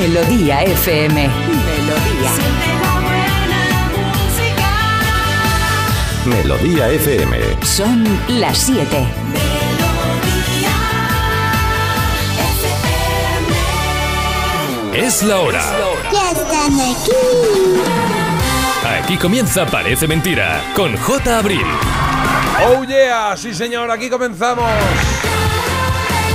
[0.00, 1.28] Melodía FM.
[1.28, 2.32] Melodía.
[6.24, 7.38] Melodía FM.
[7.62, 9.06] Son las 7.
[14.94, 15.62] Es la hora.
[16.10, 17.10] Ya están aquí.
[19.02, 21.38] Aquí comienza Parece Mentira con J.
[21.38, 21.66] Abril.
[22.68, 24.70] Oh yeah, sí señor, aquí comenzamos.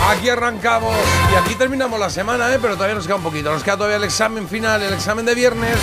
[0.08, 0.95] Aquí arrancamos
[1.32, 2.59] y aquí terminamos la semana, ¿eh?
[2.62, 3.52] pero todavía nos queda un poquito.
[3.52, 5.78] Nos queda todavía el examen final, el examen de viernes.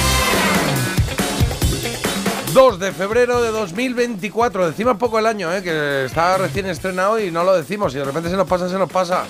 [2.53, 4.69] 2 de febrero de 2024.
[4.69, 5.63] Decimos poco el año, ¿eh?
[5.63, 7.95] que está recién estrenado y no lo decimos.
[7.95, 9.25] Y de repente se nos pasa, se nos pasa.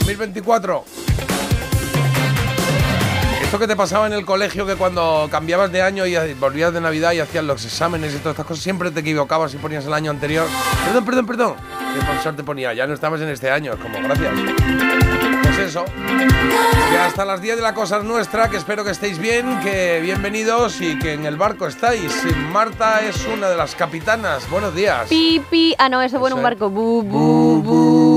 [0.00, 0.84] 2024.
[3.54, 6.80] Esto que te pasaba en el colegio, que cuando cambiabas de año y volvías de
[6.80, 9.94] Navidad y hacías los exámenes y todas estas cosas, siempre te equivocabas y ponías el
[9.94, 10.48] año anterior.
[10.84, 11.54] Perdón, perdón, perdón.
[11.94, 13.74] Y el profesor te ponía, ya no estamos en este año.
[13.74, 14.32] Es como, gracias.
[15.44, 15.84] Pues eso.
[15.84, 20.00] Que hasta las 10 de la cosa es nuestra, que espero que estéis bien, que
[20.02, 22.12] bienvenidos y que en el barco estáis.
[22.50, 24.50] Marta es una de las capitanas.
[24.50, 25.08] Buenos días.
[25.08, 25.76] Pi, pi.
[25.78, 26.70] Ah, no, eso fue en un barco.
[26.70, 28.13] Bu, bu, bu.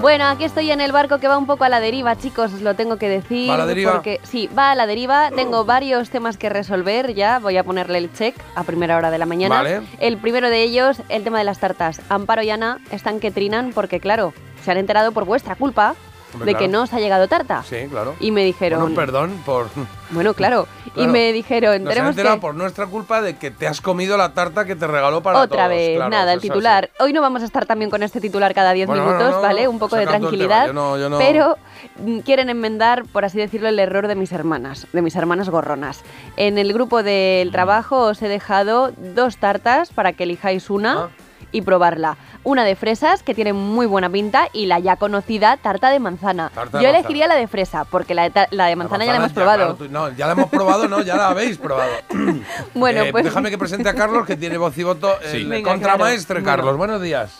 [0.00, 2.62] Bueno, aquí estoy en el barco que va un poco a la deriva, chicos, os
[2.62, 3.50] lo tengo que decir.
[3.50, 3.92] ¿Va a la deriva?
[3.92, 5.30] Porque, sí, va a la deriva.
[5.30, 7.38] Tengo varios temas que resolver ya.
[7.38, 9.56] Voy a ponerle el check a primera hora de la mañana.
[9.56, 9.82] Vale.
[10.00, 12.00] El primero de ellos, el tema de las tartas.
[12.08, 14.32] Amparo y Ana están que trinan porque, claro,
[14.64, 15.94] se han enterado por vuestra culpa
[16.32, 16.72] Hombre, de que claro.
[16.72, 17.62] no os ha llegado tarta.
[17.62, 18.14] Sí, claro.
[18.20, 18.80] Y me dijeron.
[18.80, 19.66] Bueno, perdón por.
[20.12, 20.68] Bueno, claro.
[20.88, 21.10] Y Claro.
[21.12, 22.36] me dijeron, Nos tenemos que...
[22.38, 25.64] por nuestra culpa de que te has comido la tarta que te regaló para Otra
[25.64, 25.68] todos.
[25.70, 26.90] vez, Claro, nada, el titular.
[27.00, 29.40] Hoy no vamos a estar también con este titular cada 10 Bueno, minutos, no, no,
[29.42, 29.68] ¿vale?
[29.68, 30.66] Un poco de tranquilidad.
[30.66, 31.56] Yo no- yo no- Pero
[31.96, 36.02] mm, quieren enmendar, por así decirlo, el error de mis hermanas, de mis hermanas gorronas.
[36.36, 37.52] En el grupo del Mm.
[37.52, 41.08] trabajo os he dejado dos tartas para que elijáis una Ah.
[41.52, 42.16] Y probarla.
[42.44, 46.50] Una de fresas, que tiene muy buena pinta, y la ya conocida tarta de manzana.
[46.54, 46.98] Tarta de Yo manzana.
[46.98, 49.58] elegiría la de fresa, porque la de, ta- la de manzana, ya la hemos probado.
[49.58, 51.92] claro, tú- no, ya la hemos probado, no, ya la habéis probado.
[52.74, 53.24] Bueno, Eh, pues...
[53.24, 55.14] Déjame que presente a Carlos, que tiene voz y voto.
[55.30, 55.36] Sí.
[55.38, 56.62] El Venga, contramaestre, claro.
[56.62, 56.76] Carlos.
[56.76, 57.30] Buenos días.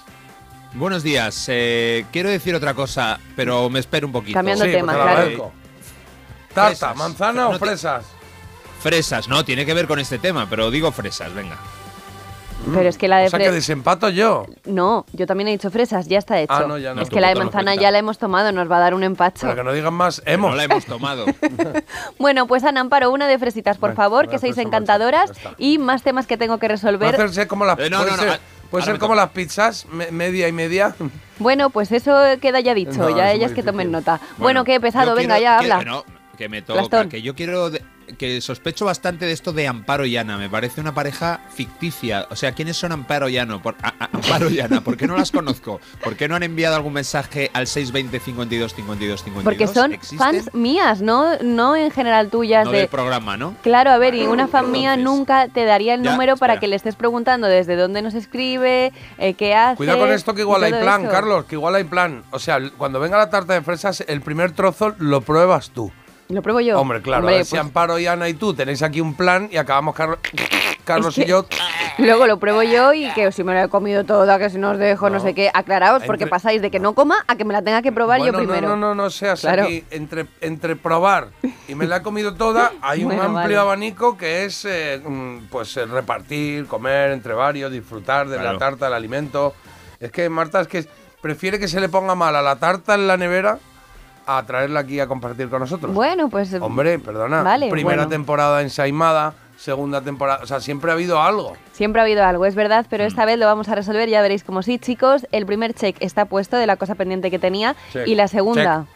[0.75, 1.45] Buenos días.
[1.49, 4.35] eh, quiero decir otra cosa, pero me espero un poquito.
[4.35, 5.53] Cambiando Sí, tema, pues claro.
[6.55, 6.97] Tarta, Fresas.
[6.97, 8.05] manzana No o fresas.
[8.81, 11.57] Fresas, no, tiene que ver con este tema, pero digo fresas, venga.
[12.75, 14.47] Pero es que la de O sea que desempato yo.
[14.65, 16.53] No, yo también he dicho fresas, ya está hecho.
[16.55, 17.03] Ah, no, ya no.
[17.03, 19.43] es que la de manzana ya la hemos tomado, nos va a dar un empacho.
[19.43, 20.51] Para que no digan más, Que hemos.
[20.51, 21.27] No la hemos tomado.
[22.19, 26.03] Bueno, pues Ana Amparo, una de fresitas, por Bueno, favor, que sois encantadoras y más
[26.03, 27.15] temas que tengo que Puede resolver.
[27.15, 28.41] hacerse como las, Eh, no, puede no, no, ser,
[28.71, 30.95] puede como las pizzas, me- media y media.
[31.39, 34.21] Bueno, pues eso queda ya dicho, No, ya ellas que tomen nota.
[34.39, 35.91] Bueno, que he pesado, venga, quiero- ya quiero- habla.
[35.91, 36.05] no,
[36.39, 37.71] que me toca, que yo quiero...
[38.19, 40.37] que sospecho bastante de esto de Amparo y Ana.
[40.37, 42.27] Me parece una pareja ficticia.
[42.31, 43.63] O sea, ¿quiénes son Amparo y Ana?
[43.63, 45.81] Por, a- a- Amparo y Ana, ¿por qué no las conozco?
[46.03, 49.45] ¿Por qué no han enviado algún mensaje al 620 52 52 52?
[49.45, 50.19] Porque son ¿Existen?
[50.19, 52.65] fans mías, no, no en general tuyas.
[52.65, 52.79] No de...
[52.79, 53.55] del programa, ¿no?
[53.63, 56.61] Claro, a ver, y una fan mía nunca te daría el Ya, número para espera.
[56.61, 59.77] que le estés preguntando desde dónde nos escribe, eh, qué hace.
[59.77, 61.11] Cuidado con esto que igual hay plan, eso.
[61.11, 62.23] Carlos, que igual hay plan.
[62.31, 65.93] O sea, cuando venga la tarta de fresas, el primer trozo lo pruebas tú.
[66.33, 66.81] Lo pruebo yo.
[66.81, 69.15] Hombre, claro, Hombre, a ver si pues, Amparo y Ana y tú tenéis aquí un
[69.15, 70.19] plan y acabamos Carlos,
[70.85, 71.45] Carlos que- y yo.
[71.99, 74.71] Luego lo pruebo yo y que si me la he comido toda, que si no
[74.71, 75.23] os dejo, no, No.
[75.23, 75.51] sé qué.
[75.53, 78.19] Aclaraos, porque Entre- pasáis de que no coma a que me la tenga que probar
[78.21, 78.69] Bueno, yo primero.
[78.69, 79.65] No, no, no, no seas Claro.
[79.65, 79.85] aquí.
[79.91, 81.29] Entre, entre probar
[81.69, 83.57] y me la he comido toda, hay un amplio vale.
[83.59, 88.87] abanico que es eh, mm, pues eh, repartir, comer entre varios, disfrutar de la tarta,
[88.87, 89.55] del alimento.
[90.01, 90.87] Es que Marta es que
[91.21, 93.59] prefiere que se le ponga mal a la tarta en la nevera
[94.27, 95.93] a traerla aquí a compartir con nosotros.
[95.95, 96.53] Bueno, pues.
[96.61, 97.43] Hombre, perdona.
[97.43, 98.09] Vale, Primera bueno.
[98.09, 100.41] temporada ensaimada, segunda temporada.
[100.43, 101.57] O sea, siempre ha habido algo.
[101.73, 102.89] Siempre ha habido algo, es verdad, Mm.
[102.91, 105.27] pero esta vez lo vamos a resolver, ya veréis como sí, chicos.
[105.33, 107.75] El primer check está puesto de la cosa pendiente que tenía.
[107.93, 108.07] Check.
[108.07, 108.87] Y la segunda,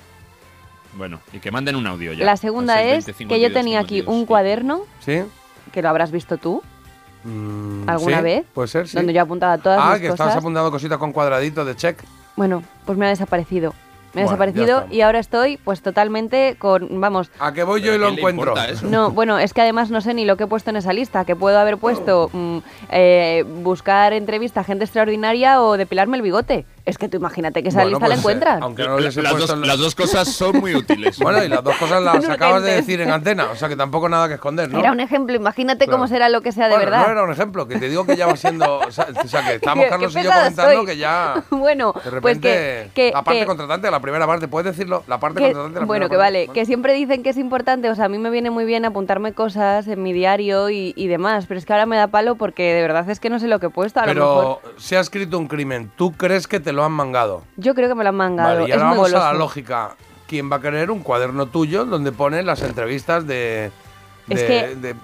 [0.97, 2.25] Bueno, y que manden un audio ya.
[2.25, 4.15] la segunda es 620 que yo 52 tenía aquí 52.
[4.21, 5.23] un cuaderno, ¿Sí?
[5.73, 6.63] que lo habrás visto tú,
[7.25, 8.23] Mm, ¿Alguna ¿sí?
[8.23, 8.45] vez?
[8.55, 8.97] Puede ser, sí.
[8.97, 10.15] donde yo apuntaba todas ah, mis que cosas.
[10.27, 11.99] estabas apuntando cositas con cuadraditos de check.
[12.37, 13.75] Bueno, pues me ha desaparecido.
[14.16, 17.89] Me ha Bueno, desaparecido y ahora estoy pues totalmente con, vamos, ¿A qué voy yo
[17.92, 18.54] y ¿Pero lo encuentro?
[18.84, 21.27] No, bueno, es que además no sé ni lo que he puesto en esa lista,
[21.27, 22.59] que puedo haber puesto mm,
[22.91, 26.65] eh, buscar entrevista a gente extraordinaria o depilarme el bigote.
[26.86, 28.63] Es que tú imagínate que esa Bueno, lista la pues, eh, encuentras.
[28.63, 31.19] aunque no lo hubiese las, dos, en- las dos cosas son muy útiles.
[31.19, 34.09] Bueno, y las dos cosas las acabas de decir en antena, o sea que tampoco
[34.09, 34.78] nada que esconder, ¿no?
[34.78, 35.98] Era un ejemplo, imagínate Claro.
[35.98, 37.07] cómo será lo que sea de Bueno, verdad.
[37.07, 38.78] No era un ejemplo, que te digo que ya va siendo.
[38.78, 40.86] O sea, que estamos Carlos y yo comentando soy.
[40.86, 41.42] que ya.
[41.51, 42.21] bueno, De repente.
[42.22, 45.03] pues que, que- la parte que- contratante, la primera parte, ¿puedes decirlo?
[45.09, 45.81] La parte que- contratante.
[45.81, 46.17] la bueno, que parte.
[46.17, 46.53] vale, Bueno.
[46.55, 49.33] que siempre dicen que es importante, o sea, a mí me viene muy bien apuntarme
[49.33, 52.73] cosas en mi diario y, y demás, pero es que ahora me da palo porque
[52.75, 54.59] de verdad es que no sé lo que he puesto, a lo mejor.
[54.63, 57.43] Pero se ha escrito un crimen, ¿tú crees que te lo han mangado?
[57.57, 58.55] Yo creo que me lo han mangado.
[58.61, 59.97] Vale, y es ahora muy vamos a la lógica.
[60.27, 63.71] ¿quién va a querer un cuaderno tuyo donde pones las entrevistas de,
[64.28, 64.95] Es de- que- de,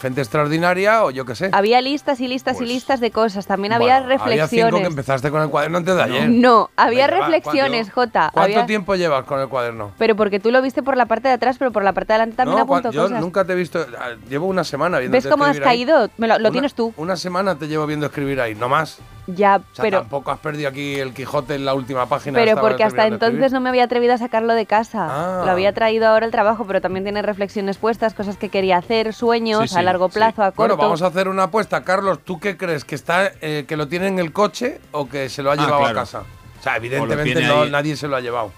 [0.00, 1.50] gente extraordinaria o yo qué sé?
[1.52, 3.46] Había listas y listas y listas de cosas.
[3.46, 4.88] También había Pues, Bueno, Había cinco que reflexiones.
[4.90, 6.28] empezaste con el cuaderno antes de ayer.
[6.28, 8.30] No, había Venga, reflexiones, ¿cuánto- Jota.
[8.32, 9.92] ¿Cuánto había- tiempo llevas con el cuaderno?
[9.98, 12.14] Pero porque tú lo viste por la parte de atrás, pero por la parte de
[12.14, 13.20] adelante también No, apunto yo cosas.
[13.20, 13.86] nunca te he visto.
[13.98, 15.14] ah, Llevo una semana viendo.
[15.16, 16.08] ¿Ves cómo has caído?
[16.18, 16.92] Me lo, lo tienes tú.
[16.96, 18.98] Una semana te llevo viendo escribir ahí, no más.
[19.28, 22.36] Ya, O sea, pero, tampoco has perdido aquí el Quijote en la última página.
[22.38, 25.06] pero porque hasta entonces no me había atrevido a sacarlo de casa.
[25.08, 25.42] Ah.
[25.44, 29.14] Lo había traído ahora el trabajo, pero también tiene reflexiones puestas, cosas que quería hacer,
[29.14, 30.14] sueños Sí, sí, a largo sí.
[30.14, 30.74] plazo, a corto.
[30.74, 31.84] Bueno, vamos a hacer una apuesta.
[31.84, 32.84] Carlos, ¿tú qué crees?
[32.84, 35.56] ¿Que está eh, que lo tiene en el coche o que se lo ha Ah,
[35.56, 35.98] llevado claro.
[35.98, 36.22] a casa?
[36.58, 38.52] O sea, evidentemente no, nadie se lo ha llevado.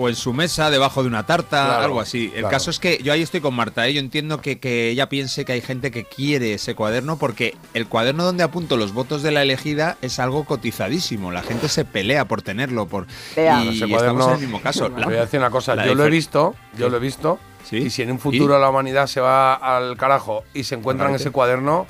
[0.00, 2.26] O en su mesa, debajo de una tarta, Claro, algo así.
[2.26, 2.50] El claro.
[2.50, 3.92] caso es que yo ahí estoy con Marta, ¿eh?
[3.92, 7.88] yo entiendo que, que ella piense que hay gente que quiere ese cuaderno porque el
[7.88, 11.32] cuaderno donde apunto los votos de la elegida es algo cotizadísimo.
[11.32, 12.86] La gente se pelea por tenerlo.
[12.86, 13.64] por Pelea.
[13.64, 14.88] Y Ese estamos en el mismo caso.
[14.90, 15.74] Te voy a decir una cosa.
[15.74, 17.38] la Yo lo he visto, yo lo he visto.
[17.64, 17.78] ¿Sí?
[17.78, 18.60] Y si en un futuro ¿Y?
[18.60, 21.86] la humanidad se va al carajo y se encuentran ese cuaderno,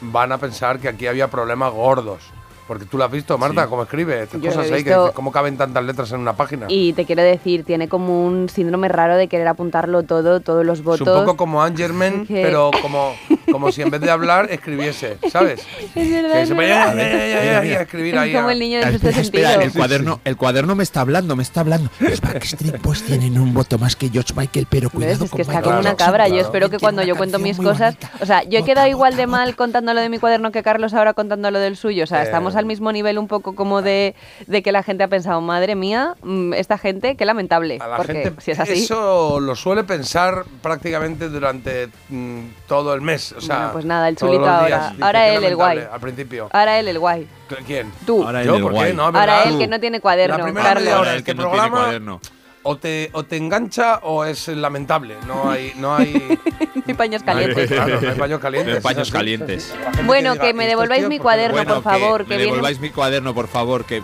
[0.00, 2.22] van a pensar que aquí había problemas gordos.
[2.70, 3.68] Porque tú lo has visto, Marta, Sí.
[3.68, 4.22] cómo escribe.
[4.22, 6.66] Estas Yo cosas ahí, que ¿cómo caben tantas letras en una página?
[6.68, 10.78] Y te quiero decir, tiene como un síndrome raro de querer apuntarlo todo, todos los
[10.78, 11.08] Es votos.
[11.08, 13.12] un poco como Angerman, Que- pero como,
[13.50, 15.66] como si en vez de hablar escribiese, ¿sabes?
[15.96, 16.90] Es verdad, Que es se verdad.
[16.90, 18.30] ponía ya, ya, ya, ya, a escribir ahí.
[18.30, 19.48] Es como a- el niño sexto espera, sentido.
[19.50, 21.90] espera, el cuaderno, el cuaderno me está hablando, me está hablando.
[21.98, 25.42] Los Backstreet Boys tienen un voto más que George Michael, pero cuidado Es con que
[25.42, 26.28] está Michael como una cabra.
[26.28, 26.46] Yo claro.
[26.46, 27.96] espero que cuando yo cuento mis cosas.
[27.96, 28.10] bonita.
[28.22, 30.94] O sea, yo he quedado igual de mal contando lo de mi cuaderno que Carlos
[30.94, 32.04] ahora contando lo del suyo.
[32.04, 32.24] O sea, Eh.
[32.26, 34.14] estamos al mismo nivel un poco como de,
[34.46, 37.78] de que la gente ha pensado, madre mía, mm, esta gente, qué lamentable.
[37.80, 38.84] A la porque gente si es así.
[38.84, 43.32] eso lo suele pensar prácticamente durante mm, todo el mes.
[43.32, 44.66] O sea, Bueno, pues nada, el chulito ahora.
[44.66, 44.90] días.
[44.92, 45.78] Dice, Ahora él, el guay.
[45.90, 46.48] Al principio.
[46.52, 47.26] Ahora él, el guay.
[47.66, 47.90] ¿Quién?
[48.06, 48.22] Tú.
[48.22, 48.78] Ahora él, Yo, el ¿por qué?
[48.78, 48.92] guay.
[48.94, 50.38] No, Ahora él que no tiene cuaderno.
[50.38, 50.84] La primera Carlos.
[50.84, 52.20] media hora Ahora de el este que no tiene cuaderno.
[52.62, 55.16] O te, o te engancha o es lamentable.
[55.26, 56.12] No hay, no hay,
[56.96, 57.66] paños no hay- calientes.
[57.70, 58.70] claro, no hay paños calientes.
[58.72, 59.74] No hay paños calientes.
[60.04, 61.74] Bueno, que me "¿Estos devolváis mi cuaderno, no?".
[61.74, 64.02] por favor, que me devolváis mi cuaderno, por favor, que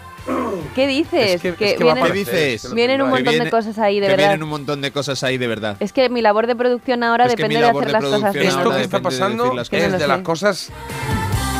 [0.74, 1.34] ¿Qué dices?
[1.36, 2.74] Es que, que es que va a vienen, ¿Qué aparecer, dices?
[2.74, 4.24] vienen un montón de cosas ahí, de que verdad.
[4.28, 5.76] vienen un montón de cosas ahí, de verdad.
[5.78, 8.02] Es que mi labor de producción ahora Es que mi depende de hacer de las
[8.04, 8.34] cosas.
[8.34, 10.72] Esto que está de pasando decir las Que no es de las cosas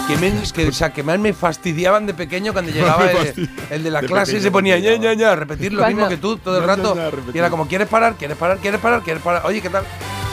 [0.09, 3.83] que, me, que, o sea, que más me fastidiaban de pequeño cuando llegaba el, el
[3.83, 6.59] de la De clase y se ponía ña, ña, repetir lo mismo que tú todo
[6.59, 6.97] el rato.
[7.33, 8.15] Y era como, ¿quieres parar?
[8.15, 8.59] ¿Quieres parar?
[8.59, 9.03] ¿Quieres parar?
[9.03, 9.43] ¿Quieres parar?
[9.45, 9.85] Oye, ¿qué tal?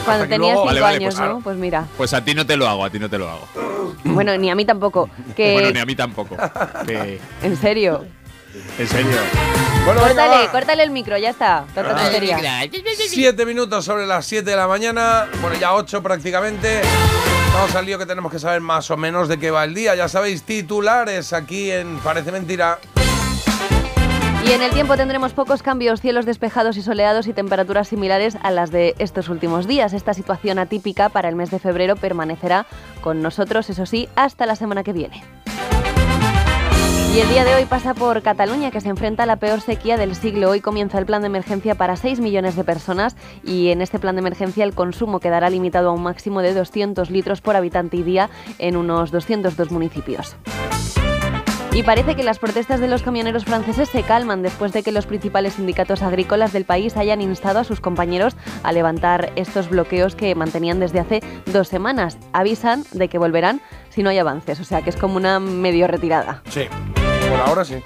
[0.04, 1.40] Cuando Hasta que tenías luego- cinco Vale, vale, años, pues, ¿no?
[1.40, 1.86] Pues mira.
[1.96, 3.48] Pues a ti no te lo hago, a ti no te lo hago.
[4.04, 5.08] Bueno, ni a mí tampoco.
[5.36, 6.36] Que, Bueno, ni a mí tampoco.
[6.86, 8.04] Que- En serio.
[8.78, 9.16] en serio.
[9.86, 10.00] Bueno,
[10.50, 11.64] Córtale, el micro, ya está.
[11.74, 12.38] Tanta tontería.
[13.08, 16.80] Siete minutos sobre las 7 de la mañana, bueno, ya 8 prácticamente.
[17.54, 19.94] Vamos al lío que tenemos que saber más o menos de qué va el día.
[19.94, 22.80] Ya sabéis, titulares aquí en Parece Mentira.
[24.44, 28.50] Y en el tiempo tendremos pocos cambios, cielos despejados y soleados y temperaturas similares a
[28.50, 29.92] las de estos últimos días.
[29.92, 32.66] Esta situación atípica para el mes de febrero permanecerá
[33.00, 35.22] con nosotros, eso sí, hasta la semana que viene.
[37.14, 39.96] Y el día de hoy pasa por Cataluña, que se enfrenta a la peor sequía
[39.96, 40.50] del siglo.
[40.50, 43.14] Hoy comienza el plan de emergencia para 6 millones de personas
[43.44, 47.10] y en este plan de emergencia el consumo quedará limitado a un máximo de 200
[47.10, 50.34] litros por habitante y día en unos 202 municipios.
[51.72, 55.06] Y parece que las protestas de los camioneros franceses se calman después de que los
[55.06, 60.34] principales sindicatos agrícolas del país hayan instado a sus compañeros a levantar estos bloqueos que
[60.34, 62.18] mantenían desde hace dos semanas.
[62.32, 65.86] Avisan de que volverán si no hay avances, o sea que es como una medio
[65.86, 66.42] retirada.
[66.48, 66.68] Sí,
[67.34, 67.82] por ahora sí.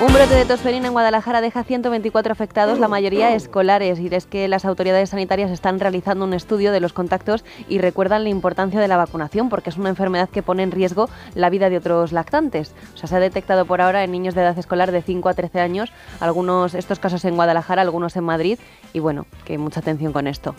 [0.00, 4.48] Un brote de tosferina en Guadalajara deja 124 afectados, la mayoría escolares, y es que
[4.48, 8.88] las autoridades sanitarias están realizando un estudio de los contactos y recuerdan la importancia de
[8.88, 12.72] la vacunación porque es una enfermedad que pone en riesgo la vida de otros lactantes.
[12.94, 15.34] O sea, se ha detectado por ahora en niños de edad escolar de 5 a
[15.34, 18.58] 13 años, algunos estos casos en Guadalajara, algunos en Madrid,
[18.94, 20.54] y bueno, que mucha atención con esto.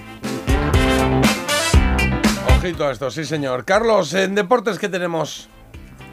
[2.57, 3.65] Ojito a esto, sí señor.
[3.65, 5.49] Carlos, en deportes, ¿qué tenemos?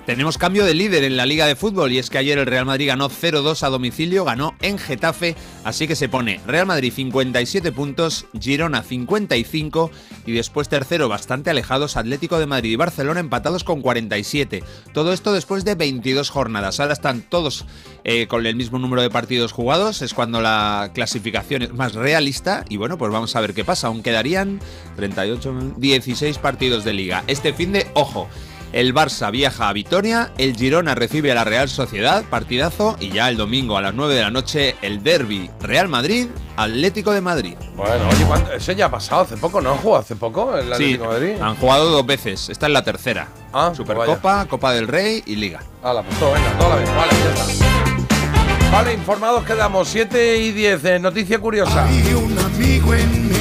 [0.09, 2.65] Tenemos cambio de líder en la Liga de Fútbol y es que ayer el Real
[2.65, 7.73] Madrid ganó 0-2 a domicilio, ganó en Getafe, así que se pone Real Madrid 57
[7.73, 9.91] puntos, Girona 55
[10.25, 14.65] y después tercero bastante alejados Atlético de Madrid y Barcelona empatados con 47.
[14.95, 16.81] Todo esto después de 22 jornadas.
[16.81, 17.67] Ahora están todos
[18.05, 22.65] eh, con el mismo número de partidos jugados, es cuando la clasificación es más realista
[22.71, 23.89] y bueno, pues vamos a ver qué pasa.
[23.89, 24.59] Aún quedarían
[24.97, 27.25] 38, 16 partidos de liga.
[27.27, 28.27] Este fin de, ojo,
[28.73, 33.29] el Barça viaja a Vitoria, el Girona recibe a la Real Sociedad, partidazo, y ya
[33.29, 37.55] el domingo a las 9 de la noche el Derby Real Madrid, Atlético de Madrid.
[37.77, 38.53] Bueno, oye, ¿cuánto?
[38.53, 39.71] eso ya ha pasado hace poco, ¿no?
[39.73, 41.43] ¿Han jugado hace poco el Sí, Atlético de Madrid?
[41.43, 43.29] han jugado dos veces, esta es la tercera.
[43.53, 45.61] Ah, pues Supercopa, Copa del Rey y Liga.
[45.83, 46.91] Hala, pues todo, venga, toda la vez.
[46.95, 48.71] Vale, ya está.
[48.71, 50.85] Vale, informados quedamos 7 y 10.
[50.85, 51.87] eh, noticia curiosa.
[51.87, 53.35] Hay un amigo en mí.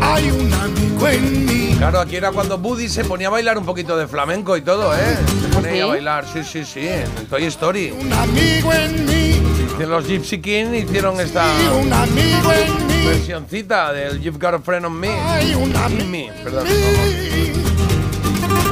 [0.00, 1.61] Hay un amigo en mí.
[1.82, 4.94] Claro, aquí era cuando Buddy se ponía a bailar un poquito de flamenco y todo,
[4.94, 5.16] ¿eh?
[5.42, 7.90] Se ponía a bailar, sí, sí, sí, en Toy Story.
[7.90, 9.42] Un amigo en mí.
[9.84, 11.44] Los Gypsy King hicieron esta
[11.76, 13.04] un amigo en mí.
[13.04, 15.08] versioncita del You've Got a Friend on Me.
[15.08, 16.68] Hay un amigo me, perdón.
[16.68, 17.91] en mí.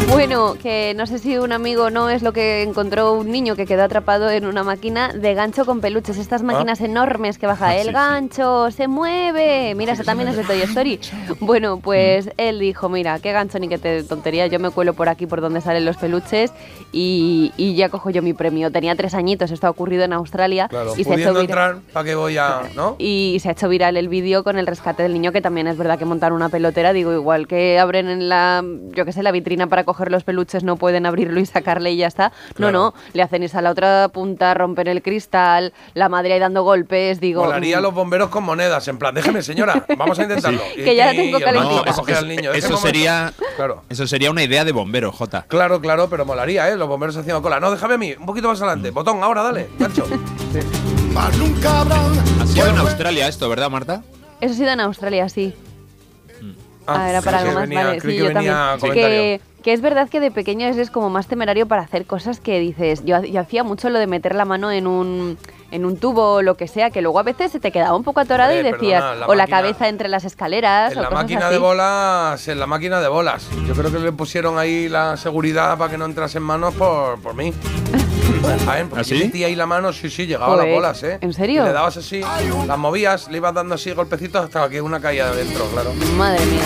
[0.09, 3.55] Bueno, que no sé si un amigo o no es lo que encontró un niño
[3.55, 6.19] que quedó atrapado en una máquina de gancho con peluches.
[6.19, 9.75] Estas máquinas enormes que baja el gancho, se mueve.
[9.77, 10.99] Mira, esa también es de Toy Story.
[11.41, 14.47] Bueno, pues él dijo, mira, qué gancho ni qué te- tontería.
[14.49, 16.53] Yo me cuelo por aquí por donde salen los peluches
[16.93, 18.71] y, y ya cojo yo mi premio.
[18.73, 21.41] Tenía tres añitos, esto ha ocurrido en Australia Claro, y se ha hecho viral.
[21.43, 22.63] entrar, ¿para qué voy a...?
[22.75, 22.97] ¿No?
[22.99, 25.77] Y se ha hecho viral el vídeo con el rescate del niño, que también es
[25.79, 28.65] verdad que montar una pelotera, digo, igual que abren en la,
[28.95, 31.97] yo qué sé, la vitrina para coger los peluches, no pueden abrirlo y sacarle y
[31.97, 32.33] ya está.
[32.55, 32.73] Claro.
[32.73, 36.39] No, no, le hacen esa a la otra punta, rompen el cristal, la madre ahí
[36.41, 37.45] dando golpes, digo...
[37.45, 40.61] Molaría a mm, los bomberos con monedas, en plan, déjeme señora, vamos a intentarlo.
[40.77, 41.71] Y- Que ya y- tengo calentito.
[41.71, 42.53] niño para eso, niño.
[42.53, 43.83] eso sería, Claro.
[43.89, 45.45] eso sería una idea de bombero, Jota.
[45.49, 46.77] Claro, claro, pero molaría, ¿eh?
[46.77, 47.59] Los bomberos haciendo cola.
[47.61, 48.91] No, déjame a mí, un poquito más adelante.
[48.91, 50.07] Botón, ahora, dale, gancho.
[51.17, 51.97] Habrá.
[52.41, 54.03] Ha sido en Australia esto, ¿verdad, Marta?
[54.41, 55.55] Eso ha sido en Australia, sí.
[56.97, 58.01] Ah, era para algo más, venía- vale.
[58.01, 58.55] Sí, que yo también.
[58.93, 62.59] Que, que es verdad que de pequeño eres como más temerario para hacer cosas que
[62.61, 63.05] dices.
[63.05, 65.37] Yo, yo hacía mucho lo de meter la mano en un,
[65.71, 68.03] en un tubo o lo que sea, que luego a veces se te quedaba un
[68.05, 70.99] poco atorado Hombre, y decías, perdona, la o la máquina- cabeza entre las escaleras En
[70.99, 71.53] o la cosas máquina así.
[71.55, 73.49] de bolas, en la máquina de bolas.
[73.67, 77.21] Yo creo que le pusieron ahí la seguridad para que no entrase en manos por,
[77.21, 77.53] por mí.
[78.65, 78.89] ¿Saben?
[78.89, 79.19] Porque ¿Ah, sí?
[79.19, 81.19] yo metí ahí la mano, sí, sí, llegaba a las bolas, ¿eh?
[81.21, 81.63] ¿en serio?
[81.63, 82.21] Y le dabas así,
[82.67, 85.93] las movías, le ibas dando así golpecitos hasta que una caía de dentro, claro.
[86.17, 86.61] Madre mía.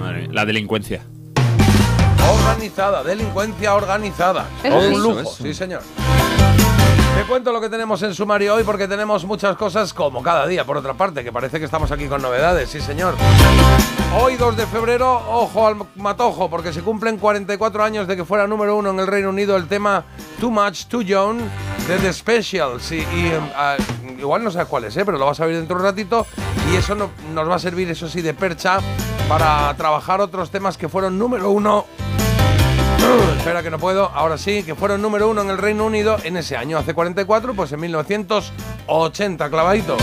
[0.00, 1.02] Madre mía, La delincuencia.
[2.40, 4.46] Organizada, delincuencia organizada.
[4.62, 4.86] Eso sí.
[4.94, 5.42] un lujo, Eso, eso.
[5.44, 5.82] sí señor.
[7.14, 10.64] Te cuento lo que tenemos en sumario hoy porque tenemos muchas cosas como cada día,
[10.64, 13.14] por otra parte, que parece que estamos aquí con novedades, sí señor.
[14.20, 18.46] Hoy 2 de febrero, ojo al matojo, porque se cumplen 44 años de que fuera
[18.46, 20.04] número uno en el Reino Unido el tema
[20.40, 21.38] Too Much, Too Young
[21.88, 22.92] de The Specials.
[22.92, 23.04] Em,
[23.56, 23.76] ah,
[24.18, 25.04] igual no sabes cuál es, ¿eh?
[25.04, 26.26] pero lo vas a ver dentro de un ratito
[26.72, 28.78] y eso no- nos va a servir, eso sí, de percha
[29.28, 31.86] para trabajar otros temas que fueron número uno
[33.38, 34.10] Espera que no puedo.
[34.14, 37.54] Ahora sí, que fueron número uno en el Reino Unido en ese año, hace 44,
[37.54, 39.96] pues en 1980, clavadito.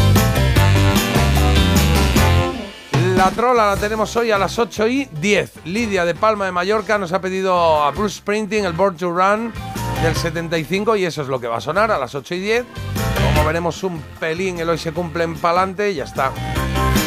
[3.16, 5.66] La trola la tenemos hoy a las 8 y 10.
[5.66, 9.54] Lidia de Palma de Mallorca nos ha pedido a Bruce Springsteen el Born to Run
[10.02, 12.66] del 75 y eso es lo que va a sonar a las 8 y 10.
[13.36, 16.32] Como veremos un pelín, el hoy se cumple en pa'lante y ya está.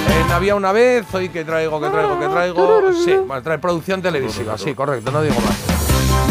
[0.08, 2.92] En Había una vez, hoy que traigo, que traigo, que traigo.
[3.04, 5.73] Sí, bueno, trae producción televisiva, sí, correcto, no digo más.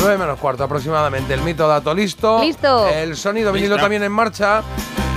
[0.03, 1.33] 9 menos cuarto aproximadamente.
[1.33, 2.41] El mito dato listo.
[2.41, 2.89] Listo.
[2.89, 4.62] El sonido vinilo también en marcha.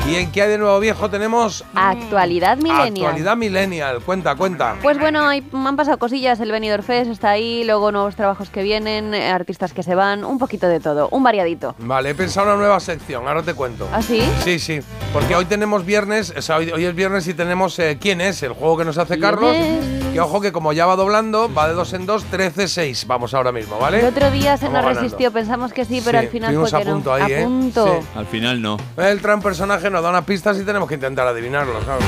[0.09, 1.11] ¿Y en qué hay de nuevo viejo?
[1.11, 3.07] Tenemos Actualidad millennial.
[3.09, 4.01] actualidad millennial.
[4.03, 4.77] Cuenta, cuenta.
[4.81, 8.49] Pues bueno, hay- me han pasado cosillas, el Benidorm Fest está ahí, luego nuevos trabajos
[8.49, 11.75] que vienen, eh, artistas que se van, un poquito de todo, un variadito.
[11.79, 13.89] Vale, he pensado una nueva sección, ahora te cuento.
[13.93, 14.23] ¿Ah, sí?
[14.45, 14.79] Sí, sí,
[15.13, 18.41] porque hoy tenemos viernes, o sea, hoy, hoy es viernes y tenemos eh, ¿Quién es?
[18.45, 19.57] El juego que nos hace ¿Quién Carlos.
[19.57, 19.85] es?
[20.13, 23.07] Que ojo que como ya va doblando, va de dos en dos, 13-6.
[23.07, 24.01] Vamos ahora mismo, ¿vale?
[24.01, 25.01] El otro día se Vamos nos ganando.
[25.03, 27.25] resistió, pensamos que sí, pero Sí, al final fue a que punto no.
[27.25, 27.41] ahí, ¿eh?
[27.43, 27.87] a punto.
[28.01, 28.07] Sí.
[28.15, 28.77] Al final no.
[28.97, 32.05] Él trae un personaje, nos da unas pistas y tenemos que intentar adivinarlo, ¿sabes?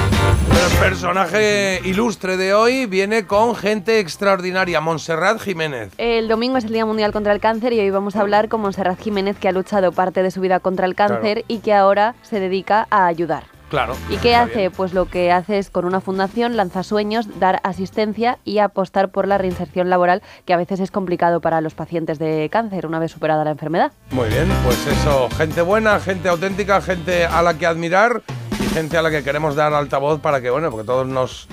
[0.47, 5.95] Pero el personaje ilustre de hoy viene con gente extraordinaria, Montserrat Jiménez.
[5.97, 8.61] El domingo es el Día Mundial contra el Cáncer y hoy vamos a hablar con
[8.61, 12.15] Monserrat Jiménez, que ha luchado parte de su vida contra el cáncer y que ahora
[12.21, 13.58] se dedica a ayudar.
[13.69, 13.95] Claro.
[14.09, 14.59] ¿Y qué hace?
[14.59, 14.73] bien.
[14.73, 19.29] Pues lo que hace es con una fundación lanza sueños, dar asistencia y apostar por
[19.29, 23.13] la reinserción laboral, que a veces es complicado para los pacientes de cáncer una vez
[23.13, 23.93] superada la enfermedad.
[24.11, 28.23] Muy bien, pues eso, gente buena, gente auténtica, gente a la que admirar
[28.61, 31.49] y gente a la que queremos dar altavoz para que, bueno, porque todos nos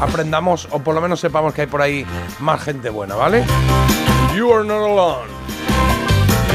[0.00, 2.06] aprendamos o por lo menos sepamos que hay por ahí
[2.40, 3.44] más gente buena, ¿vale?
[4.36, 5.55] You are not alone.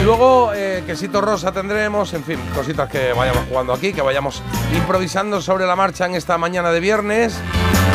[0.01, 4.41] Y luego, eh, quesito rosa tendremos, en fin, cositas que vayamos jugando aquí, que vayamos
[4.75, 7.39] improvisando sobre la marcha en esta mañana de viernes.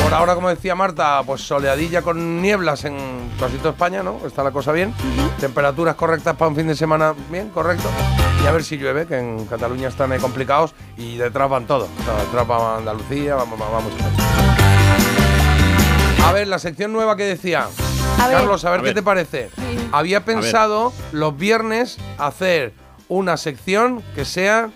[0.04, 2.96] Por ahora, como decía Marta, pues soleadilla con nieblas en
[3.40, 4.20] casi toda España, ¿no?
[4.24, 4.94] Está la cosa bien.
[5.40, 7.88] Temperaturas correctas para un fin de semana, bien, correcto.
[8.44, 11.88] Y a ver si llueve, que en Cataluña están ahí complicados y detrás van todos.
[12.00, 14.55] O sea, detrás va Andalucía, vamos, vamos, vamos.
[16.24, 17.68] A ver, la sección nueva que decía.
[18.18, 18.28] A.
[18.30, 18.94] Carlos, a ver A qué ver.
[18.94, 19.50] te parece.
[19.92, 22.72] Había pensado los viernes hacer
[23.08, 24.70] una sección que sea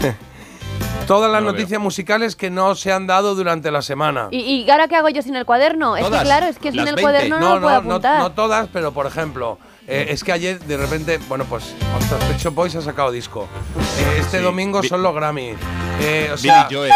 [1.06, 4.28] Todas las No noticias musicales que no se han dado durante la semana.
[4.30, 5.96] ¿Y, y ahora qué hago yo sin el cuaderno?
[5.96, 7.02] Es que Todas, claro, es que sin las el 20.
[7.02, 8.18] cuaderno no, lo puedo no, apuntar.
[8.20, 12.38] no todas, pero por ejemplo, eh, es que ayer de repente, bueno, pues ostras, Pet
[12.38, 13.48] Shop Boys ha sacado disco.
[13.98, 14.44] Eh, este Sí.
[14.44, 15.54] domingo Bi- son los Grammy.
[16.02, 16.92] Eh, o sea, Billy Joel.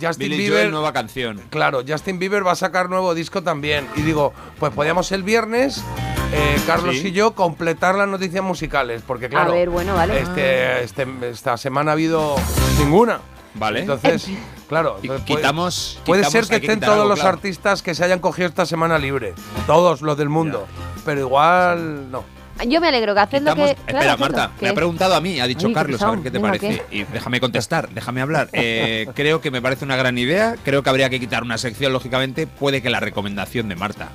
[0.00, 1.40] Justin Billy Bieber- Joel, nueva canción.
[1.50, 3.86] Claro, Justin Bieber va a sacar nuevo disco también.
[3.96, 5.84] Y digo, pues podíamos el viernes,
[6.32, 7.08] eh, Carlos Sí.
[7.08, 9.02] y yo, completar las noticias musicales.
[9.06, 10.20] Porque claro, ver, bueno, vale.
[10.20, 12.34] este, este- esta semana ha habido
[12.78, 13.20] ninguna.
[13.56, 13.80] Vale.
[13.82, 14.26] Entonces,
[14.68, 14.96] claro.
[15.00, 17.36] Y entonces puede- quitamos- Puede quitamos- ser que estén todos algo, los claro.
[17.36, 19.32] artistas que se hayan cogido esta semana libre.
[19.68, 20.66] Todos los del mundo.
[21.04, 22.24] Pero igual no.
[22.68, 23.70] Yo me alegro que haced lo que.
[23.70, 24.16] Espera.
[24.16, 24.66] Marta, ¿Qué?
[24.66, 26.82] me ha preguntado a mí, ha dicho Ay, Carlos, a ver qué te Venga, parece.
[26.90, 28.48] Y déjame contestar, déjame hablar.
[28.52, 31.92] Eh, creo que me parece una gran idea, creo que habría que quitar una sección,
[31.92, 34.08] lógicamente, puede que la recomendación de Marta.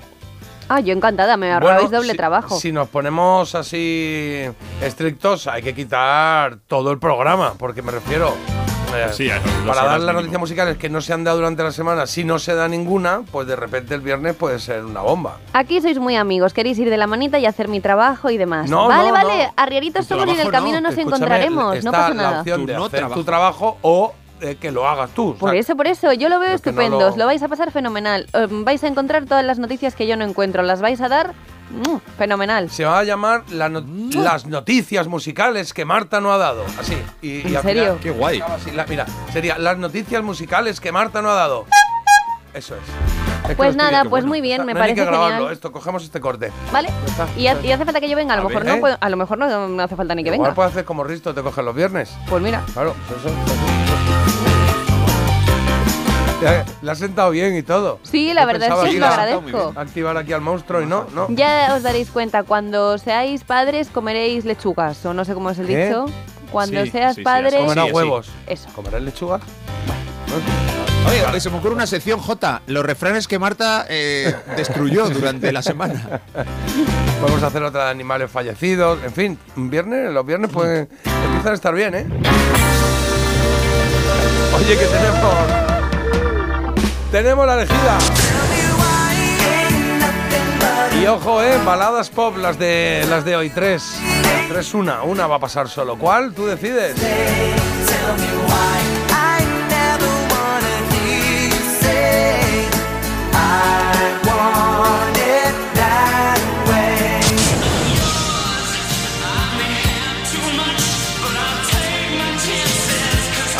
[0.70, 2.60] Ah, yo encantada, me Bueno, ahorráis doble si- trabajo.
[2.60, 4.44] Si nos ponemos así
[4.84, 8.36] estrictos, hay que quitar todo el programa, porque me refiero.
[8.96, 9.30] Eh, Sí,
[9.68, 12.40] para dar las noticias musicales que no se han dado durante la semana, si no
[12.40, 15.38] se da ninguna, pues de repente el viernes puede ser una bomba.
[15.54, 18.70] Aquí sois muy amigos, queréis ir de la manita y hacer mi trabajo y demás.
[18.70, 19.54] No, vale, no, vale, no.
[19.58, 20.90] arrieritos somos y en el camino no.
[20.90, 22.40] nos Escúchame, encontraremos, está no pasa la nada.
[22.40, 23.20] opción Tu de no hacer trabajo.
[23.20, 25.36] tu trabajo o eh, que lo hagas tú.
[25.38, 27.48] Por O sea, eso, por eso, yo lo veo estupendo, lo- os lo vais a
[27.50, 28.28] pasar fenomenal.
[28.34, 31.34] Eh, vais a encontrar todas las noticias que yo no encuentro, las vais a dar
[31.70, 32.70] mm, fenomenal.
[32.70, 33.84] Se va a llamar la no-
[34.22, 36.66] las noticias musicales que Marta no ha dado.
[36.80, 36.98] Así.
[37.22, 37.84] Y, ¿En y al serio?
[37.84, 38.38] final Qué guay.
[38.42, 41.66] acaba así, la- mira, sería las noticias musicales que Marta no ha dado.
[42.54, 43.56] Eso es.
[43.56, 45.54] Pues nada, pues muy bien, me no hay parece que grabarlo, genial.
[45.54, 46.52] esto, cogemos este corte.
[46.72, 46.90] ¿Vale?
[47.38, 48.82] Y, ha- y hace falta que yo venga, a lo A mejor ver, no, ¿eh?
[48.82, 50.56] puedo- a lo mejor no, no hace falta ni que Igual venga.
[50.56, 52.12] puedes hacer como Risto, te coges los viernes.
[52.28, 53.30] Pues mira, Claro, eso.
[53.30, 54.89] Ya,
[56.82, 58.00] Le ha sentado bien y todo.
[58.04, 59.74] sí, la Yo verdad es que os lo agradezco.
[59.76, 61.28] Activar aquí al monstruo y no, no.
[61.30, 65.68] Ya os daréis cuenta, cuando seáis padres comeréis lechugas, o no sé cómo es el
[65.68, 65.88] ¿Qué?
[65.88, 66.06] dicho.
[66.52, 67.92] Cuando Sí, seas sí, padre, así Comerá sí.
[67.92, 68.30] huevos.
[68.48, 68.70] eso.
[68.74, 69.40] ¿Comerás lechuga?
[71.32, 75.62] Oye, se me ocurre una sección J, los refranes que Marta eh, destruyó durante la
[75.62, 76.22] semana.
[77.22, 79.00] Vamos a hacer otra de animales fallecidos.
[79.04, 80.88] En fin, viernes, los viernes pues
[81.26, 82.06] empiezan a estar bien, ¿eh?
[84.56, 85.69] Oye, que tenemos.
[87.12, 87.98] Tenemos la elegida.
[91.02, 94.00] Y ojo, eh, baladas pop, las de las de hoy, tres.
[94.48, 95.98] Tres una, una va a pasar solo.
[95.98, 96.34] ¿Cuál?
[96.34, 96.96] Tú decides.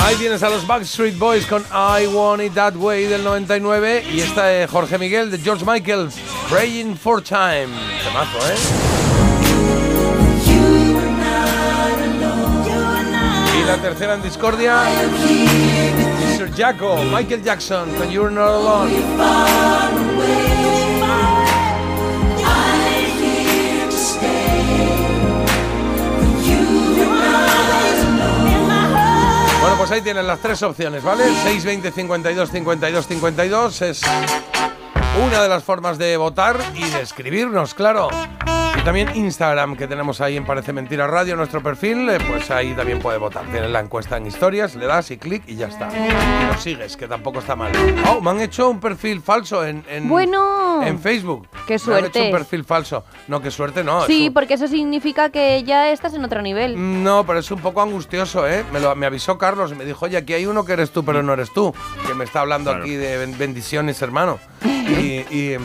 [0.10, 4.22] Ahí tienes a los Backstreet Boys con I Want It That Way del 99 y
[4.22, 6.10] esta de Jorge Miguel de George Michael,
[6.50, 7.68] Praying for Time.
[8.04, 8.56] Temazo, ¿eh?
[13.62, 14.82] Y la tercera en discordia,
[16.40, 16.56] Mr.
[16.56, 20.49] Jacko, Michael Jackson con You're Not Alone.
[29.62, 31.26] Bueno, pues ahí tienen las tres opciones, ¿vale?
[31.26, 34.02] 620 52 52 52 es
[35.28, 38.10] una de las formas de votar y de escribirnos, claro.
[38.78, 42.74] Y también Instagram, que tenemos ahí en Parece Mentira Radio, nuestro perfil, eh, pues ahí
[42.74, 43.44] también puede votar.
[43.52, 45.90] Tienes la encuesta en historias, le das y clic y ya está.
[45.96, 47.72] Y nos sigues, que tampoco está mal.
[48.10, 50.82] Oh, me han hecho un perfil falso en, en, Bueno.
[50.84, 51.48] en Facebook.
[51.68, 52.26] Qué Me han hecho suerte.
[52.28, 53.04] un perfil falso.
[53.28, 54.02] No, qué suerte no.
[54.02, 57.04] es Sí, un- porque eso significa que ya estás en otro nivel.
[57.04, 58.64] no, pero es un poco angustioso, ¿eh?
[58.72, 61.04] Me, lo, me avisó Carlos y me dijo, oye, aquí hay uno que eres tú,
[61.04, 61.74] pero no eres tú.
[62.08, 62.84] Que me está hablando Claro.
[62.86, 64.40] aquí de ben- bendiciones, hermano.
[64.64, 65.58] Y, y-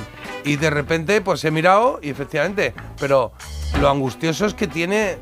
[0.45, 3.33] y de repente, pues he mirado y efectivamente, pero
[3.81, 5.17] lo angustioso es que tiene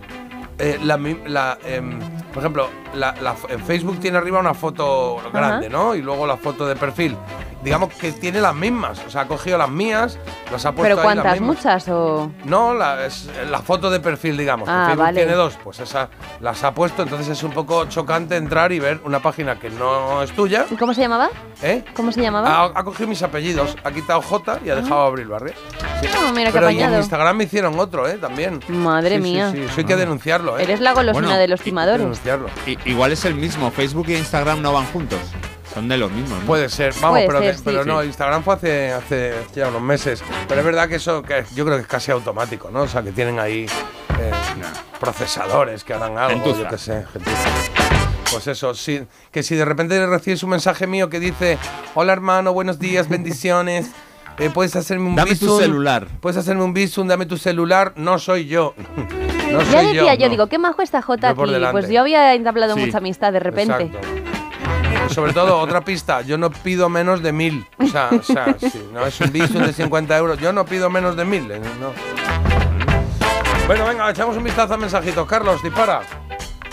[0.59, 1.99] eh, la, la, em,
[2.33, 3.15] por ejemplo, la-
[3.49, 5.95] en Facebook tiene arriba una foto grande, ¿no?
[5.95, 7.17] Y luego la foto de perfil.
[7.63, 9.01] Digamos que tiene las mismas.
[9.07, 10.19] O sea, ha cogido las mías,
[10.51, 11.41] las ha puesto ¿Pero ahí las cuántas?
[11.41, 11.57] mismas.
[11.57, 12.31] ¿Muchas o...?
[12.45, 14.69] No, la, es la foto de perfil, digamos.
[14.69, 15.21] Ah, Facebook vale.
[15.21, 16.09] tiene dos, pues esa
[16.41, 20.23] las ha puesto, entonces es un poco chocante entrar y ver una página que no
[20.23, 21.31] es tuya, ¿Y ¿Cómo se llamaba?
[21.63, 21.85] ¿eh?
[21.95, 22.49] ¿Cómo se llamaba?
[22.51, 25.55] Ha, ha cogido mis apellidos, ha quitado J y ha dejado Abril Barrio.
[26.01, 26.09] Sí.
[26.17, 26.95] Ah, mira qué Pero y en.
[26.95, 28.15] Instagram me hicieron otro, ¿eh?
[28.15, 28.61] También.
[28.69, 29.51] Madre Sí, sí, mía.
[29.53, 30.65] Sí, Eso hay que denunciarlo, ¿eh?
[30.65, 32.01] Eres la golosina Bueno, de los y- timadores.
[32.01, 32.49] denunciarlo.
[32.85, 35.21] Igual es el mismo, Facebook e Instagram no van juntos.
[35.75, 36.39] Son de los mismos.
[36.41, 36.47] ¿no?
[36.47, 37.63] Puede ser, vamos, Puede pero, ser, que- sí.
[37.65, 37.89] pero Sí.
[37.89, 40.23] no, Instagram fue hace, hace ya unos meses.
[40.49, 42.83] Pero es verdad que eso que yo creo que es casi automático, ¿no?
[42.83, 43.67] O sea, que tienen ahí
[44.21, 44.31] eh,
[45.01, 46.63] procesadores que harán algo, Gentuza.
[46.63, 47.49] yo qué sé, gentuza.
[48.31, 51.59] Pues eso, sí, que si de repente recibes un mensaje mío que dice,
[51.95, 53.91] hola hermano, buenos días, bendiciones,
[54.39, 56.07] eh, puedes hacerme un Dame tu bizum, celular.
[56.21, 58.75] Puedes hacerme un visum, dame tu celular, no soy yo.
[59.51, 60.31] no Ya soy decía yo, no.
[60.31, 61.53] digo, qué majo está aquí.
[61.55, 61.73] delante.
[61.73, 62.81] Pues yo había entablado Sí.
[62.81, 63.85] mucha amistad de repente.
[63.85, 64.09] Exacto.
[65.09, 67.67] Sobre todo, otra pista, yo no pido menos de mil.
[67.79, 70.89] O sea, o sea sí, no es un Bizum de 50 euros, yo no pido
[70.91, 71.51] menos de mil.
[71.51, 71.93] eh, no.
[73.67, 75.27] Bueno, venga, echamos un vistazo a mensajitos.
[75.27, 76.03] Carlos, dispara.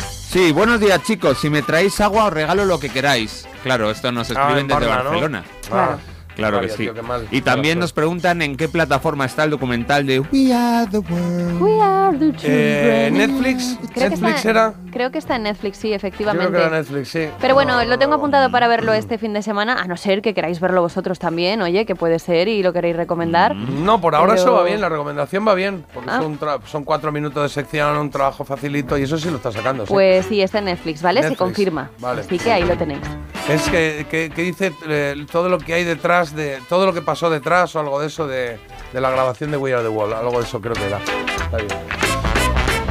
[0.08, 1.38] Sí, buenos días chicos.
[1.40, 3.48] Si me traéis agua os regalo lo que queráis.
[3.64, 4.86] Claro, esto nos Ah, escriben en desde.
[4.88, 5.44] Barcelona.
[5.72, 5.98] Ah,
[6.40, 6.78] Claro que sí.
[6.84, 7.28] tío, qué mal.
[7.32, 11.62] y también nos preguntan en qué plataforma está el documental de We Are the World.
[11.62, 13.14] We are the Eh, children.
[13.14, 14.74] Netflix, Creo que Netflix está, era.
[14.92, 16.48] Creo que está en Netflix, sí, efectivamente.
[16.50, 17.28] creo que era Netflix, sí.
[17.40, 20.22] Pero bueno, No, lo tengo apuntado para verlo este fin de semana, a no ser
[20.22, 23.56] que queráis verlo vosotros también, oye, que puede ser y lo queréis recomendar.
[23.56, 25.86] No, por ahora Pero- eso va bien, la recomendación va bien.
[25.94, 26.22] Porque Ah.
[26.66, 29.86] son, cuatro minutos de sección, un trabajo facilito y eso sí lo está sacando.
[29.86, 29.94] sí.
[29.94, 31.22] Pues sí, está en Netflix, ¿vale?
[31.22, 31.90] Netflix, Se confirma.
[32.00, 32.22] vale.
[32.22, 33.02] Así que ahí lo tenéis.
[33.48, 36.62] Es que, que- que dice eh, todo lo que hay detrás de.
[36.68, 38.60] Todo lo que pasó detrás o algo de eso de,
[38.94, 40.14] de la grabación de We Are the Wall.
[40.14, 41.00] Algo de eso creo que era.
[41.00, 42.09] Está bien.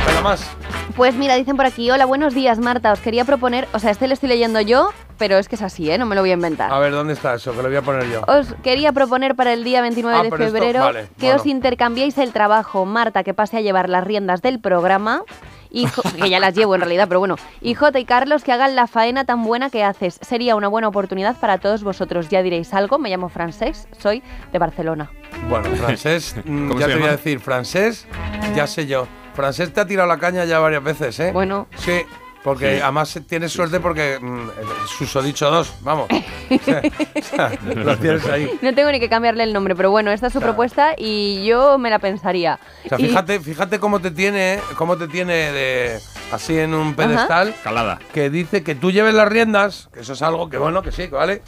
[0.08, 0.50] Venga más.
[0.96, 2.92] Pues mira, dicen por aquí, hola, buenos días, Marta.
[2.92, 5.90] Os quería proponer, o sea, este lo estoy leyendo yo, pero es que es así,
[5.90, 5.98] ¿eh?
[5.98, 6.72] No me lo voy a inventar.
[6.72, 7.52] A ver, ¿dónde está eso?
[7.52, 8.22] Que lo voy a poner yo.
[8.26, 11.40] Os quería proponer para el día 29 Ah, de esto- febrero vale, que bueno.
[11.40, 12.84] os intercambiéis el trabajo.
[12.84, 15.22] Marta, que pase a llevar las riendas del programa.
[15.70, 17.36] Y Jo- que ya las llevo en realidad, pero bueno.
[17.60, 20.18] Y Jota y Carlos, que hagan la faena tan buena que haces.
[20.22, 22.28] Sería una buena oportunidad para todos vosotros.
[22.30, 22.98] Ya diréis algo.
[22.98, 25.10] Me llamo Francés, soy de Barcelona.
[25.48, 28.06] Bueno, francés, mm, ¿Cómo ya te voy a decir, francés,
[28.56, 29.06] ya sé yo.
[29.38, 31.31] Francés te ha tirado la caña ya varias veces, ¿eh?
[31.33, 31.68] Bueno.
[31.77, 32.03] Sí,
[32.42, 32.81] porque Sí.
[32.83, 34.48] además tienes suerte porque mm,
[34.98, 36.09] susodicho dos, vamos.
[37.74, 38.51] Lo tienes ahí.
[38.62, 40.55] No tengo ni que cambiarle el nombre, pero bueno, esta es su Claro.
[40.55, 42.59] propuesta y yo me la pensaría.
[42.85, 46.01] O sea, Y- fíjate, fíjate cómo te tiene, cómo te tiene de
[46.33, 47.55] así en un pedestal.
[47.62, 47.98] Calada.
[48.12, 51.05] que dice que tú lleves las riendas, que eso es algo que bueno, que sí,
[51.09, 51.42] que vale.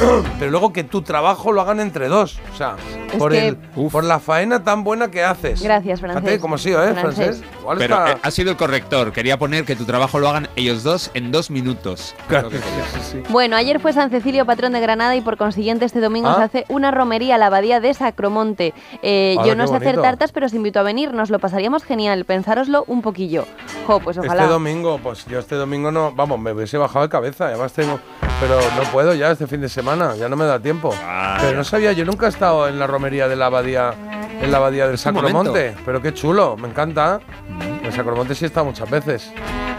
[0.38, 2.38] Pero luego que tu trabajo lo hagan entre dos.
[2.52, 2.76] O sea,
[3.12, 5.62] Es por, que- el, por la faena tan buena que haces.
[5.62, 6.40] Gracias, Francés.
[6.52, 7.42] Ha sido, ¿eh, Francés.
[7.78, 9.12] Pero está- eh, ha sido el corrector.
[9.12, 12.14] Quería poner que tu trabajo lo hagan ellos dos en dos minutos.
[12.28, 13.22] Claro, sí, sí, sí.
[13.28, 16.36] Bueno, ayer fue San Cecilio, patrón de Granada, y por consiguiente este domingo Ah.
[16.36, 18.74] se hace una romería a la abadía de Sacromonte.
[19.02, 21.84] Eh, Hala, yo no sé hacer tartas, pero os invito a venir, nos lo pasaríamos
[21.84, 22.24] genial.
[22.24, 23.44] Pensároslo un poquillo.
[23.86, 24.42] Jo, pues ojalá.
[24.42, 28.00] Este domingo, pues yo este domingo no, vamos, me hubiese bajado de cabeza, además tengo,
[28.40, 30.88] pero no puedo ya este fin de semana, ya no me da tiempo.
[30.90, 31.38] Vaya.
[31.40, 33.94] Pero no sabía, yo nunca he estado en la romería de la abadía,
[34.40, 37.20] en la abadía del Sacromonte, pero qué chulo, me encanta.
[37.90, 39.32] En Sacromonte sí he estado muchas veces.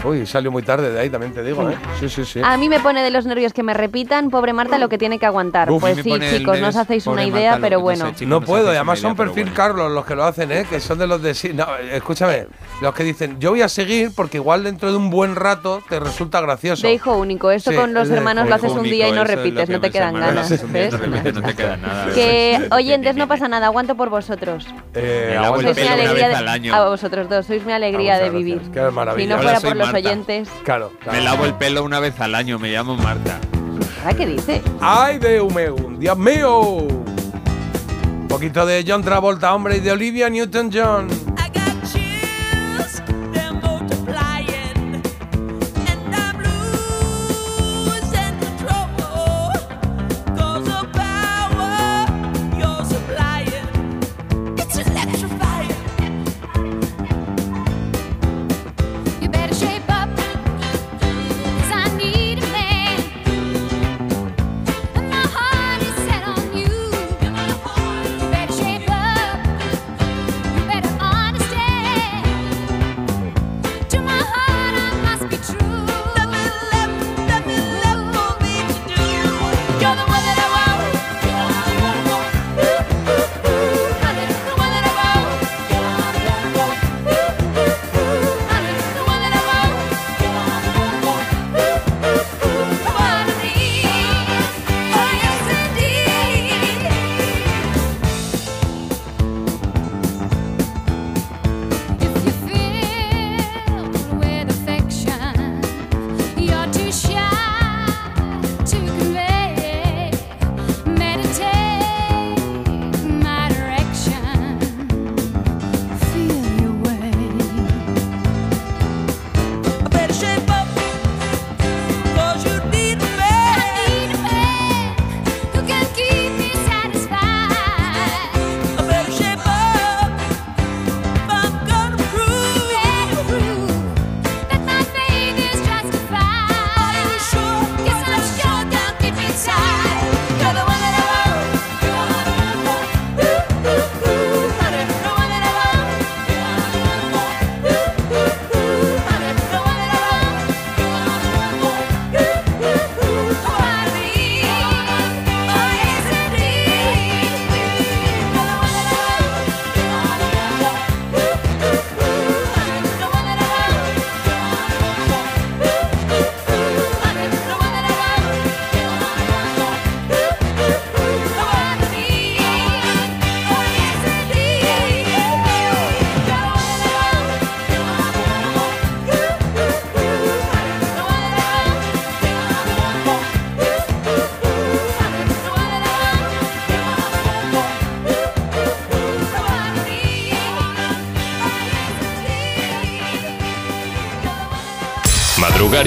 [0.03, 1.77] Uy, salió muy tarde de ahí, también te digo, ¿eh?
[1.99, 2.41] Sí, sí, sí.
[2.43, 5.17] A mí me pone de los nervios que me repitan, pobre Marta, lo que tiene
[5.17, 5.71] que aguantar.
[5.71, 8.07] Uf, pues sí, chicos, no os hacéis una idea, Marta, pero bueno.
[8.07, 9.55] sé, chicos, No puedo, y además son perfil bueno.
[9.55, 10.65] Carlos los que lo hacen, ¿eh?
[10.69, 11.51] Que son de los de sí.
[11.53, 12.47] No, escúchame,
[12.81, 15.99] los que dicen, yo voy a seguir porque igual dentro de un buen rato te
[15.99, 16.87] resulta gracioso.
[16.87, 19.69] De hijo único, esto Sí, con los hermanos lo haces un día y no repites,
[19.69, 20.49] no te quedan ganas.
[20.51, 22.13] no te queda nada.
[22.13, 24.67] Que oyentes, no pasa nada, aguanto por vosotros.
[24.95, 28.55] Eh, Sois mi alegría a vosotros dos, sois mi alegría De vivir.
[28.55, 29.25] gracias, qué maravilla.
[29.25, 30.49] Si no fuera por los oyentes.
[30.63, 31.17] Claro, claro.
[31.17, 33.39] Me lavo el pelo una vez al año, me llamo Marta.
[34.03, 34.61] ¿Ahora qué dice?
[34.79, 35.75] ¡Ay, Dios mío!
[35.97, 36.59] ¡Dios mío!
[36.59, 41.07] Un poquito de John Travolta, hombre, y de Olivia Newton-John.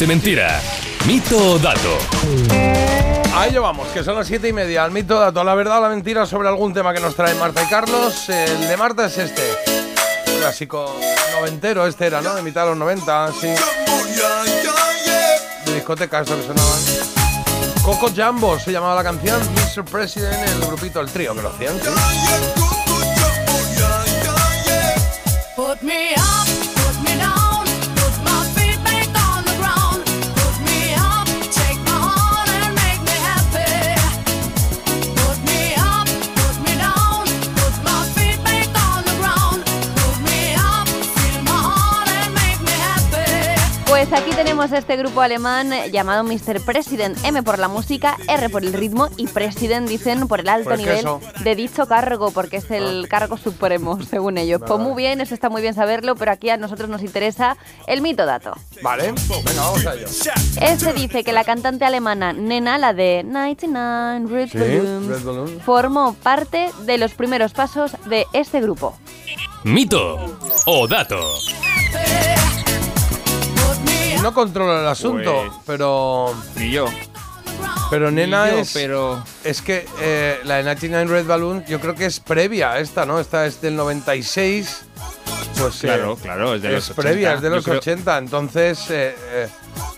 [0.00, 0.60] Parece Mentira.
[1.06, 1.98] Mito o dato.
[3.34, 4.82] A ello vamos, que son las siete y media.
[4.82, 7.62] Al mito dato, la verdad o la mentira sobre algún tema que nos traen Marta
[7.62, 8.30] y Carlos.
[8.30, 9.42] El de Marta es este.
[10.38, 10.98] Clásico
[11.38, 12.34] noventero, este era, ¿no?
[12.34, 13.48] De mitad de los 90, sí.
[15.66, 16.80] De discoteca, esto que sonaban.
[17.82, 19.38] Coco Jumbo se llamaba la canción.
[19.52, 19.84] Mr.
[19.84, 21.78] President, el grupito, el trío que lo hacían.
[44.60, 46.60] Este grupo alemán llamado Mr.
[46.60, 50.68] President, M por la música, R por el ritmo y President dicen por el alto
[50.68, 51.06] Pues nivel
[51.42, 54.60] de dicho cargo, porque es el cargo supremo, según ellos.
[54.64, 58.02] Pues muy bien, eso está muy bien saberlo, pero aquí a nosotros nos interesa el
[58.02, 58.52] mito dato.
[58.82, 60.06] Vale, venga, vamos a ello.
[60.60, 65.60] Este dice que la cantante alemana Nena, la de 99 Red Sí, Balloons, Red Balloon.
[65.60, 68.94] formó parte de los primeros pasos de este grupo.
[69.64, 70.18] Mito
[70.66, 71.18] o dato.
[74.22, 76.34] No controlo el asunto, Pues- pero.
[76.56, 76.86] Ni yo.
[77.90, 78.70] Pero nena yo, es.
[78.72, 82.78] pero- Es que eh, la de 99 Red Balloon, yo creo que es previa a
[82.78, 83.18] esta, ¿no?
[83.18, 84.82] Esta es del 96.
[85.58, 87.02] Pues eh, Claro, claro, es de los 80.
[87.02, 88.18] previa, es de los creo- 80.
[88.18, 89.48] Entonces, eh, eh,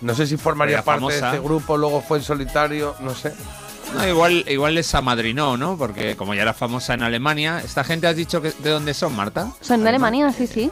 [0.01, 3.33] no sé si formaría Era parte de este grupo, luego fue en solitario, no sé.
[3.95, 5.77] No, igual, igual les amadrinó, ¿no?
[5.77, 9.15] Porque como ya era famosa en Alemania, ¿esta gente has dicho que de dónde son,
[9.15, 9.53] Marta?
[9.61, 10.71] Son de Alemania, sí, sí.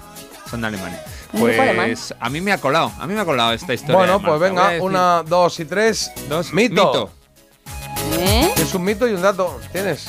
[0.51, 1.05] Son de Alemania.
[1.33, 3.97] Pues a mí me ha colado, a mí me ha colado esta historia.
[3.97, 6.11] Bueno, pues venga, una, dos y tres.
[6.29, 6.53] Dos.
[6.53, 6.85] Mito.
[6.85, 7.11] Mito.
[8.19, 8.53] ¿Eh?
[8.57, 9.61] Es un mito y un dato.
[9.73, 10.09] ¿Tienes?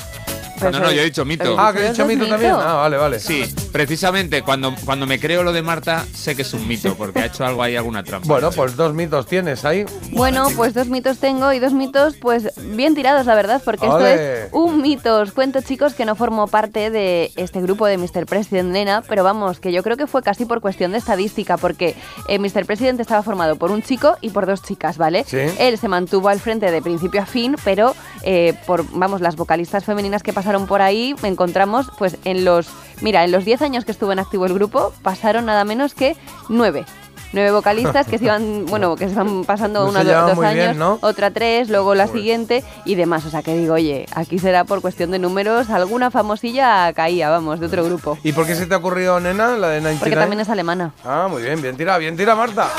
[0.62, 1.56] No, no, yo he dicho mito.
[1.58, 2.54] Ah, que he dicho mito también.
[2.54, 3.20] Ah, vale, vale.
[3.20, 7.20] Sí, precisamente cuando, cuando me creo lo de Marta, sé que es un mito, porque
[7.20, 8.28] ha hecho algo ahí, alguna trampa.
[8.28, 9.86] Bueno, pues dos mitos tienes ahí.
[10.12, 14.14] Bueno, pues dos mitos tengo y dos mitos pues bien tirados, la verdad, porque Ole.
[14.14, 15.20] esto es un mito.
[15.20, 18.26] Os cuento, chicos, que no formo parte de este grupo de Mr.
[18.26, 21.96] President Nena, pero vamos, que yo creo que fue casi por cuestión de estadística, porque
[22.28, 22.66] eh, Mr.
[22.66, 25.24] President estaba formado por un chico y por dos chicas, ¿vale?
[25.26, 25.38] Sí.
[25.60, 29.86] Él se mantuvo al frente de principio a fin, pero eh, por, vamos, las vocalistas
[29.86, 32.68] femeninas que pasaron por ahí, me encontramos pues en los,
[33.02, 36.16] mira, en los 10 años que estuvo en activo el grupo, pasaron nada menos que
[36.50, 36.86] nueve.
[37.34, 40.66] Nueve vocalistas que se iban, bueno, que se van pasando No una dos muy años,
[40.66, 41.00] bien, ¿no?
[41.02, 43.26] otra tres, luego la siguiente y demás.
[43.26, 47.62] O sea que digo, oye, aquí será por cuestión de números, alguna famosilla caía, vamos,
[47.62, 48.18] de otro grupo.
[48.24, 50.00] ¿Y por qué se te ha ocurrido, nena, la de 99?
[50.00, 50.94] Porque también es alemana.
[51.06, 52.70] Ah, muy bien, bien tira, bien tira, Marta.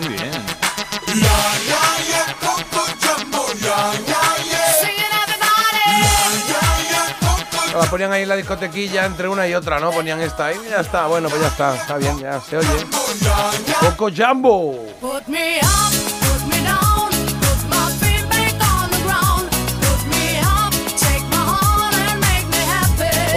[0.00, 0.30] Muy bien.
[7.78, 9.90] La ponían ahí en la discotequilla entre una y otra, ¿no?
[9.90, 11.06] Ponían esta ahí y ya está.
[11.06, 12.68] Bueno, pues ya está, está bien, ya se oye.
[13.80, 14.96] Coco happy.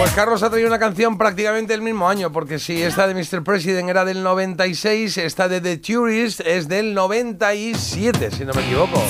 [0.00, 3.44] Pues Carlos ha traído una canción prácticamente del mismo año, porque si esta de Mr.
[3.44, 9.02] President era del 96, esta de The Tourist es del 97, si no me equivoco.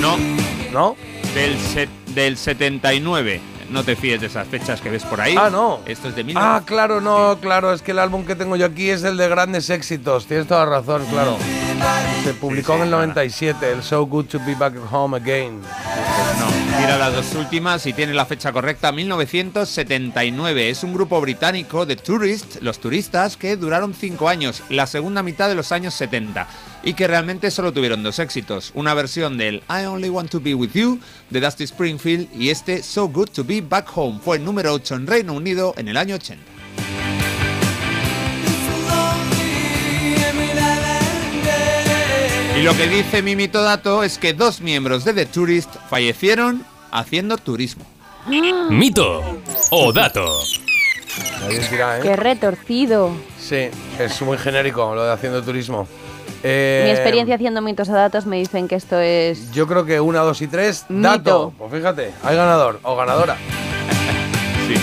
[0.00, 0.16] No,
[0.72, 1.19] ¿No?
[1.40, 3.40] Del, set- del 79.
[3.70, 5.36] No te fíes de esas fechas que ves por ahí.
[5.38, 5.78] Ah, no.
[5.86, 6.36] Esto es de mil.
[6.38, 9.28] Ah, claro, no, claro, es que el álbum que tengo yo aquí es el de
[9.28, 11.38] grandes éxitos, tienes toda la razón, claro.
[12.24, 13.06] Se publicó Sí, sí, en el claro.
[13.06, 15.60] 97, el So Good to Be Back Home Again.
[15.60, 20.68] No, mira las dos últimas y tiene la fecha correcta, 1979.
[20.68, 25.48] Es un grupo británico de Tourist, los turistas, que duraron cinco años, la segunda mitad
[25.48, 26.46] de los años 70,
[26.82, 28.72] y que realmente solo tuvieron dos éxitos.
[28.74, 30.98] Una versión del I Only Want to Be With You
[31.30, 34.20] de Dusty Springfield y este So Good to Be Back Home.
[34.24, 36.42] Fue el número 8 en Reino Unido en el año 80.
[42.58, 46.62] Y lo que dice mi mito dato es que dos miembros de The Tourist fallecieron
[46.90, 47.86] haciendo turismo.
[48.68, 49.22] Mito
[49.70, 50.42] o dato.
[51.70, 52.02] Dirá, ¿eh?
[52.02, 53.12] Qué retorcido.
[53.38, 55.88] Sí, es muy genérico lo de haciendo turismo.
[56.42, 59.50] Eh, Mi experiencia haciendo mitos o datos me dicen que esto es...
[59.52, 61.08] Yo creo que una, dos y tres, Mito.
[61.08, 61.52] dato.
[61.58, 63.36] Pues fíjate, hay ganador o ganadora.
[64.66, 64.74] Sí.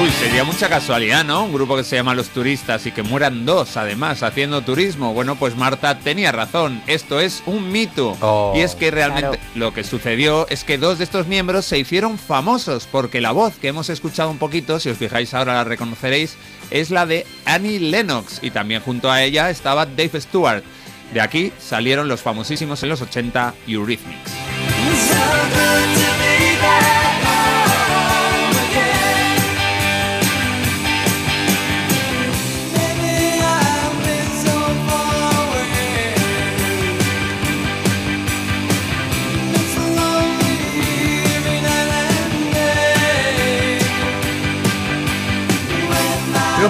[0.00, 1.44] Uy, sería mucha casualidad, ¿no?
[1.44, 5.12] Un grupo que se llama Los Turistas y que mueran dos, además, haciendo turismo.
[5.12, 6.82] Bueno, pues Marta tenía razón.
[6.86, 8.16] Esto es un mito.
[8.22, 8.54] Oh.
[8.56, 12.18] y es que realmente lo que sucedió es que dos de estos miembros se hicieron
[12.18, 16.36] famosos porque la voz que hemos escuchado un poquito, si os fijáis ahora la reconoceréis,
[16.70, 18.38] es la de Annie Lennox.
[18.40, 20.64] Y también junto a ella estaba Dave Stewart.
[21.12, 24.32] De aquí salieron los famosísimos en los 80 Eurythmics.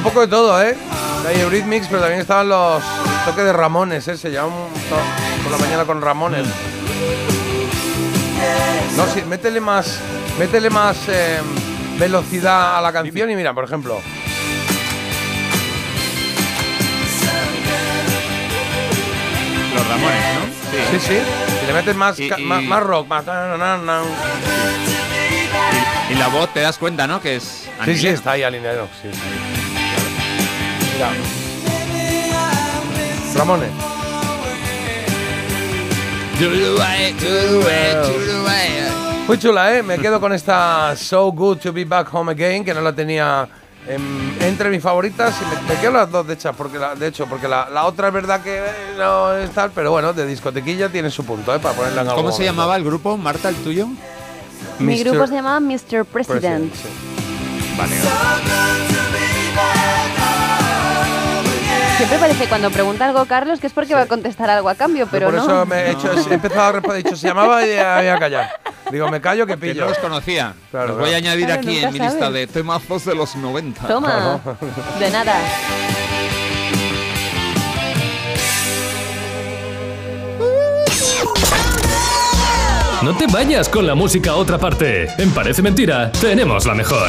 [0.03, 0.77] Un poco de todo, ¿eh?
[1.29, 2.83] Hay Eurythmics, pero también estaban los
[3.25, 4.17] toques de Ramones, ¿eh?
[4.17, 4.51] Se llama
[5.43, 6.47] por la mañana con Ramones.
[8.97, 9.99] No, sí, métele más,
[10.39, 11.39] métele más eh,
[11.99, 14.01] velocidad a la canción y mira, por ejemplo.
[19.75, 20.91] Los Ramones, ¿no?
[20.91, 21.19] Sí, sí.
[21.61, 23.25] Si le metes más, Y- ca- y- más, más rock, más...
[26.11, 27.21] Y la voz te das cuenta, ¿no?
[27.23, 27.69] Que es.
[27.87, 28.87] Sí, sí, está ahí alineado.
[29.01, 29.19] Sí, sí.
[31.11, 32.51] Mira.
[33.35, 33.71] Ramones.
[39.27, 39.83] Muy chula, ¿eh?
[39.83, 43.49] Me quedo con esta So Good to Be Back Home Again, que no la tenía
[44.41, 45.35] entre mis favoritas.
[45.41, 47.85] Y me, me quedo las dos, de hecho, porque la, de hecho, porque la, la
[47.85, 48.61] otra es verdad que
[48.99, 51.59] no es tal, pero bueno, de discotequilla tiene su punto, ¿eh?
[51.59, 53.89] Para ponerla en ¿Cómo se llamaba el grupo, Marta, el tuyo?
[54.79, 56.05] Mi grupo se llama Mr.
[56.05, 56.73] President.
[57.77, 58.92] Vale.
[62.13, 65.09] Siempre parece cuando pregunta algo Carlos que es porque va a contestar algo a cambio,
[65.11, 65.45] pero por no.
[65.45, 67.01] eso me he, hecho, he empezado a responder.
[67.01, 68.51] He dicho, se llamaba y voy a callar.
[68.91, 69.85] Digo, me callo que Que pillo.
[69.85, 70.53] no los conocía.
[70.71, 73.87] Claro, los voy a añadir Claro, aquí en mi lista de temazos de los 90.
[73.89, 74.41] Toma,
[74.99, 75.37] de nada.
[83.01, 85.09] No te vayas con la música a otra parte.
[85.17, 87.09] En Parece Mentira, tenemos la mejor.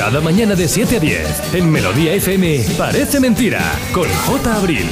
[0.00, 3.60] Cada mañana de 7 a 10, en Melodía FM, Parece Mentira,
[3.92, 4.56] con J.
[4.56, 4.88] Abril.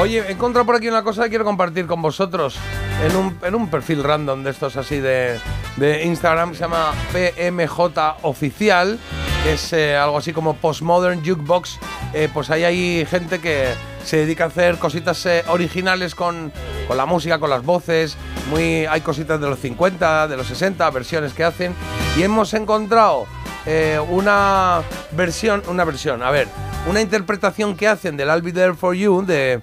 [0.00, 2.56] Oye, he encontrado por aquí una cosa que quiero compartir con vosotros
[3.04, 5.38] en un, en un perfil random de estos así de,
[5.76, 8.98] de Instagram se llama PMJ Oficial,
[9.42, 11.78] que es eh, algo así como Postmodern Jukebox.
[12.14, 13.72] Eh, pues ahí hay gente que
[14.04, 16.52] se dedica a hacer cositas eh, originales con,
[16.86, 18.16] con la música, con las voces.
[18.50, 21.74] Muy, hay cositas de los 50, de los 60, versiones que hacen.
[22.16, 23.26] Y hemos encontrado
[23.66, 24.82] eh, una
[25.12, 26.48] versión, una versión, a ver,
[26.88, 29.60] una interpretación que hacen del I'll Be There For You, de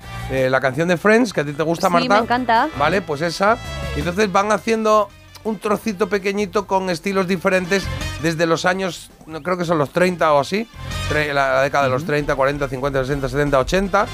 [0.49, 2.15] la canción de Friends, que a ti te gusta, Sí, Marta.
[2.15, 2.69] me encanta.
[2.77, 3.57] Vale, pues esa.
[3.95, 5.09] Y entonces van haciendo
[5.43, 7.83] un trocito pequeñito con estilos diferentes
[8.21, 10.67] desde los años, no creo que son los 30 o así,
[11.13, 14.05] la, la década de los 30, 40, 50, 60, 70, 80,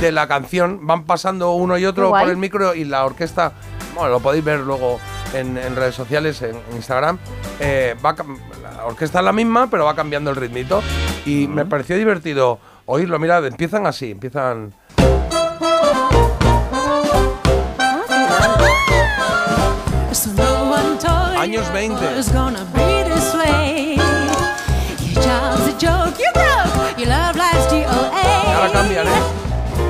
[0.00, 0.86] de la canción.
[0.86, 3.52] Van pasando uno y otro por el micro y la orquesta,
[3.94, 4.98] bueno, lo podéis ver luego
[5.32, 7.18] en, en redes sociales, en Instagram.
[7.60, 8.14] eh, va,
[8.62, 10.82] la orquesta es la misma, pero va cambiando el ritmito.
[11.26, 13.18] Y me pareció divertido oírlo.
[13.18, 14.72] Mirad, empiezan así, empiezan...
[21.36, 23.03] Años you 20.
[25.78, 26.98] Joke, you broke.
[26.98, 28.72] Your love life's Y ahora GOA.
[28.72, 29.22] cambian, ¿eh?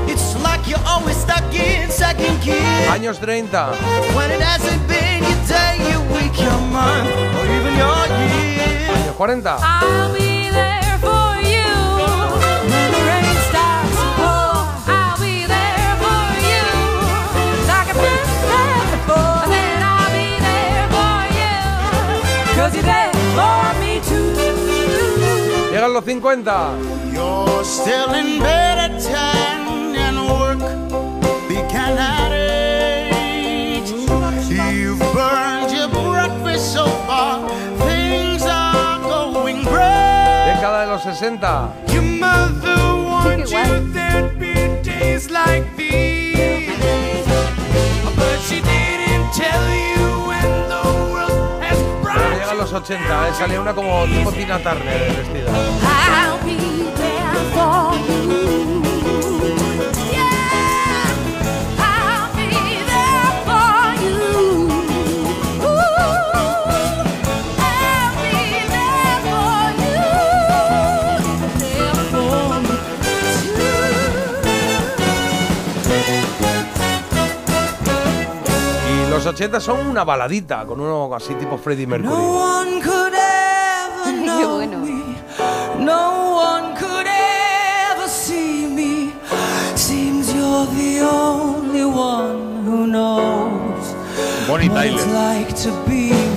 [0.09, 2.89] It's like you're always stuck in second gear.
[2.91, 3.49] Años 30.
[4.14, 8.89] When it hasn't been your day, your week, your month, or even your year.
[8.95, 9.43] Años 40.
[9.62, 10.84] I'll be there
[25.95, 26.51] los 50.
[27.12, 30.59] You're still in bed at 10 and work
[31.49, 33.84] began at 8.
[34.51, 37.49] You've burned your breakfast so far,
[37.86, 40.55] things are going great.
[40.57, 41.92] Década de los 60.
[41.92, 47.24] Your mother warned you there'd be days like these.
[48.16, 50.24] But she didn't tell you
[52.75, 53.29] 80.
[53.29, 55.51] eh, Sale una como tipo Tina Turner vestida.
[79.25, 82.12] Los 80 son una baladita con uno así tipo Freddie Mercury.
[82.12, 84.79] No one could ever Qué know bueno.
[84.81, 85.03] me.
[85.83, 89.12] No one could ever see me.
[89.77, 93.95] Seems you're the only one who knows
[94.47, 96.34] Bonnie what it's Tyler.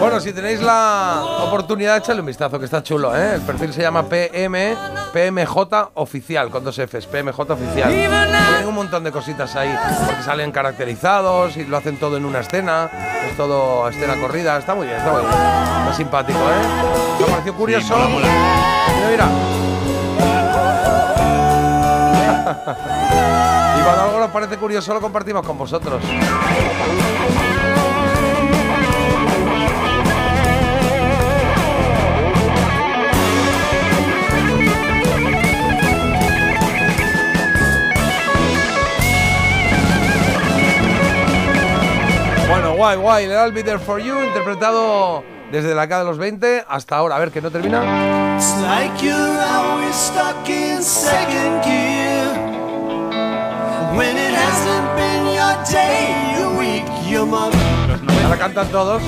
[0.00, 3.34] Bueno, si tenéis la oportunidad, echadle un vistazo, que está chulo, ¿eh?
[3.34, 4.74] El perfil se llama PM,
[5.12, 5.56] PMJ
[5.94, 7.90] Oficial, con dos Fs, PMJ Oficial.
[7.90, 9.76] Tienen un montón de cositas ahí,
[10.06, 12.90] porque salen caracterizados y lo hacen todo en una escena,
[13.28, 15.32] es todo escena corrida, está muy bien, está muy bien.
[15.32, 17.18] Está simpático, ¿eh?
[17.18, 17.94] Me ha parecido curioso.
[17.94, 18.28] mola, mola.
[18.96, 19.28] Mira, mira.
[23.78, 26.02] y cuando algo nos parece curioso, lo compartimos con vosotros.
[42.80, 43.24] Guay, guay.
[43.26, 45.22] El I'll Be There For You, interpretado
[45.52, 47.16] desde la década de los 20 hasta ahora.
[47.16, 48.36] A ver, que no termina.
[48.36, 52.32] It's like you're always stuck in second gear.
[53.94, 57.54] When it hasn't been your day, your week, your month.
[58.24, 59.02] Ahora cantan todos.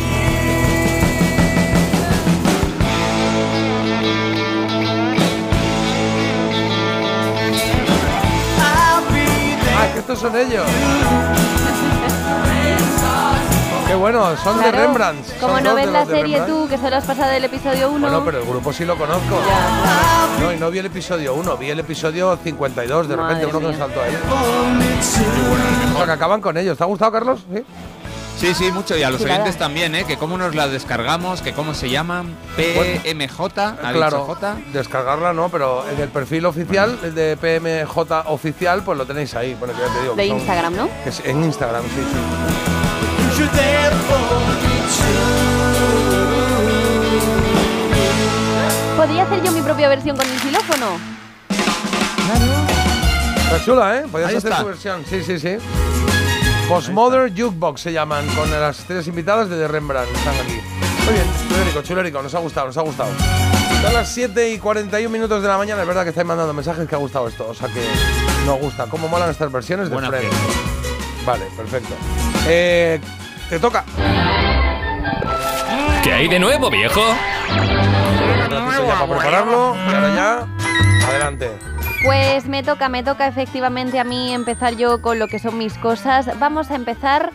[9.79, 10.67] Ah, que estos son ellos.
[13.93, 14.21] Qué bueno.
[14.21, 14.73] bueno, son de.
[14.73, 15.39] Rembrandt.
[15.39, 18.01] Como no ves la serie tú, que solo has pasado el episodio 1.
[18.01, 19.39] Bueno, pero el grupo sí lo conozco.
[20.41, 23.59] No, y no vi el episodio 1, vi el episodio 52, de Madre repente uno
[23.61, 23.79] que me mía.
[23.79, 24.17] saltó ahí.
[25.93, 26.79] O sea, que acaban con ellos.
[26.79, 27.41] ¿Te ha gustado, Carlos?
[27.55, 27.63] Sí.
[28.39, 28.97] Sí, sí, mucho.
[28.97, 29.41] Y a los Chulada.
[29.41, 30.05] oyentes también, ¿eh?
[30.05, 32.35] Que cómo nos la descargamos, que cómo se llaman.
[32.57, 34.57] PMJ, ha claro, dicho J.
[34.73, 39.55] descargarla no, pero en el perfil oficial, el de PMJ oficial, pues lo tenéis ahí.
[39.55, 40.17] Bueno, que ya te digo.
[40.17, 40.89] que De son- Instagram, ¿no?
[41.05, 42.72] que es en Instagram, sí, sí.
[43.39, 44.53] You're there for me
[48.97, 50.99] ¿Podría hacer yo mi propia versión con el xilófono?
[53.45, 54.05] Está chula, ¿eh?
[54.11, 54.63] Podías Ahí hacer está.
[54.63, 55.05] tu versión.
[55.09, 55.57] Sí, sí, sí.
[56.69, 60.11] Postmodern Jukebox se llaman, con las tres invitadas de The Rembrandt.
[60.15, 60.61] Están aquí.
[61.05, 62.23] Muy bien, chulérico, chulérico.
[62.23, 63.11] Nos ha gustado, nos ha gustado.
[63.83, 65.83] Son las 7 y 41 minutos de la mañana.
[65.83, 67.49] Es verdad que estáis mandando mensajes que ha gustado esto.
[67.49, 67.83] O sea que
[68.47, 68.87] nos gusta.
[68.87, 70.37] ¿Cómo molan estas versiones de Buena Friends?
[71.27, 71.95] Vale, perfecto.
[72.47, 73.01] Eh,
[73.53, 73.85] te toca.
[76.03, 77.03] ¿Qué hay de nuevo, viejo?
[77.03, 79.77] Un ratito ya para prepararlo.
[79.77, 81.51] Y ahora ya, adelante.
[82.03, 85.77] Pues me toca, me toca efectivamente a mí empezar yo con lo que son mis
[85.77, 86.31] cosas.
[86.39, 87.31] Vamos a empezar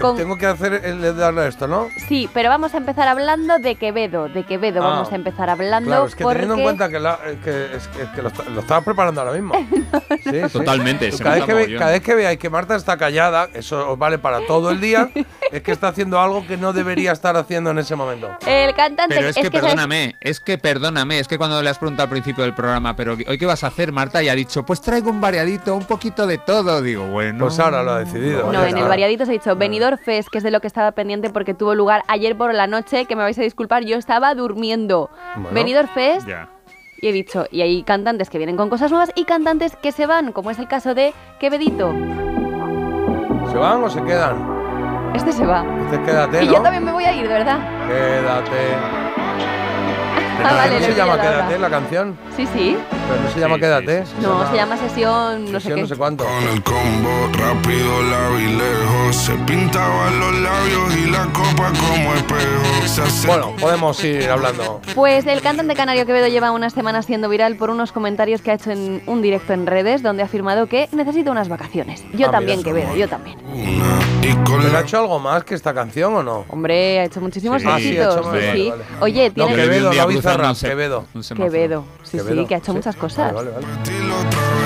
[0.00, 0.16] con...
[0.16, 1.88] Tengo que hacer el de darle a esto, ¿no?
[2.08, 4.28] Sí, pero vamos a empezar hablando de Quevedo.
[4.28, 6.40] De Quevedo Ah, vamos a empezar hablando Claro, es que porque...
[6.40, 8.80] teniendo en cuenta que, la- eh, que, es que, es que lo, está- lo estaba
[8.82, 9.54] preparando ahora mismo.
[10.22, 10.52] Sí, sí.
[10.52, 13.92] Totalmente, se Cada vez, que ve- cada vez que veáis que Marta está callada, eso
[13.92, 15.08] os vale para todo el día,
[15.52, 18.30] es que está haciendo algo que no debería estar haciendo en ese momento.
[18.46, 19.14] El cantante...
[19.14, 19.60] Pero es que, ¿sabes?
[19.60, 23.12] perdóname, es que perdóname, es que cuando le has preguntado al principio del programa, pero
[23.12, 26.26] hoy qué vas a hacer, Marta, y ha dicho, pues traigo un variadito, un poquito
[26.26, 26.82] de todo.
[26.82, 27.44] Digo, bueno.
[27.44, 28.50] Pues ahora lo ha decidido.
[28.52, 29.54] No, en el variadito se ha dicho
[29.96, 33.04] Fest, que es de lo que estaba pendiente porque tuvo lugar ayer por la noche,
[33.06, 35.08] que me vais a disculpar, yo estaba durmiendo.
[35.36, 35.50] Bueno.
[35.52, 36.48] Benidorm Fest Ya.
[37.00, 40.06] y he dicho, y hay cantantes que vienen con cosas nuevas y cantantes que se
[40.06, 41.92] van, como es el caso de Quevedito.
[43.52, 44.56] ¿Se van o se quedan?
[45.14, 45.64] Este se va.
[45.84, 47.58] Este quédate, Y yo también me voy a ir, de verdad.
[47.88, 49.05] Quédate.
[50.44, 51.20] Ah, vale, ¿No se llama.
[51.20, 52.18] Quédate la canción?
[52.36, 52.76] Sí, sí.
[53.08, 54.06] Pero no se llama Sí, Quédate.
[54.06, 55.80] sí, No, se llama sesión, no sé qué.
[55.80, 56.24] no sé cuánto.
[56.24, 62.14] Con el combo rápido la vi lejos Se pintaban los labios y la copa como
[62.14, 64.80] espejo Se hace Bueno, podemos ir hablando.
[64.94, 68.54] Pues el cantante canario Quevedo lleva unas semanas siendo viral por unos comentarios que ha
[68.54, 72.04] hecho en un directo en redes donde ha afirmado que necesita unas vacaciones.
[72.12, 72.62] Yo Ah, también.
[72.62, 73.38] Quevedo, yo también.
[74.20, 76.44] ¿Pero ha hecho algo más que esta canción o no?
[76.48, 77.68] Hombre, ha hecho muchísimos Sí.
[77.70, 78.24] Ah, sí, ha hecho éxitos.
[78.24, 78.70] sí, vale, sí.
[78.70, 78.82] vale.
[79.00, 79.92] Oye, No, tiene un Quevedo, no
[80.68, 81.04] Quevedo.
[81.36, 81.84] Quevedo.
[82.02, 82.76] Sí, Quevedo, sí, que ha hecho sí.
[82.76, 83.32] muchas cosas.
[83.32, 84.65] Vale, vale, vale.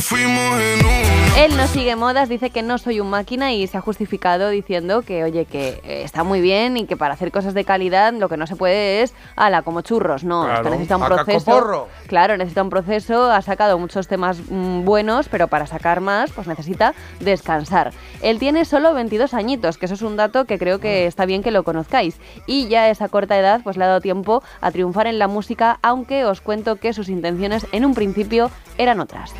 [0.00, 3.76] Fuimos en un Él no sigue modas, dice que no soy un máquina y se
[3.78, 7.54] ha justificado diciendo que, oye, que eh, está muy bien y que para hacer cosas
[7.54, 10.96] de calidad lo que no se puede es, ala, como churros, no, Claro, esto necesita
[10.96, 11.88] un proceso.
[12.06, 16.46] Claro, necesita un proceso, ha sacado muchos temas mm, buenos, pero para sacar más, pues
[16.46, 17.92] necesita descansar.
[18.22, 21.42] Él tiene solo 22 añitos, que eso es un dato que creo que está bien
[21.42, 22.20] que lo conozcáis.
[22.46, 25.28] Y ya a esa corta edad, pues le ha dado tiempo a triunfar en la
[25.28, 29.32] música, aunque os cuento que sus intenciones en un principio eran otras.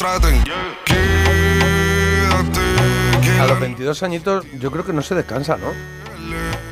[0.00, 0.28] Quédate
[3.38, 5.66] A los 22 añitos yo creo que no se descansa, ¿no?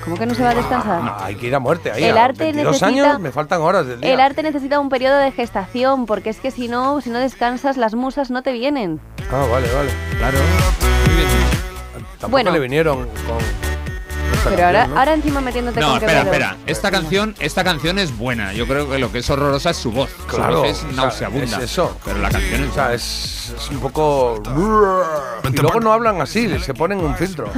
[0.03, 1.03] ¿Cómo que no se va a descansar?
[1.03, 2.05] No, hay que ir a muerte ahí.
[2.05, 4.15] El a los arte 22 necesita- años me faltan horas del día.
[4.15, 7.77] El arte necesita un periodo de gestación, porque es que si no, si no descansas,
[7.77, 8.99] las musas no te vienen.
[9.31, 9.91] Ah, vale, vale.
[10.17, 10.39] Claro.
[12.13, 12.51] Tampoco Bueno.
[12.51, 13.78] le vinieron con...
[14.45, 14.99] Pero ahora, canción, ¿no?
[15.01, 16.33] ahora encima metiéndote No, con espera, Quevedo.
[16.33, 16.57] espera.
[16.67, 18.53] Esta canción, esta canción es buena.
[18.53, 20.11] Yo creo que lo que es horrorosa es su voz.
[20.29, 21.57] Claro, Su voz es o sea, nauseabunda.
[21.59, 21.97] es eso.
[22.05, 24.41] Pero la canción es O sea, es, es un poco...
[25.53, 27.51] Y luego no hablan así, se ponen un filtro.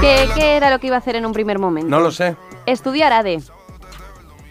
[0.00, 1.88] ¿Qué, qué era lo que iba a hacer en un primer momento?
[1.90, 2.36] No lo sé.
[2.66, 3.40] Estudiar ADE.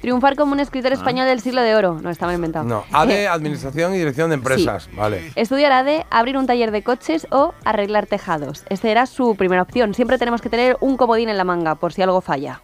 [0.07, 1.99] Triunfar como un escritor español del siglo de oro.
[2.01, 2.63] No, estaba inventado.
[2.63, 2.69] Ah.
[2.69, 4.87] No, ADE, Administración y Dirección de Empresas.
[4.93, 5.33] Vale.
[5.35, 8.63] Estudiar ADE, abrir un taller de coches o arreglar tejados.
[8.69, 9.93] Esta era su primera opción.
[9.93, 12.61] Siempre tenemos que tener un comodín en la manga por si algo falla.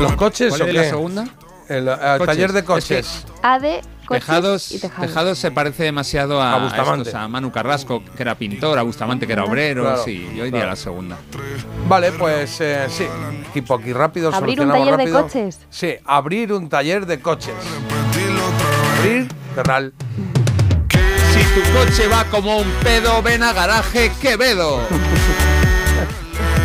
[0.00, 0.72] ¿Los coches ¿Cuál o qué?
[0.72, 1.26] la segunda?
[1.68, 2.26] El, eh, Coches.
[2.26, 3.24] taller de Es coches.
[3.42, 5.06] ADE, coches Tejados, y tejados.
[5.08, 7.08] tejados se parece demasiado a, A a, Bustamante.
[7.08, 9.82] estos, a Manu Carrasco, que era pintor, a Bustamante, que era obrero.
[9.84, 10.66] Claro, sí, yo iría claro.
[10.66, 11.16] a la segunda.
[11.88, 13.06] Vale, pues eh, sí.
[13.54, 15.22] Tipo aquí rápido, Abrir un taller de rápido.
[15.22, 15.60] coches.
[15.70, 17.54] Sí, abrir un taller de coches.
[18.98, 19.90] Abrir, cerrar.
[21.32, 24.80] Si tu coche va como un pedo, ven a garaje Quevedo.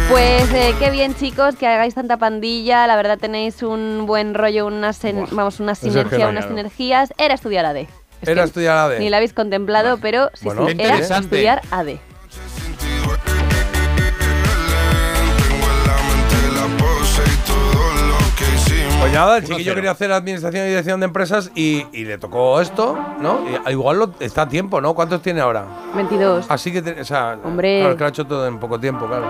[0.09, 4.65] Pues eh, qué bien chicos que hagáis tanta pandilla, la verdad tenéis un buen rollo,
[4.65, 7.13] una sen- vamos, una sinergia, unas sinergias.
[7.17, 7.77] Era estudiar AD.
[8.21, 8.99] Es Era estudiar AD.
[8.99, 11.99] Ni la habéis contemplado, pero sí, Bueno, sí, era estudiar AD.
[17.45, 17.98] todo
[18.99, 22.59] Pues nada, el chiquillo quería hacer administración y dirección de empresas y, y le tocó
[22.59, 23.39] esto, ¿no?
[23.49, 24.93] Y, ah, igual lo- está a tiempo, ¿no?
[24.93, 25.65] ¿Cuántos tiene ahora?
[25.95, 26.45] 22.
[26.49, 27.79] Así que, te- o sea, Hombre.
[27.79, 29.25] claro, que lo ha hecho todo en poco tiempo, claro.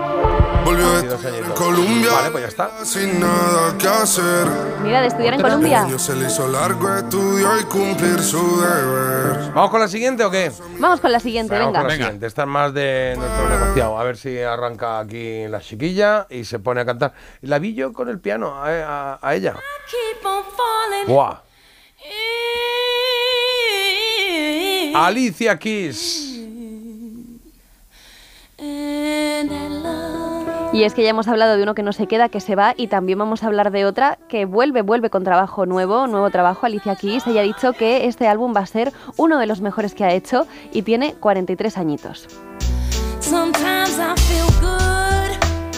[0.64, 1.58] Volvió a 22 estar en añitos.
[1.60, 2.70] Colombia Vale, pues ya está.
[2.84, 4.46] sin nada que hacer.
[4.82, 5.82] Mira, de estudiar en Colombia.
[5.82, 9.52] año se le hizo largo, estudió y cumplir su deber.
[9.54, 10.52] ¿Vamos con la siguiente o qué?
[10.78, 11.80] Vamos con la siguiente, Vamos venga.
[11.80, 12.26] con la siguiente.
[12.26, 13.98] Esta es más de nuestro negociado.
[13.98, 17.14] A ver si arranca aquí la chiquilla y se pone a cantar.
[17.40, 19.54] La vi yo con el piano a, a- a ella.
[19.90, 21.06] Keep on falling.
[21.06, 21.50] ¡Buah!
[24.94, 26.38] Alicia Keys.
[28.58, 30.20] And I love
[30.72, 32.74] Y es que ya hemos hablado de uno que no se queda, que se va,
[32.76, 36.66] y también vamos a hablar de otra que vuelve, vuelve con trabajo nuevo, nuevo trabajo,
[36.66, 37.26] Alicia Keys.
[37.26, 40.12] Ella ha dicho que este álbum va a ser uno de los mejores que ha
[40.12, 42.28] hecho y tiene 43 añitos.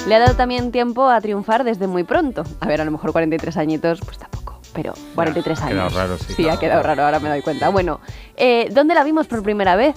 [0.07, 2.43] Le ha dado también tiempo a triunfar desde muy pronto.
[2.61, 5.75] A ver, a lo mejor 43 añitos, pues tampoco, pero 43 ha años.
[5.93, 6.33] quedado raro, sí.
[6.35, 7.69] Sí, ha quedado raro, ahora me doy cuenta.
[7.69, 8.01] Bueno,
[8.37, 9.95] eh, ¿dónde la vimos por primera vez?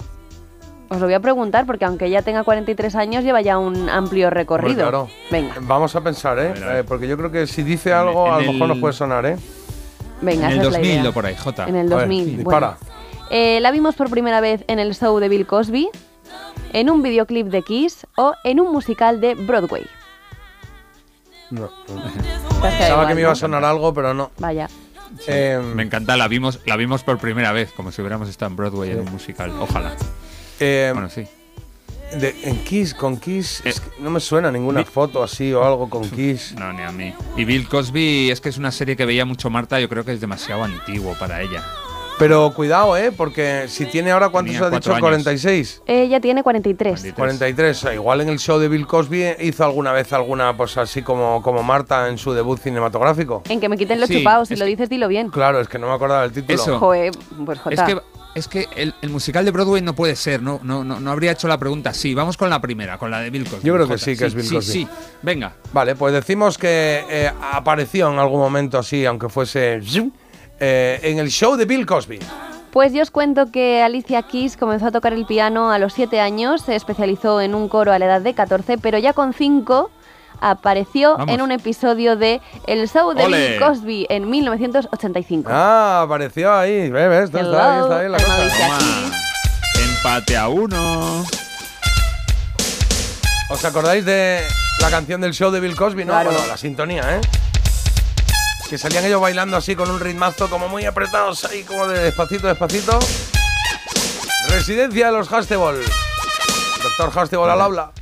[0.88, 4.30] Os lo voy a preguntar porque aunque ella tenga 43 años lleva ya un amplio
[4.30, 4.86] recorrido.
[4.86, 5.08] Hombre, claro.
[5.32, 6.52] Venga, Vamos a pensar, ¿eh?
[6.52, 6.76] ver, a ver.
[6.78, 8.92] Eh, porque yo creo que si dice algo, en a lo mejor el- nos puede
[8.92, 9.36] sonar, ¿eh?
[10.22, 11.10] venga, en el esa es la 2000 idea.
[11.10, 11.64] o por ahí, Jota.
[11.68, 12.36] En el A ver, 2000.
[12.36, 12.76] dispara.
[12.80, 12.96] bueno.
[13.30, 15.88] Eh, la vimos por primera vez en el show de Bill Cosby,
[16.72, 19.86] en un videoclip de Kiss o en un musical de Broadway.
[21.50, 21.70] No.
[22.60, 24.30] Pensaba que me iba a sonar algo, pero no.
[24.38, 24.68] Vaya.
[25.28, 28.56] Eh, Me encanta, la vimos, la vimos por primera vez, como si hubiéramos estado en
[28.56, 29.52] Broadway en un musical.
[29.60, 29.94] Ojalá.
[30.58, 31.26] eh, Bueno, sí.
[32.18, 35.64] de- en Kiss, con Kiss, Eh, es que no me suena ninguna foto así o
[35.64, 36.54] algo con Kiss.
[36.58, 37.14] No, ni a mí.
[37.36, 40.12] Y Bill Cosby es que es una serie que veía mucho Marta, yo creo que
[40.12, 41.62] es demasiado antiguo para ella.
[42.18, 43.12] Pero cuidado, ¿eh?
[43.14, 44.90] Porque si tiene ahora, ¿cuántos Tenía ha dicho?
[44.90, 45.00] años.
[45.00, 45.82] 46.
[45.86, 47.12] Ella tiene 43.
[47.14, 47.86] 43.
[47.94, 51.62] Igual en el show de Bill Cosby hizo alguna vez alguna, pues así como, como
[51.62, 53.42] Marta en su debut cinematográfico.
[53.50, 55.28] En que me quiten los Sí, chupados, si es lo dices, dilo bien.
[55.28, 56.54] Claro, es que no me acordaba del título.
[56.54, 56.78] Eso.
[56.78, 57.12] Joder,
[57.44, 57.84] pues Es Jota.
[57.86, 58.00] que,
[58.34, 61.32] es que el, el musical de Broadway no puede ser, no, no, no, no habría
[61.32, 61.92] hecho la pregunta.
[61.92, 63.60] Sí, vamos con la primera, con la de Bill Cosby.
[63.66, 64.04] Yo creo que Jota.
[64.06, 64.72] sí, que es Bill sí, Cosby.
[64.72, 64.88] Sí,
[65.20, 65.52] venga.
[65.74, 69.80] Vale, pues decimos que eh, apareció en algún momento así, aunque fuese
[70.60, 72.18] eh, en el show de Bill Cosby.
[72.70, 76.20] Pues yo os cuento que Alicia Keys comenzó a tocar el piano a los 7
[76.20, 79.90] años, se especializó en un coro a la edad de 14, pero ya con 5
[80.40, 81.34] apareció Vamos.
[81.34, 83.48] en un episodio de El Show de ¡Ole!
[83.52, 85.48] Bill Cosby en 1985.
[85.50, 86.90] Ah, apareció ahí.
[86.90, 87.24] ¿Ves?
[87.24, 88.34] Está, está ahí, está ahí la cosa.
[88.42, 88.78] Alicia Toma.
[88.78, 89.88] Keys.
[89.96, 91.24] Empate a uno.
[93.48, 94.40] ¿Os acordáis de
[94.80, 96.04] la canción del show de Bill Cosby?
[96.04, 96.30] No, Claro.
[96.32, 97.20] bueno, la sintonía, ¿eh?
[98.68, 102.48] Que salían ellos bailando así con un ritmazo como muy apretados ahí, como de despacito,
[102.48, 102.98] despacito.
[104.48, 105.84] Residencia de los Hastebol.
[106.82, 107.92] Doctor Hastebol al aula.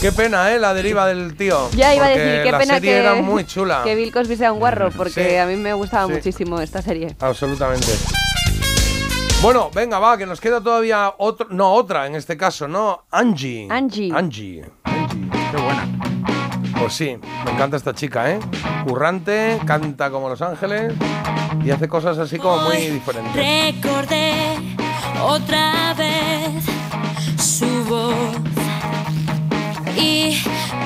[0.00, 0.58] Qué pena, ¿eh?
[0.58, 1.68] La deriva del tío.
[1.72, 3.82] Ya iba a decir, qué la pena serie que, era muy chula.
[3.82, 5.36] que Bill Cosby sea un guarro, porque Sí.
[5.36, 6.12] a mí me gustaba Sí.
[6.12, 7.16] muchísimo esta serie.
[7.18, 7.92] Absolutamente.
[9.42, 13.04] Bueno, venga, va, que nos queda todavía otro, no otra en este caso, ¿no?
[13.10, 13.66] Angie.
[13.70, 14.12] Angie.
[14.14, 14.64] Angie.
[14.84, 15.30] Angie.
[15.50, 15.88] Qué buena.
[16.78, 18.38] Pues sí, me encanta esta chica, ¿eh?
[18.86, 20.92] Currante, canta como Los Ángeles
[21.64, 23.34] y hace cosas así como muy diferentes.
[23.34, 24.56] Recordé
[25.22, 26.64] otra vez
[27.42, 28.14] su voz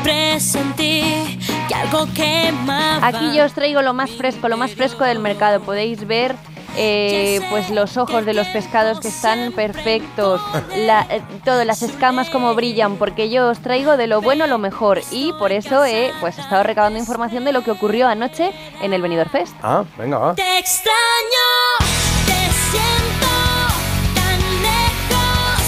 [0.03, 1.39] presentí
[1.69, 3.07] que algo quemaba.
[3.07, 5.61] Aquí yo os traigo lo más fresco, lo más fresco del mercado.
[5.61, 6.35] Podéis ver
[6.77, 10.41] eh, pues los ojos de los pescados que están perfectos,
[10.77, 14.59] la, eh, todo, las escamas como brillan, porque yo os traigo de lo bueno lo
[14.59, 18.93] mejor y por eso he pues estado recabando información de lo que ocurrió anoche en
[18.93, 19.55] el Benidorm Fest.
[19.63, 20.35] Ah, venga, va.
[20.35, 20.95] Te extraño,
[22.27, 23.00] te siento.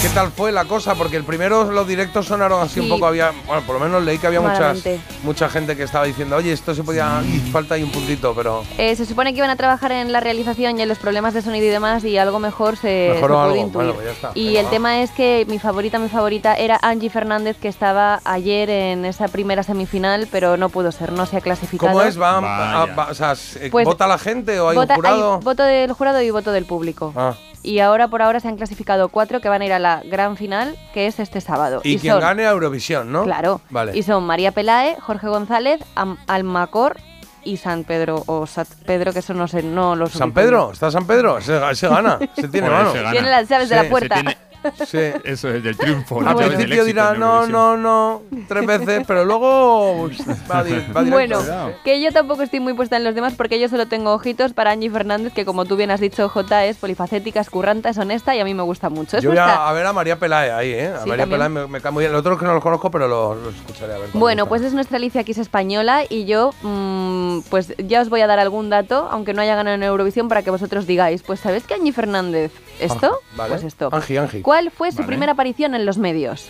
[0.03, 0.97] ¿Qué tal fue la cosa?
[0.97, 2.93] Porque el primero los directos sonaron así un Sí.
[2.93, 4.83] poco, había, bueno, por lo menos leí que había muchas,
[5.23, 7.23] mucha gente que estaba diciendo, oye, esto se podía,
[7.53, 10.77] falta ahí un puntito, pero Eh, se supone que iban a trabajar en la realización
[10.77, 13.55] y en los problemas de sonido y demás y algo mejor se, se algo.
[13.55, 13.73] intuir.
[13.73, 14.31] Bueno, pues ya está.
[14.35, 14.71] Y Venga, el va.
[14.71, 19.29] tema es que mi favorita, mi favorita era Angie Fernández que estaba ayer en esa
[19.29, 21.93] primera semifinal, pero no pudo ser, no se ha clasificado.
[21.93, 22.21] ¿cómo es?
[22.21, 25.39] ¿Va, a- va- o sea, eh, Pues, ¿Vota la gente o hay Vota- un jurado?
[25.41, 27.13] voto del jurado y voto del público.
[27.17, 27.35] Ah.
[27.65, 30.37] Y ahora por ahora se han clasificado cuatro que van a ir a la gran
[30.37, 31.81] final, que es este sábado.
[31.85, 33.25] Y, quien son- gane a Eurovisión, ¿no?
[33.25, 33.61] Claro.
[33.71, 33.97] Vale.
[33.97, 36.97] Y son María Pelae, Jorge González, Am- Almacor
[37.45, 40.71] y San Pedro o Sat Pedro, que eso no sé, no lo ¿San Pedro?
[40.73, 41.39] ¿Está San Pedro?
[41.39, 42.19] Ese, ese gana.
[42.37, 42.91] Se tiene mano.
[42.91, 43.11] ese gana.
[43.13, 44.15] Tiene las llaves de Sí, la puerta.
[44.17, 44.39] Se tiene,
[44.87, 44.99] Sí.
[45.25, 46.21] Eso es del triunfo.
[46.21, 50.17] Al llaves del principio éxito dirá no, no, no, tres veces, pero luego uy,
[50.51, 51.03] va, di- va.
[51.03, 51.39] Bueno,
[51.85, 54.71] que yo tampoco estoy muy puesta en los demás porque yo solo tengo ojitos para
[54.73, 58.35] Angie Fernández, que como tú bien has dicho, J es polifacética, es curranta, es honesta
[58.37, 59.17] y a mí me gusta mucho.
[59.19, 60.89] Es Yo voy a, a ver a María Pelae ahí, ¿eh?
[60.89, 61.27] A Sí, María.
[61.27, 62.13] Pelae me, me cae muy bien.
[62.13, 64.09] Los otros que no los conozco, pero los, los escucharé a ver.
[64.15, 68.27] Bueno, pues es nuestra Alicia Kiss española y yo, mm, pues ya os voy a
[68.27, 71.65] dar algún dato, aunque no haya ganado en Eurovisión, para que vosotros digáis, pues ¿sabéis
[71.65, 72.53] que Angie Fernández
[72.85, 73.19] esto?
[73.37, 73.51] Vale.
[73.55, 73.89] Pues esto.
[73.93, 74.43] Angie, Angie.
[74.43, 75.07] ¿Cuál fue su Vale.
[75.09, 76.49] primera aparición en los medios?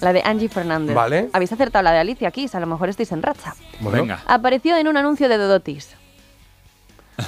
[0.00, 0.94] La de Angie Fernández.
[0.94, 1.28] Vale.
[1.32, 3.54] Habéis acertado la de Alicia Kiss, a lo mejor estáis en racha.
[3.80, 4.02] Bueno.
[4.02, 4.20] Venga.
[4.26, 5.90] Apareció en un anuncio de Dodotis.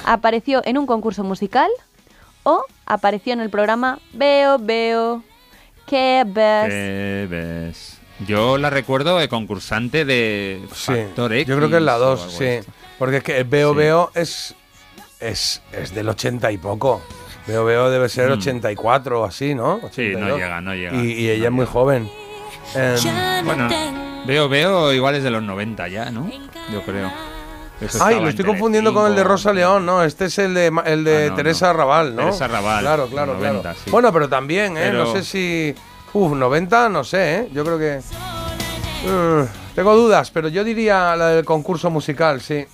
[0.05, 1.69] Apareció en un concurso musical
[2.43, 5.21] o apareció en el programa Veo, veo,
[5.85, 6.69] ¿qué ves?
[6.69, 7.97] ¿Qué ves?
[8.25, 11.47] Yo la recuerdo de concursante de Sí, Factor X.
[11.47, 12.59] yo creo que es la o 2, algo sí.
[12.97, 13.77] Porque es que Veo Sí.
[13.77, 14.55] Veo es,
[15.19, 17.01] es, es del 80 y poco.
[17.47, 18.33] Veo Veo debe ser Mm.
[18.33, 19.79] 84 o así, ¿no?
[19.91, 20.39] Sí, no 82.
[20.39, 20.95] llega, no llega.
[20.95, 22.09] Y, y ella es muy joven.
[22.75, 23.67] Em, Bueno,
[24.25, 26.29] veo, veo igual es de los 90 ya, ¿no?
[26.71, 27.11] Yo creo.
[27.81, 29.23] Eso Ay, lo estoy confundiendo con el de.
[29.23, 30.03] Rosa León, ¿no?
[30.03, 31.73] Este es el de, Ma- el de Ah, no, Teresa no.
[31.79, 32.21] Raval, ¿no?
[32.25, 33.77] Teresa Raval, Claro, claro, 90, claro.
[33.83, 33.89] sí.
[33.89, 34.81] Bueno, pero también, ¿eh?
[34.91, 35.75] Pero- No sé si...
[36.13, 37.49] Uf, 90, no sé, ¿eh?
[37.51, 37.99] Yo creo que...
[39.07, 42.65] Uh, tengo dudas, pero yo diría la del concurso musical, sí.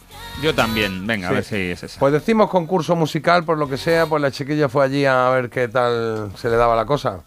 [0.42, 1.32] Yo también, venga, Sí.
[1.32, 2.00] a ver si es esa.
[2.00, 5.50] Pues decimos concurso musical, por lo que sea, pues la chiquilla fue allí a ver
[5.50, 7.22] qué tal se le daba la cosa.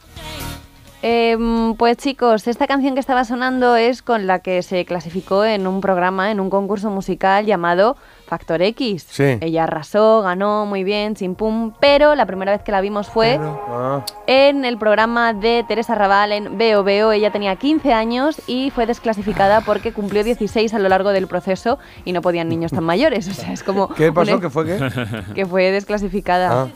[1.02, 5.66] Em, pues chicos, esta canción que estaba sonando es con la que se clasificó en
[5.66, 7.96] un programa, en un concurso musical llamado
[8.30, 9.06] Factor X.
[9.10, 9.38] Sí.
[9.40, 13.40] Ella arrasó, ganó muy bien, sin pum, pero la primera vez que la vimos fue
[13.40, 17.10] Ah, en el programa de Teresa Raval en Veo Veo.
[17.10, 21.80] Ella tenía 15 años y fue desclasificada porque cumplió 16 a lo largo del proceso
[22.04, 23.26] y no podían niños tan mayores.
[23.28, 23.88] O sea, es como...
[23.94, 24.34] ¿Qué pasó?
[24.36, 24.90] un- ¿Qué fue qué?
[25.34, 26.62] Que fue desclasificada.
[26.62, 26.68] Ah.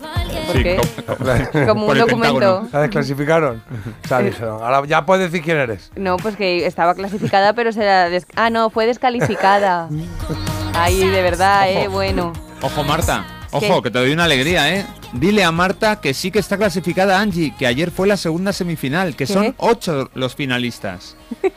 [0.49, 1.67] ¿Por qué?
[1.67, 2.67] Como un documento.
[2.73, 3.63] La desclasificaron.
[4.05, 5.93] O sea, dijeron, ahora ya puedes decir quién eres.
[5.95, 9.89] No, pues que estaba clasificada, pero se la des- Ah, no, fue descalificada.
[10.75, 12.33] Ay, de verdad, eh, bueno.
[12.61, 13.25] Ojo, Marta.
[13.59, 13.71] ¿Qué?
[13.71, 14.85] Ojo, que te doy una alegría, ¿eh?
[15.13, 19.15] Dile a Marta que sí que está clasificada Angie, que ayer fue la segunda semifinal,
[19.15, 19.33] que ¿Qué?
[19.33, 21.17] son ocho los finalistas.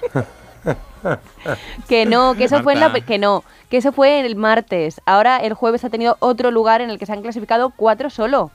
[1.88, 4.99] Que no, que eso fue en la que no, que eso fue el martes.
[5.05, 8.51] Ahora el jueves ha tenido otro lugar en el que se han clasificado cuatro solo.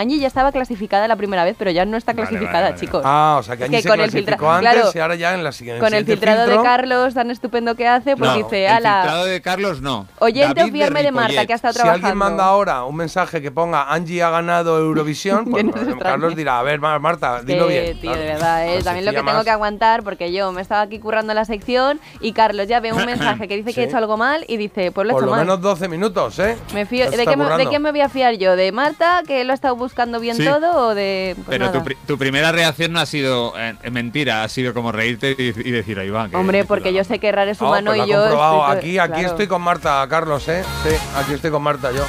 [0.00, 2.80] Angie ya estaba clasificada la primera vez, pero ya no está clasificada, vale, vale.
[2.80, 3.02] chicos.
[3.04, 5.14] Ah, o sea que Es Angie se con el clasificó filtra- antes claro, y ahora
[5.14, 8.30] ya en la siguiente Con el filtrado filtro- de Carlos tan estupendo que hace, pues
[8.30, 10.06] No, dice, el ala, filtrado de Carlos no.
[10.18, 12.06] oyente o fiarme de Marta, que ha estado Si trabajando.
[12.06, 16.34] alguien manda ahora un mensaje que ponga Angie ha ganado Eurovisión, pues no se Carlos
[16.36, 17.92] dirá, a ver, Mar- Marta, dilo bien.
[18.00, 18.18] tío, claro.
[18.20, 18.82] de verdad, ¿eh?
[18.82, 19.44] También lo que tengo más.
[19.44, 23.04] que aguantar, porque yo me estaba aquí currando la sección y Carlos ya ve un
[23.06, 25.26] mensaje que dice que he hecho algo mal y dice, pues lo he Por hecho
[25.26, 25.40] lo mal.
[25.46, 26.56] menos 12 minutos, ¿eh?
[26.74, 27.36] Me fío- ¿de, qué
[27.70, 28.56] ¿De me voy a fiar yo?
[28.56, 29.89] ¿De Marta, que lo ha estado buscando
[30.20, 30.44] bien Sí.
[30.44, 30.88] todo?
[30.88, 31.34] ¿O de.?
[31.36, 35.34] pues Pero tu, tu primera reacción no ha sido eh, mentira, ha sido como reírte
[35.38, 36.28] y, y decir, ahí va.
[36.28, 38.24] que- Hombre, porque yo sé que errar es Ah, humano pues lo y yo.
[38.24, 39.28] estoy aquí aquí claro.
[39.28, 40.62] estoy con Marta, Carlos, ¿eh?
[40.82, 42.04] Sí, aquí estoy con Marta yo.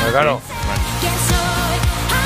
[0.00, 0.40] Pues claro.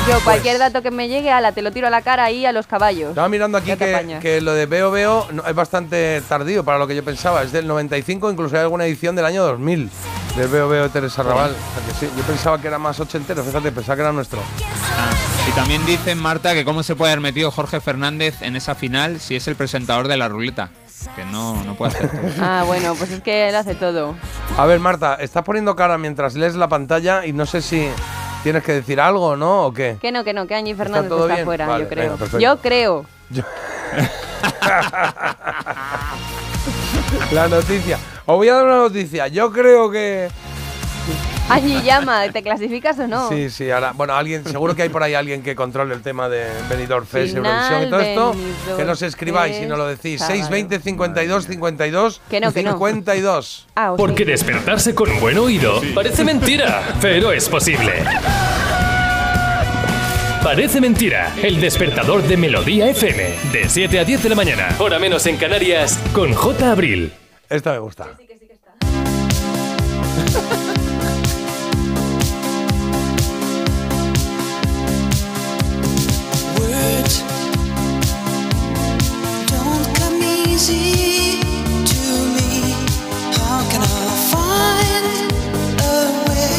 [0.09, 2.51] Yo, cualquier dato que me llegue, ala, te lo tiro a la cara ahí a
[2.51, 3.09] los caballos.
[3.09, 6.95] Estaba mirando aquí que, lo de Veo Veo no- es bastante tardío para lo que
[6.95, 7.41] yo pensaba.
[7.41, 9.89] Es del 95, incluso hay alguna edición del año 2000
[10.35, 11.51] del Veo Veo de Teresa Raval.
[11.51, 14.39] O sea que sí, yo pensaba que era más ochentero, fíjate, pensaba que era nuestro.
[15.47, 19.19] Y también dicen, Marta, que cómo se puede haber metido Jorge Fernández en esa final
[19.19, 20.69] si es el presentador de la ruleta.
[21.15, 22.09] Que no, no puede hacer.
[22.41, 24.15] Ah, bueno, pues es que él hace todo.
[24.57, 27.89] A ver, Marta, estás poniendo cara mientras lees la pantalla y no sé si
[28.41, 29.65] tienes que decir algo, ¿no?
[29.65, 29.97] ¿O qué?
[30.01, 31.45] Que no, que no, que Angie Fernández todo está bien?
[31.45, 32.17] fuera, Vale, yo creo.
[32.17, 33.05] venga, yo creo.
[37.31, 37.97] La noticia.
[38.25, 39.27] Os voy a dar una noticia.
[39.27, 40.29] Yo creo que.
[41.49, 43.27] Angie llama, ¿te clasificas o no?
[43.27, 43.91] Sí, sí, ahora.
[43.93, 47.35] Bueno, alguien, seguro que hay por ahí alguien que controle el tema de Benidorm Fest,
[47.35, 48.31] Final Eurovisión y todo esto.
[48.31, 50.21] Benidorm Que nos escribáis y nos lo decís.
[50.21, 52.71] Fest, 620 52 52 Que no, que no.
[52.71, 53.67] 52.
[53.75, 58.03] Ah, o Porque despertarse con buen oído parece mentira, pero es posible.
[60.43, 63.23] Parece mentira, el despertador de Melodía FM,
[63.53, 66.69] de 7 a 10 de la mañana, hora menos en Canarias, con J.
[66.69, 67.13] Abril.
[67.49, 68.17] Esta me gusta.
[76.59, 77.23] Words
[79.47, 81.39] don't come easy
[81.85, 82.01] to
[82.35, 82.75] me.
[83.37, 85.31] How can I find
[85.79, 86.53] a way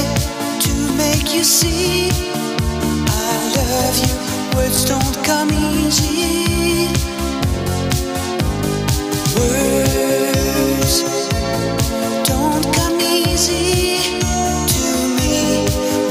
[0.60, 2.33] to make you see
[3.74, 4.14] love you,
[4.56, 6.88] words don't come easy.
[9.36, 10.96] Words
[12.30, 13.98] don't come easy
[14.74, 14.84] to
[15.18, 15.66] me.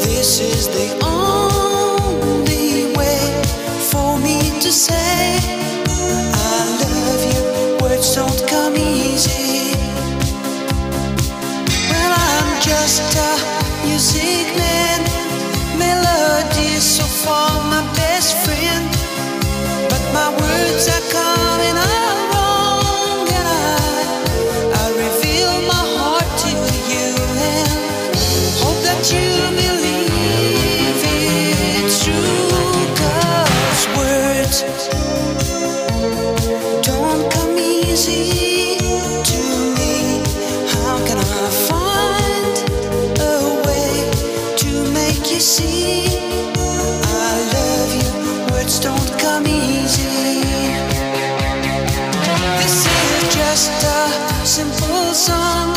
[0.06, 3.22] This is the only way
[3.92, 5.40] for me to say
[6.52, 7.44] I love you.
[7.82, 9.72] Words don't come easy.
[11.90, 13.32] Well, I'm just a
[13.86, 14.93] music man.
[16.84, 18.90] So far my best friend.
[19.90, 22.23] But my words are coming out
[55.30, 55.72] song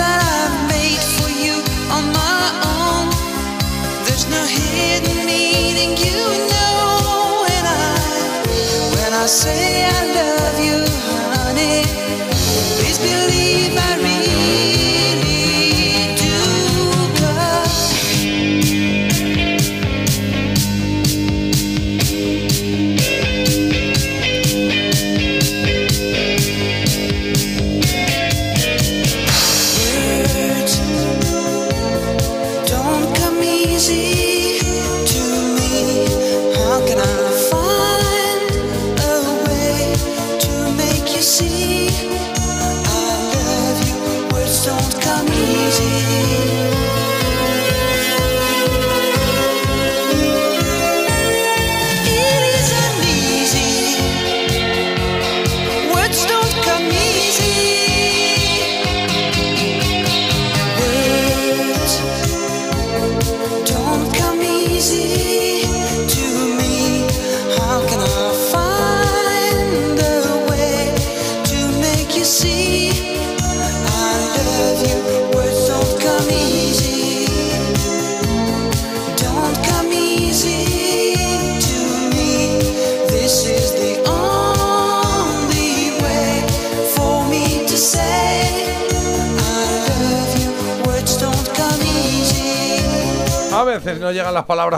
[0.00, 1.56] that I've made for you
[1.96, 2.44] on my
[2.74, 3.04] own.
[4.06, 6.20] There's no hidden meaning, you
[6.52, 7.92] know, and I
[8.94, 10.41] when I say I love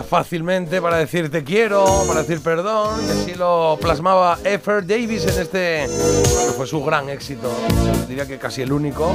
[0.03, 5.41] fácilmente para decir te quiero, para decir perdón, y así lo plasmaba Effer Davis en
[5.41, 9.13] este, que fue su gran éxito, yo diría que casi el único,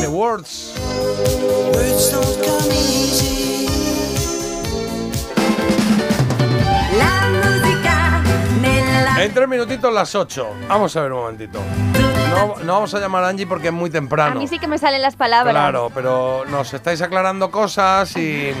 [0.00, 0.74] The Words.
[9.18, 10.48] En tres minutitos las 8.
[10.68, 11.60] Vamos a ver un momentito.
[12.30, 14.40] No, no vamos a llamar a Angie porque es muy A temprano.
[14.40, 15.52] mí sí que me salen las palabras.
[15.52, 18.52] Claro, pero nos estáis aclarando cosas y,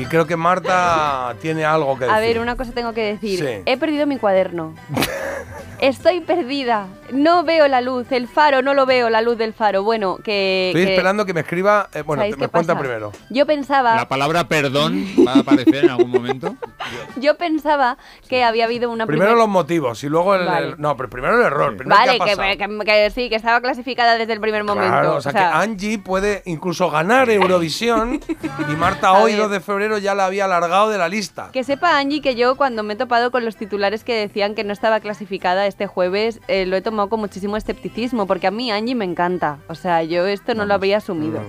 [0.00, 2.16] y creo que Marta tiene algo que decir.
[2.16, 3.38] A ver, una cosa tengo que decir.
[3.38, 3.62] Sí.
[3.66, 4.74] He perdido mi cuaderno.
[5.80, 6.88] Estoy perdida.
[7.10, 8.12] No veo la luz.
[8.12, 9.82] El faro, no lo veo, la luz del faro.
[9.82, 10.68] Bueno, que.
[10.68, 11.88] Estoy que- esperando que me escriba.
[11.94, 13.12] eh, bueno, ¿Sabéis te- me cuenta primero.
[13.30, 13.96] Yo pensaba.
[13.96, 16.54] La palabra perdón va a aparecer en algún momento.
[17.16, 17.96] Yo pensaba
[18.28, 20.44] que había habido una Primero primer- los motivos y luego el.
[20.46, 20.66] Vale.
[20.68, 21.76] el- no, pero primero el error.
[21.76, 24.90] Primero Vale, que, que- que sí, que estaba clasificada desde el primer momento.
[24.90, 28.20] Claro, o sea, que Angie puede incluso ganar Eurovisión
[28.68, 29.40] y Marta hoy, ver.
[29.42, 31.48] 2 de febrero, ya la había alargado de la lista.
[31.52, 34.62] Que sepa Angie que yo cuando me he topado con los titulares que decían que
[34.64, 38.70] no estaba clasificada este jueves, eh, lo he tomado con muchísimo escepticismo, porque a mí
[38.70, 39.58] Angie me encanta.
[39.68, 41.40] O sea, yo esto no lo habría asumido.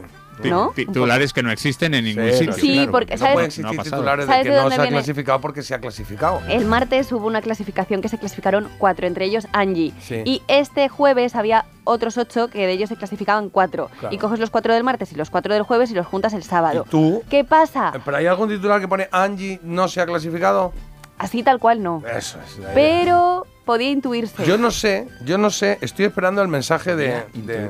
[0.41, 0.71] Ti- ¿No?
[0.73, 2.53] Titulares que no existen en ningún Sí, sitio.
[2.53, 3.35] Sí, claro, porque, No ¿sabes?
[3.35, 3.83] No existir pasado.
[3.97, 6.41] titulares de ¿Sabes que de no se ha clasificado porque se ha clasificado.
[6.49, 9.93] El martes hubo una clasificación que se clasificaron cuatro, entre ellos Angie.
[10.01, 10.21] Sí.
[10.25, 13.91] Y este jueves había otros ocho que de ellos se clasificaban cuatro.
[13.99, 14.15] Claro.
[14.15, 16.43] Y coges los cuatro del martes y los cuatro del jueves y los juntas el
[16.43, 16.85] sábado.
[16.89, 17.21] ¿Tú?
[17.29, 17.91] ¿Qué pasa?
[18.03, 20.73] ¿Pero hay algún titular que pone Angie no se ha clasificado?
[21.21, 22.01] Así tal cual no.
[22.11, 22.57] Eso es.
[22.73, 24.43] Pero podía intuirse.
[24.43, 27.69] Yo no sé, yo no sé, estoy esperando el mensaje de, de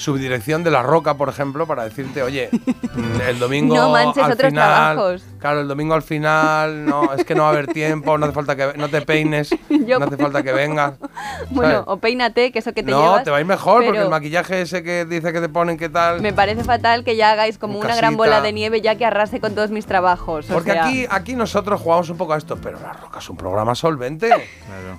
[0.00, 4.32] subdirección de La Roca, por ejemplo, para decirte, oye, mm, el domingo No manches al
[4.32, 5.22] otros final, trabajos.
[5.38, 8.34] claro, el domingo al final, no, es que no va a haber tiempo, no hace
[8.34, 10.94] falta que no te peines, Yo- no hace falta que vengas.
[11.50, 11.84] Bueno, ¿sabes?
[11.88, 13.24] o peínate, que eso que te no, llevas.
[13.24, 15.88] te va a ir mejor porque el maquillaje ese que dice que te ponen qué
[15.88, 16.20] tal.
[16.20, 19.40] Me parece fatal que ya hagáis como una gran bola de nieve ya que arrase
[19.40, 20.48] con todos mis trabajos.
[20.50, 23.28] o Porque sea, aquí, aquí nosotros jugamos un poco a esto, pero La Roca es
[23.30, 24.30] un programa solvente.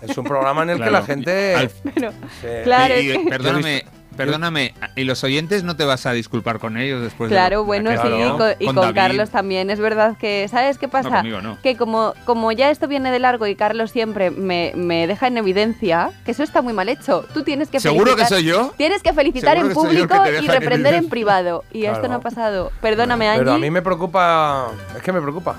[0.02, 1.00] Es un programa en el que Claro.
[1.00, 1.56] la gente.
[1.56, 2.48] Al- Sí.
[2.64, 3.86] Claro, Y- y- es que- perdóname,
[4.18, 4.74] perdóname.
[4.96, 7.90] ¿Y los oyentes no te vas a disculpar con ellos después de Claro, lo- bueno,
[7.90, 8.38] que- sí, y Claro.
[8.38, 8.96] con, y con David.
[8.96, 9.70] Carlos también.
[9.70, 11.10] Es verdad que, ¿sabes qué pasa?
[11.18, 11.58] conmigo no.
[11.62, 15.38] Que como, como ya esto viene de largo y Carlos siempre me, me deja en
[15.38, 17.26] evidencia, que eso está muy mal hecho.
[17.34, 18.74] Tú tienes que ¿Seguro que felicitar- soy yo?
[18.78, 21.64] Tienes que felicitar ¿Seguro en público y en reprender en privado.
[21.72, 22.10] Y esto Claro.
[22.10, 22.72] no ha pasado.
[22.82, 23.40] Perdóname, Angie.
[23.40, 24.68] Pero a mí me preocupa.
[24.96, 25.56] Es que me preocupa.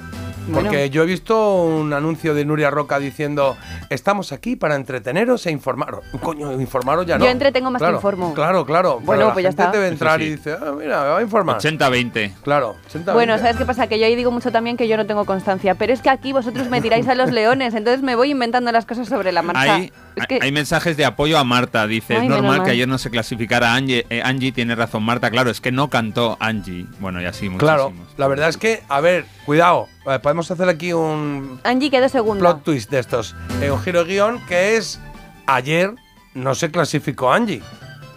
[0.49, 0.69] Bueno.
[0.69, 3.57] Porque yo he visto un anuncio de Nuria Roca diciendo
[3.91, 6.05] estamos aquí para entreteneros e informaros.
[6.21, 7.25] Coño, informaros ya no.
[7.25, 8.35] Yo entretengo más que informo.
[8.35, 9.01] Claro, claro.
[9.01, 9.73] Bueno, Pero la pues ya gente está.
[9.73, 10.27] debe entrar sí.
[10.27, 11.59] y dice, ah, mira, me va a informar.
[11.59, 12.33] 80-20.
[12.43, 13.87] Claro, 80 Bueno, ¿sabes qué pasa?
[13.87, 15.75] Que yo ahí digo mucho también que yo no tengo constancia.
[15.75, 18.85] Pero es que aquí vosotros me tiráis a los leones, entonces me voy inventando las
[18.87, 19.75] cosas sobre la marcha.
[19.75, 21.87] Hay, es que hay mensajes de apoyo a Marta.
[21.87, 22.65] Dice, Ay, es normal mal.
[22.65, 24.07] que ayer no se clasificara Angie.
[24.11, 25.31] Eh, Angie tiene razón, Marta.
[25.31, 26.87] Claro, es que no cantó Angie.
[27.01, 27.61] Bueno, y así muchísimos.
[27.61, 32.09] Claro, la verdad es que, a ver, cuidado, eh, podemos hacer aquí un Angie quedó
[32.09, 32.41] segunda.
[32.41, 33.35] plot twist de estos.
[33.61, 35.01] Eh, un giro de guion que es
[35.47, 35.95] ayer
[36.35, 37.63] no se clasificó Angie.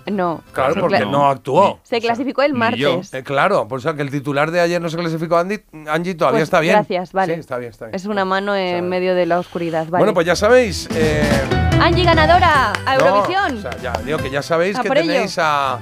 [0.08, 0.42] No.
[0.52, 1.80] Claro, porque no actuó.
[1.84, 3.14] Se clasificó el martes.
[3.14, 6.38] Eh, claro, por eso que el titular de ayer no se clasificó Andy, Angie todavía
[6.38, 6.76] Pues está bien.
[6.76, 7.34] Gracias, vale.
[7.36, 7.96] Sí, está bien, está bien.
[7.96, 10.00] Es una mano en medio de la oscuridad, vale.
[10.02, 10.88] Bueno, pues ya sabéis.
[10.96, 11.24] eh,
[11.82, 13.58] Angie ganadora a no, Eurovisión.
[13.58, 14.96] o sea, ya digo que ya sabéis A que ello.
[14.96, 15.80] tenéis a, a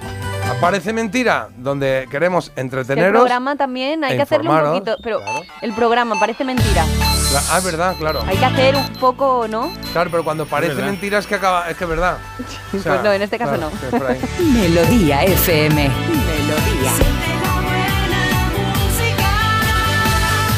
[0.59, 3.11] Parece Mentira, donde queremos Que el entreteneros.
[3.21, 5.19] programa también hay e que hacerle un poquito, pero
[5.61, 6.83] el programa parece mentira.
[7.49, 8.23] Ah, es verdad, claro.
[8.27, 9.71] Hay que hacer un poco, ¿no?
[9.91, 10.89] Claro, pero cuando parece verdad.
[10.91, 12.17] mentira es que acaba, es que es verdad.
[12.73, 13.71] O sea, Pues no, en este caso claro,
[14.39, 14.45] no.
[14.59, 15.89] Melodía FM.
[15.89, 16.91] Melodía.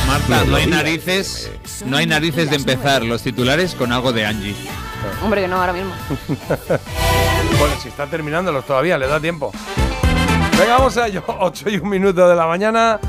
[0.07, 1.51] Marta, no hay narices,
[1.85, 4.55] no hay narices de empezar los titulares con algo de Angie.
[5.23, 5.91] Hombre, que no, ahora mismo.
[7.59, 9.51] Bueno, si está terminándolos todavía, le da tiempo.
[10.59, 11.23] Venga, vamos a ello.
[11.39, 12.99] 8 y un minuto de la mañana.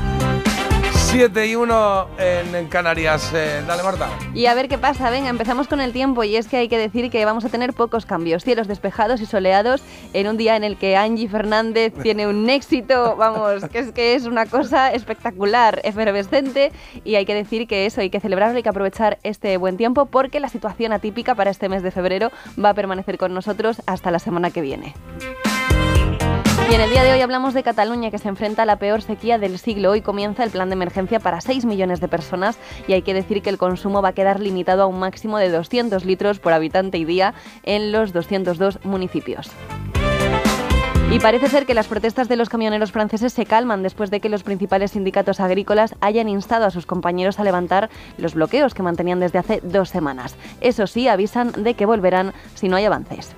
[1.07, 3.31] 7 y 1 en, en Canarias.
[3.33, 4.09] Eh, dale, Marta.
[4.33, 6.77] Y a ver qué pasa, venga, empezamos con el tiempo y es que hay que
[6.77, 9.81] decir que vamos a tener pocos cambios, cielos despejados y soleados
[10.11, 14.15] en un día en el que Angie Fernández tiene un éxito, vamos, que es que
[14.15, 16.73] es una cosa espectacular, efervescente
[17.05, 20.07] y hay que decir que eso, hay que celebrarlo, hay que aprovechar este buen tiempo
[20.07, 22.31] porque la situación atípica para este mes de febrero
[22.61, 24.93] va a permanecer con nosotros hasta la semana que viene.
[26.69, 29.01] Y en el día de hoy hablamos de Cataluña, que se enfrenta a la peor
[29.01, 29.91] sequía del siglo.
[29.91, 32.59] Hoy comienza el plan de emergencia para 6 millones de personas
[32.89, 35.49] y hay que decir que el consumo va a quedar limitado a un máximo de
[35.49, 39.49] 200 litros por habitante y día en los 202 municipios.
[41.09, 44.27] Y parece ser que las protestas de los camioneros franceses se calman después de que
[44.27, 49.21] los principales sindicatos agrícolas hayan instado a sus compañeros a levantar los bloqueos que mantenían
[49.21, 50.35] desde hace dos semanas.
[50.59, 53.33] Eso sí, avisan de que volverán si no hay avances.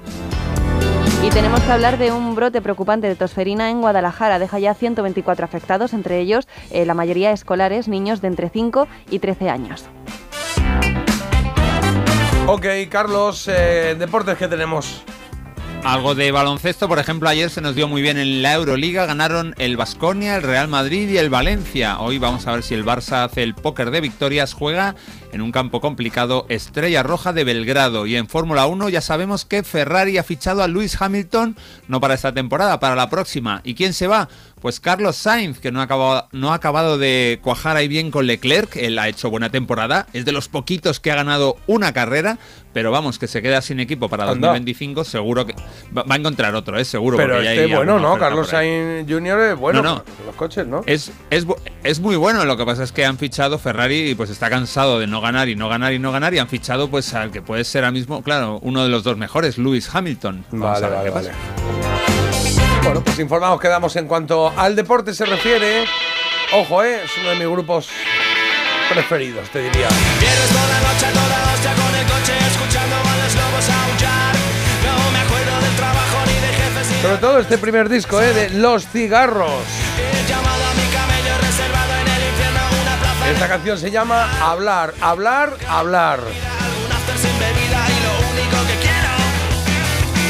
[1.22, 4.40] Y tenemos que hablar de un brote preocupante de tosferina en Guadalajara.
[4.40, 9.20] Deja ya 124 afectados, entre ellos eh, la mayoría escolares, niños de entre 5 y
[9.20, 9.86] 13 años.
[12.48, 15.04] Ok, Carlos, eh, deportes que tenemos.
[15.84, 19.56] Algo de baloncesto, por ejemplo, ayer se nos dio muy bien en la Euroliga, ganaron
[19.58, 22.00] el Vasconia, el Real Madrid y el Valencia.
[22.00, 24.96] Hoy vamos a ver si el Barça hace el póker de victorias, juega
[25.32, 28.06] en un campo complicado Estrella Roja de Belgrado.
[28.06, 31.56] Y en Fórmula 1 ya sabemos que Ferrari ha fichado a Lewis Hamilton,
[31.88, 33.62] no para esta temporada, para la próxima.
[33.64, 34.28] ¿Y quién se va?
[34.62, 38.28] Pues Carlos Sainz, que no ha, acabado, no ha acabado de cuajar ahí bien con
[38.28, 42.38] Leclerc, él ha hecho buena temporada, es de los poquitos que ha ganado una carrera,
[42.74, 44.50] pero vamos, que se queda sin equipo para Anda.
[44.50, 45.56] 2025, seguro que
[45.98, 46.86] va, a encontrar otro, ¿eh?
[46.86, 47.18] seguro.
[47.18, 48.18] Pero ya este hay bueno, ¿no?
[48.18, 48.50] Carlos.
[48.50, 49.40] Sainz Jr.
[49.40, 50.84] es bueno No, los coches, ¿no?
[50.86, 51.46] Es, es,
[51.84, 55.00] es muy bueno, lo que pasa es que han fichado Ferrari y pues está cansado
[55.00, 57.42] de no ganar y no ganar y no ganar y han fichado pues al que
[57.42, 60.46] puede ser ahora mismo, claro, uno de los dos mejores, Lewis Hamilton.
[60.52, 61.89] Vamos Vale, a ver vale, qué vale.
[62.84, 65.86] Bueno, pues informados quedamos en cuanto al deporte se refiere.
[66.54, 67.02] Ojo, ¿eh?
[67.04, 67.90] Es uno de mis grupos
[68.90, 69.88] preferidos, te diría.
[70.20, 74.36] Viernes por la noche a toda hostia con el coche escuchando a los lobos aullar.
[74.86, 78.34] No me acuerdo del trabajo ni de jefes ni Sobre todo este primer disco, ¿eh?
[78.34, 79.64] De Los Cigarros.
[83.32, 86.20] Esta canción se llama Hablar, hablar, hablar.
[86.20, 89.14] Un after sin bebida y lo único que quiero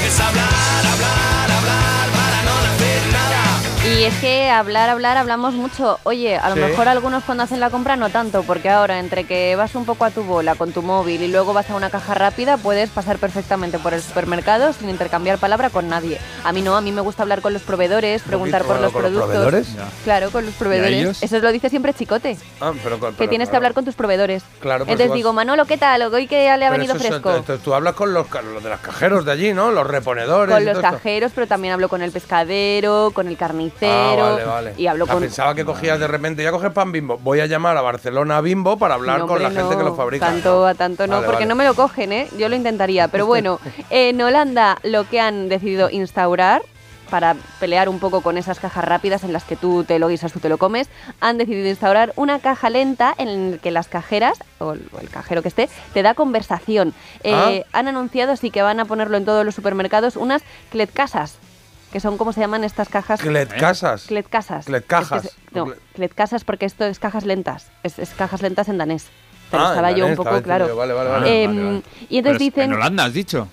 [0.06, 0.68] es hablar, hablar,
[4.10, 5.99] es que hablar, hablar, hablamos mucho.
[6.03, 6.62] Oye, a lo Sí.
[6.62, 10.03] mejor algunos cuando hacen la compra no tanto, porque ahora entre que vas un poco
[10.05, 13.18] a tu bola con tu móvil y luego vas a una caja rápida, puedes pasar
[13.18, 16.18] perfectamente por el supermercado sin intercambiar palabra con nadie.
[16.43, 19.01] A mí no, a mí me gusta hablar con los proveedores, preguntar por los con
[19.03, 19.30] los productos.
[19.32, 19.76] proveedores.
[19.76, 19.88] Ya.
[20.03, 21.22] Claro, con los proveedores.
[21.22, 23.57] Eso lo dice siempre Chicote, Ah, pero, con- que pero, tienes que claro.
[23.57, 24.43] hablar con tus proveedores.
[24.60, 26.01] Claro, pero Entonces digo, Manolo, ¿qué tal?
[26.01, 27.30] Hoy que le ha Pero venido eso es- fresco.
[27.36, 29.72] entonces tú hablas con los, de los cajeros de allí, ¿no?
[29.72, 30.55] Los reponedores.
[30.55, 33.89] Con los cajeros, pero también hablo con el pescadero, con el carnicero.
[33.91, 34.74] Ah, vale, vale.
[34.78, 35.24] Y hablo O sea, con.
[35.24, 37.18] Pensaba que cogías de repente, ya coges pan bimbo.
[37.18, 40.26] Voy a llamar a Barcelona Bimbo para hablar No, con la gente que lo fabrica.
[40.26, 42.28] Tanto a tanto no, Vale, porque no me lo cogen, ¿eh?
[42.38, 43.08] Yo lo intentaría.
[43.08, 46.62] Pero bueno, en Holanda lo que han decidido instaurar
[47.10, 50.32] para pelear un poco con esas cajas rápidas en las que tú te lo guisas,
[50.32, 50.89] tú te lo comes,
[51.20, 55.47] han decidido instaurar una caja lenta en la que las cajeras, o el, cajero que
[55.47, 56.93] esté, te da conversación.
[57.24, 61.38] Eh, Han anunciado sí que van a ponerlo en todos los supermercados, unas cletcasas.
[61.91, 63.19] Que son como se llaman estas cajas.
[63.21, 64.03] Cletcasas.
[64.05, 64.65] Cletcasas.
[64.65, 65.25] Cletcajas.
[65.25, 67.67] Es que no, cletcasas porque esto es cajas lentas.
[67.83, 69.07] Es, es cajas lentas en danés.
[69.51, 70.75] Pero Ah, estaba en yo un poco claro.
[70.75, 71.43] vale, vale, vale.
[71.43, 71.83] Em, Vale, vale.
[72.09, 72.63] Y entonces Pero dicen.
[72.65, 73.47] En Holanda has dicho.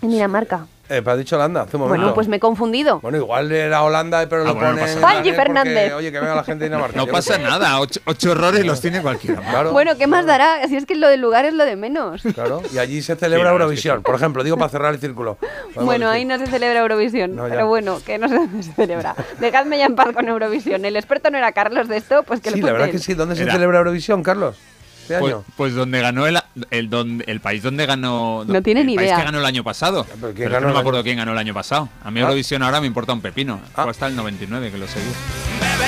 [0.00, 0.66] En Dinamarca.
[0.90, 2.00] Eh, pero has dicho Holanda hace un momento.
[2.02, 3.00] Bueno, pues me he confundido.
[3.00, 4.82] Bueno, igual era Holanda, pero lo Ah, bueno, no pone.
[4.82, 5.12] pasa en nada.
[5.14, 5.92] Juanji danés porque, Fernández.
[5.94, 6.96] Oye, que venga la gente de Dinamarca.
[6.96, 9.40] No pasa nada, ocho, ocho errores los tiene cualquiera.
[9.40, 9.72] Claro.
[9.72, 10.66] Bueno, ¿qué más dará?
[10.68, 12.22] Si es que lo del lugar es lo de menos.
[12.34, 15.36] Claro, y allí se celebra Sí, Eurovisión, por ejemplo, digo para cerrar el círculo.
[15.36, 16.18] Podemos Bueno, decir.
[16.20, 19.14] ahí no se celebra Eurovisión, No, pero bueno, que no sé dónde se celebra.
[19.40, 20.84] Dejadme ya en paz con Eurovisión.
[20.84, 23.14] El experto no era Carlos de esto, pues que Sí, lo la verdad que sí.
[23.14, 24.56] ¿Dónde se celebra Eurovisión, Carlos?
[25.04, 25.44] Este Pues, año.
[25.56, 26.38] pues donde ganó el,
[26.70, 28.42] el, donde- el país donde ganó.
[28.46, 29.18] No tiene el ni país idea.
[29.18, 30.04] que ganó el año pasado.
[30.04, 31.88] pero ¿quién Pero es que ganó no me año- acuerdo quién ganó el año pasado.
[32.02, 32.22] A mí Ah.
[32.22, 33.60] Eurovisión ahora me importa un pepino.
[33.74, 33.82] Ah.
[33.82, 35.10] Fue hasta el 99 que lo seguí.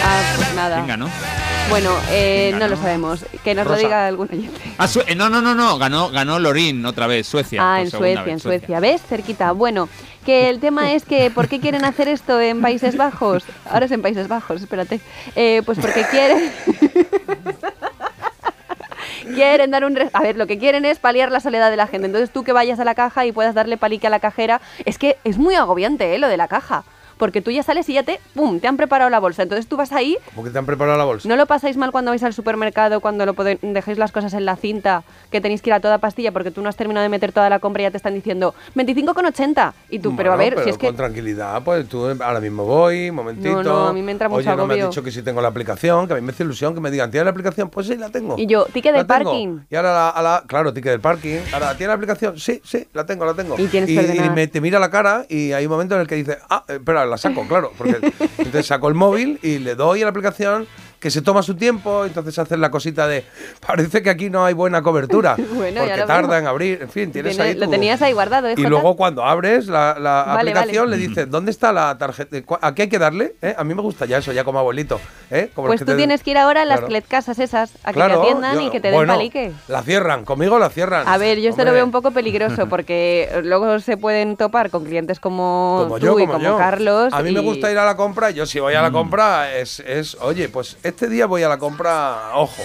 [0.05, 0.77] Ah, pues nada.
[0.77, 1.09] ¿Quién ganó?
[1.71, 3.25] Bueno, eh, ¿Quién no lo sabemos.
[3.43, 4.61] Que nos lo diga algún oyente.
[4.79, 5.79] Ah, eh, no, no, no, no.
[5.79, 7.61] Ganó, ganó Lorín otra vez, Suecia.
[7.63, 8.79] Ah, en Suecia, vez, en Suecia.
[8.81, 9.01] ¿Ves?
[9.09, 9.51] Cerquita.
[9.53, 9.89] Bueno,
[10.25, 13.43] que el tema es que ¿por qué quieren hacer esto en Países Bajos?
[13.69, 15.01] Ahora es en Países Bajos, espérate.
[15.35, 16.53] Eh, pues porque quieren...
[19.35, 19.99] quieren dar un...
[20.13, 22.07] A ver, lo que quieren es paliar la soledad de la gente.
[22.07, 24.61] Entonces tú que vayas a la caja y puedas darle palique a la cajera...
[24.85, 26.19] Es que es muy agobiante, ¿eh?
[26.19, 26.85] Lo de la caja.
[27.19, 28.21] Porque tú ya sales y ya te...
[28.35, 28.61] ¡Pum!
[28.61, 29.43] Te han preparado la bolsa.
[29.43, 31.29] Entonces tú vas ahí ¿Cómo que te han preparado la bolsa?
[31.29, 34.45] ¿No lo pasáis mal cuando vais al supermercado, cuando lo pode- dejéis las cosas en
[34.45, 37.09] la cinta, que tenéis que ir a toda pastilla porque tú no has terminado de
[37.09, 39.73] meter toda la compra y ya te están diciendo 25,80?
[39.91, 40.87] Y tú, pero a ver, si es que...
[40.89, 43.63] con tranquilidad, pues tú ahora mismo voy, un momentito.
[43.63, 44.85] No, no, a mí me entra mucho Oye, no me agobio.
[44.85, 46.91] has dicho que si tengo la aplicación, que a mí me hace ilusión que me
[46.91, 47.71] digan, ¿tienes la aplicación?
[47.71, 48.37] Pues sí, la tengo.
[48.39, 49.25] Y yo, ticket del tengo.
[49.31, 49.59] parking.
[49.71, 51.39] Y ahora, la, a la- claro, ticket del parking.
[51.53, 52.39] Ahora, ¿tiene la aplicación?
[52.39, 53.55] Sí, sí, la tengo, la tengo.
[53.59, 56.07] Y tienes que y, me, te mira la cara y hay un momento en el
[56.07, 57.73] que dice, ah, eh, espera, la saco, claro.
[57.77, 57.97] Porque
[58.39, 60.67] entonces saco el móvil y le doy a la aplicación
[61.01, 63.25] que se toma su tiempo, entonces haces la cosita de,
[63.67, 65.37] parece que aquí no hay buena cobertura.
[65.57, 68.49] Bueno, ya porque tarda en abrir, en fin, tienes Tiene- ahí lo tenías ahí guardado,
[68.49, 70.97] ¿eh, y luego cuando abres la, la Vale, aplicación vale.
[70.97, 72.43] le dices, ¿dónde está la tarjeta?
[72.43, 73.35] ¿Cu- ¿A qué hay que darle?
[73.43, 73.55] ¿Eh?
[73.57, 75.01] A mí me gusta ya eso, ya como abuelito.
[75.31, 75.51] ¿eh?
[75.55, 76.89] Como Pues tú te- tienes que ir ahora a las Claro.
[76.89, 79.53] cletcasas esas, a que Claro, te atiendan yo- y que te den bueno, palique.
[79.69, 81.07] La cierran, conmigo la cierran.
[81.09, 84.85] A ver, yo esto lo veo un poco peligroso porque luego se pueden topar con
[84.85, 86.57] clientes como, como tú yo, y como como yo.
[86.59, 87.13] Carlos.
[87.13, 88.31] A mí me gusta ir a la compra.
[88.31, 91.59] Yo si voy a la compra es, es, oye, pues este día voy a la
[91.59, 92.63] compra, ojo.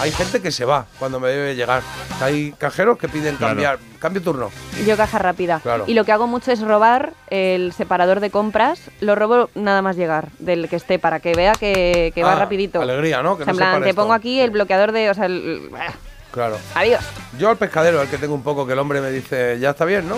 [0.00, 1.82] Hay gente que se va cuando me debe llegar.
[2.22, 3.50] Hay cajeros que piden Claro.
[3.52, 4.50] cambiar, cambio turno.
[4.86, 5.60] Yo caja rápida.
[5.62, 5.84] Claro.
[5.86, 8.80] Y lo que hago mucho es robar el separador de compras.
[9.00, 12.36] Lo robo nada más llegar, del que esté, para que vea que, que va Ah,
[12.36, 12.80] rapidito.
[12.80, 13.36] alegría, ¿no?
[13.36, 14.00] Que O sea, no en plan, te esto.
[14.00, 15.10] pongo aquí el bloqueador de...
[15.10, 15.70] O sea, el-
[16.32, 16.56] Claro.
[16.74, 17.04] Adiós.
[17.38, 19.84] Yo al pescadero, el que tengo un poco, que el hombre me dice, ya está
[19.84, 20.16] bien, ¿no?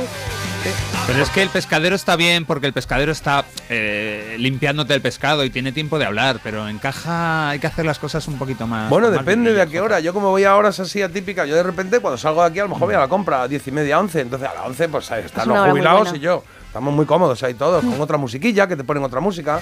[1.07, 5.45] Pero es que el pescadero está bien porque el pescadero está eh, limpiándote el pescado
[5.45, 8.67] y tiene tiempo de hablar, pero en caja hay que hacer las cosas un poquito
[8.67, 8.91] más.
[8.91, 10.01] Bueno, más depende de a qué hora.
[10.01, 12.65] Yo como voy a horas así atípicas, yo de repente cuando salgo de aquí a
[12.65, 14.21] lo mejor voy a la compra a 10 y media, 11.
[14.21, 16.43] Entonces a las 11 pues ahí están los jubilados y yo.
[16.67, 19.61] Estamos muy cómodos ahí todos, con otra musiquilla, que te ponen otra música,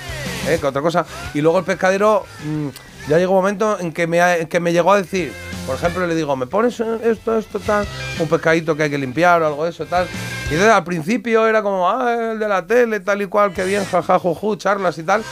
[0.49, 0.59] ¿eh?
[0.61, 1.07] que otra cosa.
[1.33, 2.69] Y luego el pescadero, mm,
[3.09, 5.33] ya llegó un momento en que, me, ha- en que me llegó a decir,
[5.65, 7.87] por ejemplo, le digo, ¿me pones esto, esto, tal?
[8.19, 10.09] Un pescadito que hay que limpiar o algo de eso, tal.
[10.55, 13.65] Y entonces al principio era como, ah, el de la tele, tal y cual, que
[13.65, 15.23] bien, jaja, juju, charlas y tal.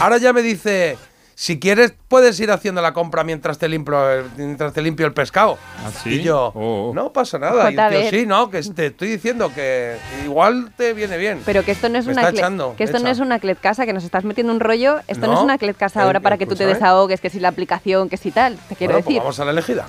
[0.00, 0.98] Ahora ya me dice,
[1.34, 5.12] si quieres puedes ir haciendo la compra mientras te limpio, el- mientras te limpio el
[5.14, 5.56] pescado.
[5.84, 6.16] ¿Ah, sí?
[6.16, 6.94] Y yo, Oh, oh.
[6.94, 7.70] no pasa nada.
[7.70, 11.40] Y el tío, sí, no, que te estoy diciendo que igual te viene bien.
[11.46, 13.92] Pero que esto no es Me una echando, que esto no es una cletcasa, que
[13.94, 15.00] nos estás metiendo un rollo.
[15.08, 16.74] Esto no, No, es una cletcasa eh, ahora para que tú te escúchame.
[16.74, 18.56] desahogues, que si la aplicación, que si tal.
[18.68, 19.18] Te quiero Bueno, pues decir.
[19.20, 19.86] vamos a la elegida.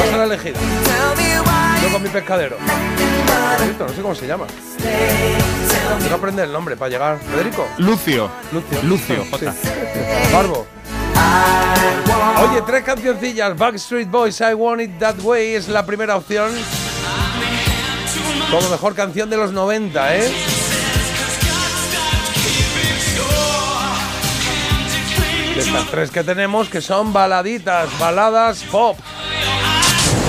[0.00, 0.58] Vamos a la elegida.
[1.82, 2.56] Yo con mi pescadero.
[3.58, 4.46] Federico, No sé cómo se llama.
[6.08, 7.18] Que aprender el nombre para llegar.
[7.20, 7.66] ¿Federico?
[7.78, 8.30] Lucio.
[8.52, 8.82] Lucio.
[8.82, 9.46] Lucio, Sí.
[10.32, 10.66] Barbo.
[12.42, 13.56] Oye, tres cancioncillas.
[13.56, 16.50] Backstreet Boys, I Want It That Way es la primera opción.
[18.50, 20.32] Como mejor canción de los 90, ¿eh?
[25.54, 28.98] De estas tres que tenemos, que son baladitas, baladas pop.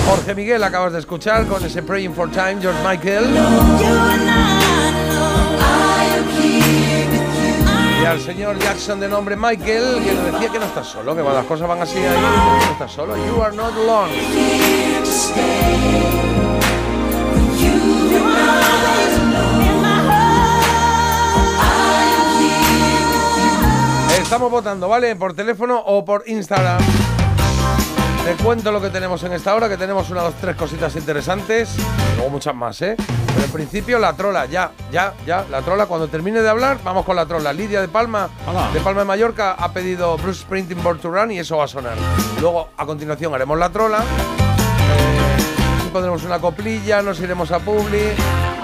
[0.06, 3.24] Jorge Miguel acabas de escuchar con ese Praying for Time, George Michael.
[8.02, 11.22] Y al señor Jackson de nombre Michael, que le decía que no estás solo, que
[11.22, 12.20] las cosas van así ahí,
[12.66, 13.16] no estás solo.
[13.16, 14.12] You are not alone.
[24.20, 25.14] Estamos votando, ¿vale?
[25.14, 26.80] Por teléfono o por Instagram.
[28.24, 31.76] Te cuento lo que tenemos en esta hora, que tenemos una, dos, tres cositas interesantes.
[31.76, 32.94] y Luego muchas más, ¿eh?
[32.96, 35.44] Pero en principio la trola, ya, ya, ya.
[35.50, 37.52] La trola, cuando termine de hablar, vamos con la trola.
[37.52, 38.28] Lidia de Palma,
[38.72, 41.68] de Palma de Mallorca, ha pedido Bruce Sprinting Born to Run y eso va a
[41.68, 41.94] sonar.
[42.40, 43.98] Luego, a continuación, haremos la trola.
[43.98, 48.12] Eh, pondremos una coplilla, nos iremos a Publi.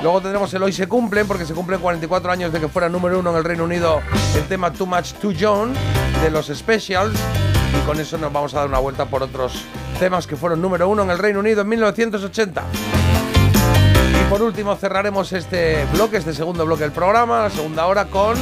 [0.03, 3.19] Luego tendremos el Hoy se cumplen, porque se cumplen 44 años de que fuera número
[3.19, 4.01] uno en el Reino Unido
[4.37, 5.75] el tema Too Much Too Young
[6.23, 7.19] de los Specials.
[7.77, 9.65] Y con eso nos vamos a dar una vuelta por otros
[9.99, 12.63] temas que fueron número uno en el Reino Unido en 1980.
[14.21, 18.37] Y por último cerraremos este bloque, este segundo bloque del programa, la segunda hora, con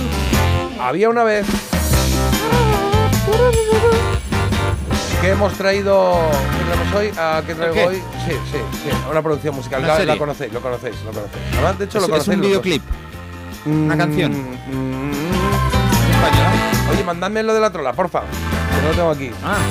[0.80, 1.46] Había una vez.
[5.20, 6.18] Que hemos traído.
[6.58, 7.10] ¿Qué traemos hoy?
[7.18, 7.86] Ah, ¿Qué traigo qué?
[7.86, 7.96] hoy?
[8.26, 8.90] Sí, sí, sí.
[9.10, 9.82] Una producción musical.
[9.82, 11.42] Una La, conocéis, lo conocéis, lo conocéis.
[11.54, 12.36] Además, de hecho, Es- lo es conocéis.
[12.36, 12.62] un los dos.
[12.62, 12.82] videoclip.
[13.66, 14.46] Una canción.
[16.92, 18.22] Oye, mandadme lo de la trola, porfa.
[18.76, 19.30] Que no lo tengo aquí.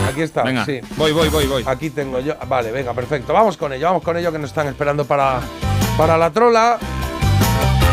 [0.10, 0.42] aquí está.
[0.42, 0.66] Ah, venga.
[0.66, 0.82] sí.
[0.98, 1.64] Voy, voy, voy, voy.
[1.68, 2.34] Aquí tengo yo.
[2.48, 3.34] Vale, venga, perfecto.
[3.34, 5.40] Vamos con ello, vamos con ello que nos están esperando para,
[5.98, 6.80] para la trola.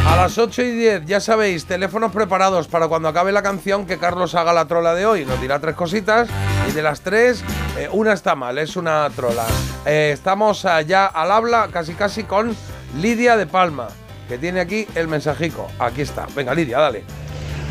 [0.07, 3.99] A las 8 y 10, ya sabéis, teléfonos preparados para cuando acabe la canción que
[3.99, 5.25] Carlos haga la trola de hoy.
[5.25, 6.29] Nos dirá tres cositas
[6.69, 7.43] y de las tres,
[7.79, 9.47] eh, una está mal, es una trola.
[9.87, 12.55] Eh, estamos allá al habla, casi casi con
[13.01, 13.89] Lidia de Palma,
[14.29, 15.69] que tiene aquí el mensajico.
[15.79, 16.27] Aquí está.
[16.35, 17.05] Venga, Lidia, dale.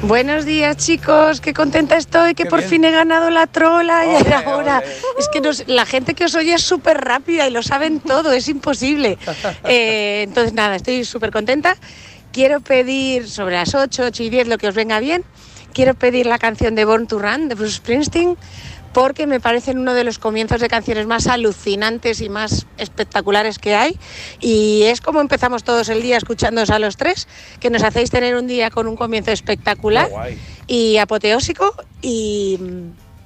[0.04, 2.70] Buenos días chicos, qué contenta estoy, que Qué por bien.
[2.70, 4.82] fin he ganado la trola y ahora
[5.20, 8.32] es que nos- la gente que os oye es súper rápida y lo saben todo,
[8.34, 9.18] es imposible.
[9.66, 11.76] Eh, entonces nada, estoy súper contenta.
[12.34, 15.24] Quiero pedir sobre las 8, 8 y 10, lo que os venga bien,
[15.74, 18.38] quiero pedir la canción de Born to Run de Bruce Springsteen
[18.94, 23.76] porque me parecen uno de los comienzos de canciones más alucinantes y más espectaculares que
[23.76, 23.98] hay.
[24.40, 27.28] Y es como empezamos todos el día escuchándoos a los tres,
[27.60, 30.10] que nos hacéis tener un día con un comienzo espectacular
[30.68, 31.76] y apoteósico.
[32.02, 32.60] Y,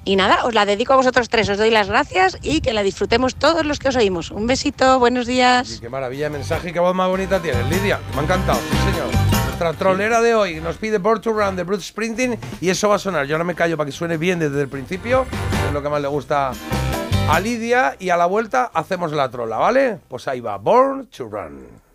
[0.04, 2.82] y nada, os la dedico a vosotros tres, os doy las gracias y que la
[2.82, 4.30] disfrutemos todos los que os oímos.
[4.30, 5.78] Un besito, buenos días.
[5.80, 8.00] Qué maravilla de mensaje y qué voz más bonita tienes, Lidia.
[8.14, 9.35] Me ha encantado, sí, señor.
[9.58, 12.96] Nuestra trolera de hoy nos pide Born to Run de Bruce Springsteen y eso va
[12.96, 13.24] a sonar.
[13.24, 15.88] Yo ahora me callo para que suene bien desde el principio, que es lo que
[15.88, 16.50] más le gusta
[17.30, 17.96] a Lidia.
[17.98, 19.98] Y a la vuelta hacemos la trola, ¿vale?
[20.08, 21.85] Pues ahí va, Born to Run.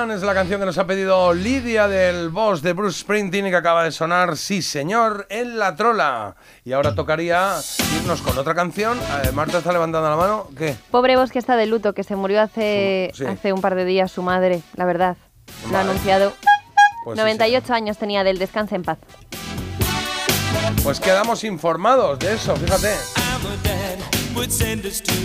[0.00, 3.50] Run es la canción que nos ha pedido Lidia del boss de Bruce Springsteen y
[3.50, 6.36] que acaba de sonar, sí señor, en la trola.
[6.64, 7.54] Y ahora tocaría
[7.96, 8.98] irnos con otra canción.
[9.24, 10.48] Eh, Marta está levantando la mano.
[10.56, 10.76] ¿Qué?
[10.90, 13.24] Pobre Bos que está de luto, que se murió hace, Sí.
[13.24, 15.16] hace un par de días su madre, la verdad.
[15.70, 16.32] Lo ha anunciado.
[17.04, 18.98] Pues sí, 98 años tenía del descanse en paz.
[20.84, 22.94] Pues quedamos informados de eso, fíjate.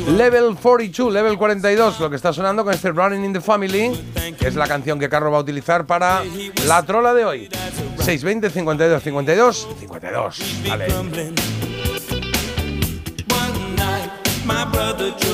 [0.08, 3.92] Level 42, Level 42, lo que está sonando con este Running in the Family,
[4.38, 6.24] que es la canción que Carro va a utilizar para
[6.66, 7.50] la trola de hoy.
[7.98, 10.40] 620 52 52 52.
[10.68, 10.88] Vale.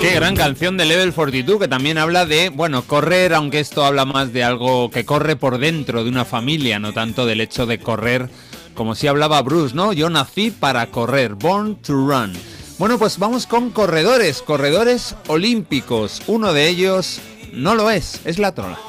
[0.02, 4.06] Qué gran canción de Level 42 que también habla de, bueno, correr, aunque esto habla
[4.06, 7.80] más de algo que corre por dentro de una familia, no tanto del hecho de
[7.80, 8.30] correr
[8.80, 9.92] como si hablaba Bruce, ¿no?
[9.92, 12.32] Yo nací para correr, born to run.
[12.80, 16.22] Bueno, pues vamos con corredores, corredores olímpicos.
[16.28, 17.20] Uno de ellos
[17.52, 18.80] no lo es, es la trola.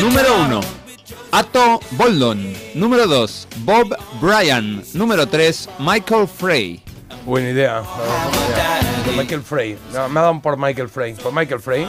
[0.00, 0.60] Número 1.
[1.32, 2.50] Atto Boldon.
[2.72, 3.48] Número 2.
[3.58, 4.82] Bob Bryan.
[4.94, 5.68] Número 3.
[5.80, 6.82] Michael Frey.
[7.26, 7.82] Buena idea.
[9.18, 9.76] Michael Frey.
[9.92, 11.12] No, me ha dado por Michael Frey.
[11.12, 11.86] Por Michael Frey.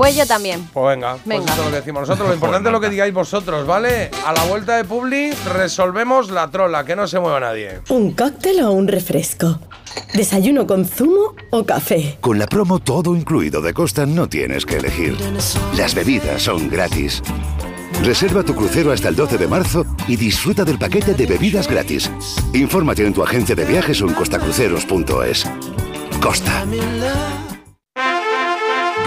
[0.00, 0.66] Pues yo también.
[0.72, 1.44] Pues venga, pues Venga.
[1.52, 2.28] eso es lo que decimos nosotros.
[2.28, 4.10] Lo importante es lo que digáis vosotros, ¿vale?
[4.24, 7.82] A la vuelta de Publi resolvemos la trola, que no se mueva nadie.
[7.90, 9.60] ¿Un cóctel o un refresco?
[10.14, 12.16] ¿Desayuno con zumo o café?
[12.22, 15.18] Con la promo todo incluido de Costa no tienes que elegir.
[15.76, 17.22] Las bebidas son gratis.
[18.02, 22.10] Reserva tu crucero hasta el 12 de marzo y disfruta del paquete de bebidas gratis.
[22.54, 25.44] Infórmate en tu agencia de viajes o en costacruceros.es.
[26.22, 26.64] Costa.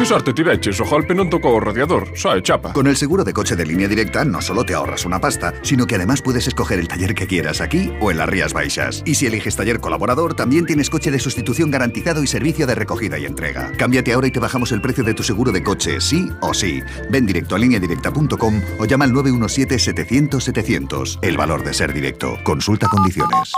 [0.06, 2.76] Sorte o golpe non tocou o radiador, é chapa.
[2.76, 5.88] Con el seguro de coche de línea directa no solo te ahorras una pasta, sino
[5.88, 9.02] que además puedes escoger el taller que quieras aquí o en las Rías Baixas.
[9.06, 13.18] Y si eliges taller colaborador, también tienes coche de sustitución garantizado y servicio de recogida
[13.18, 13.72] y entrega.
[13.78, 16.82] Cámbiate ahora y te bajamos el precio de tu seguro de coche, sí o sí.
[17.10, 21.20] Ven directo a lineadirecta.com o llama al 917-700-700.
[21.22, 22.38] El valor de ser directo.
[22.44, 23.54] Consulta condiciones.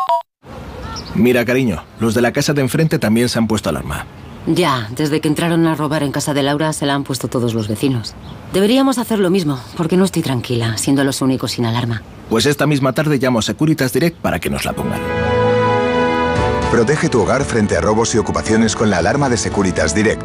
[1.15, 4.05] Mira, cariño, los de la casa de enfrente también se han puesto alarma.
[4.47, 7.55] Ya, desde que entraron a robar en casa de Laura se la han puesto todos
[7.55, 8.13] los vecinos.
[8.53, 12.03] Deberíamos hacer lo mismo, porque no estoy tranquila, siendo los únicos sin alarma.
[12.29, 15.01] Pues esta misma tarde llamo a Securitas Direct para que nos la pongan.
[16.71, 20.23] Protege tu hogar frente a robos y ocupaciones con la alarma de Securitas Direct.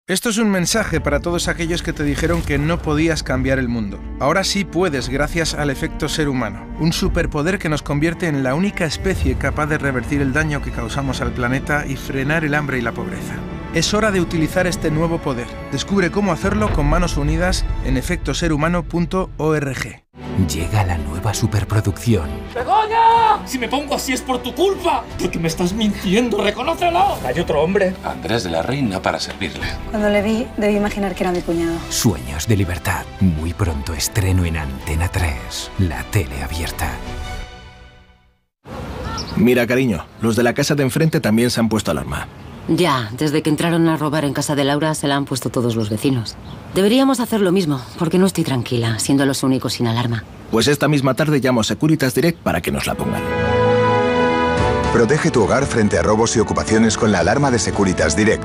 [0.09, 3.68] Esto es un mensaje para todos aquellos que te dijeron que no podías cambiar el
[3.68, 4.01] mundo.
[4.20, 8.55] Ahora sí puedes gracias al efecto ser humano, un superpoder que nos convierte en la
[8.55, 12.78] única especie capaz de revertir el daño que causamos al planeta y frenar el hambre
[12.78, 13.35] y la pobreza.
[13.74, 15.47] Es hora de utilizar este nuevo poder.
[15.72, 20.05] Descubre cómo hacerlo con manos unidas en efectoserhumano.org.
[20.48, 22.30] Llega la nueva superproducción.
[22.55, 23.44] ¡Begoña!
[23.44, 25.05] Si me pongo así es por tu culpa.
[25.20, 27.18] Porque me estás mintiendo, reconócelo.
[27.26, 27.94] Hay otro hombre.
[28.02, 29.66] Andrés de la Reina para servirle.
[29.90, 31.78] Cuando le vi, debí imaginar que era mi cuñado.
[31.89, 33.05] Sueños de libertad.
[33.20, 35.70] Muy pronto estreno en Antena 3.
[35.78, 36.90] La tele abierta.
[39.36, 42.27] Mira, cariño, los de la casa de enfrente también se han puesto alarma.
[42.69, 45.74] Ya, desde que entraron a robar en casa de Laura se la han puesto todos
[45.74, 46.36] los vecinos.
[46.74, 50.24] Deberíamos hacer lo mismo, porque no estoy tranquila, siendo los únicos sin alarma.
[50.51, 53.23] Pues esta misma tarde llamo a Securitas Direct para que nos la pongan.
[54.93, 58.44] Protege tu hogar frente a robos y ocupaciones con la alarma de Securitas Direct.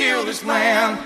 [0.00, 0.96] Kill this man.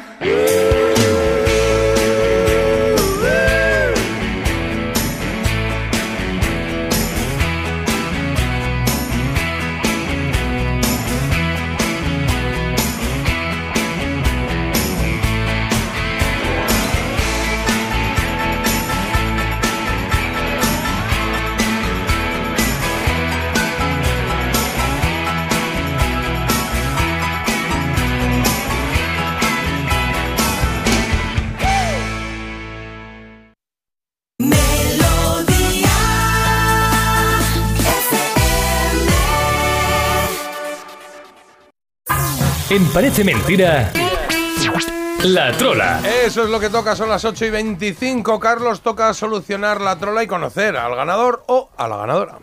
[42.74, 43.92] En Parece Mentira.
[45.22, 46.00] La Trola.
[46.24, 48.40] Eso es lo que toca, son las 8 y 25.
[48.40, 52.38] Carlos, toca solucionar la trola y conocer al ganador o a la ganadora.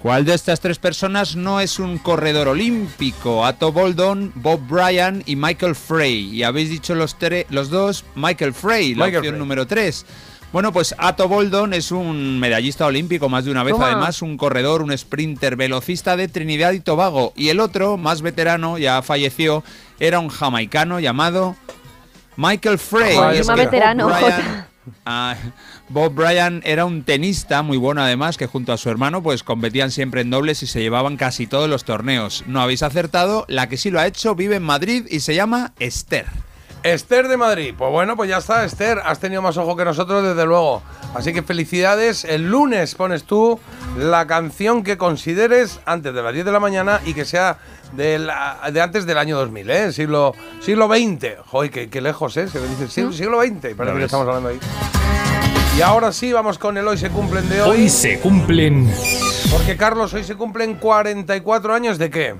[0.00, 3.44] ¿Cuál de estas tres personas no es un corredor olímpico?
[3.46, 6.34] Atto Boldon, Bob Bryan y Michael Frey.
[6.34, 9.38] Y habéis dicho los, tre- los dos Michael Frey, la Michael opción Frey.
[9.38, 10.06] número 3.
[10.52, 13.86] Bueno, pues Atto Boldon es un medallista olímpico más de una vez, Toma.
[13.86, 17.32] además un corredor, un sprinter velocista de Trinidad y Tobago.
[17.36, 19.62] Y el otro, más veterano, ya falleció,
[20.00, 21.54] era un jamaicano llamado
[22.36, 23.16] Michael Frey.
[23.38, 24.66] Es que veterano, Bob Bryan-.
[25.04, 25.36] Ah,
[25.88, 29.90] Bob Bryan era un tenista muy bueno además que junto a su hermano pues competían
[29.90, 32.44] siempre en dobles y se llevaban casi todos los torneos.
[32.46, 35.74] No habéis acertado, la que sí lo ha hecho vive en Madrid y se llama
[35.78, 36.26] Esther.
[36.82, 37.74] Esther de Madrid.
[37.76, 39.00] Pues bueno, pues ya está, Esther.
[39.04, 40.82] Has tenido más ojo que nosotros, desde luego.
[41.14, 42.24] Así que felicidades.
[42.24, 43.58] El lunes pones tú
[43.98, 47.58] la canción que consideres antes de las 10 de la mañana y que sea
[47.92, 49.92] de, la- de antes del año 2000, ¿eh?
[49.92, 51.36] Siglo, siglo XX.
[51.46, 52.48] Joder, qué, qué lejos, ¿eh?
[52.48, 53.74] Se dice siglo, siglo XX.
[53.76, 54.58] Parece que estamos hablando ahí.
[55.76, 57.70] Y ahora sí, vamos con el hoy se cumplen de hoy.
[57.82, 58.92] Hoy se cumplen.
[59.50, 62.34] Porque Carlos, hoy se cumplen 44 años de qué?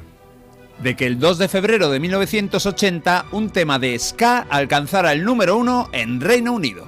[0.82, 5.57] De que el 2 de febrero de 1980 un tema de ska alcanzara el número
[5.57, 6.86] uno en Reino Unido.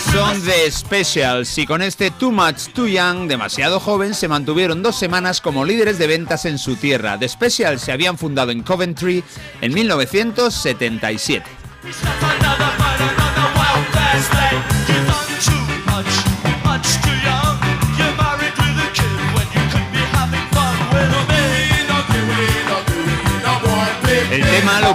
[0.00, 4.96] Son The Specials y con este Too Much Too Young, demasiado joven, se mantuvieron dos
[4.96, 7.18] semanas como líderes de ventas en su tierra.
[7.18, 9.22] The Specials se habían fundado en Coventry
[9.60, 11.44] en 1977.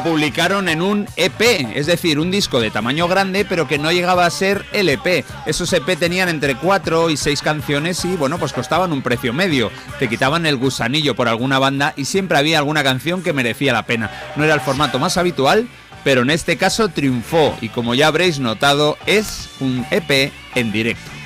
[0.04, 1.42] Publicaron en un EP,
[1.76, 5.26] es decir, un disco de tamaño grande, pero que no llegaba a ser LP.
[5.46, 9.72] Esos EP tenían entre 4 y 6 canciones y, bueno, pues costaban un precio medio.
[10.00, 13.86] Te quitaban el gusanillo por alguna banda y siempre había alguna canción que merecía la
[13.86, 14.12] pena.
[14.36, 15.68] No era el formato más habitual,
[16.04, 21.19] pero en este caso triunfó y, como ya habréis notado, es un EP en directo.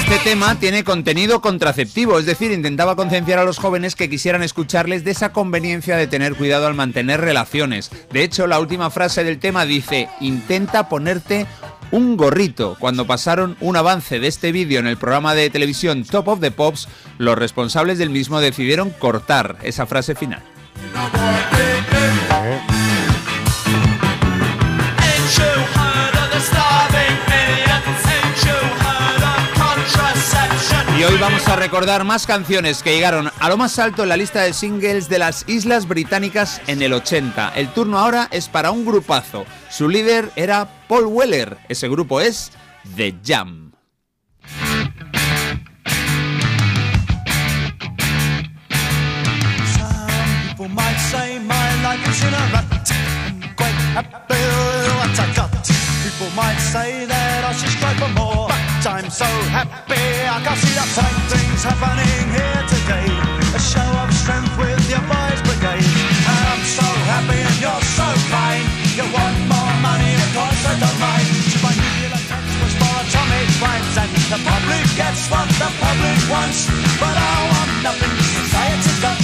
[0.00, 5.04] Este tema tiene contenido contraceptivo, es decir, intentaba concienciar a los jóvenes que quisieran escucharles
[5.04, 7.90] de esa conveniencia de tener cuidado al mantener relaciones.
[8.10, 11.46] De hecho, la última frase del tema dice, intenta ponerte
[11.92, 12.76] un gorrito.
[12.80, 16.50] Cuando pasaron un avance de este vídeo en el programa de televisión Top of the
[16.50, 20.42] Pops, los responsables del mismo decidieron cortar esa frase final.
[22.32, 22.79] Ain't
[31.00, 34.18] Y hoy vamos a recordar más canciones que llegaron a lo más alto en la
[34.18, 37.54] lista de singles de las Islas Británicas en el 80.
[37.56, 39.46] El turno ahora es para un grupazo.
[39.70, 41.56] Su líder era Paul Weller.
[41.70, 42.52] Ese grupo es
[42.96, 43.72] The Jam.
[56.02, 58.49] People might say that I should for more.
[58.90, 63.06] I'm so happy I can see the fine things happening here today.
[63.54, 65.86] A show of strength with your boys' brigade.
[66.26, 68.66] And I'm so happy and you're so kind.
[68.98, 71.22] You want more money, of course I don't mind.
[71.22, 73.94] To my nuclear tax was for atomic crimes.
[73.94, 76.66] And the public gets what the public wants.
[76.98, 79.19] But I want nothing society does.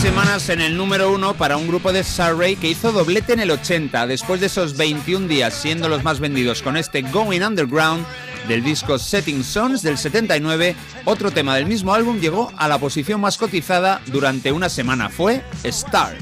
[0.00, 3.50] Semanas en el número uno para un grupo de Surrey que hizo doblete en el
[3.50, 8.04] 80, después de esos 21 días siendo los más vendidos con este Going Underground
[8.48, 13.20] del disco Setting Sons del 79, otro tema del mismo álbum llegó a la posición
[13.20, 16.18] más cotizada durante una semana, fue Start.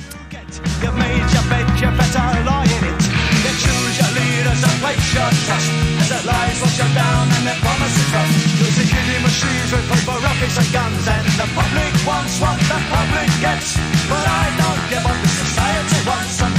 [9.32, 11.09] shoes with by rockets and guns.
[11.09, 13.76] And the public wants what the public gets.
[14.09, 16.51] But I don't give up the society wants.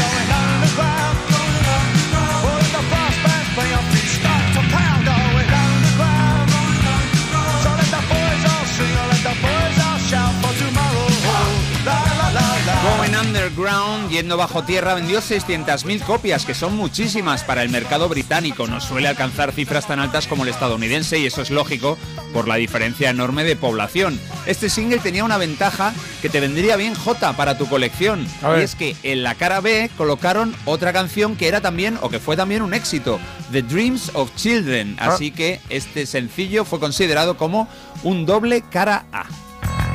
[13.63, 18.67] Underground, yendo bajo tierra, vendió 600.000 copias, que son muchísimas para el mercado británico.
[18.67, 21.97] No suele alcanzar cifras tan altas como el estadounidense y eso es lógico
[22.33, 24.19] por la diferencia enorme de población.
[24.47, 28.27] Este single tenía una ventaja que te vendría bien J para tu colección.
[28.57, 32.19] Y es que en la cara B colocaron otra canción que era también o que
[32.19, 33.17] fue también un éxito,
[33.53, 34.97] The Dreams of Children.
[34.99, 35.13] Ah.
[35.13, 37.69] Así que este sencillo fue considerado como
[38.03, 39.25] un doble cara A.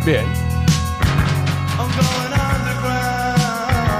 [0.07, 0.48] Bien.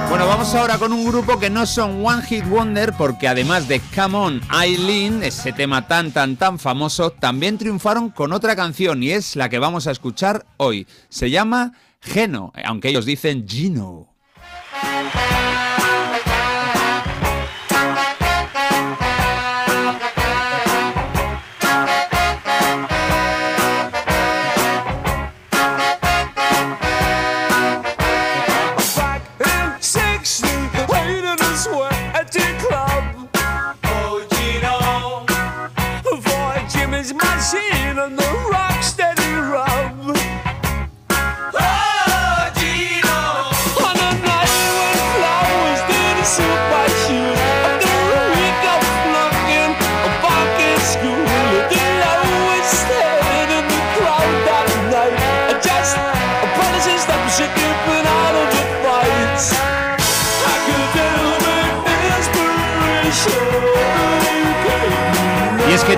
[0.09, 3.79] Bueno, vamos ahora con un grupo que no son One Hit Wonder porque además de
[3.95, 9.11] Come On Eileen, ese tema tan tan tan famoso, también triunfaron con otra canción y
[9.11, 10.87] es la que vamos a escuchar hoy.
[11.09, 14.07] Se llama Geno, aunque ellos dicen Gino.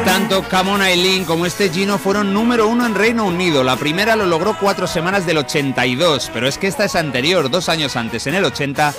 [0.05, 3.63] Tanto Come On Eileen como este Gino fueron número uno en Reino Unido.
[3.63, 7.69] La primera lo logró cuatro semanas del 82, pero es que esta es anterior, dos
[7.69, 8.93] años antes, en el 80,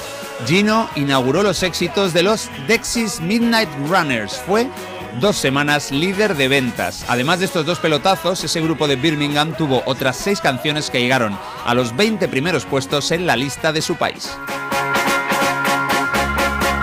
[0.46, 4.40] Gino inauguró los éxitos de los Dexys Midnight Runners.
[4.46, 4.68] Fue
[5.20, 7.04] dos semanas líder de ventas.
[7.08, 11.38] Además de estos dos pelotazos, ese grupo de Birmingham tuvo otras seis canciones que llegaron
[11.64, 14.30] a los 20 primeros puestos en la lista de su país.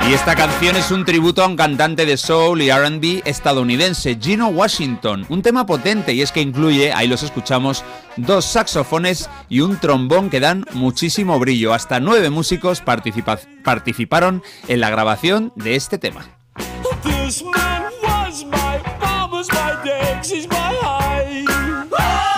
[0.09, 4.47] Y esta canción es un tributo a un cantante de soul y RB estadounidense, Gino
[4.47, 5.23] Washington.
[5.29, 7.83] Un tema potente y es que incluye, ahí los escuchamos,
[8.17, 11.75] dos saxofones y un trombón que dan muchísimo brillo.
[11.75, 16.25] Hasta nueve músicos participa- participaron en la grabación de este tema.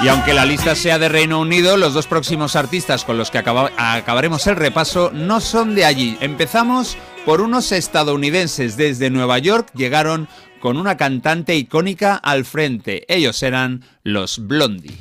[0.04, 3.38] Y aunque la lista sea de Reino Unido, los dos próximos artistas con los que
[3.38, 6.18] acaba- acabaremos el repaso no son de allí.
[6.22, 10.28] Empezamos por unos estadounidenses desde Nueva York, llegaron
[10.60, 13.06] con una cantante icónica al frente.
[13.14, 14.98] Ellos eran los Blondie.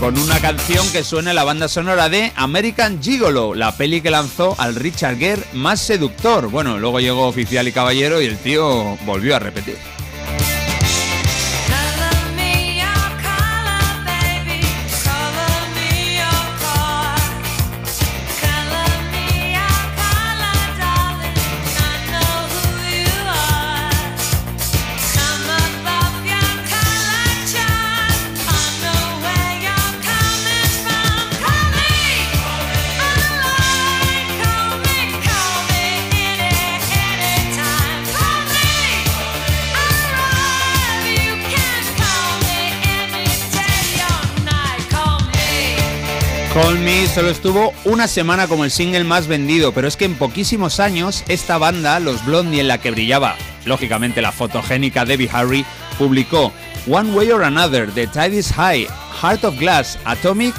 [0.00, 4.10] Con una canción que suena en la banda sonora de American Gigolo, la peli que
[4.10, 6.48] lanzó al Richard Gere más seductor.
[6.48, 9.76] Bueno, luego llegó Oficial y Caballero y el tío volvió a repetir.
[46.60, 50.16] Call Me solo estuvo una semana como el single más vendido, pero es que en
[50.16, 55.64] poquísimos años esta banda, los Blondie, en la que brillaba, lógicamente la fotogénica Debbie Harry,
[55.98, 56.52] publicó
[56.88, 58.88] One Way or Another, The Tide is High,
[59.22, 60.52] Heart of Glass, Atomic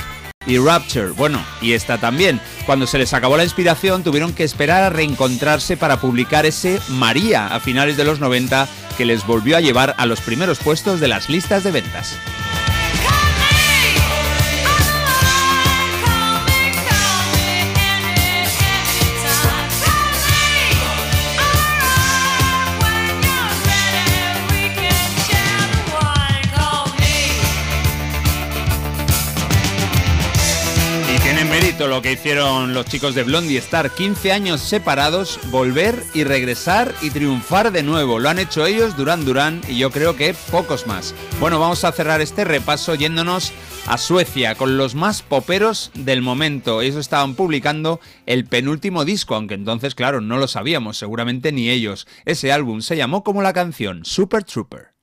[0.46, 1.10] y Rapture.
[1.10, 2.40] Bueno, y esta también.
[2.66, 7.48] Cuando se les acabó la inspiración tuvieron que esperar a reencontrarse para publicar ese María
[7.48, 11.10] a finales de los 90 que les volvió a llevar a los primeros puestos de
[11.10, 12.16] las listas de ventas.
[31.88, 37.10] Lo que hicieron los chicos de Blondie, estar 15 años separados, volver y regresar y
[37.10, 38.20] triunfar de nuevo.
[38.20, 41.16] Lo han hecho ellos, Durán Durán, y yo creo que pocos más.
[41.40, 43.54] Bueno, vamos a cerrar este repaso yéndonos
[43.88, 46.82] a Suecia con los más poperos del momento.
[46.82, 52.08] Ellos estaban publicando el penúltimo disco, aunque entonces, claro, no lo sabíamos, seguramente ni ellos.
[52.26, 54.99] Ese álbum se llamó como la canción, Super Trooper.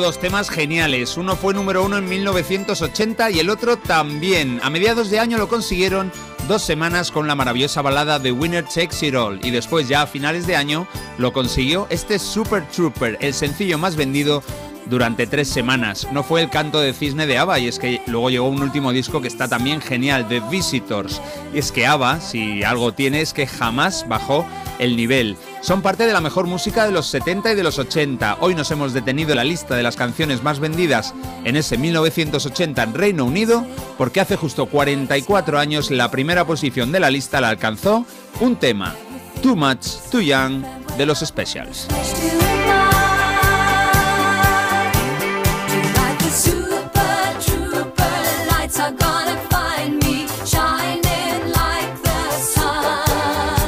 [0.00, 1.16] Dos temas geniales.
[1.16, 4.60] Uno fue número uno en 1980 y el otro también.
[4.62, 6.12] A mediados de año lo consiguieron
[6.48, 9.40] dos semanas con la maravillosa balada The Winner Takes It All.
[9.44, 10.86] Y después ya a finales de año
[11.18, 14.42] lo consiguió este Super Trooper, el sencillo más vendido
[14.86, 16.08] durante tres semanas.
[16.12, 18.92] No fue el canto de cisne de ABBA y es que luego llegó un último
[18.92, 21.20] disco que está también genial, The Visitors.
[21.52, 24.46] Y es que ABBA, si algo tiene, es que jamás bajó
[24.84, 25.36] el nivel.
[25.60, 28.38] Son parte de la mejor música de los 70 y de los 80.
[28.40, 32.82] Hoy nos hemos detenido en la lista de las canciones más vendidas en ese 1980
[32.82, 33.66] en Reino Unido
[33.96, 38.04] porque hace justo 44 años la primera posición de la lista la alcanzó
[38.40, 38.94] un tema,
[39.42, 40.62] Too Much, Too Young,
[40.98, 41.88] de los Specials.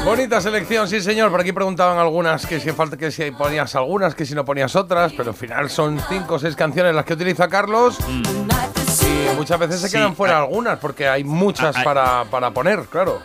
[0.07, 1.31] Bonita selección, sí señor.
[1.31, 4.75] Por aquí preguntaban algunas que si falta que si ponías algunas, que si no ponías
[4.77, 7.99] otras, pero al final son cinco o seis canciones las que utiliza Carlos.
[8.09, 12.51] Y muchas veces se Sí, quedan fuera hay- algunas, porque hay muchas hay- para, para
[12.53, 13.21] poner, claro.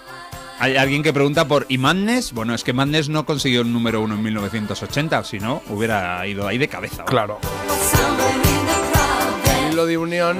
[0.59, 2.33] Hay alguien que pregunta por ¿y Madness?
[2.33, 6.47] Bueno, es que Madness no consiguió el número uno en 1980, si no, hubiera ido
[6.47, 7.03] ahí de cabeza.
[7.05, 7.39] Claro.
[9.65, 10.37] El hilo de unión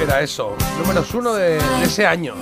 [0.00, 2.34] era eso, números uno de, de ese año.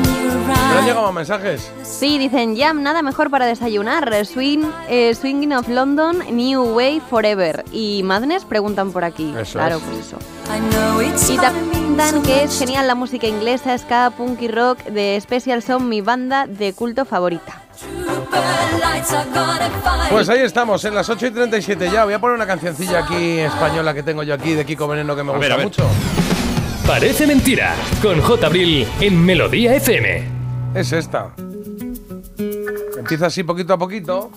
[0.00, 1.70] ¿Te han llegado mensajes?
[1.82, 4.24] Sí, dicen Jam, nada mejor para desayunar.
[4.24, 7.64] Swing, eh, Swinging of London, New Way Forever.
[7.72, 9.34] Y Madness preguntan por aquí.
[9.38, 9.82] Eso claro, es.
[9.82, 11.32] pues eso.
[11.32, 15.88] Y también que es genial la música inglesa, ska, punk y rock de Special Son,
[15.88, 17.60] mi banda de culto favorita.
[20.10, 22.04] Pues ahí estamos, en las 8 y 37 ya.
[22.04, 25.22] Voy a poner una cancioncilla aquí española que tengo yo aquí de Kiko Veneno que
[25.22, 25.66] me A gusta ver, a ver.
[25.66, 25.84] mucho.
[26.86, 28.46] Parece mentira, con J.
[28.46, 30.24] Abril en Melodía FM.
[30.74, 31.34] Es esta.
[32.98, 34.30] Empieza así poquito a poquito.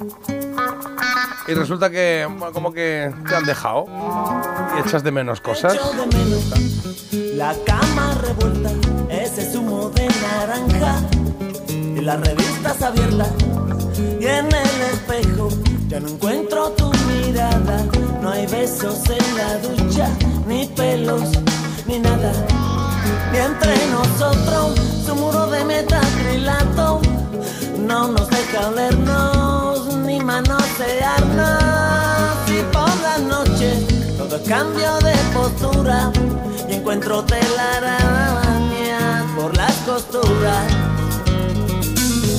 [1.47, 3.85] Y resulta que, bueno, como que te han dejado.
[4.77, 5.77] Y echas de menos cosas.
[7.11, 8.71] La cama revuelta,
[9.09, 11.01] ese zumo de naranja.
[11.69, 13.31] Y las revistas abiertas.
[14.19, 15.49] Y en el espejo
[15.87, 17.85] ya no encuentro tu mirada.
[18.21, 20.09] No hay besos en la ducha,
[20.47, 21.29] ni pelos,
[21.87, 22.31] ni nada.
[23.33, 27.01] Y entre nosotros, su muro de metacrilato
[27.79, 31.63] no nos deja olernos ni manosearnos.
[32.47, 33.85] Y por la noche
[34.17, 36.11] todo cambio de postura
[36.69, 38.05] y encuentro telarañas
[39.35, 40.65] por las costuras.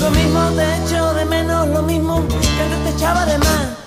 [0.00, 3.85] Lo mismo te echo de menos, lo mismo que antes te echaba de más.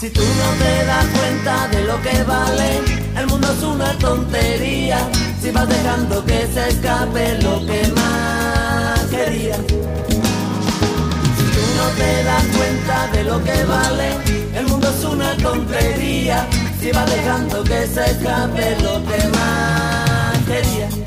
[0.00, 2.80] Si tú no te das cuenta de lo que vale,
[3.18, 4.98] el mundo es una tontería.
[5.42, 9.58] Si vas dejando que se escape lo que más querías.
[9.58, 9.74] Si
[11.54, 14.16] tú no te das cuenta de lo que vale,
[14.54, 16.46] el mundo es una tontería.
[16.80, 20.99] Si vas dejando que se escape lo que más querías.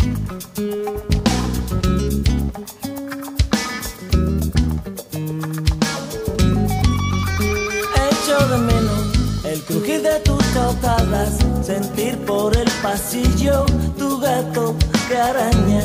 [9.67, 13.65] Crujir de tus tocadas, sentir por el pasillo
[13.97, 14.75] tu gato
[15.07, 15.83] que araña.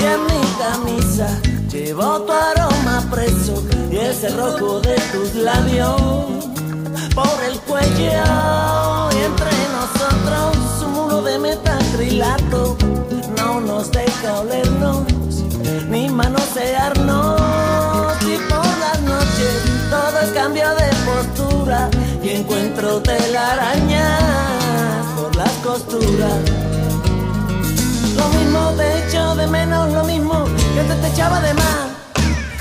[0.00, 1.28] Y en mi camisa
[1.70, 6.00] llevo tu aroma preso y ese rojo de tus labios
[7.14, 9.10] por el cuello.
[9.12, 12.76] Y entre nosotros un muro de metacrilato
[13.36, 15.04] no nos deja olernos
[15.88, 17.40] ni manosearnos.
[18.22, 21.01] Y por las noches todo es cambio de
[22.42, 24.20] encuentro telarañas
[25.16, 26.38] por las costuras.
[28.16, 30.44] Lo mismo te echo de menos, lo mismo
[30.74, 31.86] que antes te echaba de más.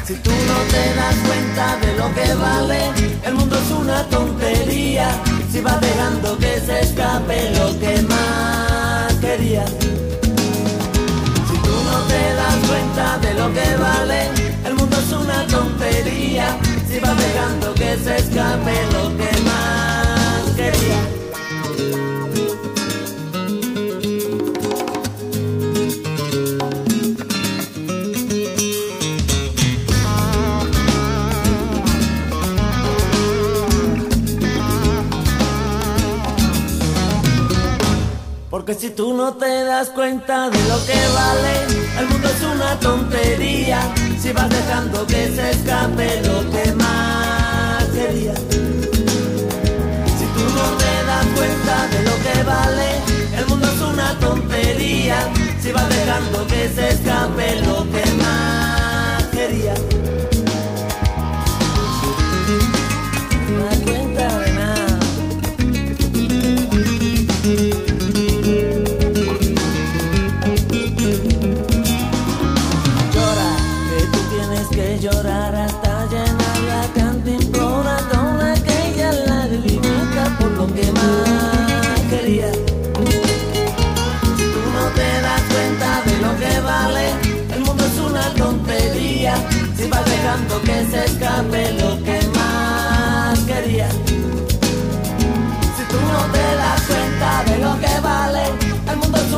[0.05, 2.79] Si tú no te das cuenta de lo que vale,
[3.23, 5.09] el mundo es una tontería.
[5.51, 9.69] Si vas dejando que se escape lo que más querías.
[11.49, 14.29] Si tú no te das cuenta de lo que vale,
[14.63, 16.55] el mundo es una tontería.
[16.87, 19.40] Si vas dejando que se escape lo que
[38.71, 42.79] Porque si tú no te das cuenta de lo que vale, el mundo es una
[42.79, 43.81] tontería.
[44.17, 48.39] Si vas dejando que se escape lo que más querías.
[48.39, 53.01] Si tú no te das cuenta de lo que vale,
[53.39, 55.17] el mundo es una tontería.
[55.61, 59.90] Si vas dejando que se escape lo que más querías.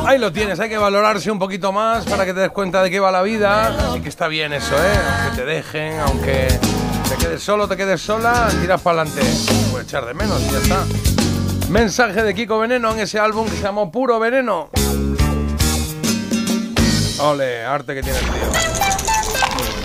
[0.06, 2.92] Ahí lo tienes, hay que valorarse un poquito más para que te des cuenta de
[2.92, 3.68] qué va la vida.
[3.90, 5.00] Así que está bien eso, ¿eh?
[5.24, 6.48] Aunque te dejen, aunque
[7.10, 9.22] te quedes solo, te quedes sola, tiras para adelante.
[9.72, 10.86] Puedes echar de menos y ya está.
[11.70, 14.70] Mensaje de Kiko Veneno en ese álbum que se llamó Puro Veneno.
[17.20, 18.52] Ole, arte que tiene el tío.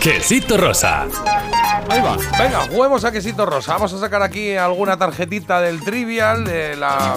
[0.01, 1.07] Quesito Rosa.
[1.89, 2.16] Ahí va.
[2.39, 3.73] Venga, juguemos a quesito rosa.
[3.74, 7.16] Vamos a sacar aquí alguna tarjetita del trivial de la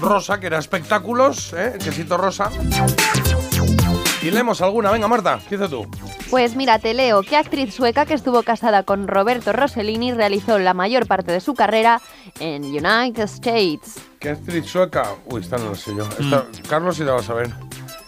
[0.00, 1.72] rosa, que era espectáculos, ¿eh?
[1.74, 2.50] El quesito rosa.
[4.22, 4.90] Y leemos alguna.
[4.90, 5.86] Venga, Marta, empieza tú.
[6.30, 10.74] Pues mira, te leo que actriz sueca que estuvo casada con Roberto Rossellini realizó la
[10.74, 12.00] mayor parte de su carrera
[12.40, 13.94] en United States.
[14.18, 15.04] ¿Qué actriz sueca?
[15.26, 16.06] Uy, esta no lo sé yo.
[16.18, 17.50] Esta- Carlos sí la vas a ver.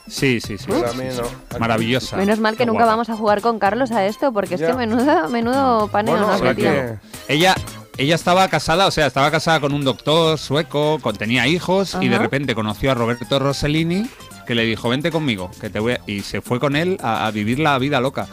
[0.09, 0.65] Sí, sí, sí.
[0.69, 1.59] Pero a mí no.
[1.61, 2.17] Maravillosa.
[2.17, 2.93] Menos mal que Qué nunca guapa.
[2.93, 4.67] vamos a jugar con Carlos a esto, porque es Ya.
[4.67, 6.97] que menudo, menudo paneo Bueno, nos habrá que-
[7.29, 7.55] Ella,
[8.01, 12.09] ella estaba casada, o sea, estaba casada con un doctor sueco, con, tenía hijos y
[12.09, 14.09] de repente conoció a Roberto Rossellini
[14.47, 17.27] que le dijo, vente conmigo, que te voy a-", y se fue con él a,
[17.27, 18.27] a vivir la vida loca.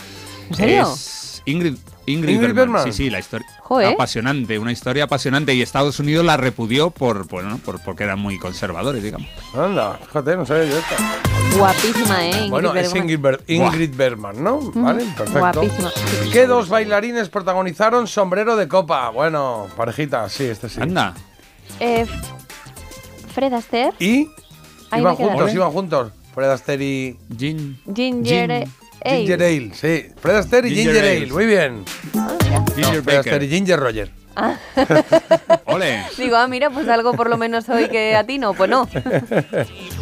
[0.49, 0.94] ¿En serio?
[0.94, 1.76] Es Ingrid,
[2.07, 2.73] Ingrid, Ingrid Bergman.
[2.73, 2.84] Bergman.
[2.93, 3.45] Sí, sí, la historia.
[3.61, 3.93] Joder.
[3.93, 8.39] Apasionante, una historia apasionante y Estados Unidos la repudió por, bueno, por, porque eran muy
[8.39, 9.27] conservadores, digamos.
[9.53, 10.95] Anda, fíjate, no sabía yo esta.
[11.57, 12.29] Guapísima, ¿eh?
[12.31, 12.97] Ingrid Bueno, es Bergman.
[13.03, 14.59] Ingrid, Ber- Ingrid Bergman, ¿no?
[14.73, 15.39] Vale, perfecto.
[15.39, 15.91] Guapísima.
[16.31, 19.09] ¿Qué dos bailarines protagonizaron Sombrero de Copa?
[19.09, 20.79] Bueno, parejita, sí, este sí.
[20.81, 21.13] Anda.
[21.79, 22.05] Eh,
[23.34, 24.29] Fred Astaire, ¿Y?
[24.89, 25.29] Ahí iban me quedo.
[25.29, 26.11] juntos, iban juntos.
[26.34, 27.17] Fred Astaire y...
[27.38, 27.79] Gin.
[27.93, 28.67] Ginger
[29.07, 29.17] Ale.
[29.19, 30.05] Ginger Ale, sí.
[30.19, 31.17] Fred Astaire y Ginger Ginger, Ale.
[31.17, 31.34] Ale.
[31.34, 31.85] muy bien.
[32.75, 34.11] Ginger no, Fred Astaire y Ginger Roger.
[35.65, 36.03] Ole.
[36.17, 38.88] Digo, ah, mira, pues algo por lo menos hoy que a ti no, pues no.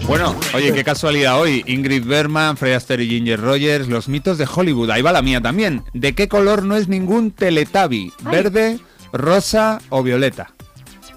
[0.07, 1.63] Bueno, oye, qué casualidad hoy.
[1.65, 4.91] Ingrid Bergman, Fred Astaire y Ginger Rogers, los mitos de Hollywood.
[4.91, 5.83] Ahí va la mía también.
[5.93, 8.13] ¿De qué color no es ningún Teletubby?
[8.21, 8.77] ¿Verde,
[9.13, 10.51] rosa o violeta?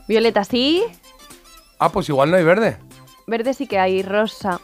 [0.07, 0.83] Violeta sí,
[1.81, 2.79] Ah, pues igual no hay verde.
[3.27, 4.61] verde sí que hay, rosa.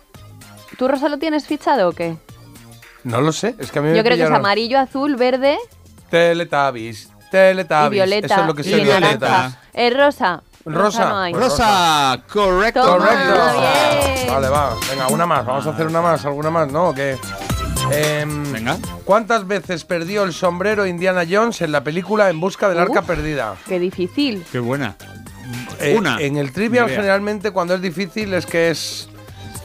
[0.78, 2.16] ¿Tú rosa lo tienes fichado o qué?
[3.04, 5.58] No lo sé, es que a mí me Yo creo que es amarillo, azul, verde
[6.10, 7.86] Teletubbies, Teletubbies.
[7.86, 8.26] y violeta.
[8.26, 9.58] Eso es lo que y violeta.
[9.72, 10.42] Eh, rosa.
[10.64, 11.28] Rosa.
[11.30, 11.38] no.
[11.38, 12.82] Rosa, correcto.
[12.82, 14.32] Toma, Correcto.
[14.32, 14.74] Vale, va.
[14.88, 15.44] Venga, una más.
[15.44, 16.88] Vamos a hacer una más, alguna más, ¿no?
[16.90, 17.18] ¿O qué?
[17.90, 18.78] Em, Venga.
[19.04, 23.56] ¿Cuántas veces perdió el sombrero Indiana Jones en la película En busca del arca perdida?
[23.68, 24.42] Qué difícil.
[24.50, 24.96] Qué buena.
[25.80, 26.18] Eh, Una.
[26.20, 29.08] En el trivial generalmente cuando es difícil es que es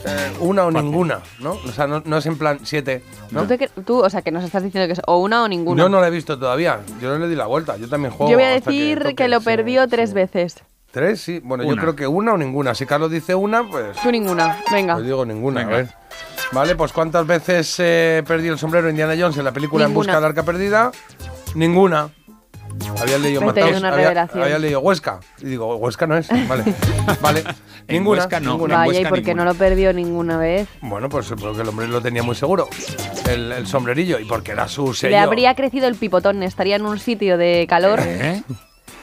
[0.06, 1.52] eh, una o ninguna, ¿no?
[1.52, 3.42] O sea, no, no es en plan siete, ¿no?
[3.42, 5.48] ¿Tú, te cre- tú, o sea, que nos estás diciendo que es o una o
[5.48, 5.82] ninguna.
[5.82, 6.80] Yo no la he visto todavía.
[7.00, 7.76] Yo no le di la vuelta.
[7.76, 8.30] Yo también juego.
[8.30, 9.44] Yo voy a hasta decir que, toque, lo sí.
[9.44, 10.56] perdió tres veces.
[10.90, 11.20] ¿Tres?
[11.20, 11.40] Sí.
[11.44, 11.82] Bueno, yo Una.
[11.82, 12.74] creo que una o ninguna.
[12.74, 13.96] Si Carlos dice una, pues.
[14.02, 14.58] Tú ninguna.
[14.72, 14.94] Venga.
[14.94, 15.74] Pues digo ninguna, Venga.
[15.74, 15.88] a ver.
[16.52, 20.06] Vale, pues ¿cuántas veces eh, perdió el sombrero Indiana Jones en la película En Ninguna.
[20.14, 20.90] busca del arca perdida?
[21.54, 22.10] Ninguna.
[23.00, 25.20] Había leído una había, leído Huesca.
[25.40, 26.28] Y digo, Huesca no es.
[26.48, 26.64] Vale.
[27.20, 27.44] vale.
[27.88, 28.20] En ninguna.
[28.20, 28.52] Huesca no.
[28.52, 28.76] ninguna.
[28.78, 30.68] Vaya, ¿y por qué no lo perdió ninguna vez?
[30.80, 32.68] Bueno, pues porque el hombre lo tenía muy seguro.
[33.28, 34.18] El, el sombrerillo.
[34.18, 35.10] Y porque era su sello.
[35.10, 38.42] Le habría crecido el pipotón, estaría en un sitio de calor ¿Eh?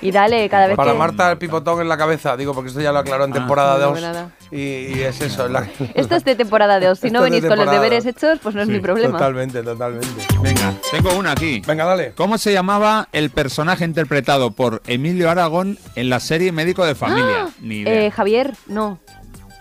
[0.01, 0.97] Y dale cada vez Para que...
[0.97, 3.91] Marta el pipotón en la cabeza, digo, porque esto ya lo aclaró en temporada no,
[3.91, 4.01] 2.
[4.01, 4.29] nada.
[4.51, 5.47] Y, y es eso.
[5.47, 8.55] la- Esto es de temporada 2, si no venís con los temporada deberes hechos, pues
[8.55, 9.17] no es mi problema.
[9.17, 10.07] Totalmente, totalmente.
[10.41, 11.61] Venga, tengo una aquí.
[11.65, 12.13] Venga, dale.
[12.13, 17.45] ¿Cómo se llamaba el personaje interpretado por Emilio Aragón en la serie Médico de Familia?
[17.47, 17.49] ¡Ah!
[17.61, 18.05] Ni idea.
[18.05, 18.99] Eh, Javier, no.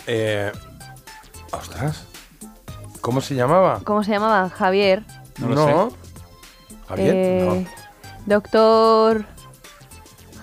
[0.06, 0.52] Eh,
[1.50, 2.04] ostras.
[3.00, 3.80] ¿Cómo se llamaba?
[3.84, 4.50] ¿Cómo se llamaba?
[4.50, 5.02] Javier.
[5.38, 5.92] No lo
[6.88, 7.14] Javier.
[7.14, 7.66] Eh,
[8.26, 9.24] Doctor...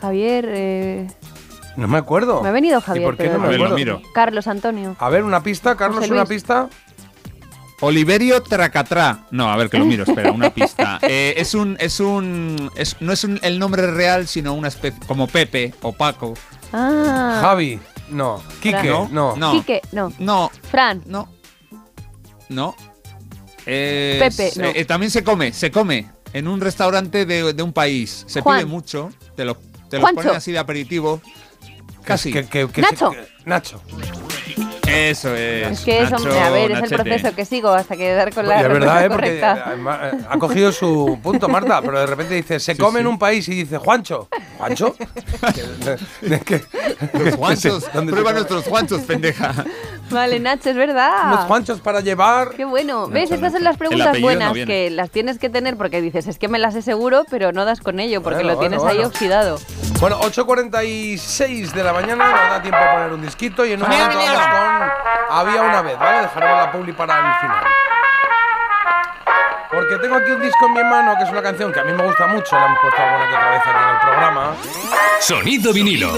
[0.03, 0.45] Javier...
[0.49, 1.07] eh,
[1.77, 1.87] no.
[1.87, 2.43] me acuerdo.
[2.43, 4.01] Me ha venido ¿Y Javier, por qué pero no A me ver, lo miro.
[4.13, 4.97] Carlos Antonio.
[4.99, 6.67] A ver, una pista, Carlos, una pista.
[7.79, 9.25] Oliverio Tracatrá.
[9.31, 10.99] No, a ver que lo miro, espera, una pista.
[11.03, 14.99] Eh, es un, es un, es- no es un- el nombre real, sino una especie,
[15.07, 16.33] como Pepe o Paco.
[16.73, 17.39] Ah.
[17.41, 17.79] Javi.
[18.09, 18.41] No.
[18.61, 18.89] Quique.
[18.89, 19.35] No, No.
[19.37, 19.51] no.
[19.53, 20.11] Quique, no.
[20.19, 21.01] No, Fran.
[21.05, 21.29] no,
[22.49, 22.75] no.
[23.65, 24.67] Es- Pepe, no.
[24.67, 28.25] eh, eh, también se come, se come en un restaurante de, de un país.
[28.27, 28.59] Se Juan.
[28.59, 29.57] pide mucho, te lo,
[29.93, 30.21] te lo Juancho.
[30.23, 31.21] ponen así de aperitivo.
[32.03, 32.33] Casi.
[32.33, 33.11] Que- que- que Nacho.
[33.11, 33.79] que- Nacho.
[34.93, 35.71] Eso es.
[35.71, 38.45] Es que eso, Nacho, a ver, es el proceso que sigo hasta que dar con
[38.45, 39.09] Y la es verdad, respuesta ¿eh?
[39.09, 39.63] Porque correcta.
[39.67, 43.01] además, eh, ha cogido su punto, Marta, pero de repente dice, se Sí, come sí.
[43.01, 44.27] en un país y dice, Juancho.
[44.57, 44.95] ¿Juancho?
[46.21, 46.63] De- que-
[47.13, 47.85] Los Juanchos.
[47.93, 49.53] ¿Dónde se Prueba nuestros Juanchos, pendeja.
[50.09, 51.27] Vale, Nacho, es verdad.
[51.33, 52.49] Unos Juanchos para llevar.
[52.51, 53.07] Qué bueno.
[53.07, 53.29] ¿Ves?
[53.31, 56.37] Nacho, Estas son las preguntas no buenas que las tienes que tener porque dices, es
[56.37, 58.97] que me las aseguro, pero no das con ello porque Bueno, lo tienes bueno, ahí
[58.97, 59.09] bueno.
[59.09, 59.59] oxidado.
[59.99, 63.87] Bueno, 8.46 de la mañana, nos da tiempo a poner un disquito y en un
[63.89, 64.82] momento vamos con
[65.29, 66.21] Había una vez, ¿vale?
[66.21, 67.63] Dejaremos la publi para el final.
[69.71, 71.93] Porque tengo aquí un disco en mi mano, que es una canción que a mí
[71.93, 74.55] me gusta mucho, la hemos puesto alguna que otra vez aquí en el programa.
[75.19, 76.13] Sonido vinilo.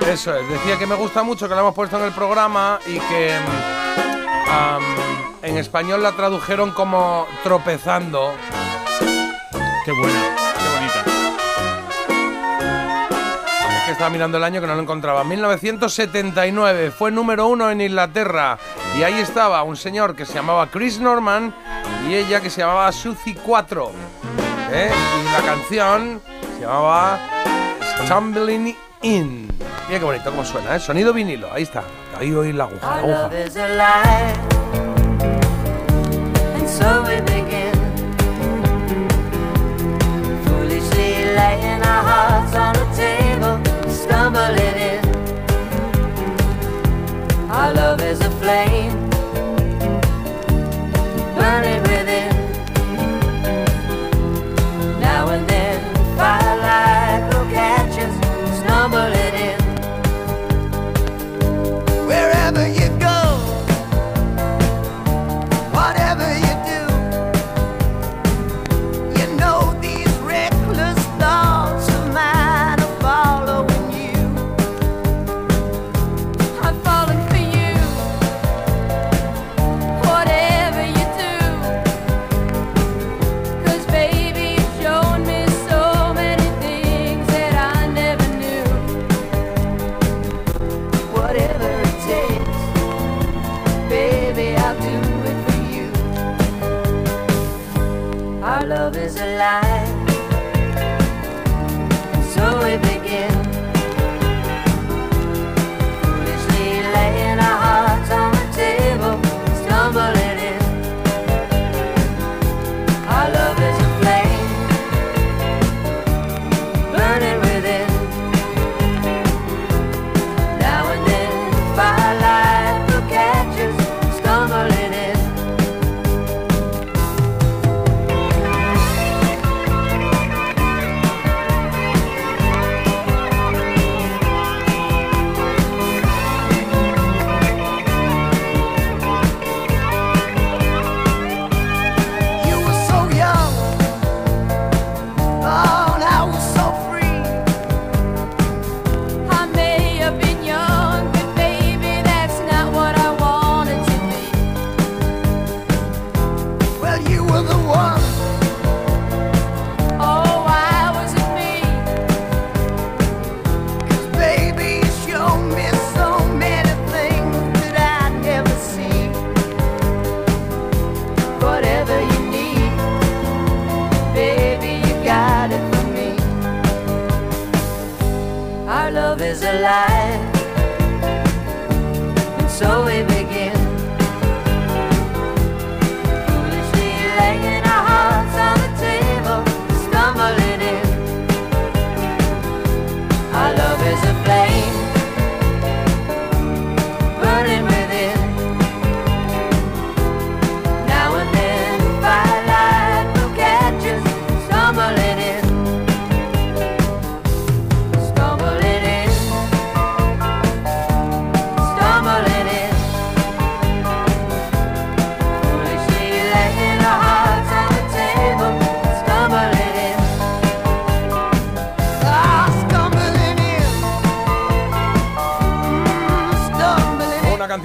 [0.00, 2.98] Eso es, decía que me gusta mucho que la hemos puesto en el programa y
[2.98, 3.36] que
[5.42, 8.34] en español la tradujeron como tropezando.
[9.84, 10.36] Qué buena,
[14.00, 15.24] estaba mirando el año que no lo encontraba.
[15.24, 18.56] 1979 fue número uno en Inglaterra
[18.96, 21.54] y ahí estaba un señor que se llamaba Chris Norman
[22.08, 23.92] y ella que se llamaba Suzy 4.
[24.72, 24.90] ¿eh?
[25.20, 26.22] Y la canción
[26.54, 27.20] se llamaba
[27.98, 29.48] Stumbling In.
[29.86, 30.80] Mira qué bonito cómo suena, ¿eh?
[30.80, 31.82] Sonido vinilo, ahí está.
[32.18, 34.89] Ahí oí la aguja, la aguja.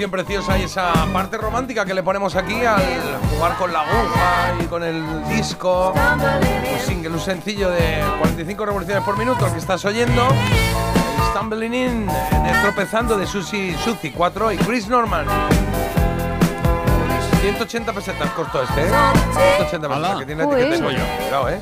[0.06, 2.84] Canción preciosa y esa parte romántica que le ponemos aquí al
[3.32, 5.94] jugar con la aguja y con el disco.
[5.94, 10.28] Un single, un sencillo de 45 revoluciones por minuto que estás oyendo.
[11.32, 15.26] Stumbling In, de Tropezando de Susi Suzy 4 y Chris Norman.
[17.42, 18.92] 180 pesetas costó este, ¿eh?
[19.58, 21.00] 180 pesetas, que tiene la etiqueta yo.
[21.18, 21.60] Cuidado, ¿eh?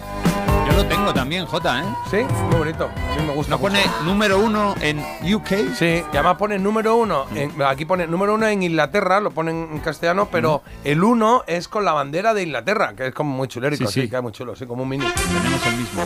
[0.76, 1.86] Yo lo tengo también, Jota, ¿eh?
[2.10, 2.18] Sí,
[2.50, 2.86] muy bonito.
[2.86, 3.52] A mí me gusta.
[3.52, 5.00] ¿No pone número uno en
[5.36, 5.76] UK?
[5.78, 7.26] Sí, y además pone número uno.
[7.36, 11.68] en- aquí pone número uno en Inglaterra, lo ponen en castellano, pero el uno es
[11.68, 14.10] con la bandera de Inglaterra, que es como muy chulérico, Sí, sí, sí.
[14.10, 15.06] que es muy chulo, sí, como un mini.
[15.06, 16.06] Tenemos el mismo.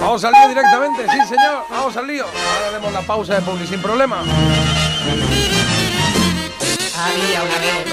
[0.00, 2.24] Vamos al lío directamente, sí, señor, vamos al lío.
[2.24, 4.20] Ahora haremos la pausa de publi sin problema.
[6.96, 7.84] Había una vez.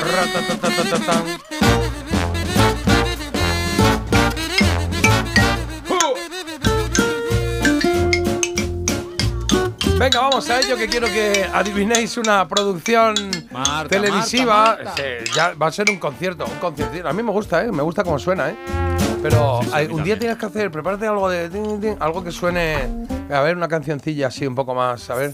[10.49, 13.13] A ello que quiero que adivinéis una producción
[13.51, 14.55] Marta, televisiva.
[14.55, 15.01] Marta, Marta.
[15.03, 17.07] Eh, ya va a ser un concierto, un concierto.
[17.07, 17.71] A mí me gusta, ¿eh?
[17.71, 18.55] Me gusta cómo suena, ¿eh?
[19.21, 22.89] Pero hay- un día tienes que hacer, prepárate algo de algo que suene,
[23.31, 25.33] a ver, una cancioncilla así un poco más, a ver.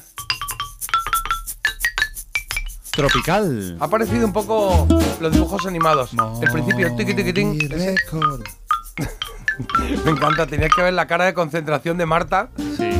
[2.92, 3.78] Tropical.
[3.80, 4.88] Ha parecido un poco
[5.20, 6.12] los dibujos animados.
[6.42, 7.96] El principio, tiqui, tiqui, tin, ese.
[10.06, 12.50] Me encanta, tenías que ver la cara de concentración de Marta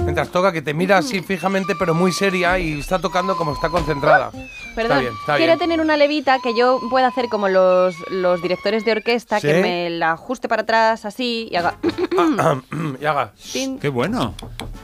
[0.08, 3.68] Mientras toca, que te mira así fijamente, pero muy seria y está tocando como está
[3.68, 4.32] concentrada.
[4.74, 5.60] Perdón, Está bien, está quiero bien.
[5.60, 9.48] tener una levita que yo pueda hacer como los, los directores de orquesta, ¿Sí?
[9.48, 11.76] que me la ajuste para atrás así y haga...
[13.02, 13.34] y haga.
[13.52, 13.80] Tin.
[13.80, 14.34] Qué bueno.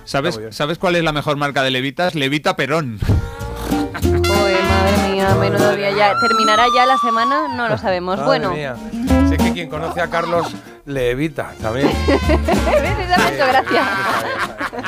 [0.04, 0.42] ¿Sabes.
[0.50, 2.16] ¿Sabes cuál es la mejor marca de levitas?
[2.16, 3.00] Levita Perón.
[4.02, 6.20] Joder, madre mía, menudo día ya.
[6.20, 7.56] ¿Terminará ya la semana?
[7.56, 8.18] No lo sabemos.
[8.18, 8.76] Madre bueno, mía.
[9.30, 10.54] Sé que quien conoce a Carlos
[10.86, 11.88] le evita también.
[12.08, 12.22] ¿ves?
[12.28, 13.84] Esa me hizo gracia.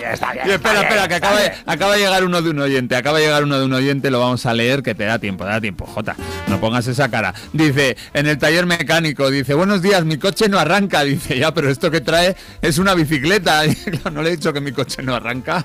[0.02, 0.48] Ya está bien.
[0.48, 2.96] Y espera, espera, que acaba de, acaba de llegar uno de un oyente.
[2.96, 5.46] Acaba de llegar uno de un oyente, lo vamos a leer, que te da tiempo,
[5.46, 6.16] te da tiempo, Jota.
[6.48, 7.34] No pongas esa cara.
[7.54, 11.04] Dice, en el taller mecánico, dice, buenos días, mi coche no arranca.
[11.04, 13.64] Dice, ya, pero esto que trae es una bicicleta.
[13.66, 15.64] Y, claro, no le he dicho que mi coche no arranca.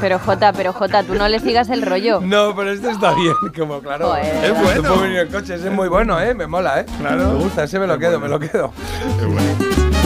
[0.00, 2.20] Pero Jota, pero Jota, tú no le sigas el rollo.
[2.22, 4.08] No, pero este está bien, como claro.
[4.08, 4.44] Joder.
[4.44, 4.80] Es bueno.
[4.82, 6.34] puedo venir en coche, ese es muy bueno, ¿eh?
[6.34, 6.86] Me mola, ¿eh?
[6.98, 7.32] Claro.
[7.32, 8.72] Me gusta, ese me lo quedo, me lo quedo.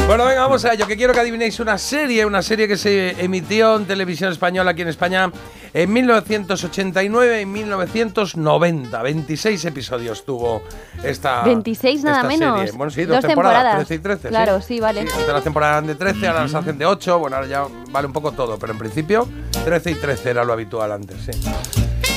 [0.06, 3.22] Bueno, venga, vamos a ello, que quiero que adivinéis una serie, una serie que se
[3.24, 5.30] emitió en televisión española aquí en España
[5.72, 9.02] en 1989 y 1990.
[9.02, 10.62] 26 episodios tuvo
[11.02, 12.58] esta 26 nada esta menos.
[12.58, 12.72] serie.
[12.76, 13.86] Bueno, sí, dos, Dos temporadas, temporadas.
[13.88, 14.28] 13 y 13.
[14.28, 15.00] Claro, sí, vale.
[15.00, 17.18] Antes las temporadas eran de 13, ahora las hacen de 8.
[17.18, 19.26] Bueno, ahora ya vale un poco todo, pero en principio
[19.64, 21.30] 13 y 13 era lo habitual antes, sí.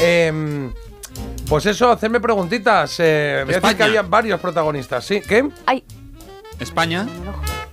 [0.02, 0.74] Em,
[1.50, 3.00] pues eso, hacerme preguntitas.
[3.00, 3.78] Eh, voy a decir España.
[3.78, 5.22] que había varios protagonistas, ¿sí?
[5.22, 5.48] ¿Qué?
[5.66, 5.84] Ay,
[6.60, 7.08] España.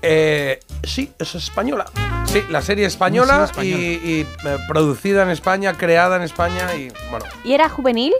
[0.03, 1.87] Eh, sí, es española.
[2.27, 7.25] Sí, la serie española, y, y, eh, producida en España, creada en España y, bueno,
[7.45, 8.13] ¿y era juvenil?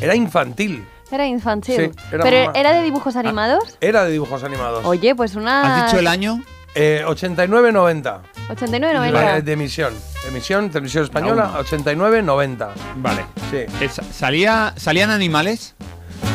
[0.00, 0.86] era infantil.
[1.10, 1.76] Era infantil.
[1.76, 3.76] Sí, era ¿Pero era de dibujos animados?
[3.80, 4.84] Era de dibujos animados.
[4.84, 5.84] Oye, pues una...
[5.84, 6.42] ¿Has dicho el año?
[6.74, 8.20] Eh, 89-90.
[8.50, 9.20] 89, 90.
[9.22, 9.94] Vale, de emisión.
[10.28, 12.68] Emisión, televisión española, La 89-90.
[12.96, 13.24] Vale.
[13.50, 13.58] Sí.
[13.80, 15.74] Eh, sa- ¿Salía, ¿Salían animales?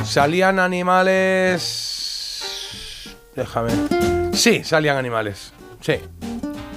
[0.05, 0.59] Salían
[1.79, 3.15] animales.
[3.35, 3.71] Déjame.
[4.33, 5.51] Sí, salían animales.
[5.81, 5.93] Sí.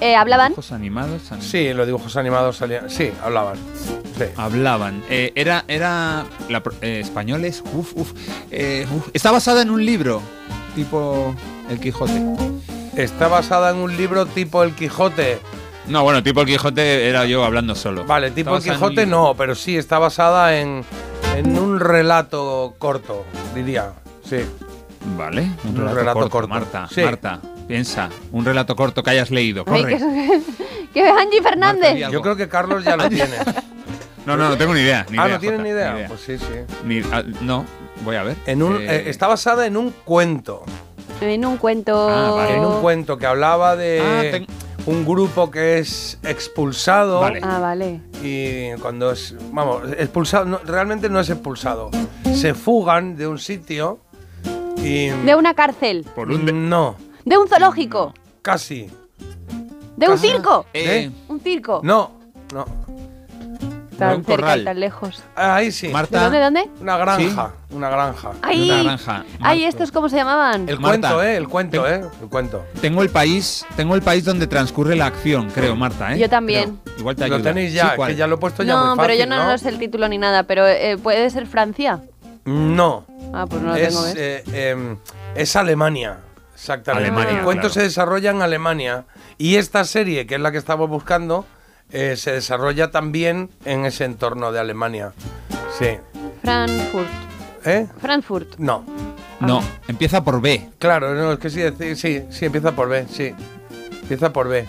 [0.01, 0.49] Eh, ¿Hablaban?
[0.49, 1.31] Dibujos animados.
[1.31, 2.91] anim- Sí, los dibujos animados salían.
[2.91, 3.57] Sí, hablaban.
[4.19, 4.25] Sí.
[4.37, 5.03] Hablaban.
[5.09, 7.63] Eh, era era la pro- eh, españoles.
[7.73, 8.13] Uf, uf,
[8.51, 9.09] eh, uf.
[9.13, 10.21] Está basada en un libro.
[10.75, 11.35] Tipo
[11.71, 12.21] El Quijote.
[12.97, 15.39] Está basada en un libro tipo El Quijote.
[15.89, 18.05] No, bueno, tipo El Quijote era yo hablando solo.
[18.05, 20.85] Vale, tipo El en Quijote no, pero sí está basada en,
[21.37, 23.25] en un relato corto,
[23.55, 23.93] diría.
[24.29, 24.39] Sí.
[25.17, 26.49] Vale, un, Un relato, relato corto, corto.
[26.49, 26.87] Marta.
[26.89, 27.01] Sí.
[27.03, 28.09] Piensa, piensa.
[28.31, 29.65] Un relato corto que hayas leído.
[29.67, 29.99] Ay, Corre.
[29.99, 30.43] que,
[30.95, 32.09] que Angie Fernández.
[32.11, 33.37] Yo creo que Carlos ya lo tiene.
[34.25, 35.05] No, no, no tengo ni idea.
[35.11, 36.05] Ni ah, idea, ¿no tiene Jota, ni idea?
[36.07, 36.45] Pues sí, sí.
[36.85, 37.65] Ni- ah, no,
[38.05, 38.37] voy a ver.
[38.47, 40.63] En un, Eh, eh, está basada en un cuento.
[41.31, 42.09] En un cuento...
[42.09, 42.57] Ah, vale.
[42.57, 44.47] En un cuento que hablaba de Ah, ten-
[44.87, 47.21] un grupo que es expulsado.
[47.21, 47.41] Vale.
[47.43, 48.01] Ah, vale.
[48.23, 49.35] Y cuando es.
[49.53, 50.45] Vamos, expulsado.
[50.45, 51.91] no, realmente no es expulsado.
[52.35, 54.01] Se fugan de un sitio
[54.79, 55.09] y.
[55.11, 56.05] De una cárcel.
[56.15, 58.13] Por un de- No, De un zoológico.
[58.43, 58.91] casi.
[59.97, 60.67] De un circo.
[60.75, 61.81] Eh, Un circo.
[61.85, 62.11] No,
[62.53, 62.65] no.
[64.09, 64.61] Tan un cerca corral.
[64.61, 65.23] y tan lejos.
[65.35, 65.89] Ahí sí.
[65.89, 66.19] Marta.
[66.19, 66.71] ¿De dónde, dónde?
[66.81, 67.53] Una granja.
[67.71, 68.31] Una granja.
[68.43, 68.71] ¡Ay!
[68.71, 69.25] Una granja.
[69.41, 70.69] ¡Ay, estos cómo se llamaban!
[70.69, 71.09] El Marta.
[71.11, 71.37] cuento, ¿eh?
[71.37, 72.03] El cuento, ¿eh?
[72.23, 72.65] El cuento.
[72.81, 76.19] Tengo el país, tengo el país donde transcurre la acción, creo, Marta, ¿eh?
[76.19, 76.79] Yo también.
[76.85, 76.99] Creo.
[76.99, 77.51] Igual te Lo ayuda.
[77.51, 79.51] tenéis ya, que ya lo he puesto ya no, muy fácil, pero yo no, ¿no?
[79.53, 82.01] no sé el título ni nada, pero eh, ¿puede ser Francia?
[82.45, 83.07] No.
[83.33, 84.15] Ah, pues no lo es, tengo, ¿ves?
[84.17, 84.97] eh, em,
[85.35, 86.19] es Alemania.
[86.55, 87.09] Exactamente.
[87.09, 87.75] Alemania, el cuento claro.
[87.75, 89.05] se desarrolla en Alemania.
[89.39, 91.45] Y esta serie, que es la que estamos buscando,
[91.93, 95.13] eh, se desarrolla también en ese entorno de Alemania.
[95.79, 95.99] Sí.
[96.43, 97.09] Frankfurt.
[97.65, 97.87] ¿Eh?
[98.01, 98.57] Frankfurt.
[98.59, 98.85] No.
[99.41, 100.69] No, empieza por B.
[100.79, 101.61] Claro, no, es que sí,
[101.97, 103.35] sí, sí, empieza por B, sí.
[104.03, 104.67] Empieza por B.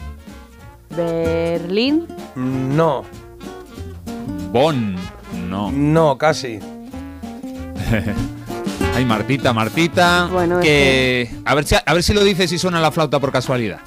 [0.96, 2.08] Berlín.
[2.36, 3.06] No,
[4.52, 4.96] Bonn.
[5.48, 5.72] No.
[5.72, 6.60] no, casi.
[8.96, 10.28] Ay, Martita, Martita.
[10.32, 11.32] Bueno, es que...
[11.46, 13.80] A, ver si, a ver si lo dices y suena la flauta por casualidad.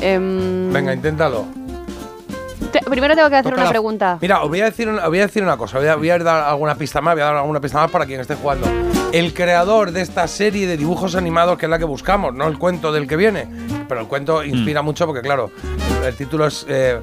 [0.00, 1.46] Em, Venga, inténtalo.
[2.70, 4.18] Te- primero tengo que hacer Toca una la- pregunta.
[4.20, 6.10] Mira, os voy a decir una, os voy a decir una cosa, voy a, voy
[6.10, 8.66] a dar alguna pista más, voy a dar alguna pista más para quien esté jugando.
[9.12, 12.58] El creador de esta serie de dibujos animados, que es la que buscamos, no el
[12.58, 13.46] cuento del que viene,
[13.88, 15.50] pero el cuento inspira mucho porque, claro,
[16.04, 16.98] el título es, eh,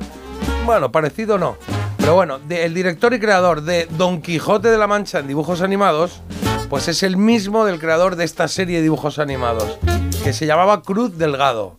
[0.65, 1.57] bueno, parecido no.
[1.98, 5.61] Pero bueno, de- el director y creador de Don Quijote de la Mancha en dibujos
[5.61, 6.22] animados,
[6.69, 9.77] pues es el mismo del creador de esta serie de dibujos animados,
[10.23, 11.76] que se llamaba Cruz Delgado.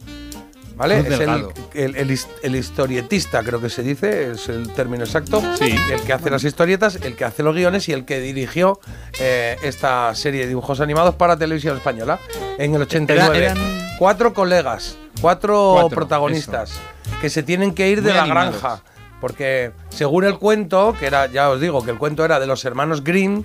[0.80, 1.04] ¿Vale?
[1.04, 5.04] Cruz es el, el, el his- el historietista, creo que se dice, es el término
[5.04, 5.42] exacto.
[5.58, 5.76] Sí.
[5.92, 8.80] El que hace las historietas, el que hace los guiones y el que dirigió
[9.20, 12.18] eh, esta serie de dibujos animados para televisión española
[12.58, 13.36] en el 89.
[13.38, 16.72] Era- eran- Cuatro colegas, cuatro, Cuatro, protagonistas
[17.20, 18.58] que se tienen que ir de la animados.
[18.58, 18.82] granja.
[19.20, 22.64] Porque según el cuento, que era, ya os digo, que el cuento era de los
[22.64, 23.42] hermanos Grimm,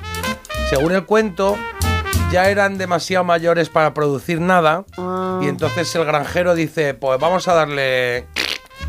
[0.70, 1.57] según el cuento,
[2.31, 4.85] ya eran demasiado mayores para producir nada.
[4.97, 5.39] Ah.
[5.41, 8.26] Y entonces el granjero dice, pues vamos a darle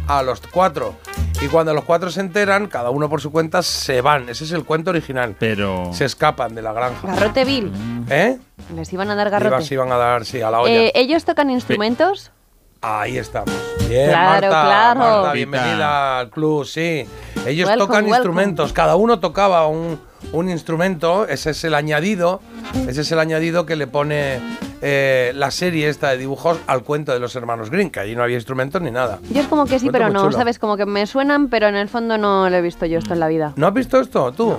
[0.08, 0.94] a los cuatro.
[1.42, 4.28] Y cuando los cuatro se enteran, cada uno por su cuenta, se van.
[4.30, 5.36] Ese es el cuento original.
[5.38, 5.90] Pero...
[5.92, 7.06] Se escapan de la granja.
[7.06, 7.70] Garrote Bill.
[8.08, 8.38] ¿Eh?
[8.74, 9.62] Les iban a dar garrote.
[9.62, 10.72] se iban a dar, sí, a la olla.
[10.72, 12.32] Eh, ¿Ellos tocan instrumentos?
[12.80, 13.54] Ahí estamos.
[13.88, 15.00] Bien, Claro, Marta, claro.
[15.00, 17.06] Marta, bienvenida al club, sí.
[17.46, 18.08] Ellos Welcome, tocan welcome.
[18.16, 20.00] instrumentos, cada uno tocaba un,
[20.32, 22.40] un instrumento, ese es el añadido,
[22.86, 24.40] ese es el añadido que le pone
[24.82, 28.22] eh, la serie esta de dibujos al cuento de los hermanos Green, que allí no
[28.22, 29.18] había instrumentos ni nada.
[29.30, 30.36] Yo es como que sí, pero no, chulo.
[30.36, 30.58] ¿sabes?
[30.58, 33.20] Como que me suenan, pero en el fondo no lo he visto yo esto en
[33.20, 33.52] la vida.
[33.56, 34.58] ¿No has visto esto, tú?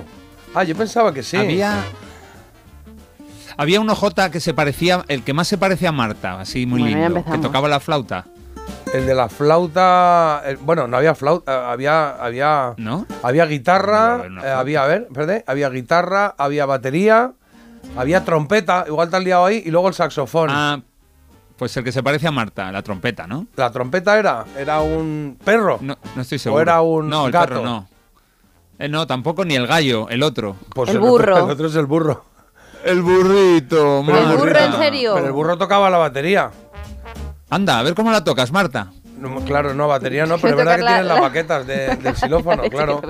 [0.54, 1.36] Ah, yo pensaba que sí.
[1.36, 1.84] Había.
[3.56, 6.80] Había un OJ que se parecía, el que más se parecía a Marta, así muy
[6.80, 8.24] Bueno, lindo, que tocaba la flauta.
[8.94, 10.42] El de la flauta.
[10.46, 12.10] el- bueno, no había flauta, había.
[12.22, 13.06] había ¿No?
[13.22, 17.32] Había guitarra, No, no, no, eh, había, a ver, espérate, había guitarra, había batería,
[17.96, 20.48] había trompeta, igual te has liado ahí, y luego el saxofón.
[20.50, 20.80] Ah,
[21.56, 23.46] pues el que se parece a Marta, la trompeta, ¿no?
[23.56, 24.44] ¿La trompeta era?
[24.56, 25.78] ¿Era un perro?
[25.82, 26.58] No, no estoy seguro.
[26.58, 27.48] ¿O era un no, el gato?
[27.48, 27.88] perro no.
[28.78, 30.54] Eh, no, tampoco ni el gallo, el otro.
[30.72, 31.34] Pues El burro.
[31.34, 32.24] Otro, el otro es el burro.
[32.84, 35.14] El burrito, Pero ¿El burro en serio?
[35.14, 36.48] Pero el burro tocaba la batería.
[37.50, 38.92] Anda, a ver cómo la tocas, Marta.
[39.18, 41.96] No, claro, no, batería no, pero es verdad que la- tienen las la- baquetas de-
[41.96, 43.00] del xilófono, claro.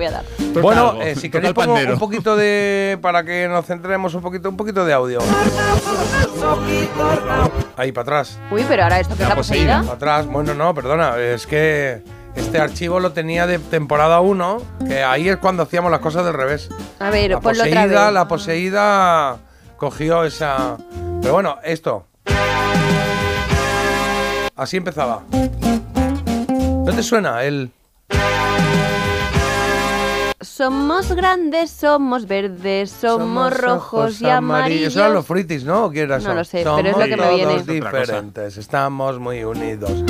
[0.61, 2.97] Bueno, eh, si queréis pongo un poquito de...
[3.01, 5.19] para que nos centremos un poquito, un poquito de audio.
[7.77, 8.39] Ahí, para atrás.
[8.51, 9.81] Uy, pero ahora esto que es la poseída.
[9.81, 10.25] Para atrás.
[10.27, 12.01] Bueno, no, perdona, es que
[12.35, 16.33] este archivo lo tenía de temporada 1, que ahí es cuando hacíamos las cosas del
[16.33, 16.69] revés.
[16.99, 18.13] A ver, La ponlo otra poseída, vez.
[18.13, 19.37] la poseída
[19.77, 20.77] cogió esa...
[21.21, 22.07] Pero bueno, esto.
[24.59, 25.23] Así empezaba.
[25.31, 27.71] ¿No te suena el...?
[30.41, 34.89] Somos grandes, somos verdes, somos, rojos y amarillos.
[34.89, 35.85] Eso eran los fritis, ¿no?
[35.85, 37.51] ¿O qué era No lo sé, pero Somos es lo que me viene.
[37.53, 39.91] todos diferentes, estamos muy unidos.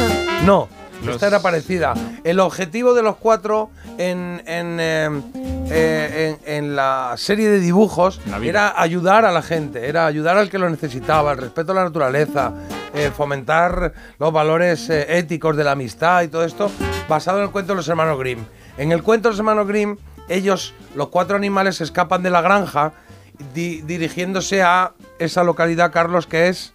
[0.45, 0.69] No,
[1.05, 1.93] esta era parecida.
[2.23, 5.21] El objetivo de los cuatro en, en, eh,
[5.69, 10.49] eh, en- en la serie de dibujos era ayudar a la gente, era ayudar al
[10.49, 12.53] que lo necesitaba, el respeto a la naturaleza,
[12.93, 16.71] eh, fomentar los valores eh, éticos de la amistad y todo esto,
[17.07, 18.39] basado en el cuento de los hermanos Grimm.
[18.77, 19.97] En el cuento de los hermanos Grimm,
[20.27, 22.93] ellos, los cuatro animales, escapan de la granja
[23.53, 26.73] di- dirigiéndose a esa localidad, Carlos, que es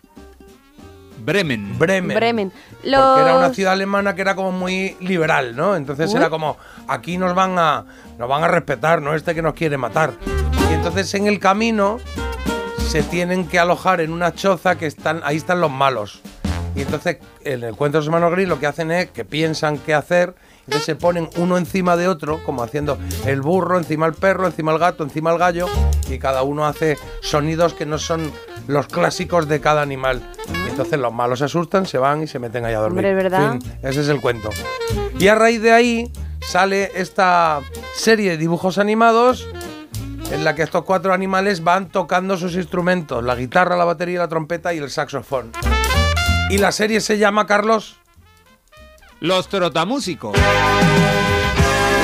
[1.24, 1.78] Bremen.
[1.78, 2.16] Bremen.
[2.16, 2.52] Bremen.
[2.82, 5.74] Porque era una ciudad alemana que era como muy liberal, ¿no?
[5.74, 6.16] Entonces Uy.
[6.16, 7.86] era como, aquí nos van a
[8.18, 10.12] nos van a respetar, no este que nos quiere matar.
[10.70, 11.98] Y entonces en el camino
[12.94, 16.20] se tienen que alojar en una choza que están, ahí están los malos.
[16.76, 19.78] Y entonces en el cuento de los hermanos Grimm lo que hacen es que piensan
[19.78, 22.96] qué hacer, entonces se ponen uno encima de otro, como haciendo
[23.26, 25.66] el burro, encima el perro, encima el gato, encima el gallo,
[26.08, 28.30] y cada uno hace sonidos que no son
[28.68, 30.22] los clásicos de cada animal.
[30.64, 33.04] Y entonces los malos se asustan, se van y se meten ahí a dormir.
[33.04, 33.58] Hombre, ¿verdad?
[33.60, 34.50] Fin, ese es el cuento.
[35.18, 37.58] Y a raíz de ahí sale esta
[37.96, 39.48] serie de dibujos animados
[40.30, 44.28] en la que estos cuatro animales van tocando sus instrumentos, la guitarra, la batería, la
[44.28, 45.52] trompeta y el saxofón.
[46.50, 47.96] Y la serie se llama, Carlos,
[49.20, 50.36] Los trotamúsicos.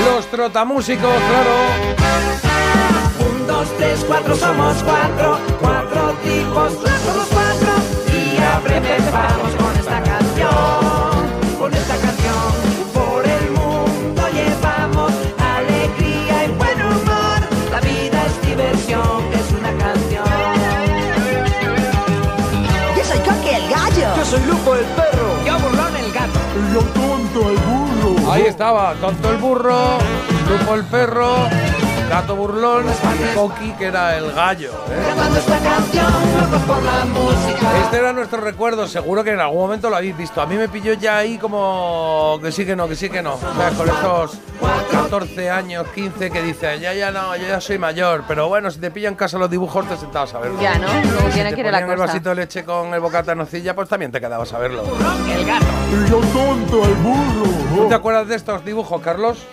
[0.05, 1.55] Los Trotamúsicos, claro.
[3.31, 7.73] Un, dos, tres, cuatro, somos cuatro, cuatro tipos, somos cuatro.
[8.09, 9.70] Y a Bremen vamos con
[28.61, 29.97] estaba, tonto el burro,
[30.51, 31.49] Lupo el perro,
[32.11, 34.73] gato burlón y Coqui, que era el gallo.
[34.91, 35.15] ¿eh?
[37.85, 40.43] Este era nuestro recuerdo, seguro que en algún momento lo habéis visto.
[40.43, 43.35] A mí me pilló ya ahí como que sí que no, que sí que no.
[43.35, 44.39] O sea, con estos
[44.91, 48.24] 14 años, 15 que dice, ya, ya no, yo ya soy mayor.
[48.27, 50.61] Pero bueno, si te pillan en casa los dibujos, te sentabas a verlo.
[50.61, 50.89] Ya, ¿no?
[50.89, 53.31] Si tiene te que ir a la ponían el vasito de leche con el bocata
[53.31, 54.82] de nocilla, pues también te quedabas a verlo.
[55.32, 55.65] El gato.
[55.93, 57.82] Y yo tonto, el burro.
[57.82, 59.47] ¿Tú te acuerdas de estos dibujos, Carlos?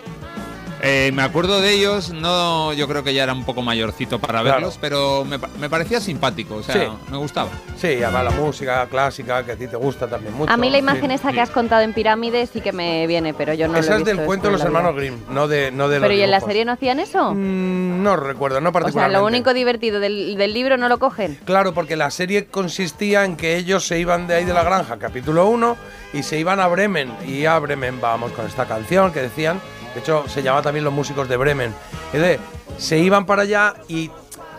[0.82, 4.40] Eh, me acuerdo de ellos, no, yo creo que ya era un poco mayorcito para
[4.42, 4.56] Claro.
[4.56, 6.80] verlos, pero me, me parecía simpático, o sea, Sí.
[7.10, 7.48] me gustaba.
[7.76, 10.52] Sí, además la música clásica, que a ti te gusta también mucho.
[10.52, 11.14] A mí la imagen Sí.
[11.16, 13.80] esa que has contado en pirámides sí que me viene, pero yo no lo he
[13.80, 14.94] Esa es visto del cuento de los hermanos.
[14.94, 16.48] Grimm, no de, no de los Pero ¿y en la dibujos.
[16.52, 17.34] serie no hacían eso?
[17.34, 19.18] Mm, No recuerdo, no o sea, particularmente.
[19.20, 21.38] lo único divertido del, del libro no lo cogen.
[21.44, 24.96] Claro, porque la serie consistía en que ellos se iban de ahí de la granja,
[24.98, 25.76] capítulo 1,
[26.12, 27.10] y se iban a Bremen.
[27.26, 29.60] Y a Bremen vamos con esta canción que decían.
[29.98, 31.74] De hecho, se llama también Los Músicos de Bremen.
[32.12, 32.38] Entonces,
[32.76, 34.08] se iban para allá y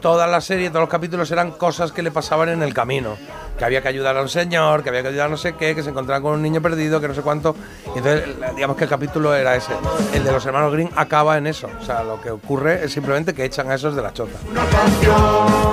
[0.02, 3.16] toda la serie, todos los capítulos eran cosas que le pasaban en el camino.
[3.58, 5.74] Que había que ayudar a un señor, que había que ayudar a no sé qué,
[5.76, 7.56] que se encontraba con un niño perdido, que no sé cuánto.
[7.96, 9.72] Y entonces, digamos que el capítulo era ese.
[10.14, 11.70] El de los hermanos Green acaba en eso.
[11.82, 14.38] O sea, lo que ocurre es simplemente que echan a esos de la chota.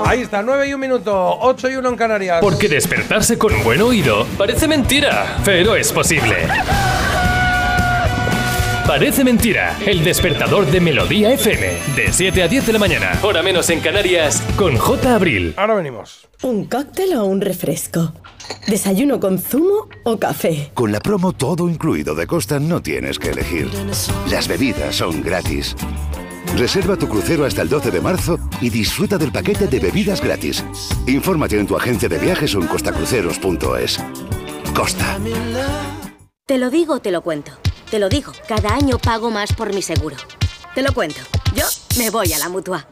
[0.07, 2.39] Ahí está, 9 y un minuto, 8 y 1 en Canarias.
[2.41, 6.47] Porque despertarse con un buen oído parece mentira, pero es posible.
[8.87, 13.43] Parece mentira, el despertador de Melodía FM, de 7 a 10 de la mañana, hora
[13.43, 15.13] menos en Canarias, con J.
[15.13, 15.55] Abril.
[15.57, 16.29] Ahora venimos.
[16.43, 18.13] ¿Un cóctel o un refresco?
[18.69, 20.71] ¿Desayuno con zumo o café?
[20.73, 23.69] Con la promo todo incluido de Costa no tienes que elegir.
[24.31, 25.75] Las bebidas son gratis.
[26.57, 30.65] Reserva tu crucero hasta el 12 de marzo y disfruta del paquete de bebidas gratis.
[31.09, 34.01] Infórmate en tu agencia de viajes o en costacruceros.es.
[34.73, 35.19] Costa.
[36.47, 37.51] Te lo digo, te lo cuento.
[37.91, 40.17] Te lo digo, cada año pago más por mi seguro.
[40.75, 41.21] Te lo cuento.
[41.55, 41.65] Yo
[41.99, 42.87] me voy a la mutua.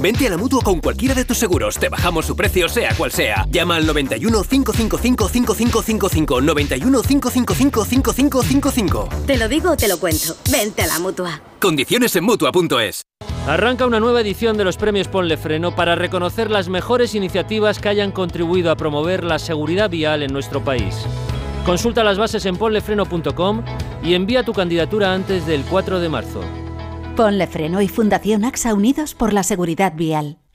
[0.00, 1.76] Vente a la mutua con cualquiera de tus seguros.
[1.78, 3.46] Te bajamos su precio, sea cual sea.
[3.50, 6.40] Llama al 91 555 5555.
[6.40, 9.08] 91 555 5555.
[9.26, 10.36] Te lo digo, te lo cuento.
[10.50, 11.40] Vente a la mutua.
[11.58, 13.02] Condiciones en mutua.es.
[13.48, 17.88] Arranca una nueva edición de los premios Ponle Freno para reconocer las mejores iniciativas que
[17.88, 20.94] hayan contribuido a promover la seguridad vial en nuestro país.
[21.66, 23.64] Consulta las bases en ponlefreno.com
[24.00, 26.40] y envía tu candidatura antes del 4 de marzo.
[27.16, 30.38] Ponle Freno y Fundación AXA Unidos por la Seguridad Vial.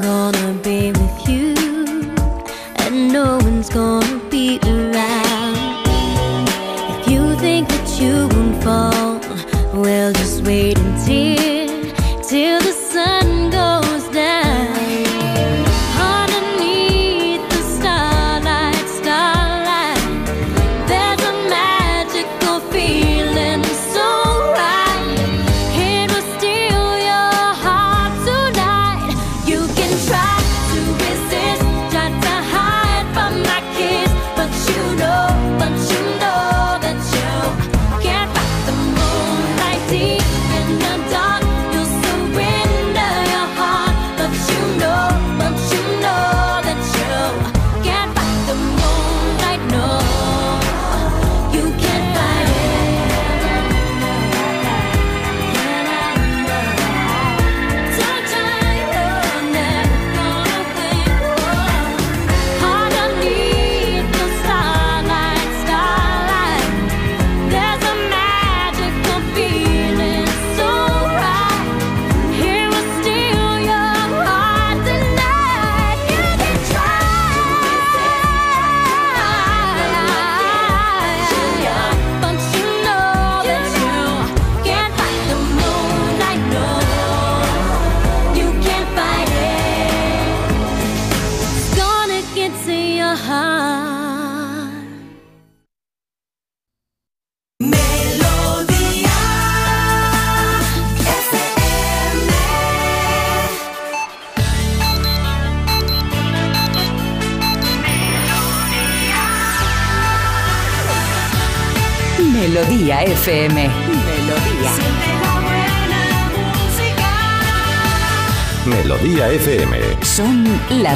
[0.00, 1.54] Gonna be with you,
[2.78, 4.15] and no one's gonna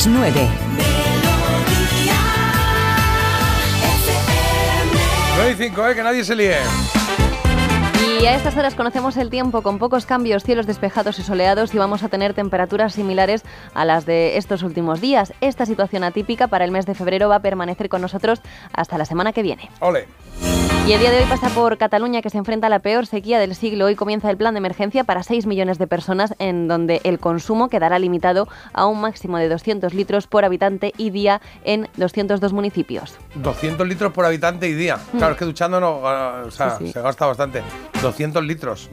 [0.00, 0.48] las nueve.
[5.36, 5.94] 9 y 5, ¿eh?
[5.94, 6.56] Que nadie se líe.
[8.20, 11.78] Y a estas horas conocemos el tiempo con pocos cambios, cielos despejados y soleados y
[11.78, 13.42] vamos a tener temperaturas similares
[13.74, 15.34] a las de estos últimos días.
[15.42, 18.40] Esta situación atípica para el mes de febrero va a permanecer con nosotros
[18.72, 19.70] hasta la semana que viene.
[19.80, 20.06] Ole.
[20.90, 23.38] Y el día de hoy pasa por Cataluña, que se enfrenta a la peor sequía
[23.38, 23.84] del siglo.
[23.84, 27.68] Hoy comienza el plan de emergencia para 6 millones de personas, en donde el consumo
[27.68, 33.16] quedará limitado a un máximo de 200 litros por habitante y día en 202 municipios.
[33.36, 34.96] 200 litros por habitante y día.
[35.12, 35.18] Mm.
[35.18, 36.92] Claro, es que duchando no, ah, o sea, Sí, sí.
[36.92, 37.62] se gasta bastante.
[38.02, 38.90] 200 litros.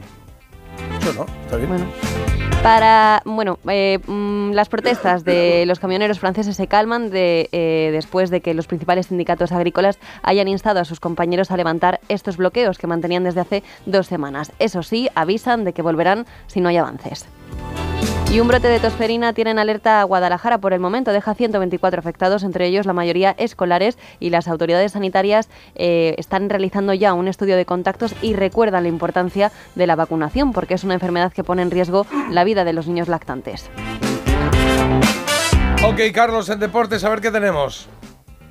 [0.92, 1.26] Mucho, ¿no?
[1.46, 1.68] Está bien.
[1.68, 2.47] Bueno.
[2.62, 8.30] Para, bueno, eh, mm, las protestas de los camioneros franceses se calman de, eh, después
[8.30, 12.76] de que los principales sindicatos agrícolas hayan instado a sus compañeros a levantar estos bloqueos
[12.76, 14.52] que mantenían desde hace dos semanas.
[14.58, 17.26] Eso sí, avisan de que volverán si no hay avances.
[18.30, 21.12] Y un brote de tosferina tiene en alerta a Guadalajara por el momento.
[21.12, 26.92] Deja 124 afectados, entre ellos la mayoría escolares, y las autoridades sanitarias eh, están realizando
[26.92, 30.92] ya un estudio de contactos y recuerdan la importancia de la vacunación, porque es una
[30.92, 33.70] enfermedad que pone en riesgo la vida de los niños lactantes.
[35.82, 37.88] Ok, Carlos, en deportes, a ver qué tenemos.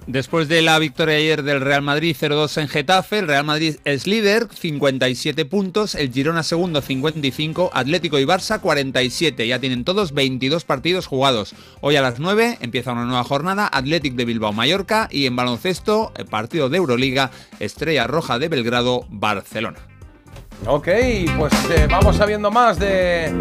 [0.07, 4.07] Después de la victoria ayer del Real Madrid 0-2 en Getafe, el Real Madrid es
[4.07, 9.45] líder, 57 puntos, el Girona segundo 55, Atlético y Barça 47.
[9.45, 11.55] Ya tienen todos 22 partidos jugados.
[11.81, 16.13] Hoy a las 9 empieza una nueva jornada, Atlético de Bilbao Mallorca y en baloncesto,
[16.15, 17.29] el partido de Euroliga,
[17.59, 19.96] Estrella Roja de Belgrado Barcelona.
[20.65, 20.87] Ok,
[21.37, 23.33] pues eh, vamos sabiendo más de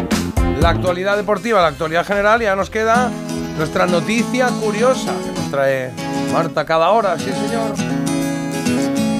[0.61, 2.41] la actualidad deportiva, la actualidad general.
[2.41, 3.09] Ya nos queda
[3.57, 5.91] nuestra noticia curiosa que nos trae
[6.31, 7.73] Marta cada hora, sí señor.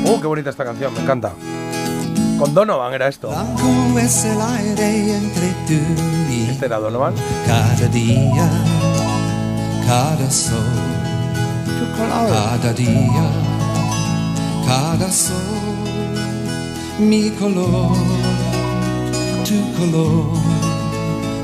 [0.05, 1.31] Uh, qué bonita esta canción, me encanta.
[2.39, 3.29] Con Donovan era esto.
[3.29, 7.13] Blanco es el aire entre tú y Este era Donovan.
[7.45, 8.47] cada día,
[9.85, 10.59] cada sol,
[11.97, 13.23] cada día,
[14.65, 15.86] cada sol,
[16.99, 17.91] mi color,
[19.45, 20.25] tu color,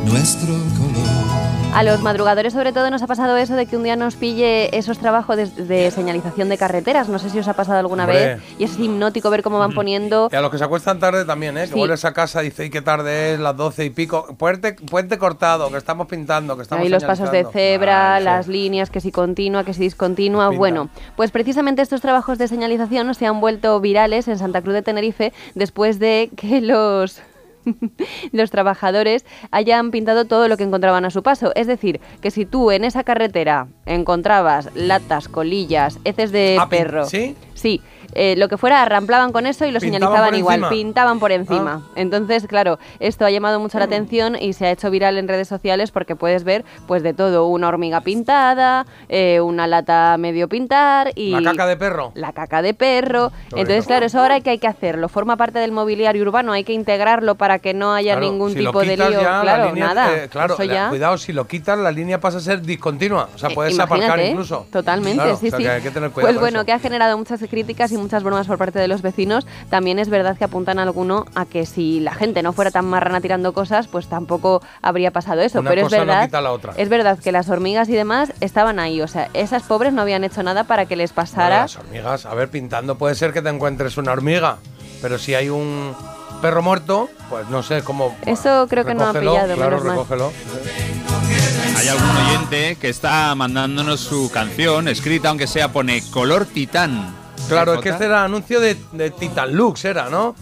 [0.05, 1.32] nuestro color.
[1.73, 4.75] A los madrugadores sobre todo nos ha pasado eso de que un día nos pille
[4.77, 7.09] esos trabajos de, de señalización de carreteras.
[7.09, 8.35] No sé si os ha pasado alguna Hombre.
[8.35, 8.43] vez.
[8.59, 11.57] Y es hipnótico ver cómo van poniendo Y a los que se acuestan tarde también,
[11.57, 11.67] ¿eh?
[11.67, 14.27] Que vuelves a casa y dices, "Ay, qué tarde es, las 12 y pico.
[14.37, 17.51] Puente, puente cortado, que estamos pintando, que estamos Ahí los pasos de señalizando".
[17.53, 18.25] cebra, Ah, sí.
[18.25, 20.49] las líneas, que si continua, que si discontinua.
[20.49, 24.81] Bueno, pues precisamente estos trabajos de señalización se han vuelto virales en Santa Cruz de
[24.83, 27.19] Tenerife después de que los
[28.31, 31.51] los trabajadores hayan pintado todo lo que encontraban a su paso.
[31.55, 37.05] Es decir, que si tú en esa carretera encontrabas latas, colillas, heces de Ah, perro,
[37.05, 37.35] ¿sí?
[37.53, 37.81] sí,
[38.15, 40.69] eh, lo que fuera, arramplaban con eso y lo Pintaban señalizaban igual, encima.
[40.69, 41.81] pintaban por encima.
[41.85, 41.91] Ah.
[41.95, 45.47] Entonces, claro, esto ha llamado mucho la atención y se ha hecho viral en redes
[45.47, 51.11] sociales porque puedes ver pues de todo, una hormiga pintada, eh, una lata medio pintar
[51.15, 52.11] y La caca de perro.
[52.15, 53.31] la caca de perro.
[53.51, 55.09] Entonces, claro, eso ahora hay que hay que hacerlo.
[55.09, 58.59] Forma parte del mobiliario urbano, hay que integrarlo para que no haya Claro, ningún si
[58.59, 59.09] tipo de lío.
[59.11, 60.13] ya, la claro, línea, nada.
[60.15, 60.89] eh, claro, eso la- ya.
[60.89, 63.29] cuidado, si lo quitas, la línea pasa a ser discontinua.
[63.33, 64.65] O sea, Eh, puedes aparcar incluso.
[64.71, 65.63] Totalmente, Claro, sí, o sea, sí.
[65.65, 66.65] que hay que tener cuidado pues bueno, eso.
[66.65, 69.45] que ha generado muchas críticas y muchas bromas por parte de los vecinos.
[69.69, 73.19] También es verdad que apuntan alguno a que si la gente no fuera tan marrana
[73.21, 75.59] tirando cosas, pues tampoco habría pasado eso.
[75.59, 76.73] Una Pero es cosa no verdad, quita la otra.
[76.77, 79.01] es verdad que las hormigas y demás estaban ahí.
[79.01, 81.61] O sea, esas pobres no habían hecho nada para que les Vale, pasara.
[81.61, 84.57] las hormigas, a ver, pintando puede ser que te encuentres una hormiga,
[85.01, 85.95] pero si hay un
[86.41, 88.15] perro muerto, pues no sé cómo.
[88.25, 89.91] Eso creo que no ha pillado, Claro, menos mal.
[89.97, 90.31] recógelo.
[91.77, 97.13] Hay algún oyente que está mandándonos su canción escrita, aunque sea pone color titán.
[97.47, 100.35] Claro, ¿Eh, es que este era anuncio de, de Titan Lux, era, ¿no?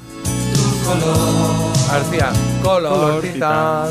[2.09, 2.31] Decía,
[2.63, 3.87] color, Color Titan.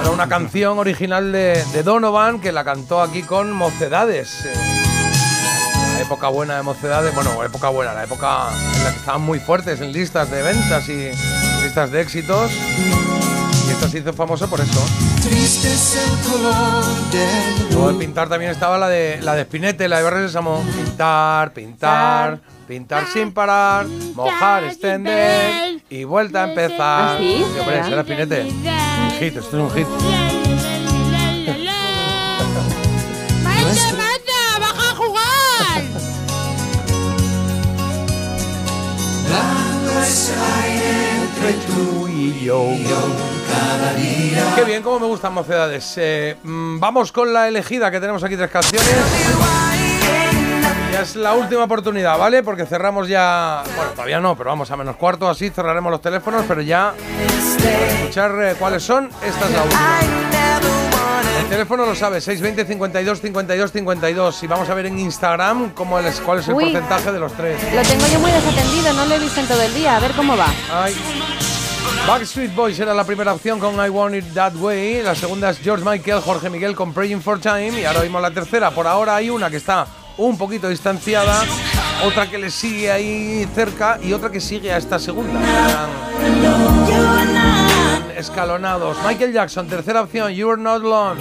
[0.00, 4.48] Era una canción original de, de Donovan que la cantó aquí con Mocedades.
[5.94, 9.38] La época buena de Mocedades, bueno, época buena, la época en la que estaban muy
[9.38, 11.10] fuertes en listas de ventas y
[11.62, 12.50] listas de éxitos.
[13.72, 14.84] Y esto se hizo famoso por eso.
[15.22, 19.88] Triste es el color del Luego de pintar también estaba la de la de Spinette,
[19.88, 20.62] la de Barrio Sésamo.
[20.76, 22.38] Pintar, pintar,
[22.68, 26.76] pintar sin parar, mojar, extender y vuelta a empezar.
[26.80, 27.42] ¿Ah, sí?
[27.58, 28.42] hombre, era Spinette.
[28.42, 29.86] Un hit, esto es un hit.
[34.60, 35.82] ¡Baja a jugar!
[41.48, 42.64] Entre tú y yo.
[43.50, 44.52] cada día.
[44.54, 45.94] Qué bien, cómo me gustan mocedades.
[45.96, 48.88] Eh, mm, vamos con la elegida, que tenemos aquí tres canciones.
[50.92, 52.42] Ya es la última oportunidad, ¿vale?
[52.42, 53.62] Porque cerramos ya.
[53.76, 56.94] Bueno, todavía no, pero vamos a menos cuarto, así cerraremos los teléfonos, pero ya.
[57.98, 60.81] Escuchar eh, cuáles son, esta es la última.
[61.42, 64.42] El teléfono lo sabe, 620 52 52 52.
[64.42, 66.64] Y vamos a ver en Instagram cómo es, cuál es el Uy.
[66.64, 67.60] porcentaje de los tres.
[67.74, 69.96] Lo tengo yo muy desatendido, no lo he visto en todo el día.
[69.96, 70.46] A ver cómo va.
[70.72, 70.94] Ay.
[72.06, 75.02] Backstreet Boys era la primera opción con I Want It That Way.
[75.02, 77.80] La segunda es George Michael, Jorge Miguel con Praying for Time.
[77.80, 78.70] Y ahora oímos la tercera.
[78.70, 79.86] Por ahora hay una que está
[80.16, 81.44] un poquito distanciada.
[82.04, 85.38] otra que le sigue ahí cerca y otra que sigue a esta segunda.
[88.16, 88.96] Escalonados.
[89.06, 91.20] Michael Jackson, tercera opción, You're Not Alone.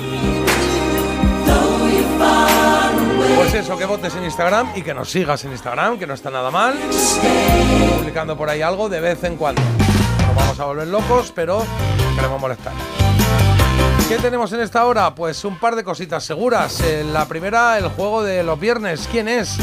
[3.36, 6.30] Pues eso, que votes en Instagram y que nos sigas en Instagram, que no está
[6.30, 6.76] nada mal.
[7.98, 9.62] Publicando por ahí algo de vez en cuando.
[10.28, 11.64] Nos vamos a volver locos, pero
[12.16, 12.74] queremos molestar.
[14.08, 15.16] ¿Qué tenemos en esta hora?
[15.16, 16.82] Pues un par de cositas seguras.
[16.82, 19.08] Eh, la primera, el juego de los viernes.
[19.10, 19.58] ¿Quién es?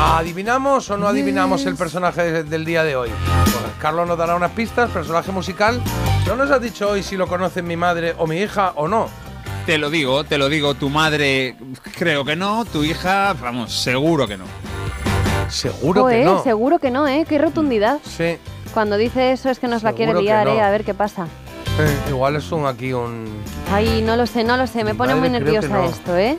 [0.00, 3.10] ¿Adivinamos o no adivinamos el personaje de- del día de hoy?
[3.44, 5.80] Pues Carlos nos dará unas pistas, personaje musical.
[6.28, 9.08] No nos has dicho hoy si lo conocen mi madre o mi hija o no.
[9.64, 11.56] Te lo digo, te lo digo, tu madre
[11.96, 14.44] creo que no, tu hija, vamos, seguro que no.
[15.48, 17.24] Seguro Joe, seguro que no, ¿eh?
[17.26, 17.98] Qué rotundidad.
[18.04, 18.36] Sí.
[18.74, 20.52] Cuando dice eso es que nos la quiere que liar, no.
[20.52, 20.60] ¿eh?
[20.60, 21.26] A ver qué pasa.
[21.80, 23.42] Eh, igual es un aquí un.
[23.72, 24.84] Ay, no lo sé, no lo sé.
[24.84, 25.84] Me pone muy que nerviosa no.
[25.84, 26.36] esto, ¿eh?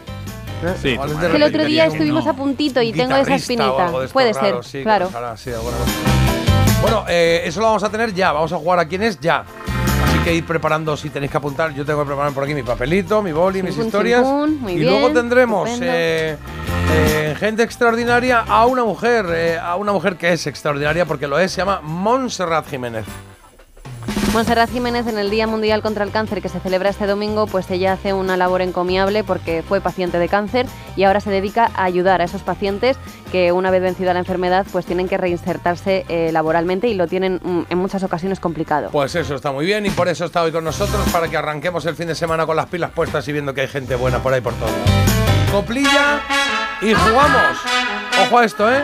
[0.79, 2.31] Sí, Igual es Que el otro día estuvimos no.
[2.31, 3.91] a puntito y tengo esa espinita.
[4.13, 5.09] Puede raro, ser, sí, que claro.
[6.79, 8.31] Bueno, eh, eso lo vamos a tener ya.
[8.31, 9.43] Vamos a jugar a quién es ya.
[10.23, 11.73] Que ir preparando si tenéis que apuntar.
[11.73, 14.25] Yo tengo que preparar por aquí mi papelito, mi boli, mis historias.
[14.25, 16.37] muy y bien, luego tendremos eh,
[16.91, 21.39] eh, gente extraordinaria a una mujer, eh, a una mujer que es extraordinaria porque lo
[21.39, 23.05] es, se llama Montserrat Jiménez.
[24.33, 27.69] Montserrat Jiménez en el Día Mundial contra el Cáncer que se celebra este domingo, pues
[27.71, 31.85] ella hace una labor encomiable porque fue paciente de cáncer y ahora se dedica a
[31.85, 32.97] ayudar a esos pacientes
[33.31, 37.39] que una vez vencida la enfermedad pues tienen que reinsertarse eh, laboralmente y lo tienen
[37.43, 38.89] mm, en muchas ocasiones complicado.
[38.91, 41.85] Pues eso está muy bien y por eso está hoy con nosotros para que arranquemos
[41.87, 44.33] el fin de semana con las pilas puestas y viendo que hay gente buena por
[44.33, 44.69] ahí por todo.
[45.51, 46.21] Coplilla
[46.81, 47.57] y jugamos.
[48.21, 48.83] Ojo a esto, ¿eh?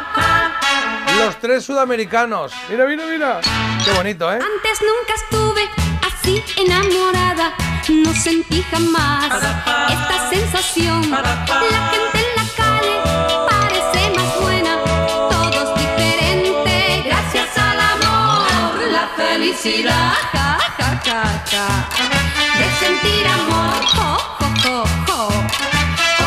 [1.18, 2.52] Los tres sudamericanos.
[2.70, 3.42] Mira, mira, mira.
[3.84, 4.36] Qué bonito, ¿eh?
[4.36, 5.70] Antes nunca estuve
[6.06, 7.54] así enamorada,
[7.90, 11.10] no sentí jamás esta sensación.
[11.12, 12.96] La gente en la calle
[13.50, 14.84] parece más buena,
[15.30, 17.06] todos diferentes.
[17.06, 21.68] Gracias al amor, la felicidad, ja, ja, ja, ja.
[22.60, 25.28] de sentir amor, jo, jo, jo, jo.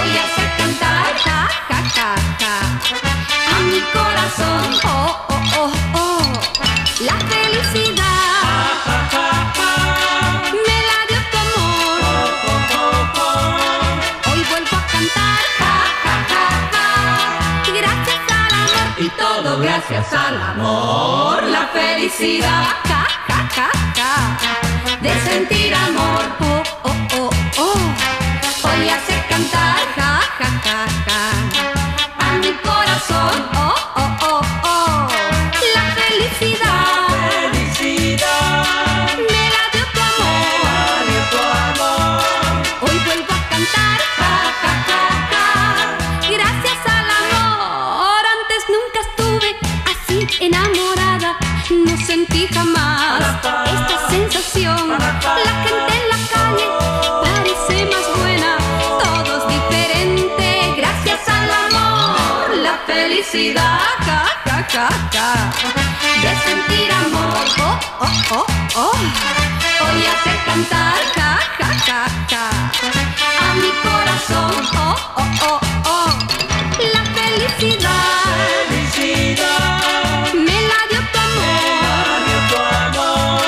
[0.00, 2.97] Hoy hace cantar, ja, ja, ja, ja.
[3.68, 6.22] A mi corazón, oh, oh, oh, oh.
[7.00, 8.72] La felicidad
[10.66, 11.44] me la dio tu
[12.56, 13.08] amor.
[14.30, 15.74] Hoy vuelvo a cantar, ja,
[16.04, 16.86] ja, ja, ja.
[17.80, 21.42] Gracias al amor y todo gracias al amor.
[21.44, 24.14] La felicidad, ja, ja, ja, ja.
[25.02, 27.80] de sentir amor, oh, oh, oh, oh.
[28.64, 31.20] Hoy hace cantar, ja, ja, ja, ja.
[32.18, 33.57] a mi corazón,
[64.78, 64.84] De
[66.46, 67.46] sentir amor.
[67.58, 68.46] Oh, oh, oh,
[68.76, 68.96] oh.
[69.80, 71.00] Hoy hace cantar.
[71.16, 72.00] Ja, ja, ja,
[72.30, 72.46] ja.
[73.40, 74.54] A mi corazón.
[74.76, 76.10] Oh, oh, oh, oh.
[76.94, 77.90] La felicidad.
[80.32, 81.00] Me la dio
[82.48, 82.56] tu
[82.86, 83.42] amor.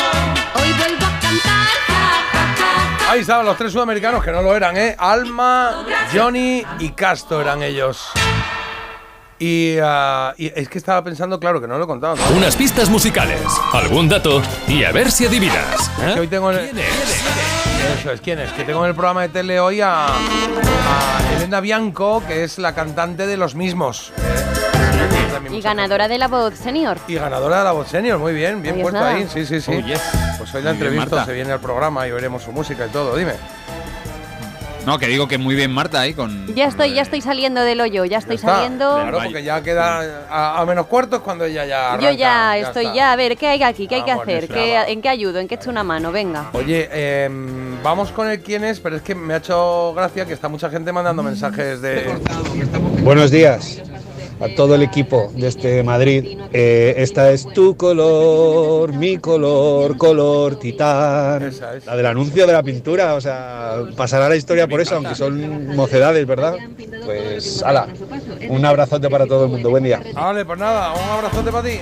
[0.56, 1.74] Hoy vuelvo a cantar.
[1.86, 2.66] Ja, ja, ja,
[3.06, 3.10] ja.
[3.12, 4.96] Ahí estaban los tres sudamericanos que no lo eran, ¿eh?
[4.98, 8.10] Alma, Johnny y Casto eran ellos.
[9.42, 9.76] Y,
[10.36, 12.14] y es que estaba pensando, claro, que no lo he contado.
[12.16, 12.36] ¿no?
[12.36, 13.40] Unas pistas musicales,
[13.72, 15.90] algún dato y a ver si adivinas.
[16.02, 16.10] ¿eh?
[16.14, 16.58] Que hoy tengo el-
[17.98, 18.52] Eso es, ¿quién es?
[18.52, 20.10] Que tengo en el programa de tele hoy a, a
[21.38, 24.12] Elena Bianco, que es la cantante de Los Mismos.
[24.18, 25.56] ¿eh?
[25.56, 26.98] Y ganadora de la voz senior.
[27.08, 29.72] Y ganadora de la voz senior, muy bien, bien Ahí puesto ahí, sí, sí, sí.
[29.74, 30.00] Oh, yes.
[30.38, 33.32] Pues hoy la entrevista se viene al programa y veremos su música y todo, dime.
[34.86, 36.46] No, que digo que muy bien Marta ahí con...
[36.54, 38.94] Ya estoy, ya estoy saliendo del hoyo, ya estoy Está, saliendo.
[38.94, 42.96] Claro, porque ya queda a, a menos cuartos cuando ella ya Yo ya estoy, está.
[42.96, 43.86] ya, a ver, ¿qué hay aquí?
[43.86, 44.48] ¿Qué hay que hacer?
[44.48, 44.76] ¿Qué-.
[44.88, 45.38] ¿En qué ayudo?
[45.38, 46.10] ¿En qué echo una mano?
[46.12, 46.50] Venga.
[46.52, 46.88] Oye,
[47.24, 50.48] em, vamos con el quién es, pero es que me ha hecho gracia que está
[50.48, 52.14] mucha gente mandando mensajes de...
[53.02, 53.80] Buenos días
[54.40, 56.38] a todo el equipo desde Madrid.
[56.52, 61.52] Eh, esta es tu color, mi color, color titán.
[61.86, 65.76] La del anuncio de la pintura, o sea, pasará la historia por eso, aunque son
[65.76, 66.56] mocedades, ¿verdad?
[67.04, 67.88] Pues, ala,
[68.48, 69.70] un abrazote para todo el mundo.
[69.70, 70.02] Buen día.
[70.14, 71.80] Vale, pues nada, un abrazote para ti.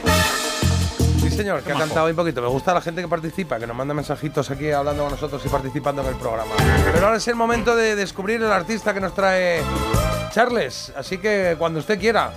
[1.20, 2.40] Sí, señor, que ha cantado hoy un poquito.
[2.40, 5.48] Me gusta la gente que participa, que nos manda mensajitos aquí hablando con nosotros y
[5.48, 6.52] participando en el programa.
[6.92, 9.62] Pero ahora es el momento de descubrir el artista que nos trae
[10.32, 10.92] Charles.
[10.96, 12.32] Así que cuando usted quiera.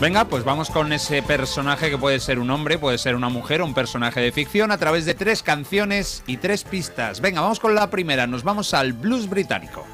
[0.00, 3.62] Venga, pues vamos con ese personaje que puede ser un hombre, puede ser una mujer,
[3.62, 7.22] un personaje de ficción, a través de tres canciones y tres pistas.
[7.22, 9.86] Venga, vamos con la primera, nos vamos al blues británico.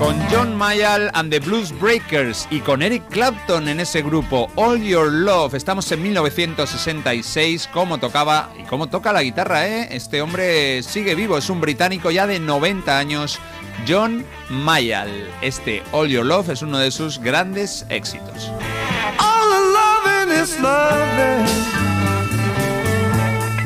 [0.00, 4.82] Con John Mayall and the Blues Breakers y con Eric Clapton en ese grupo, All
[4.82, 5.52] Your Love.
[5.52, 7.68] Estamos en 1966.
[7.70, 9.88] ¿Cómo tocaba y cómo toca la guitarra, eh?
[9.90, 13.38] Este hombre sigue vivo, es un británico ya de 90 años.
[13.86, 15.28] John Mayall.
[15.42, 18.50] Este All Your Love es uno de sus grandes éxitos.
[19.18, 21.46] All the loving is loving.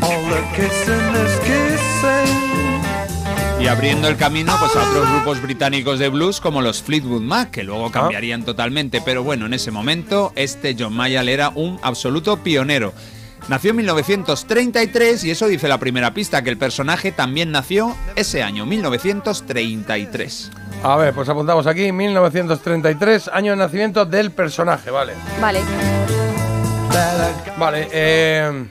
[0.03, 2.64] All the kissing is kissing.
[3.61, 7.51] Y abriendo el camino pues, a otros grupos británicos de blues como los Fleetwood Mac,
[7.51, 9.01] que luego cambiarían totalmente.
[9.01, 12.93] Pero bueno, en ese momento este John Mayall era un absoluto pionero.
[13.49, 18.43] Nació en 1933 y eso dice la primera pista, que el personaje también nació ese
[18.43, 20.51] año, 1933.
[20.83, 25.13] A ver, pues apuntamos aquí 1933, año de nacimiento del personaje, vale.
[25.41, 25.61] Vale.
[27.59, 28.67] Vale, eh,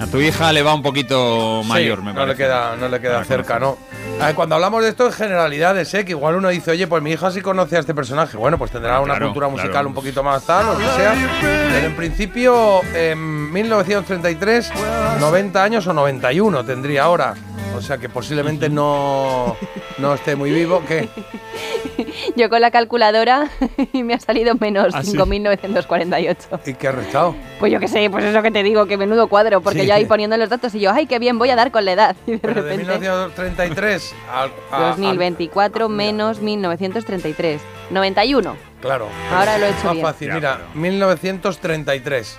[0.00, 2.32] A tu hija le va un poquito mayor, sí, me no parece.
[2.32, 3.78] le queda, no le queda cerca, ¿no?
[4.20, 6.04] A ver, cuando hablamos de esto en generalidades, ¿eh?
[6.04, 8.36] que igual uno dice, oye, pues mi hija sí conoce a este personaje.
[8.36, 9.88] Bueno, pues tendrá una claro, cultura musical claro.
[9.88, 11.14] un poquito más tal, o lo que sea.
[11.40, 14.72] Pero en principio, en 1933,
[15.20, 17.34] 90 años o 91 tendría ahora.
[17.76, 19.56] O sea que posiblemente no,
[19.98, 20.82] no esté muy vivo.
[20.86, 21.08] ¿Qué?
[22.36, 23.48] Yo con la calculadora
[23.92, 25.12] y me ha salido menos ¿Ah, sí?
[25.16, 26.60] 5.948.
[26.66, 27.34] ¿Y qué ha restado?
[27.58, 29.86] Pues yo qué sé, pues eso que te digo, que menudo cuadro, porque Sí.
[29.86, 31.92] yo ahí poniendo los datos y yo, ay, qué bien, voy a dar con la
[31.92, 32.16] edad.
[32.26, 37.60] Y de Pero de repente, 1933 al, a- al- 2024 menos 1933.
[37.90, 38.56] 91.
[38.80, 39.08] Claro.
[39.32, 40.06] Ahora lo he hecho Más bien.
[40.06, 42.38] fácil, mira, 1933.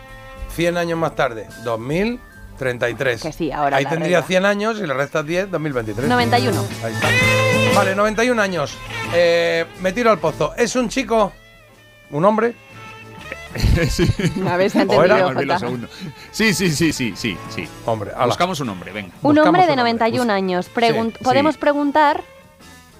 [0.55, 1.47] 100 años más tarde,
[2.57, 3.21] 2033.
[3.21, 4.27] Que sí, ahora Ahí la tendría regla.
[4.27, 6.09] 100 años y le restas 10, 2023.
[6.09, 6.65] 91.
[6.83, 7.07] Ahí está.
[7.75, 8.73] Vale, 91 años.
[9.13, 10.53] Eh, me tiro al pozo.
[10.57, 11.31] ¿Es un chico?
[12.09, 12.55] ¿Un hombre?
[14.47, 15.57] A ver si ha ¿O entendido, era?
[16.31, 17.67] Sí, sí, sí, sí, sí, sí.
[17.85, 19.13] Hombre, Buscamos un hombre, venga.
[19.21, 19.93] Un hombre de un hombre.
[19.93, 20.69] 91 años.
[20.73, 21.59] Pregun- Sí, Podemos sí.
[21.61, 22.23] preguntar,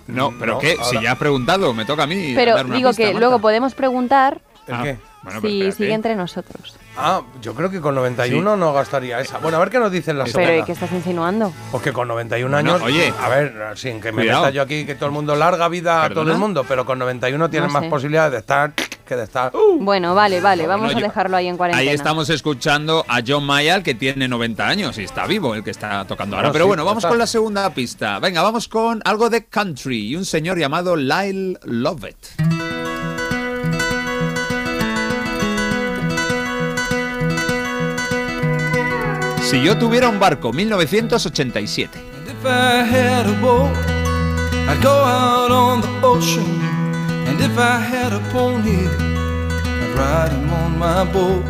[0.08, 0.78] No, pero No, ¿qué?
[0.90, 2.34] Si ya has preguntado, me toca a mí.
[2.36, 3.20] pero dar una digo pista, que Marta.
[3.20, 4.98] luego podemos preguntar ¿El Ah, qué?
[5.24, 5.78] bueno, pero si espérate.
[5.78, 6.76] sigue entre nosotros.
[6.98, 9.38] Ah, yo creo que con 91 no gastaría esa.
[9.38, 11.54] Bueno, a ver qué nos dicen las Pero ¿y qué estás insinuando?
[11.72, 13.14] Porque con 91 Bueno, años, oye.
[13.22, 14.42] a ver, sin que me Cuidado.
[14.46, 16.34] meta yo aquí que todo el mundo larga vida a todo ¿Perdona?
[16.34, 17.90] el mundo, pero con 91 tienes No más sé.
[17.90, 19.54] posibilidades de estar que de estar.
[19.80, 21.80] Bueno, vale, vale, vamos bueno, a dejarlo ahí en cuarentena.
[21.90, 25.72] Ahí estamos escuchando a John Mayall, que tiene 90 años y está vivo, el que
[25.72, 26.50] está tocando ahora.
[26.50, 27.10] Bueno, Pero sí, bueno, vamos está.
[27.10, 28.20] con la segunda pista.
[28.20, 32.18] Venga, vamos con algo de country y un señor llamado Lyle Lovett.
[39.50, 42.02] Si yo tuviera un barco, 1987.
[42.28, 43.72] If I had a boat,
[44.68, 46.44] I'd go out on the ocean.
[47.26, 51.46] And if I had a pony, I'd ride him on my boat.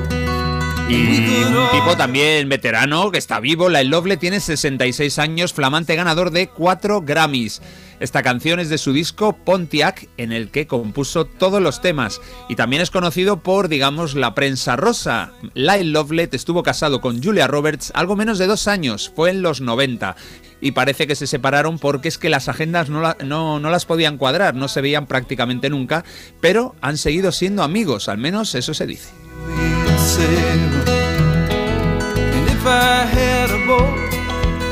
[0.90, 6.32] Y un tipo también veterano que está vivo, Lyle Lovett tiene 66 años, flamante ganador
[6.32, 7.61] de 4 Grammys.
[7.99, 12.22] Esta canción es de su disco Pontiac, en el que compuso todos los temas.
[12.48, 15.32] Y también es conocido por, digamos, la prensa rosa.
[15.56, 19.59] Lyle Lovett estuvo casado con Julia Roberts algo menos de dos años, fue en los
[19.61, 20.16] 90.
[20.61, 23.85] Y parece que se separaron porque es que las agendas no, la- no- no las
[23.85, 26.06] podían cuadrar, no se veían prácticamente nunca,
[26.40, 29.09] pero han seguido siendo amigos, al menos eso se dice.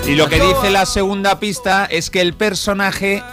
[0.08, 3.24] Y lo que dice la segunda pista es que el personaje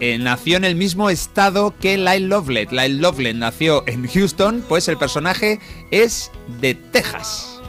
[0.00, 2.72] eh, nació en el mismo estado que Lyle Lovett.
[2.72, 5.60] Lyle Lovett nació en Houston, pues el personaje
[5.90, 7.60] es de Texas.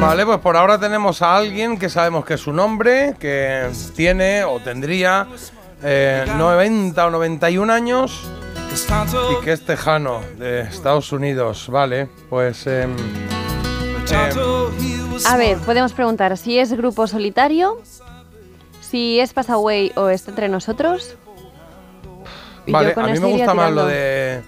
[0.00, 4.44] Vale, pues por ahora tenemos a alguien que sabemos que es su nombre, que tiene
[4.44, 5.26] o tendría
[5.82, 8.22] eh, 90 o 91 años
[9.40, 11.68] y que es tejano de Estados Unidos.
[11.70, 12.66] Vale, pues...
[12.66, 12.94] em,
[15.26, 17.80] A ver, podemos preguntar si es grupo solitario,
[18.80, 21.16] si es Passaway o está entre nosotros.
[22.66, 23.82] Y vale, a mí me gusta más tirando.
[23.82, 24.42] lo de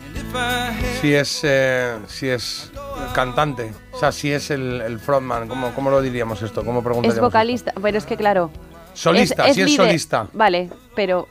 [1.00, 2.72] si es eh, si es
[3.14, 6.64] cantante, o sea, si es el, el frontman, ¿cómo, ¿cómo lo diríamos esto?
[6.64, 7.20] ¿Cómo Es preguntaríamos?
[7.30, 8.50] vocalista, pero es que claro.
[8.92, 9.86] Solista, si es líder.
[9.86, 10.26] solista.
[10.32, 11.28] Vale, pero.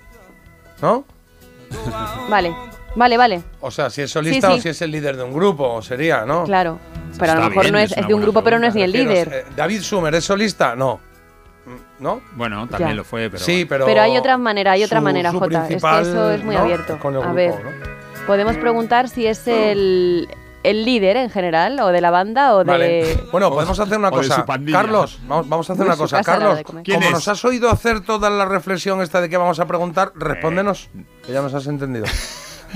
[0.82, 1.04] ¿No?
[2.30, 2.56] Vale,
[2.98, 3.42] vale, vale.
[3.62, 6.26] O sea, si es solista Sí, o si es el líder de un grupo, sería,
[6.26, 6.44] ¿no?
[6.44, 6.80] Claro.
[7.18, 8.68] Pero a lo mejor bien, no es es, una es de un grupo, pero no
[8.68, 9.30] es ni el líder.
[9.34, 11.00] eh, David Sumer es solista, no.
[12.00, 12.22] ¿No?
[12.36, 12.96] Bueno, también Ya.
[12.96, 13.44] lo fue, pero...
[13.44, 13.86] sí, pero.
[13.86, 15.64] Pero hay otra manera, hay otra su- manera, su Jota.
[15.68, 16.62] Es que eso es muy ¿no?
[16.62, 16.98] abierto.
[17.00, 17.72] Con el a grupo, ver, ¿no?
[18.26, 20.28] podemos preguntar si es el,
[20.64, 22.72] el líder en general, o de la banda, o de...
[22.72, 23.20] Vale.
[23.32, 24.46] Bueno, podemos hacer una cosa.
[24.72, 26.22] Carlos, vamos, vamos a hacer una cosa.
[26.24, 26.84] Carlos, de comer.
[26.84, 27.14] ¿Quién como es?
[27.16, 30.90] nos has oído hacer toda la reflexión esta de que vamos a preguntar, respóndenos.
[31.26, 32.06] Que ya nos has entendido.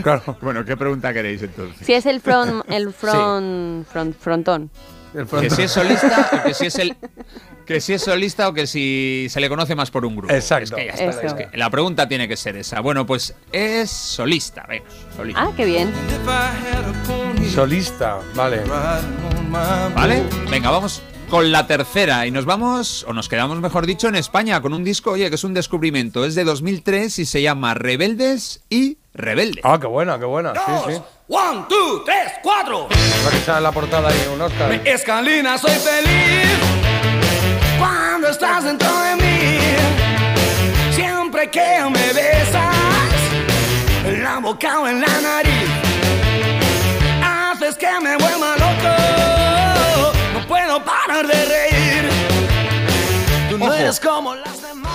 [0.03, 0.38] Claro.
[0.42, 1.86] Bueno, ¿qué pregunta queréis entonces?
[1.86, 4.70] Si es el front, el front, front- frontón.
[5.14, 6.95] El Que si es solista o que si es el
[7.66, 10.34] que si es solista o que si se le conoce más por un grupo.
[10.34, 10.78] Exacto.
[10.78, 11.36] Es que ya está, Eso.
[11.36, 12.80] es que la pregunta tiene que ser esa.
[12.80, 15.42] Bueno, pues es solista, venga, solista.
[15.42, 15.92] Ah, qué bien.
[17.53, 18.61] Solista, vale.
[19.95, 20.24] ¿Vale?
[20.50, 24.61] Venga, vamos con la tercera y nos vamos, o nos quedamos mejor dicho, en España
[24.61, 26.26] con un disco, oye, que es un descubrimiento.
[26.26, 29.64] Es de 2003 y se llama Rebeldes y Rebeldes.
[29.64, 30.53] Ah, qué buena, qué buena.
[30.53, 31.01] Sí, sí.
[31.30, 32.90] One, two, tres, cuatro.
[33.24, 34.74] La que sale en la portada ahí, un Oscar.
[34.85, 36.50] Escalina, soy feliz
[37.80, 39.60] cuando estás dentro de mí.
[40.93, 42.76] Siempre que me besas,
[44.06, 45.69] en la boca o en la nariz,
[47.24, 49.01] haces que me vuelva loco.
[50.72, 52.09] No parar de reír.
[53.50, 53.74] Tú no Ojo.
[53.74, 54.93] eres como las demás.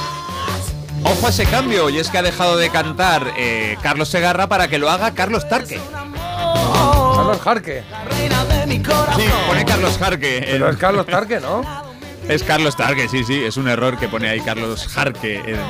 [1.04, 4.68] Ojo a ese cambio, y es que ha dejado de cantar eh, Carlos Segarra para
[4.68, 5.78] que lo haga Carlos Tarque.
[7.14, 7.82] Carlos Jarque.
[8.16, 10.46] Sí, pone Carlos Jarque.
[10.50, 11.62] Pero es Carlos Tarque, ¿no?
[12.26, 15.60] Es Carlos Tarque, sí, sí, es un error que pone ahí Carlos Jarque en,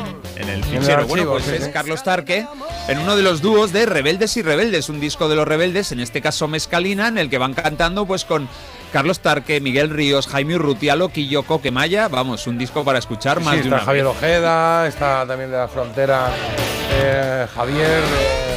[0.41, 1.01] en el fichero.
[1.01, 1.71] archivo, bueno, pues sí, es sí.
[1.73, 2.47] Carlos Tarque
[2.89, 6.01] en uno de los dúos de Rebeldes y Rebeldes, un disco de los Rebeldes, en
[6.01, 8.49] este caso Mezcalina, en el que van cantando pues con
[8.93, 13.61] Carlos Tarque, Miguel Ríos, Jaime Urrutia, Loquillo, Coquemaya, vamos, un disco para escuchar más Sí,
[13.61, 14.17] de está una Javier vez.
[14.17, 16.31] Ojeda, está también de la frontera
[16.93, 18.03] eh, Javier.
[18.03, 18.57] eh,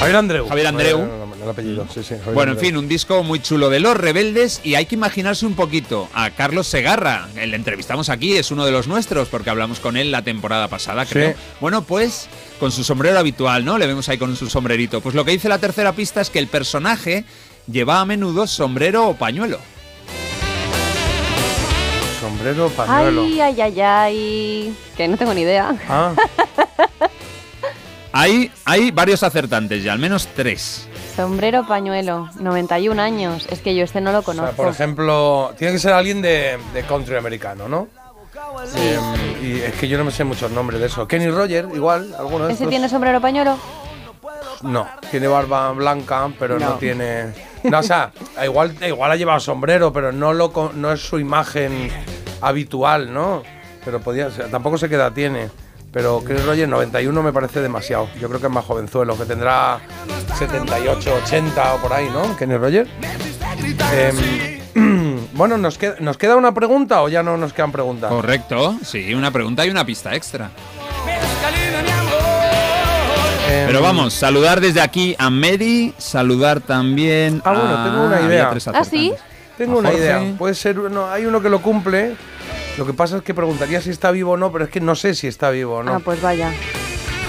[0.00, 0.48] Javier Andreu.
[0.48, 1.00] Javier Andreu.
[1.00, 2.10] El, el apellido, sí, sí.
[2.14, 2.66] Javier Bueno, en Andreu.
[2.70, 6.30] fin, un disco muy chulo de los rebeldes y hay que imaginarse un poquito a
[6.30, 7.26] Carlos Segarra.
[7.34, 11.04] Le entrevistamos aquí, es uno de los nuestros porque hablamos con él la temporada pasada,
[11.06, 11.34] creo.
[11.60, 12.28] Bueno, pues
[12.60, 13.76] con su sombrero habitual, ¿no?
[13.78, 15.00] Le vemos ahí con su sombrerito.
[15.00, 17.24] Pues lo que dice la tercera pista es que el personaje
[17.70, 19.58] lleva a menudo sombrero o pañuelo.
[22.20, 23.22] Sombrero, pañuelo.
[23.22, 24.76] Ay, ay, ay, ay.
[24.96, 25.76] Que no tengo ni idea.
[25.88, 26.12] Ah,
[28.12, 30.88] Hay, hay varios acertantes ya, al menos tres.
[31.14, 33.46] Sombrero pañuelo, 91 años.
[33.50, 34.56] Es que yo este no lo o sea, conozco.
[34.56, 37.86] por ejemplo, tiene que ser alguien de, de country americano, ¿no?
[38.66, 38.78] Sí.
[38.80, 38.98] Eh,
[39.42, 41.06] y es que yo no me sé muchos nombres de eso.
[41.06, 42.70] Kenny Roger, igual, alguno de ¿Ese estos.
[42.70, 43.56] tiene sombrero pañuelo?
[44.62, 46.74] No, tiene barba blanca, pero no, No.
[46.76, 47.32] tiene.
[47.64, 48.12] No, o sea,
[48.44, 51.90] igual, igual ha llevado sombrero, pero no, lo, no es su imagen
[52.40, 53.42] habitual, ¿no?
[53.84, 55.48] Pero podía ser, tampoco sé qué edad tiene.
[55.92, 58.08] Pero Chris Roger, 91 me parece demasiado.
[58.20, 59.80] Yo creo que es más jovenzuelo, que tendrá
[60.38, 62.36] 78, 80 o por ahí, ¿no?
[62.36, 62.86] Kenny Roger.
[64.74, 68.10] Em, bueno, ¿nos queda, ¿nos queda una pregunta o ya no nos quedan preguntas?
[68.10, 70.50] Correcto, sí, una pregunta y una pista extra.
[73.48, 78.20] Em, Pero vamos, saludar desde aquí a Mary, saludar también Ah, bueno, a- tengo una
[78.20, 78.50] idea.
[78.50, 79.12] tres ¿Ah, sí?
[79.56, 80.22] Tengo A una idea.
[80.38, 82.14] Puede ser, uno, hay uno que lo cumple.
[82.76, 84.94] Lo que pasa es que preguntaría si está vivo o no, pero es que no
[84.94, 85.94] sé si está vivo o no.
[85.94, 86.52] Ah, pues vaya.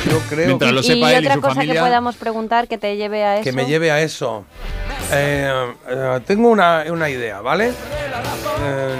[0.09, 1.73] Yo creo Mientras lo y sepa él y otra su cosa familia.
[1.73, 3.43] que podamos preguntar que te lleve a eso.
[3.43, 4.45] que me lleve a eso.
[5.11, 5.51] Eh,
[5.89, 7.69] eh, tengo una, una idea, ¿vale?
[7.69, 8.95] Eh,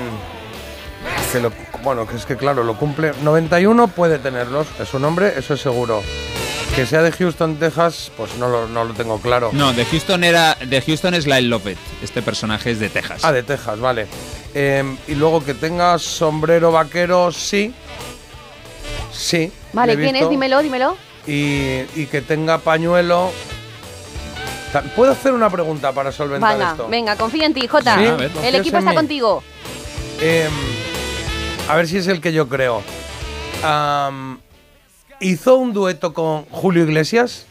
[1.32, 1.52] que lo-
[1.84, 3.12] bueno, que es que claro, lo cumple.
[3.24, 6.02] 91 puede tenerlos, es su nombre, eso es seguro.
[6.80, 9.50] Que sea de Houston, Texas, pues no lo, no lo tengo claro.
[9.52, 10.56] No, de Houston era.
[10.56, 11.78] De Houston es Lyle Lovett.
[12.02, 13.20] Este personaje es de Texas.
[13.26, 14.08] Ah, de Texas, vale.
[14.54, 17.74] Eh, y luego que tenga sombrero vaquero, sí.
[19.12, 19.52] Sí.
[19.74, 20.30] Vale, ¿quién es?
[20.30, 20.96] Dímelo, dímelo.
[21.28, 23.30] Y, y que tenga pañuelo.
[24.96, 26.88] ¿Puedo hacer una pregunta para solventar Venga, esto?
[26.88, 27.98] venga, confío en ti, Jota.
[27.98, 28.06] Sí,
[28.46, 28.96] el equipo está mí.
[28.96, 29.44] contigo.
[30.22, 30.50] Em,
[31.68, 32.82] a ver si es el que yo creo.
[33.66, 34.40] Am,
[35.20, 37.46] ¿Hizo un dueto con Julio Iglesias?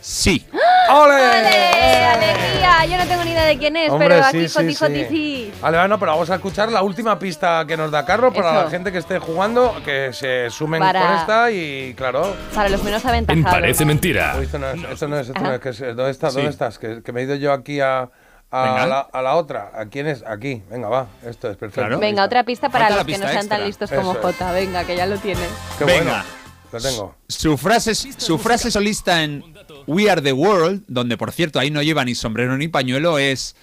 [0.00, 0.46] Sí.
[0.88, 1.14] ¡Ole!
[1.14, 2.04] ¡Ole!
[2.04, 2.86] ¡Alegría!
[2.86, 4.74] Yo no tengo ni idea de quién es, Hombre, pero aquí sí, Joti, sí.
[4.76, 5.52] Joti, sí.
[5.60, 8.64] Vale, bueno, pero vamos a escuchar la última pista que nos da Carlos para Eso.
[8.64, 12.36] la gente que esté jugando, que se sumen Para- con esta y claro.
[12.54, 13.50] Para los menos aventajados.
[13.50, 14.34] Parece mentira.
[14.38, 16.32] Uy, esto no es, esto no es, esto no es, que es- ¿dónde estás?
[16.32, 16.36] Sí.
[16.38, 16.78] ¿Dónde estás?
[16.78, 18.08] Que, que me he ido yo aquí a,
[18.50, 18.86] a, Venga.
[18.86, 19.72] la, a la otra.
[19.74, 20.22] ¿A quién es?
[20.26, 20.62] Aquí.
[20.70, 21.06] Venga, va.
[21.24, 21.80] Esto es perfecto.
[21.80, 21.98] Claro.
[21.98, 24.22] Venga, otra pista para Falta los que no sean tan listos como Eso.
[24.22, 24.52] Jota.
[24.52, 25.48] Venga, que ya lo tienes.
[25.78, 26.04] Qué Venga.
[26.04, 26.36] bueno.
[26.72, 27.14] Lo tengo.
[27.28, 29.44] Su frase, su frase solista en
[29.86, 33.54] We Are the World, donde por cierto ahí no lleva ni sombrero ni pañuelo, es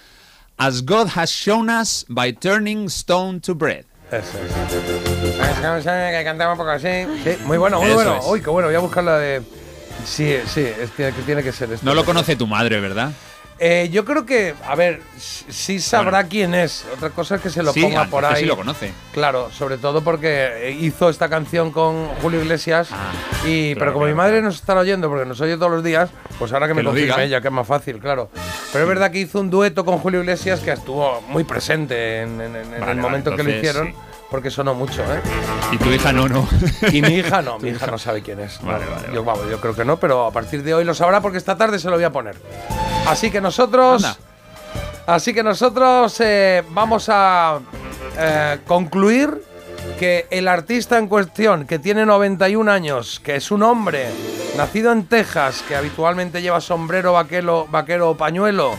[0.57, 3.85] As God has shown us by turning stone to bread.
[4.11, 5.83] Eso es.
[5.83, 6.87] Que cantaba un poco así.
[7.23, 8.17] Sí, muy bueno, muy Eso bueno.
[8.19, 8.25] es.
[8.27, 8.67] Uy, qué bueno.
[8.67, 9.41] Voy a buscar la de.
[10.05, 11.85] Sí, sí, es, tiene, que tiene que ser esto.
[11.85, 13.11] No lo conoce tu madre, ¿verdad?
[13.59, 16.85] Eh, yo creo que, a ver, sí sabrá quién es.
[16.95, 18.41] Otra cosa es que se lo Sí, ponga por ahí.
[18.41, 18.91] sí lo conoce.
[19.13, 22.89] Claro, sobre todo porque eh, hizo esta canción con Julio Iglesias.
[23.45, 26.09] y, pero como mi madre nos está oyendo, porque nos oye todos los días,
[26.39, 28.29] pues ahora que me Que lo confirme ella, que es más fácil, claro.
[28.71, 32.41] Pero es verdad que hizo un dueto con Julio Iglesias que estuvo muy presente en,
[32.41, 33.87] en- en Vale, el vale, momento que lo entonces, hicieron.
[33.89, 33.95] sí.
[34.31, 35.19] Porque sonó mucho, ¿eh?
[35.73, 36.47] Y tu hija no, no.
[36.91, 38.59] Y mi hija no, mi hija no sabe quién es.
[38.63, 41.21] Vale, vale, Yo, vamos, yo creo que no, pero a partir de hoy lo sabrá
[41.21, 42.35] porque esta tarde se lo voy a poner.
[43.07, 44.03] Así que nosotros.
[44.03, 44.17] Anda.
[45.05, 47.59] Así que nosotros eh, vamos a
[48.17, 49.43] eh, concluir
[49.99, 54.05] que el artista en cuestión, que tiene 91 años, que es un hombre
[54.55, 58.71] nacido en Texas, que habitualmente lleva sombrero vaquero, vaquero o pañuelo,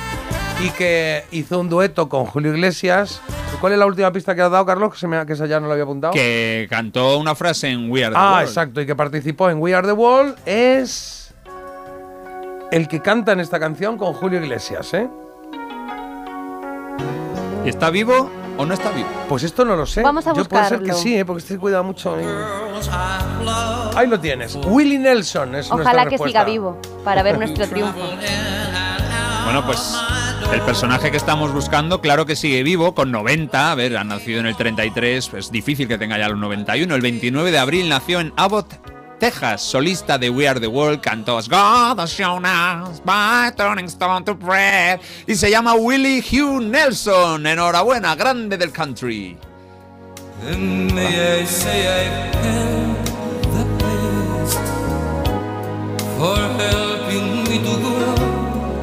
[0.65, 3.21] y que hizo un dueto con Julio Iglesias.
[3.61, 4.93] ¿Cuál es la última pista que has dado, Carlos?
[4.95, 6.15] Que, se me, que esa ya no lo había apuntado.
[6.15, 8.49] Que cantó una frase en We Are the Ah, World.
[8.49, 11.24] exacto, y que participó en We Are the World es
[12.75, 15.09] el que canta en esta canción con Julio Iglesias, ¿eh?
[17.65, 18.29] ¿Y está vivo
[18.59, 19.09] o no está vivo?
[19.29, 20.03] Pues esto no lo sé.
[20.03, 21.03] Vamos a Yo puede ser que buscarlo.
[21.03, 21.25] sí, ¿eh?
[21.25, 22.19] porque este cuida mucho.
[22.19, 22.25] ¿eh?
[23.95, 24.59] Ahí lo tienes.
[24.67, 26.41] Willie Nelson es nuestra Ojalá que respuesta.
[26.41, 27.97] siga vivo para ver nuestro triunfo.
[29.45, 29.97] Bueno, pues
[30.53, 33.71] el personaje que estamos buscando, claro que sigue vivo, con 90.
[33.71, 36.93] A ver, ha nacido en el 33, es difícil que tenga ya los 91.
[36.93, 38.75] El 29 de abril nació en Abbott,
[39.19, 44.25] Texas, solista de We Are the World, cantó God has shown us by turning stone
[44.25, 45.01] to bread.
[45.27, 47.47] Y se llama Willie Hugh Nelson.
[47.47, 49.39] Enhorabuena, grande del country.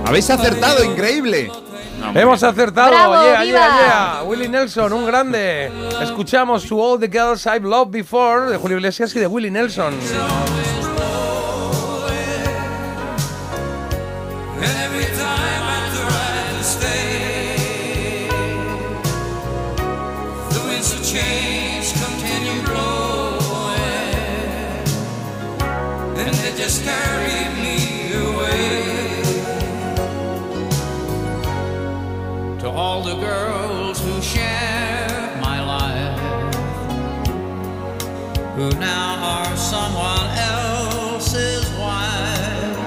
[0.06, 1.52] Habéis acertado, increíble.
[2.14, 2.92] Hemos acertado.
[2.92, 4.24] ¡Bravo, yeah, yeah, yeah.
[4.24, 5.72] Willie Nelson, un grande.
[6.02, 9.94] Escuchamos To All the Girls I've Loved Before de Julio Iglesias y de Willie Nelson.
[33.02, 36.20] All the girls who share my life,
[38.56, 42.78] who now are someone else's wife.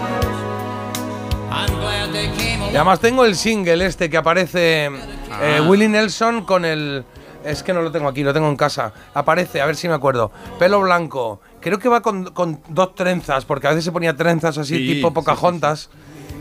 [1.51, 6.45] I'm glad they came Y además tengo el single este que aparece eh, Willie Nelson
[6.45, 7.05] con el...
[7.45, 8.93] Es que no lo tengo aquí, lo tengo en casa.
[9.13, 10.31] Aparece, a ver si me acuerdo.
[10.59, 11.41] Pelo blanco.
[11.61, 14.95] Creo que va con, con dos trenzas, porque a veces se ponía trenzas así Sí,
[14.95, 15.91] tipo sí, Pocahontas.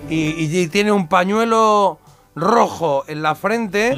[0.10, 2.00] Y, y- y tiene un pañuelo
[2.36, 3.95] rojo en la frente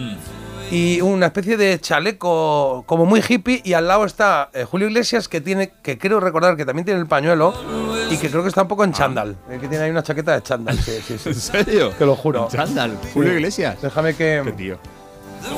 [0.72, 3.62] y una especie de chaleco como muy hippie.
[3.64, 7.00] Y al lado está eh, Julio Iglesias, que tiene, que creo recordar que también tiene
[7.00, 7.54] el pañuelo
[8.10, 9.36] y que creo que está un poco en chándal.
[9.50, 11.30] eh, Que tiene ahí una chaqueta de chándal, sí, sí, sí.
[11.30, 11.90] ¿En serio?
[11.98, 12.48] Te lo juro.
[12.52, 13.82] Chándal, Julio Iglesias.
[13.82, 14.54] Déjame que.
[14.58, 14.78] tío.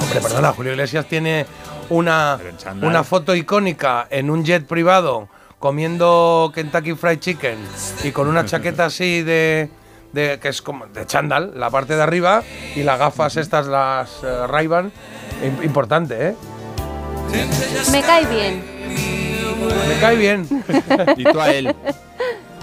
[0.01, 1.45] Hombre, perdona, Julio Iglesias tiene
[1.89, 2.37] una,
[2.81, 7.57] una foto icónica en un jet privado comiendo Kentucky Fried Chicken
[8.03, 9.69] y con una chaqueta así de.
[10.13, 12.43] De- que es como de chándal, la parte de arriba,
[12.75, 14.91] y las gafas estas, las Ray-Ban.
[15.43, 16.35] Im- Importante, ¿eh?
[17.91, 18.63] Me cae bien.
[19.87, 20.47] Me cae bien.
[21.17, 21.75] Y tú a él.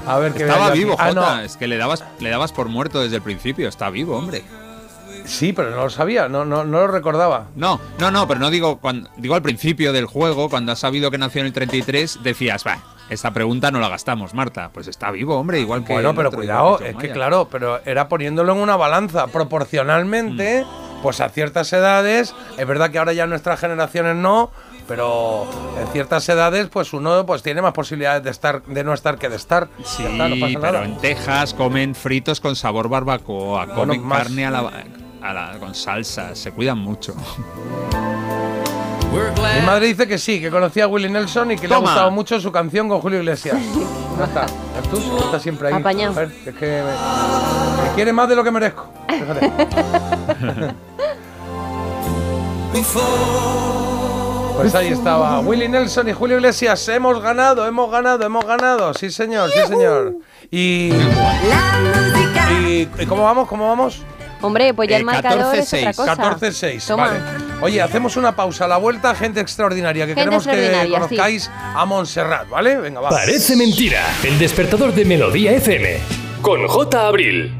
[0.07, 0.97] A ver, que Estaba vivo.
[0.99, 1.37] Ah, Jota.
[1.37, 1.41] no.
[1.43, 3.69] Es que le dabas, le dabas por muerto desde el principio.
[3.69, 4.43] Está vivo, hombre.
[5.25, 7.47] Sí, pero no lo sabía, no, no, no lo recordaba.
[7.57, 11.11] No, no, no, pero no digo cuando, digo al principio del juego, cuando has sabido
[11.11, 12.79] que nació en el 33, decías, va,
[13.11, 14.71] esta pregunta no la gastamos, Marta.
[14.73, 15.93] Pues está vivo, hombre, igual que.
[15.93, 19.27] Bueno, pero cuidado, que es que claro, pero era poniéndolo en una balanza.
[19.27, 21.03] Proporcionalmente, Mm.
[21.03, 24.51] pues a ciertas edades, es verdad que ahora ya nuestras generaciones no,
[24.89, 25.47] pero
[25.81, 29.29] en ciertas edades, pues uno pues tiene más posibilidades de estar, de no estar que
[29.29, 29.69] de estar.
[29.85, 34.47] Sí, Ya está, no pasa pero en Texas comen fritos con sabor barbacoa, comen carne
[34.47, 34.73] a la,
[35.23, 37.15] a la- con salsa, se cuidan mucho.
[39.61, 42.11] Mi madre dice que sí, que conocía a Willie Nelson y que le ha gustado
[42.11, 43.57] mucho su canción con Julio Iglesias.
[44.17, 45.19] Ya está, ¿ves tú?
[45.25, 45.75] Está siempre ahí.
[45.75, 46.13] Apañado.
[46.13, 48.89] A ver, es que me, me quiere más de lo que merezco.
[49.09, 49.51] Fíjate.
[54.57, 56.89] Pues ahí estaba Willie Nelson y Julio Iglesias.
[56.89, 58.95] Hemos ganado, hemos ganado, hemos ganado.
[58.95, 60.15] Sí, señor, sí, señor.
[60.51, 60.93] Y.
[62.51, 63.49] ¿Y, y cómo vamos?
[63.49, 64.03] ¿Cómo vamos?
[64.45, 66.17] Hombre, pues ya Eh, el marcador es otra cosa.
[66.17, 67.07] 14-6, Toma.
[67.09, 67.21] vale.
[67.63, 71.85] Oye, hacemos una pausa a la vuelta, gente extraordinaria, que Gente queremos que conozcáis a
[71.87, 72.77] Montserrat, ¿vale?
[72.79, 73.09] Venga, va.
[73.09, 74.03] Parece mentira.
[74.23, 75.99] El despertador de Melodía FM.
[76.43, 77.07] Con J.
[77.07, 77.55] Abril.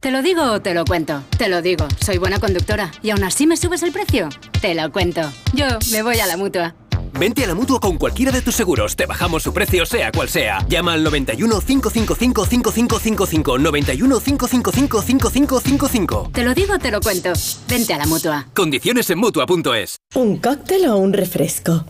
[0.00, 1.22] ¿Te lo digo o te lo cuento?
[1.36, 2.90] Te lo digo, soy buena conductora.
[3.02, 4.28] ¿Y aún así me subes el precio?
[4.60, 5.22] Te lo cuento.
[5.54, 6.74] Yo me voy a la mutua.
[7.12, 8.96] Vente a la mutua con cualquiera de tus seguros.
[8.96, 10.64] Te bajamos su precio, sea cual sea.
[10.68, 13.58] Llama al 91 555 5555.
[13.58, 16.30] 91 555 5555.
[16.32, 17.32] Te lo digo, te lo cuento.
[17.68, 18.46] Vente a la mutua.
[18.54, 19.98] Condiciones en mutua.es.
[20.14, 21.84] ¿Un cóctel o un refresco?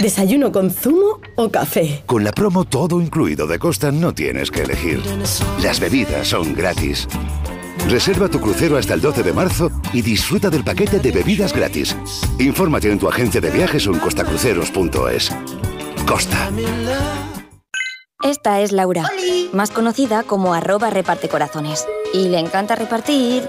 [0.00, 2.02] ¿Desayuno con zumo o café?
[2.06, 5.02] Con la promo todo incluido de Costa no tienes que elegir.
[5.62, 7.06] Las bebidas son gratis.
[7.86, 11.96] Reserva tu crucero hasta el 12 de marzo y disfruta del paquete de bebidas gratis.
[12.38, 15.32] Infórmate en tu agencia de viajes o en costacruceros.es.
[16.06, 16.50] Costa.
[18.22, 19.08] Esta es Laura,
[19.52, 21.86] más conocida como arroba reparte corazones.
[22.12, 23.48] Y le encanta repartir,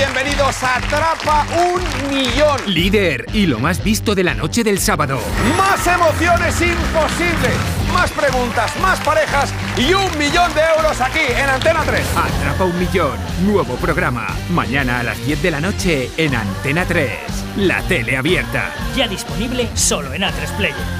[0.00, 2.58] Bienvenidos a Atrapa un Millón.
[2.66, 5.20] Líder y lo más visto de la noche del sábado.
[5.58, 7.52] Más emociones imposibles.
[7.92, 12.02] Más preguntas, más parejas y un millón de euros aquí en Antena 3.
[12.16, 13.18] Atrapa un millón.
[13.44, 14.26] Nuevo programa.
[14.48, 17.10] Mañana a las 10 de la noche en Antena 3.
[17.58, 18.72] La tele abierta.
[18.96, 20.99] Ya disponible solo en A3 Player.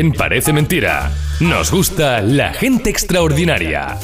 [0.00, 3.98] En Parece Mentira, nos gusta la gente extraordinaria.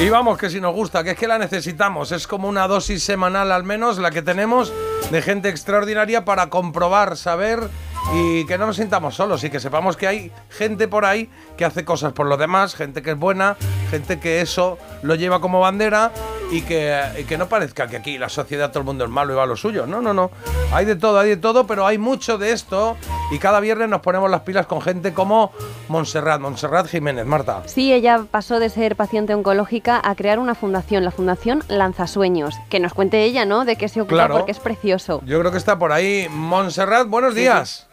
[0.00, 2.12] Y vamos, que si nos gusta, que es que la necesitamos.
[2.12, 4.72] Es como una dosis semanal al menos la que tenemos
[5.10, 7.68] de gente extraordinaria para comprobar, saber
[8.14, 11.64] y que no nos sintamos solos y que sepamos que hay gente por ahí que
[11.64, 13.56] hace cosas por los demás, gente que es buena,
[13.90, 16.12] gente que eso lo lleva como bandera
[16.52, 19.32] y que, y que no parezca que aquí la sociedad todo el mundo es malo
[19.32, 19.84] y va a lo suyo.
[19.84, 20.30] No, no, no.
[20.72, 22.96] Hay de todo, hay de todo, pero hay mucho de esto
[23.30, 25.50] y cada viernes nos ponemos las pilas con gente como
[25.88, 27.62] Montserrat, Montserrat Jiménez, Marta.
[27.66, 32.54] Sí, ella pasó de ser paciente oncológica a crear una fundación, la Fundación Lanzasueños.
[32.70, 33.64] Que nos cuente ella, ¿no?
[33.64, 34.36] De qué se ocupa, Claro.
[34.36, 35.20] porque es precioso.
[35.24, 36.28] Yo creo que está por ahí.
[36.30, 37.88] Montserrat, buenos días.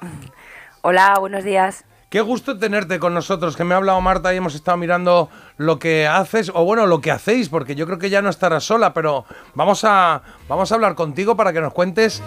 [0.82, 1.86] Hola, buenos días.
[2.10, 5.80] Qué gusto tenerte con nosotros, que me ha hablado Marta y hemos estado mirando lo
[5.80, 8.94] que haces, o bueno, lo que hacéis, porque yo creo que ya no estarás sola,
[8.94, 9.24] pero
[9.56, 12.22] vamos a, vamos a hablar contigo para que nos cuentes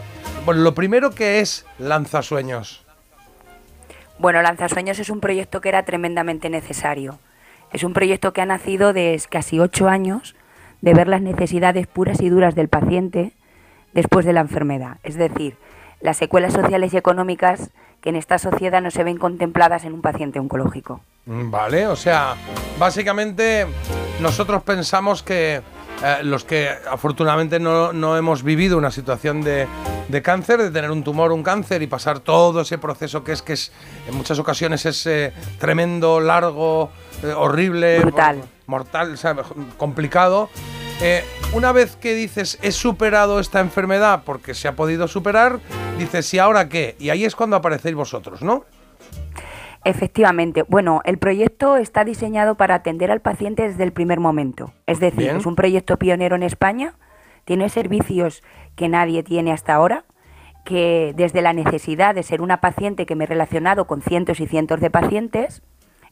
[0.46, 2.83] bueno, lo primero que es Lanzasueños.
[4.18, 7.18] Bueno, Lanzasueños es un proyecto que era tremendamente necesario.
[7.72, 10.36] Es un proyecto que ha nacido de casi ocho años
[10.80, 13.32] de ver las necesidades puras y duras del paciente
[13.92, 14.98] después de la enfermedad.
[15.02, 15.56] Es decir,
[16.00, 17.70] las secuelas sociales y económicas
[18.00, 21.00] que en esta sociedad no se ven contempladas en un paciente oncológico.
[21.24, 22.34] Mm, Vale, o sea,
[22.78, 23.66] básicamente
[24.20, 25.62] nosotros pensamos que
[26.02, 29.66] eh, los que afortunadamente no, no hemos vivido una situación de,
[30.08, 33.42] de cáncer, de tener un tumor, un cáncer y pasar todo ese proceso que es
[33.42, 33.72] que es
[34.08, 36.90] en muchas ocasiones es eh, tremendo, largo,
[37.22, 38.00] eh, horrible,
[38.66, 39.36] mortal, o sea,
[39.76, 40.48] complicado.
[41.52, 45.60] Una vez que dices he superado esta enfermedad porque se ha podido superar,
[45.98, 46.96] dices ¿y ahora qué?
[46.98, 48.64] Y ahí es cuando aparecéis vosotros, ¿no?
[49.84, 50.62] Efectivamente.
[50.62, 54.72] Bueno, el proyecto está diseñado para atender al paciente desde el primer momento.
[54.86, 55.36] Es decir, Bien.
[55.36, 56.94] es un proyecto pionero en España,
[57.44, 58.42] tiene servicios
[58.76, 60.04] que nadie tiene hasta ahora,
[60.64, 64.46] que desde la necesidad de ser una paciente que me he relacionado con cientos y
[64.46, 65.62] cientos de pacientes,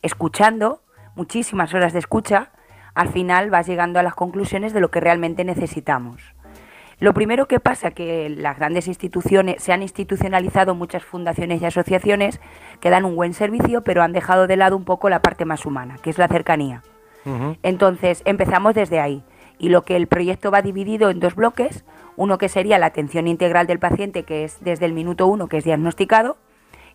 [0.03, 0.83] escuchando,
[1.17, 2.53] muchísimas horas de escucha,
[2.95, 6.35] al final vas llegando a las conclusiones de lo que realmente necesitamos.
[7.03, 12.41] Lo primero que pasa que las grandes instituciones se han institucionalizado muchas fundaciones y asociaciones
[12.79, 15.67] que dan un buen servicio, pero han dejado de lado un poco la parte más
[15.67, 16.85] humana, que es la cercanía.
[17.65, 19.25] Entonces, empezamos desde ahí.
[19.59, 23.27] Y lo que el proyecto va dividido en dos bloques, uno que sería la atención
[23.27, 26.37] integral del paciente, que es desde el minuto uno, que es diagnosticado,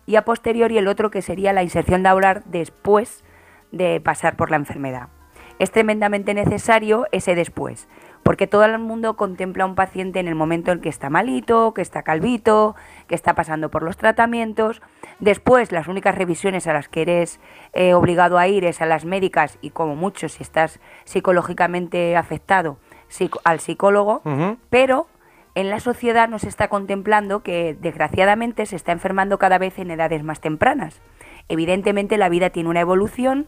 [0.06, 3.24] y a posteriori el otro que sería la inserción laboral después
[3.72, 5.10] de pasar por la enfermedad.
[5.58, 7.88] Es tremendamente necesario ese después,
[8.28, 11.72] porque todo el mundo contempla a un paciente en el momento en que está malito,
[11.72, 12.76] que está calvito,
[13.06, 14.82] que está pasando por los tratamientos.
[15.18, 17.40] Después, las únicas revisiones a las que eres
[17.72, 22.76] eh, obligado a ir es a las médicas y como mucho si estás psicológicamente afectado,
[23.08, 24.20] psico- al psicólogo,
[24.68, 25.06] pero
[25.54, 29.90] en la sociedad no se está contemplando que desgraciadamente se está enfermando cada vez en
[29.90, 31.00] edades más tempranas.
[31.48, 33.46] Evidentemente la vida tiene una evolución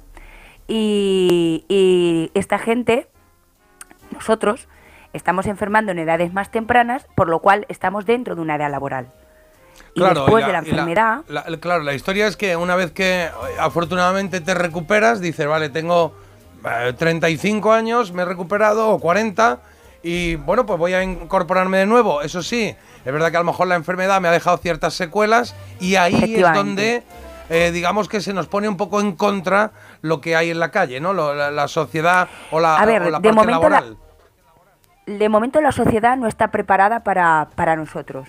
[0.67, 3.09] y, y esta gente,
[4.25, 4.69] nosotros,
[5.15, 9.09] estamos enfermando en edades más tempranas, por lo cual estamos dentro de un área laboral.
[9.95, 12.93] Y después y de la enfermedad, la- la- claro, la historia es que una vez
[12.93, 16.15] que eh, afortunadamente te recuperas, dices, vale, tengo
[16.65, 19.61] eh, 35 años, me he recuperado, o 40,
[20.03, 22.21] y bueno, pues voy a incorporarme de nuevo.
[22.23, 22.75] Eso sí,
[23.05, 26.35] es verdad que a lo mejor la enfermedad me ha dejado ciertas secuelas, y ahí
[26.37, 27.03] es donde,
[27.49, 30.71] eh, digamos que se nos pone un poco en contra lo que hay en la
[30.71, 31.15] calle, ¿no?
[31.15, 33.97] Lo- la, la sociedad o la, A ver, o la de parte momento la- laboral.
[35.19, 38.29] De momento la sociedad no está preparada para, para nosotros.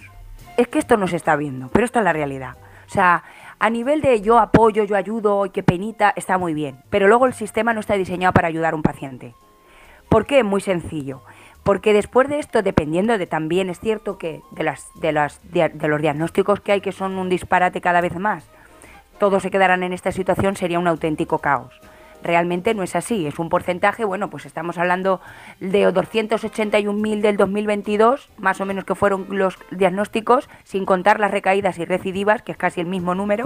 [0.58, 2.58] Es que esto no se está viendo, pero esta es la realidad.
[2.88, 3.24] O sea,
[3.60, 6.80] a nivel de yo apoyo, yo ayudo, y qué penita, está muy bien.
[6.90, 9.36] Pero luego el sistema no está diseñado para ayudar a un paciente.
[10.10, 10.44] ¿Por qué?
[10.44, 11.22] Muy sencillo.
[11.64, 15.88] Porque después de esto, dependiendo de también, es cierto que de, las, de, las, de
[15.88, 18.50] los diagnósticos que hay, que son un disparate cada vez más,
[19.20, 21.80] todos se quedarán en esta situación, sería un auténtico caos.
[22.24, 25.22] Realmente no es así, es un porcentaje, bueno, pues estamos hablando
[25.60, 31.80] de 281.000 del 2022, más o menos que fueron los diagnósticos, sin contar las recaídas
[31.80, 33.46] y recidivas, que es casi el mismo número,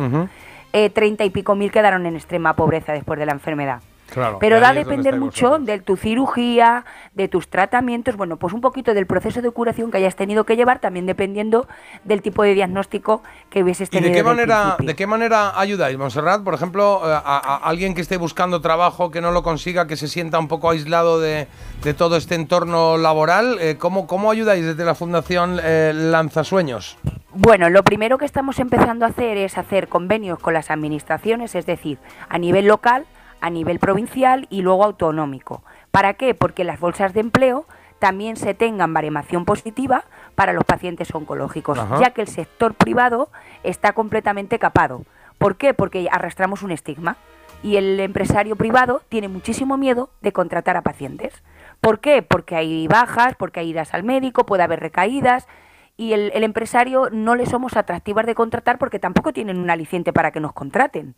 [0.73, 3.81] eh, 30 y pico mil quedaron en extrema pobreza después de la enfermedad.
[4.11, 8.61] Claro, Pero da a depender mucho de tu cirugía, de tus tratamientos, bueno, pues un
[8.61, 11.67] poquito del proceso de curación que hayas tenido que llevar, también dependiendo
[12.03, 14.09] del tipo de diagnóstico que hubieses ¿Y tenido.
[14.09, 14.88] de qué desde el manera, principio.
[14.88, 16.43] de qué manera ayudáis, Montserrat?
[16.43, 19.98] Por ejemplo, eh, a, a alguien que esté buscando trabajo, que no lo consiga, que
[19.98, 21.48] se sienta un poco aislado de,
[21.84, 26.98] de todo este entorno laboral, eh, ¿cómo, ¿cómo ayudáis desde la Fundación eh, Lanzasueños?
[27.34, 31.66] Bueno, lo primero que estamos empezando a hacer es hacer convenios con las administraciones, es
[31.66, 31.98] decir,
[32.30, 33.06] a nivel local,
[33.45, 35.61] a nivel provincial y luego autonómico.
[35.91, 36.33] ¿Para qué?
[36.33, 37.67] Porque las bolsas de empleo
[37.99, 41.99] también se tengan baremación positiva para los pacientes oncológicos, Ajá.
[41.99, 43.30] ya que el sector privado
[43.61, 45.03] está completamente capado.
[45.38, 45.75] ¿Por qué?
[45.75, 47.17] Porque arrastramos un estigma
[47.61, 51.43] y el empresario privado tiene muchísimo miedo de contratar a pacientes.
[51.82, 52.24] ¿Por qué?
[52.24, 55.48] Porque hay bajas, porque hay idas al médico, puede haber recaídas
[55.98, 60.14] y el, el empresario no le somos atractivas de contratar porque tampoco tienen un aliciente
[60.14, 61.14] para que nos contraten.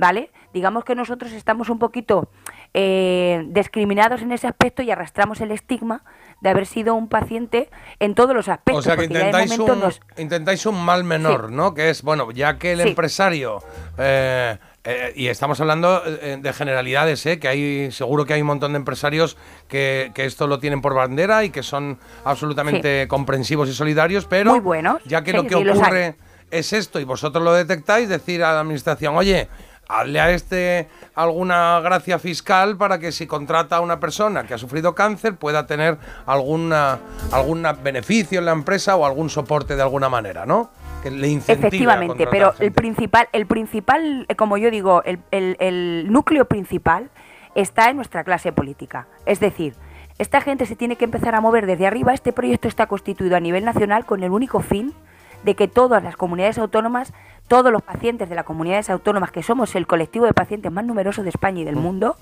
[0.00, 0.30] ¿Vale?
[0.54, 2.30] Digamos que nosotros estamos un poquito
[2.72, 6.02] eh, discriminados en ese aspecto y arrastramos el estigma
[6.40, 8.78] de haber sido un paciente en todos los aspectos.
[8.78, 11.74] O sea que intentáis un, nos- intentáis un mal menor, ¿no?
[11.74, 12.88] Que es, bueno, ya que el Sí.
[12.88, 13.58] empresario,
[13.98, 17.38] eh, eh, y estamos hablando eh, de generalidades, ¿eh?
[17.38, 19.36] que hay seguro que hay un montón de empresarios
[19.68, 24.52] que, que esto lo tienen por bandera y que son absolutamente comprensivos y solidarios, pero
[24.52, 25.04] Muy buenos.
[25.04, 26.16] ya que Sí, lo que sí, ocurre
[26.50, 29.48] es esto y vosotros lo detectáis, decir a la administración, oye,
[29.90, 34.58] hazle a este alguna gracia fiscal para que si contrata a una persona que ha
[34.58, 36.98] sufrido cáncer pueda tener alguna
[37.32, 40.70] algún beneficio en la empresa o algún soporte de alguna manera, ¿no?
[41.02, 46.06] Que le Efectivamente, pero el principal, el principal, eh, como yo digo, el, el- el
[46.12, 47.08] núcleo principal
[47.54, 49.06] está en nuestra clase política.
[49.24, 49.74] Es decir,
[50.18, 52.12] esta gente se tiene que empezar a mover desde arriba.
[52.12, 54.92] Este proyecto está constituido a nivel nacional con el único fin
[55.44, 57.12] de que todas las comunidades autónomas,
[57.48, 61.22] todos los pacientes de las comunidades autónomas, que somos el colectivo de pacientes más numeroso
[61.22, 62.16] de España y del mundo,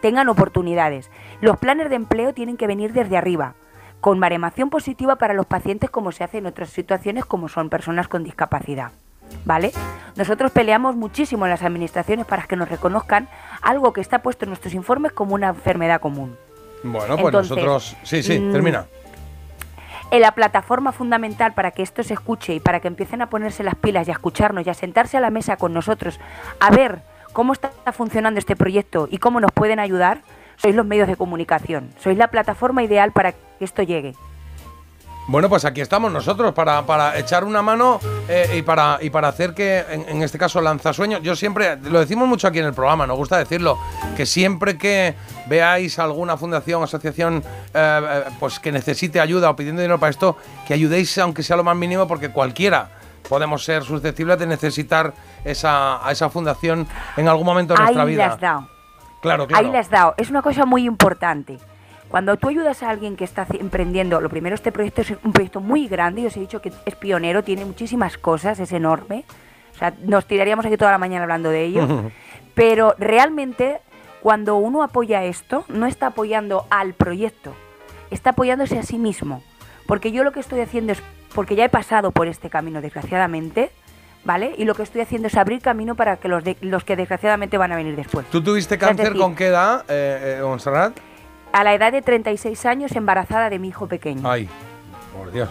[0.00, 1.10] tengan oportunidades.
[1.40, 3.54] Los planes de empleo tienen que venir desde arriba,
[4.00, 8.08] con baremación positiva para los pacientes como se hace en otras situaciones como son personas
[8.08, 8.92] con discapacidad.
[9.44, 9.72] ¿Vale?
[10.16, 13.28] Nosotros peleamos muchísimo en las administraciones para que nos reconozcan
[13.60, 16.36] algo que está puesto en nuestros informes como una enfermedad común.
[16.82, 17.96] Bueno, pues Entonces, nosotros.
[18.04, 18.86] Sí, sí, termina.
[20.10, 23.76] La plataforma fundamental para que esto se escuche y para que empiecen a ponerse las
[23.76, 26.18] pilas y a escucharnos y a sentarse a la mesa con nosotros
[26.60, 30.22] a ver cómo está funcionando este proyecto y cómo nos pueden ayudar,
[30.56, 31.90] sois los medios de comunicación.
[31.98, 34.14] Sois la plataforma ideal para que esto llegue.
[35.28, 38.00] Bueno, pues aquí estamos nosotros para, para echar una mano
[38.30, 41.20] eh, y, para, y para hacer que, en, en este caso, lanzasueños.
[41.22, 43.78] Yo siempre, lo decimos mucho aquí en el programa, nos gusta decirlo,
[44.16, 45.14] que siempre que
[45.46, 50.38] veáis alguna fundación, asociación, eh, eh, pues que necesite ayuda o pidiendo dinero para esto,
[50.66, 52.88] que ayudéis aunque sea lo más mínimo, porque cualquiera
[53.28, 55.12] podemos ser susceptibles de necesitar
[55.44, 58.26] esa, a esa fundación en algún momento de nuestra Ahí vida.
[58.28, 58.68] le has dado.
[59.20, 59.66] Claro, claro.
[59.66, 60.14] Ahí le has dado.
[60.16, 61.58] Es una cosa muy importante.
[62.08, 65.60] Cuando tú ayudas a alguien que está emprendiendo, lo primero, este proyecto es un proyecto
[65.60, 69.24] muy grande, yo os he dicho que es pionero, tiene muchísimas cosas, es enorme.
[69.74, 72.10] O sea, nos tiraríamos aquí toda la mañana hablando de ello.
[72.54, 73.80] Pero realmente,
[74.22, 77.52] cuando uno apoya esto, no está apoyando al proyecto,
[78.10, 79.42] está apoyándose a sí mismo.
[79.86, 81.02] Porque yo lo que estoy haciendo es,
[81.34, 83.70] porque ya he pasado por este camino, desgraciadamente,
[84.24, 84.54] ¿vale?
[84.58, 87.56] Y lo que estoy haciendo es abrir camino para que los, de- los que desgraciadamente
[87.58, 88.26] van a venir después.
[88.26, 90.98] ¿Tú tuviste cáncer decir, con qué edad, eh, eh, Montserrat?
[91.58, 94.30] A la edad de 36 años, embarazada de mi hijo pequeño.
[94.30, 94.48] Ay,
[95.12, 95.48] por Dios.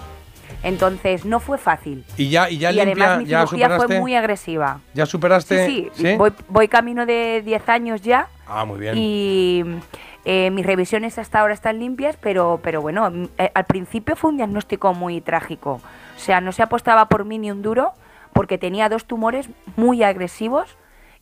[0.64, 2.06] Entonces, no fue fácil.
[2.16, 3.88] Y ya, y ya y limpia, además mi ya cirugía superaste.
[3.88, 4.80] fue muy agresiva.
[4.94, 5.66] ¿Ya superaste?
[5.66, 8.30] Sí, sí, Voy, voy camino de 10 años ya.
[8.48, 8.94] Ah, muy bien.
[8.96, 9.66] Y
[10.24, 14.30] eh, mis revisiones hasta ahora están limpias, pero, pero bueno, mm, eh, al principio fue
[14.30, 15.82] un diagnóstico muy trágico.
[16.16, 17.92] O sea, no se apostaba por mí ni un duro
[18.32, 20.78] porque tenía dos tumores muy agresivos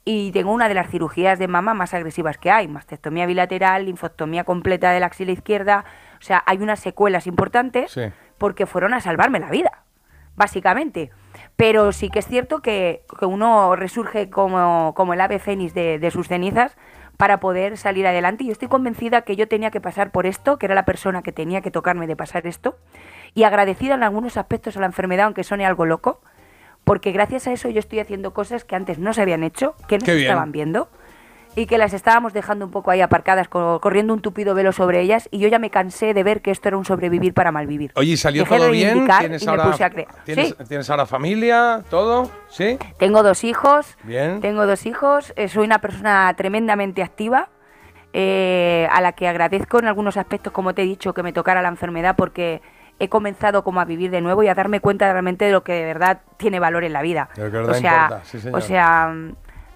[0.08, 4.44] y tengo una de las cirugías de mama más agresivas que hay, mastectomía bilateral, linfostomía
[4.44, 5.84] completa de la axila izquierda.
[6.20, 8.02] O sea, hay unas secuelas importantes Sí.
[8.38, 9.84] porque fueron a salvarme la vida,
[10.36, 11.12] básicamente.
[11.56, 15.98] Pero sí que es cierto que, que uno resurge como, como el ave fénix de,
[16.00, 16.78] de sus cenizas
[17.18, 18.44] para poder salir adelante.
[18.44, 21.24] Y yo estoy convencida que yo tenía que pasar por esto, que era la persona
[21.24, 22.78] que tenía que tocarme de pasar esto,
[23.34, 26.22] y agradecida en algunos aspectos a la enfermedad, aunque suene algo loco,
[26.86, 29.98] porque gracias a eso yo estoy haciendo cosas que antes no se habían hecho, que
[29.98, 30.28] no Qué se bien.
[30.30, 30.88] estaban viendo
[31.58, 35.00] y que las estábamos dejando un poco ahí aparcadas, co- corriendo un tupido velo sobre
[35.00, 37.92] ellas, y yo ya me cansé de ver que esto era un sobrevivir para malvivir.
[37.96, 39.08] Oye, ¿y salió Dejé todo bien?
[39.20, 39.72] ¿Tienes ahora.
[40.26, 40.56] ¿tienes, Sí.
[40.68, 41.82] ¿Tienes ahora familia?
[41.90, 42.30] ¿Todo?
[42.50, 42.78] ¿Sí?
[42.98, 44.42] Tengo dos hijos, Bien.
[44.42, 47.48] tengo dos hijos, eh, soy una persona tremendamente activa,
[48.12, 51.62] eh, a la que agradezco en algunos aspectos, como te he dicho, que me tocara
[51.62, 52.62] la enfermedad, porque
[53.00, 55.74] he comenzado como a vivir de nuevo y a darme cuenta realmente de lo que
[55.74, 57.30] de verdad tiene valor en la vida.
[57.36, 58.60] Lo que o sea, importa, sí, señor.
[58.60, 59.14] o sea,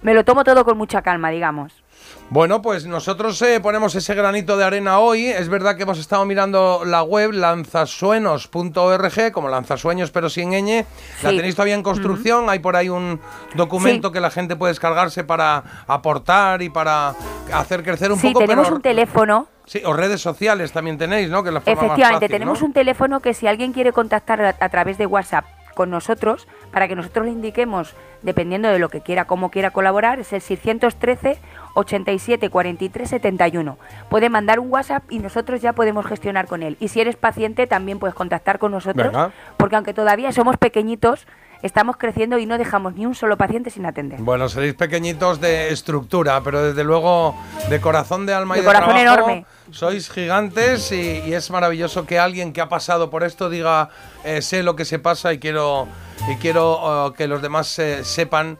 [0.02, 1.84] me lo tomo todo con mucha calma, digamos.
[2.30, 5.26] Bueno, pues nosotros eh, ponemos ese granito de arena hoy.
[5.26, 10.84] Es verdad que hemos estado mirando la web lanzasuenos.org, como lanzasueños pero sin ñ.
[11.22, 11.36] La Sí.
[11.36, 12.48] tenéis todavía en construcción.
[12.48, 13.20] Hay por ahí un
[13.54, 14.12] documento Sí.
[14.14, 17.14] que la gente puede descargarse para aportar y para
[17.52, 18.40] hacer crecer un sí, poco.
[18.40, 21.44] tenemos pero- un teléfono Sí, o redes sociales también tenéis, ¿no?
[21.44, 22.66] Que es la forma más Efectivamente, fácil, tenemos ¿no?
[22.66, 26.88] un teléfono que si alguien quiere contactar a, a través de WhatsApp con nosotros, para
[26.88, 31.38] que nosotros le indiquemos, dependiendo de lo que quiera, cómo quiera colaborar, es el 613
[31.74, 33.78] 87 43 71.
[34.08, 36.76] Puede mandar un WhatsApp y nosotros ya podemos gestionar con él.
[36.80, 39.32] Y si eres paciente, también puedes contactar con nosotros, Venga.
[39.56, 41.26] porque aunque todavía somos pequeñitos,
[41.62, 44.20] estamos creciendo y no dejamos ni un solo paciente sin atender.
[44.20, 47.34] Bueno, seréis pequeñitos de estructura, pero desde luego
[47.68, 49.46] de corazón, de alma y De de corazón trabajo, enorme.
[49.70, 53.88] sois gigantes y, y es maravilloso que alguien que ha pasado por esto diga
[54.24, 55.86] eh, sé lo que se pasa y quiero
[56.30, 58.58] y quiero eh, que los demás eh, sepan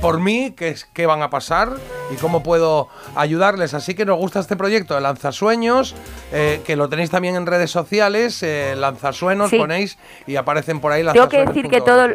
[0.00, 1.70] por mí qué, es- qué van a pasar
[2.12, 3.74] y cómo puedo ayudarles.
[3.74, 5.94] Así que nos gusta este proyecto de Lanzasueños,
[6.32, 9.58] eh, que lo tenéis también en redes sociales, eh, Lanzasueños, Sí.
[9.58, 12.08] ponéis y aparecen por ahí Tengo que decir que todo,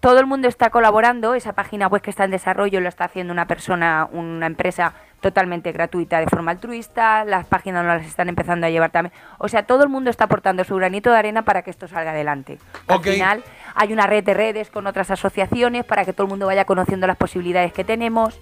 [0.00, 1.34] todo el mundo está colaborando.
[1.34, 5.70] Esa página web que está en desarrollo lo está haciendo una persona, una empresa totalmente
[5.70, 7.24] gratuita de forma altruista.
[7.24, 9.12] Las páginas nos las están empezando a llevar también.
[9.38, 12.10] O sea, todo el mundo está aportando su granito de arena para que esto salga
[12.10, 12.58] adelante.
[12.88, 13.44] Al final
[13.74, 17.06] hay una red de redes con otras asociaciones para que todo el mundo vaya conociendo
[17.06, 18.34] las posibilidades que tenemos.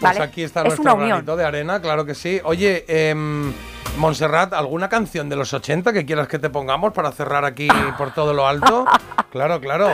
[0.00, 0.22] Pues ¿vale?
[0.22, 1.08] aquí está es nuestro una unión.
[1.10, 2.40] granito de arena, claro que sí.
[2.44, 3.52] Oye, em,
[3.98, 7.68] Montserrat, ¿alguna canción de los 80 que quieras que te pongamos para cerrar aquí
[7.98, 8.86] por todo lo alto?
[9.30, 9.90] Claro, claro.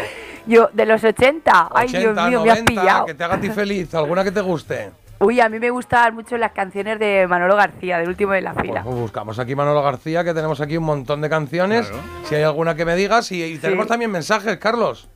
[0.47, 3.07] Yo, de los 80, ay 80, Dios mío, me has 90, pillado.
[3.07, 4.93] que te haga a ti feliz, alguna que te guste.
[5.19, 8.55] Uy, a mí me gustan mucho las canciones de Manolo García, del último de la
[8.55, 8.83] fila.
[8.83, 11.91] Pues buscamos aquí Manolo García, que tenemos aquí un montón de canciones.
[12.29, 13.33] Si hay alguna que me digas.
[13.33, 15.09] Y, y tenemos también mensajes, Carlos.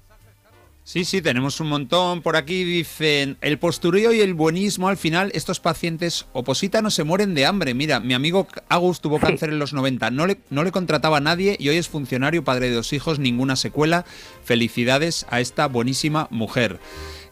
[0.82, 2.22] Sí, sí, tenemos un montón.
[2.22, 7.34] Por aquí dicen, el postureo y el buenismo, al final, estos pacientes opositanos se mueren
[7.34, 7.74] de hambre.
[7.74, 11.20] Mira, mi amigo Agus tuvo cáncer en los 90, no le, no le contrataba a
[11.20, 14.04] nadie y hoy es funcionario, padre de dos hijos, ninguna secuela.
[14.42, 16.80] Felicidades a esta buenísima mujer.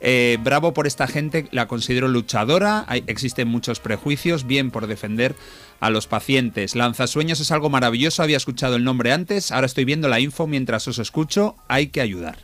[0.01, 5.35] Eh, bravo por esta gente, la considero luchadora, hay- existen muchos prejuicios, bien por defender
[5.81, 6.77] a los pacientes.
[6.77, 10.87] Lanzasueños es algo maravilloso, había escuchado el nombre antes, ahora estoy viendo la info mientras
[10.89, 12.37] os escucho, hay que ayudar.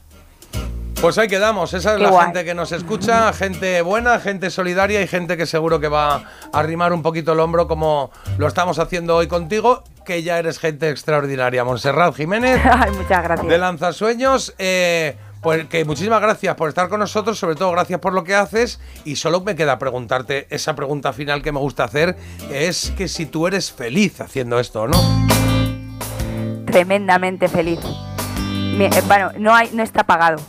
[1.00, 2.24] Pues ahí quedamos, esa es Qué la guay.
[2.26, 6.22] gente que nos escucha, gente buena, gente solidaria y gente que seguro que va a
[6.52, 10.88] arrimar un poquito el hombro como lo estamos haciendo hoy contigo, que ya eres gente
[10.88, 11.62] extraordinaria.
[11.62, 13.46] Montserrat Jiménez, Ay, muchas gracias.
[13.48, 18.14] de Lanzasueños, eh, pues que muchísimas gracias por estar con nosotros, sobre todo gracias por
[18.14, 22.16] lo que haces y solo me queda preguntarte esa pregunta final que me gusta hacer,
[22.48, 25.26] que es que si tú eres feliz haciendo esto o no.
[26.64, 27.78] Tremendamente feliz.
[28.80, 30.40] Eh, bueno, no, hay, no está pagado.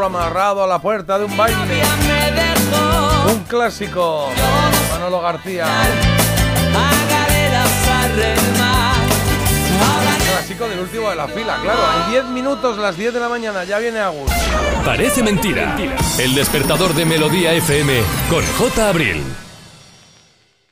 [0.00, 1.82] Burro amarrado a la puerta de un baile.
[3.30, 4.28] Un clásico,
[4.92, 5.66] Manolo García.
[10.32, 11.80] Clásico del último de la fila, claro.
[12.04, 14.30] En 10 minutos, las 10 de la mañana, ya viene Agus.
[14.84, 15.76] Parece mentira.
[16.18, 18.88] El despertador de Melodía FM con J.
[18.88, 19.22] Abril.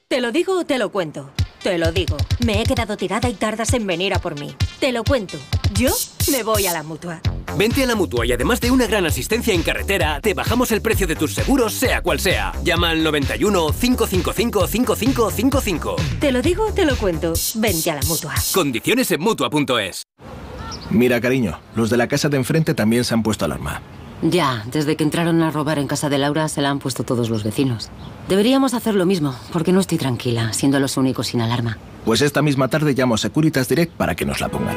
[0.08, 1.30] ¿Te lo digo o te lo cuento?
[1.62, 2.16] Te lo digo.
[2.46, 4.54] Me he quedado tirada y tardas en venir a por mí.
[4.80, 5.36] Te lo cuento.
[5.74, 5.90] Yo
[6.32, 7.20] me voy a la mutua.
[7.56, 10.82] Vente a la mutua y además de una gran asistencia en carretera, te bajamos el
[10.82, 12.52] precio de tus seguros, sea cual sea.
[12.62, 15.96] Llama al 91 555 5555.
[16.20, 17.32] Te lo digo o te lo cuento.
[17.56, 18.34] Vente a la mutua.
[18.52, 20.04] Condiciones en mutua.es.
[20.90, 23.82] Mira, cariño, los de la casa de enfrente también se han puesto alarma.
[24.22, 27.30] Ya, desde que entraron a robar en casa de Laura se la han puesto todos
[27.30, 27.90] los vecinos.
[28.28, 31.78] Deberíamos hacer lo mismo, porque no estoy tranquila, siendo los únicos sin alarma.
[32.04, 34.76] Pues esta misma tarde llamo a Securitas Direct para que nos la pongan.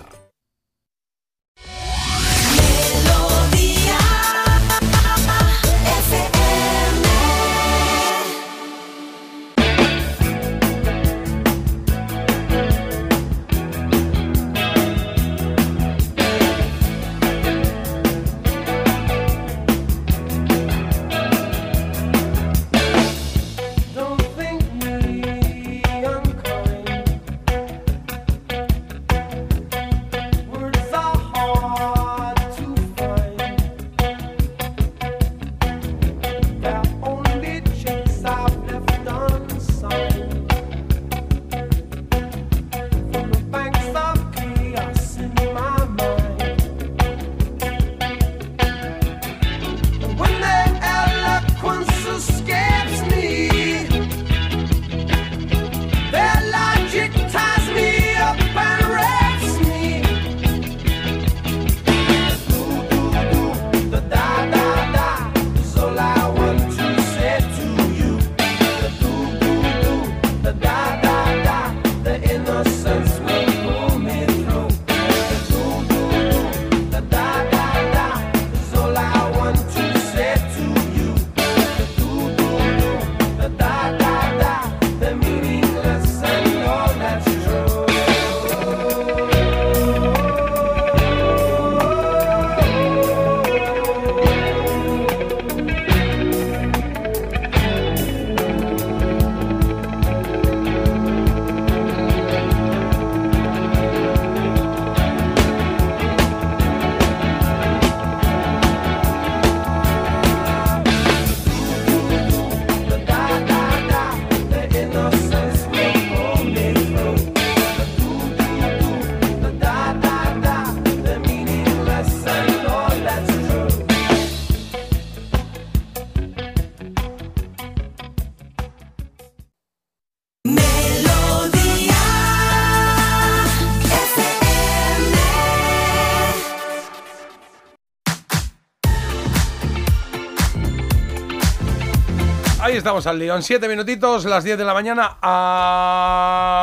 [142.71, 143.35] Ahí estamos al lío.
[143.35, 145.17] En siete minutitos, las 10 de la mañana.
[145.21, 146.59] A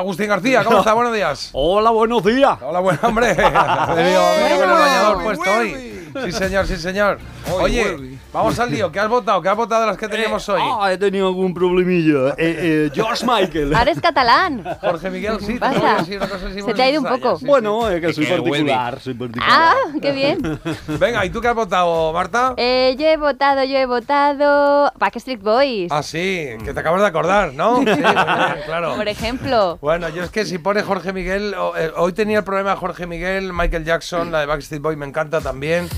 [0.00, 0.92] Agustín García, ¿cómo está?
[0.92, 1.50] Buenos días.
[1.54, 2.58] Hola, buenos días.
[2.60, 3.30] Hola, buen hombre.
[3.38, 6.10] El bañador puesto hoy.
[6.24, 7.20] Sí, señor, sí, señor.
[7.52, 8.90] Oye, vamos al lío.
[8.92, 9.40] ¿Qué has votado?
[9.42, 10.60] ¿Qué has votado de las que teníamos hoy?
[10.62, 12.30] Ah, he tenido algún problemilla.
[12.30, 13.74] Eh, eh, George Michael.
[13.74, 14.64] Ahora es catalán.
[14.80, 15.58] Jorge Miguel, sí.
[15.58, 15.72] Pasa.
[15.74, 17.38] te voy a decir una cosa así Se te ha ido un poco.
[17.38, 19.50] sí, Bueno, es que Es soy que particular, soy particular.
[19.52, 20.60] Ah, qué bien.
[20.98, 22.54] Venga, ¿y tú qué has votado, Marta?
[22.56, 25.90] Eh, yo he votado, yo he votado Backstreet Boys.
[25.92, 27.78] Ah, sí, que te acabas de acordar, ¿no?
[27.80, 28.14] Sí, bien,
[28.66, 28.94] claro.
[28.96, 29.78] Por ejemplo.
[29.80, 33.52] Bueno, yo es que si pone Jorge Miguel, eh, hoy tenía el problema Jorge Miguel,
[33.52, 35.88] Michael Jackson, la de Backstreet Boy me encanta también,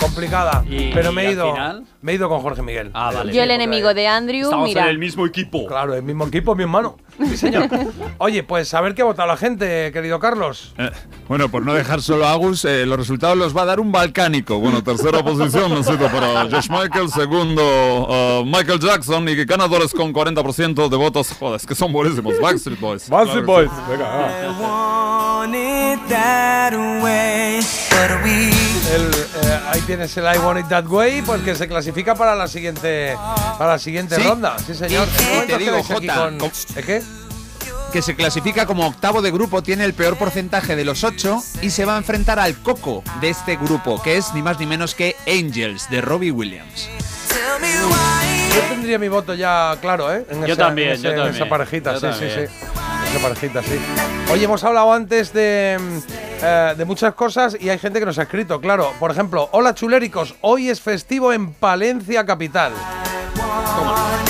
[0.00, 1.77] complicada, Y- pero me he ido, final?
[2.02, 2.90] Me he ido con Jorge Miguel.
[2.94, 3.32] Ah, vale.
[3.32, 4.82] Yo el enemigo de Andrew, Estamos mira.
[4.84, 5.66] en el mismo equipo.
[5.66, 6.96] Claro, el mismo equipo, mi hermano.
[7.18, 7.68] Sí, señor.
[8.18, 10.74] Oye, pues a ver qué ha votado la gente, querido Carlos.
[10.78, 10.90] Eh,
[11.28, 13.92] bueno, por no dejar solo a Agus, eh, los resultados los va a dar un
[13.92, 14.58] balcánico.
[14.58, 17.10] Bueno, tercera posición, no sé, para Josh Michael.
[17.10, 19.28] Segundo, uh, Michael Jackson.
[19.28, 21.34] Y ganadores con 40% de votos.
[21.38, 22.38] Joder, es que son buenísimos.
[22.40, 23.08] Backstreet Boys.
[23.08, 23.70] Backstreet Boys.
[23.70, 23.90] sí.
[23.90, 25.54] Venga, want
[28.94, 32.34] El, eh, ahí tienes el I Want It That Way, pues que se clasifica para
[32.34, 33.16] la siguiente,
[33.58, 34.22] para la siguiente Sí.
[34.22, 34.56] ronda.
[34.64, 35.06] Sí, señor.
[35.08, 37.02] Y- ¿Qué te digo, Jota, con- ¿Eh, qué?
[37.92, 41.70] que se clasifica como octavo de grupo, tiene el peor porcentaje de los ocho y
[41.70, 44.94] se va a enfrentar al coco de este grupo, que es ni más ni menos
[44.94, 46.88] que Angels, de Robbie Williams.
[48.54, 50.24] Yo tendría mi voto ya claro, ¿eh?
[50.30, 51.34] En Yo esa, también, en ese- yo en también.
[51.36, 52.66] esa parejita, Yo sí, sí, sí.
[53.10, 53.78] Esa parejita, sí.
[54.32, 55.98] Oye, hemos hablado antes de, mm,
[56.42, 58.92] eh, de muchas cosas y hay gente que nos ha escrito, claro.
[59.00, 62.72] Por ejemplo, hola chuléricos, hoy es festivo en Palencia Capital.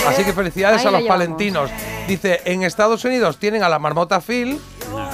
[0.07, 1.19] Así que felicidades Ahí a los llevamos.
[1.27, 1.71] palentinos.
[2.07, 4.59] Dice, en Estados Unidos tienen a la marmota Phil,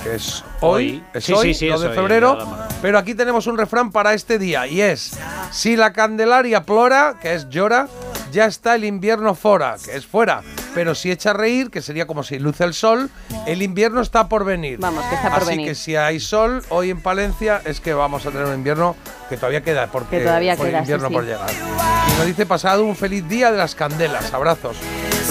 [0.05, 1.05] que es hoy, Hoy.
[1.15, 2.37] es Sí, hoy, sí, sí, 2 es de hoy, febrero.
[2.37, 2.69] la marmota.
[2.83, 5.19] Pero aquí tenemos un refrán para este día y es:
[5.51, 7.89] si la Candelaria plora, que es llora,
[8.35, 10.43] ya está el invierno fora, que es fuera.
[10.75, 13.09] Pero si echa a reír, que sería como si luce el sol,
[13.47, 14.79] el invierno está por venir.
[14.81, 15.69] Vamos, que está por Así venir.
[15.69, 18.97] que si hay sol hoy en Palencia, es que vamos a tener un invierno
[19.29, 21.15] que todavía queda, porque Que todavía queda, sí, invierno sí.
[21.15, 21.49] por llegar.
[21.51, 24.35] Y nos dice pasado un feliz día de las candelas.
[24.35, 24.77] Abrazos.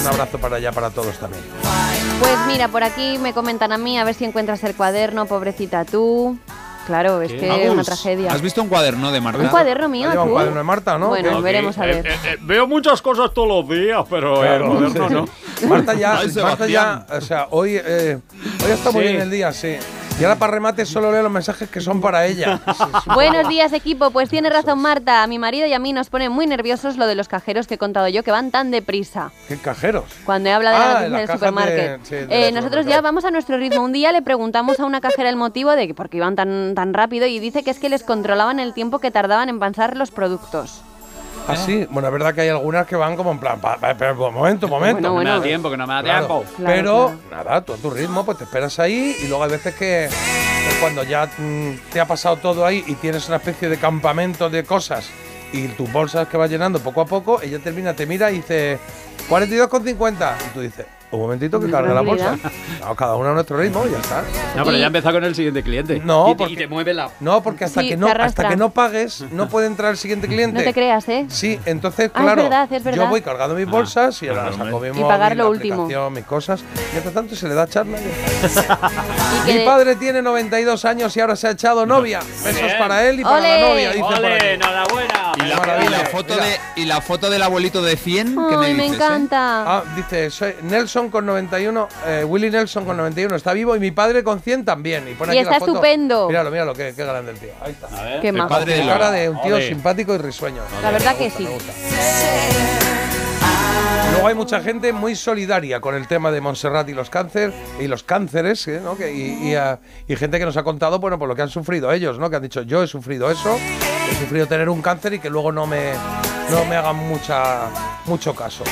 [0.00, 1.44] Un abrazo para allá, para todos también.
[2.20, 5.84] Pues mira, por aquí me comentan a mí, a ver si encuentras el cuaderno, pobrecita
[5.84, 6.38] tú.
[6.86, 8.30] Claro, es que es una tragedia.
[8.32, 9.40] ¿Has visto un cuaderno de Marta?
[9.42, 10.34] ¿Un cuaderno mío, Lleva un tú?
[10.34, 11.08] cuaderno de Marta, ¿no?
[11.08, 11.42] Bueno, ¿Qué?
[11.42, 12.06] veremos a Eh, ver.
[12.06, 14.98] eh, eh, veo muchas cosas todos los días, pero Claro, el sí.
[15.10, 15.28] no.
[15.68, 18.18] Marta ya, Ay, Marta ya, o sea, hoy, eh,
[18.64, 19.08] hoy está muy Sí.
[19.08, 19.76] bien el día, sí.
[20.20, 22.60] Y ahora para remate solo leo los mensajes que son para ella.
[23.14, 24.12] Buenos días, equipo.
[24.12, 25.24] Pues tiene razón Marta.
[25.24, 27.74] A mi marido y a mí nos pone muy nerviosos lo de los cajeros que
[27.74, 29.32] he contado yo, que van tan deprisa.
[29.48, 30.04] ¿Qué cajeros?
[30.24, 32.00] Cuando he hablado Ah, de la las noticia del de- supermarket.
[32.04, 33.82] sí, de Eh, nosotros ya vamos a nuestro ritmo.
[33.82, 36.74] Un día le preguntamos a una cajera el motivo de que por qué iban tan,
[36.76, 39.96] tan rápido y dice que es que les controlaban el tiempo que tardaban en pasar
[39.96, 40.82] los productos.
[41.46, 41.86] Ah, sí.
[41.90, 44.34] Bueno, es verdad que hay algunas que van como en plan, pa- pa- pero un
[44.34, 45.00] momento, un momento.
[45.00, 46.62] No me da tiempo, que no me da Claro, tiempo.
[46.64, 50.08] pero nada, tú a tu ritmo, pues te esperas ahí y luego hay veces que
[50.64, 54.48] que cuando ya mm, te ha pasado todo ahí y tienes una especie de campamento
[54.48, 55.10] de cosas
[55.52, 58.78] y tus bolsas que vas llenando poco a poco, ella termina, te mira y dice
[59.28, 62.36] 42,50 y tú dices, un momentito que carga la bolsa.
[62.96, 64.22] cada uno a nuestro ritmo, ya está.
[64.56, 66.00] No, pero ya empezó con el siguiente cliente.
[66.04, 67.10] No, y te, porque- y te mueve la.
[67.20, 70.28] No, porque hasta Sí, que no hasta que no pagues no puede entrar el siguiente
[70.28, 70.58] cliente.
[70.58, 71.26] No te creas, ¿eh?
[71.28, 73.04] Sí, entonces, Ah, es claro, verdad, es verdad.
[73.04, 75.82] yo voy cargando mis bolsas y ahora saco mi Y pagar lo último.
[75.84, 76.62] aplicación, mis cosas.
[76.92, 77.98] Mientras tanto se le da charla.
[79.46, 82.20] que Mi de- padre tiene 92 años y ahora se ha echado novia.
[82.44, 82.78] Besos bien.
[82.78, 84.46] para él y para la novia, dice aquí.
[84.54, 85.32] ¡Enhorabuena!
[85.36, 88.66] Y la, y la foto de, y la foto del abuelito de 100, ¿qué me
[88.66, 89.00] Ay, me dices?
[89.00, 89.04] eh?
[89.04, 89.64] encanta.
[89.78, 93.90] Ah, dice, soy Nelson con 91, eh, Willy Nelson con 91 está vivo y mi
[93.90, 95.08] padre con 100 también.
[95.08, 95.72] Y, pone Y aquí está la foto.
[95.72, 96.28] estupendo.
[96.28, 97.50] Míralo, míralo, qué, qué grande el tío.
[97.62, 97.88] Ahí está.
[98.20, 100.62] Qué El padre de cara de un tío simpático y risueño.
[100.82, 101.44] La verdad Me que sí.
[101.44, 101.72] me gusta.
[104.12, 107.88] Luego hay mucha gente muy solidaria con el tema de Montserrat y los cáncer y
[107.88, 108.80] los cánceres, ¿eh?
[108.82, 108.96] ¿no?
[108.96, 111.48] Que- y, y, ah, y gente que nos ha contado, bueno, por lo que han
[111.50, 112.30] sufrido ellos, ¿no?
[112.30, 113.58] Que han dicho, yo he sufrido eso,
[114.10, 115.92] he sufrido tener un cáncer y que luego no me,
[116.50, 117.62] no me hagan mucha,
[118.06, 118.62] mucho caso.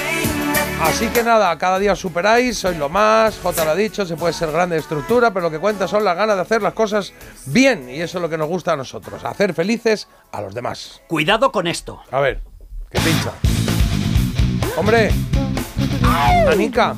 [0.82, 4.16] Así que nada, cada día os superáis, sois lo más, J lo ha dicho, se
[4.16, 6.74] puede ser grande de estructura, pero lo que cuenta son las ganas de hacer las
[6.74, 7.12] cosas
[7.46, 11.00] bien y eso es lo que nos gusta a nosotros, hacer felices a los demás.
[11.06, 12.02] Cuidado con esto.
[12.10, 12.42] A ver,
[12.90, 13.32] que pincha.
[14.76, 15.12] Hombre,
[16.50, 16.96] Anica.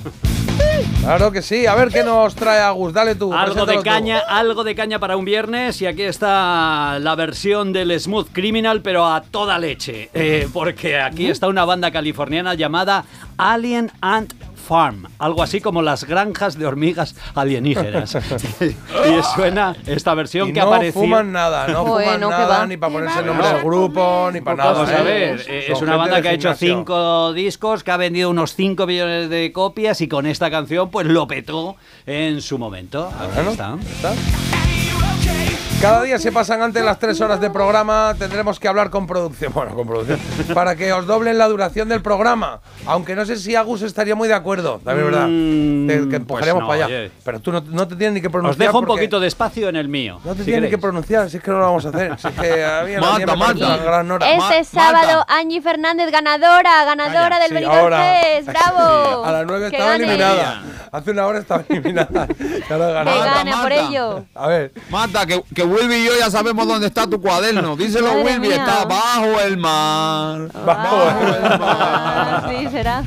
[1.01, 3.33] Claro que sí, a ver qué nos trae Agus, dale tú.
[3.35, 3.83] Algo de tú.
[3.83, 8.81] caña, algo de caña para un viernes y aquí está la versión del Smooth Criminal,
[8.81, 13.05] pero a toda leche, Eh, porque aquí está una banda californiana llamada
[13.37, 14.33] Alien Ant
[14.65, 18.15] Farm, algo así como las granjas de hormigas alienígenas.
[18.61, 21.01] y suena esta versión Y que no apareció.
[21.03, 24.41] fuman nada, no Joder, fuman no, nada, ni para ponerse el nombre del grupo, ni
[24.41, 24.99] para Vamos nada.
[24.99, 25.05] a ¿eh?
[25.05, 26.77] ver, eh, es una banda que ha hecho gimnasio.
[26.79, 31.07] cinco discos, que ha vendido unos 5 millones de copias y con esta canción pues
[31.07, 31.77] lo petó
[32.07, 33.07] en su momento.
[33.21, 33.77] Aquí está.
[33.93, 34.15] está.
[35.85, 39.53] Cada día se pasan antes las tres horas de programa, tendremos que hablar con producción,
[39.53, 40.19] bueno, con producción,
[40.55, 42.61] para que os doblen la duración del programa.
[42.87, 45.27] Aunque no sé si Agus estaría muy de acuerdo, también es verdad.
[45.29, 47.11] Mm, Te- que empujaríamos no, para allá.
[47.23, 48.53] Pero tú no, no te tienes ni que pronunciar.
[48.53, 50.21] Os dejo un poquito de espacio en el mío.
[50.25, 52.19] No te si tienes ni que pronunciar, si es que no lo vamos a hacer.
[52.19, 53.67] Si es que a mí a la Marta, mía me parece Marta.
[53.75, 54.33] una gran hora.
[54.33, 57.99] Este sábado, Angie Fernández, ganadora, ganadora Calla, del sí, Benidorm ahora.
[58.23, 58.49] Fest.
[58.49, 59.25] ¡Bravo!
[59.27, 60.05] A las 9 Que estaba gane.
[60.05, 60.63] eliminada.
[60.93, 62.27] Hace una hora estaba eliminada.
[62.39, 64.25] Y ahora ha Que gane por ello.
[64.35, 64.73] A ver.
[64.89, 67.77] Marta, que, que Wilby y yo ya sabemos dónde está tu cuaderno.
[67.79, 68.57] Díselo, Madre Wilby, mía.
[68.57, 70.49] está bajo el mar.
[70.55, 73.03] Ah, sí, será.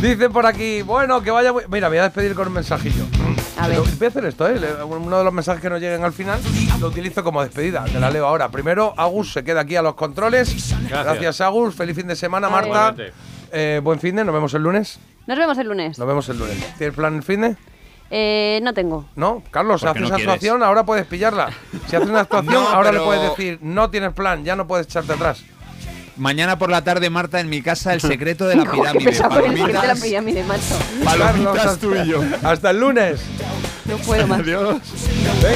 [0.00, 1.52] Dice por aquí, bueno, que vaya.
[1.52, 3.04] muy- Mira, me voy a despedir con un mensajillo.
[3.58, 3.78] A ver.
[3.80, 4.60] Voy a hacer esto, ¿eh?
[4.84, 6.40] Uno de los mensajes que nos lleguen al final
[6.80, 7.84] lo utilizo como despedida.
[7.84, 8.48] Te la leo ahora.
[8.50, 10.74] Primero, Agus se queda aquí a los controles.
[10.88, 11.74] Gracias, Agus.
[11.74, 12.94] Feliz fin de semana, A Marta.
[13.52, 14.98] Eh, buen fin de, nos vemos el lunes.
[15.26, 15.98] Nos vemos el lunes.
[15.98, 16.58] Nos vemos el lunes.
[16.76, 17.56] ¿Tienes plan el fin de?
[18.16, 19.06] Eh, no tengo.
[19.16, 21.50] No, Carlos, si ¿Por qué haces no actuación, ahora puedes pillarla.
[21.88, 24.86] Si haces una actuación, No, ahora le puedes decir, no tienes plan, ya no puedes
[24.86, 25.42] echarte atrás.
[26.16, 29.12] Mañana por la tarde, Marta, en mi casa, el secreto de la pirámide.
[29.12, 30.78] secreto de la Palomitas, pirámide, macho.
[31.04, 32.22] palomitas tú y yo.
[32.44, 33.20] Hasta el lunes.
[33.86, 34.38] No puedo más.
[34.40, 34.76] Adiós.
[35.42, 35.48] Venga.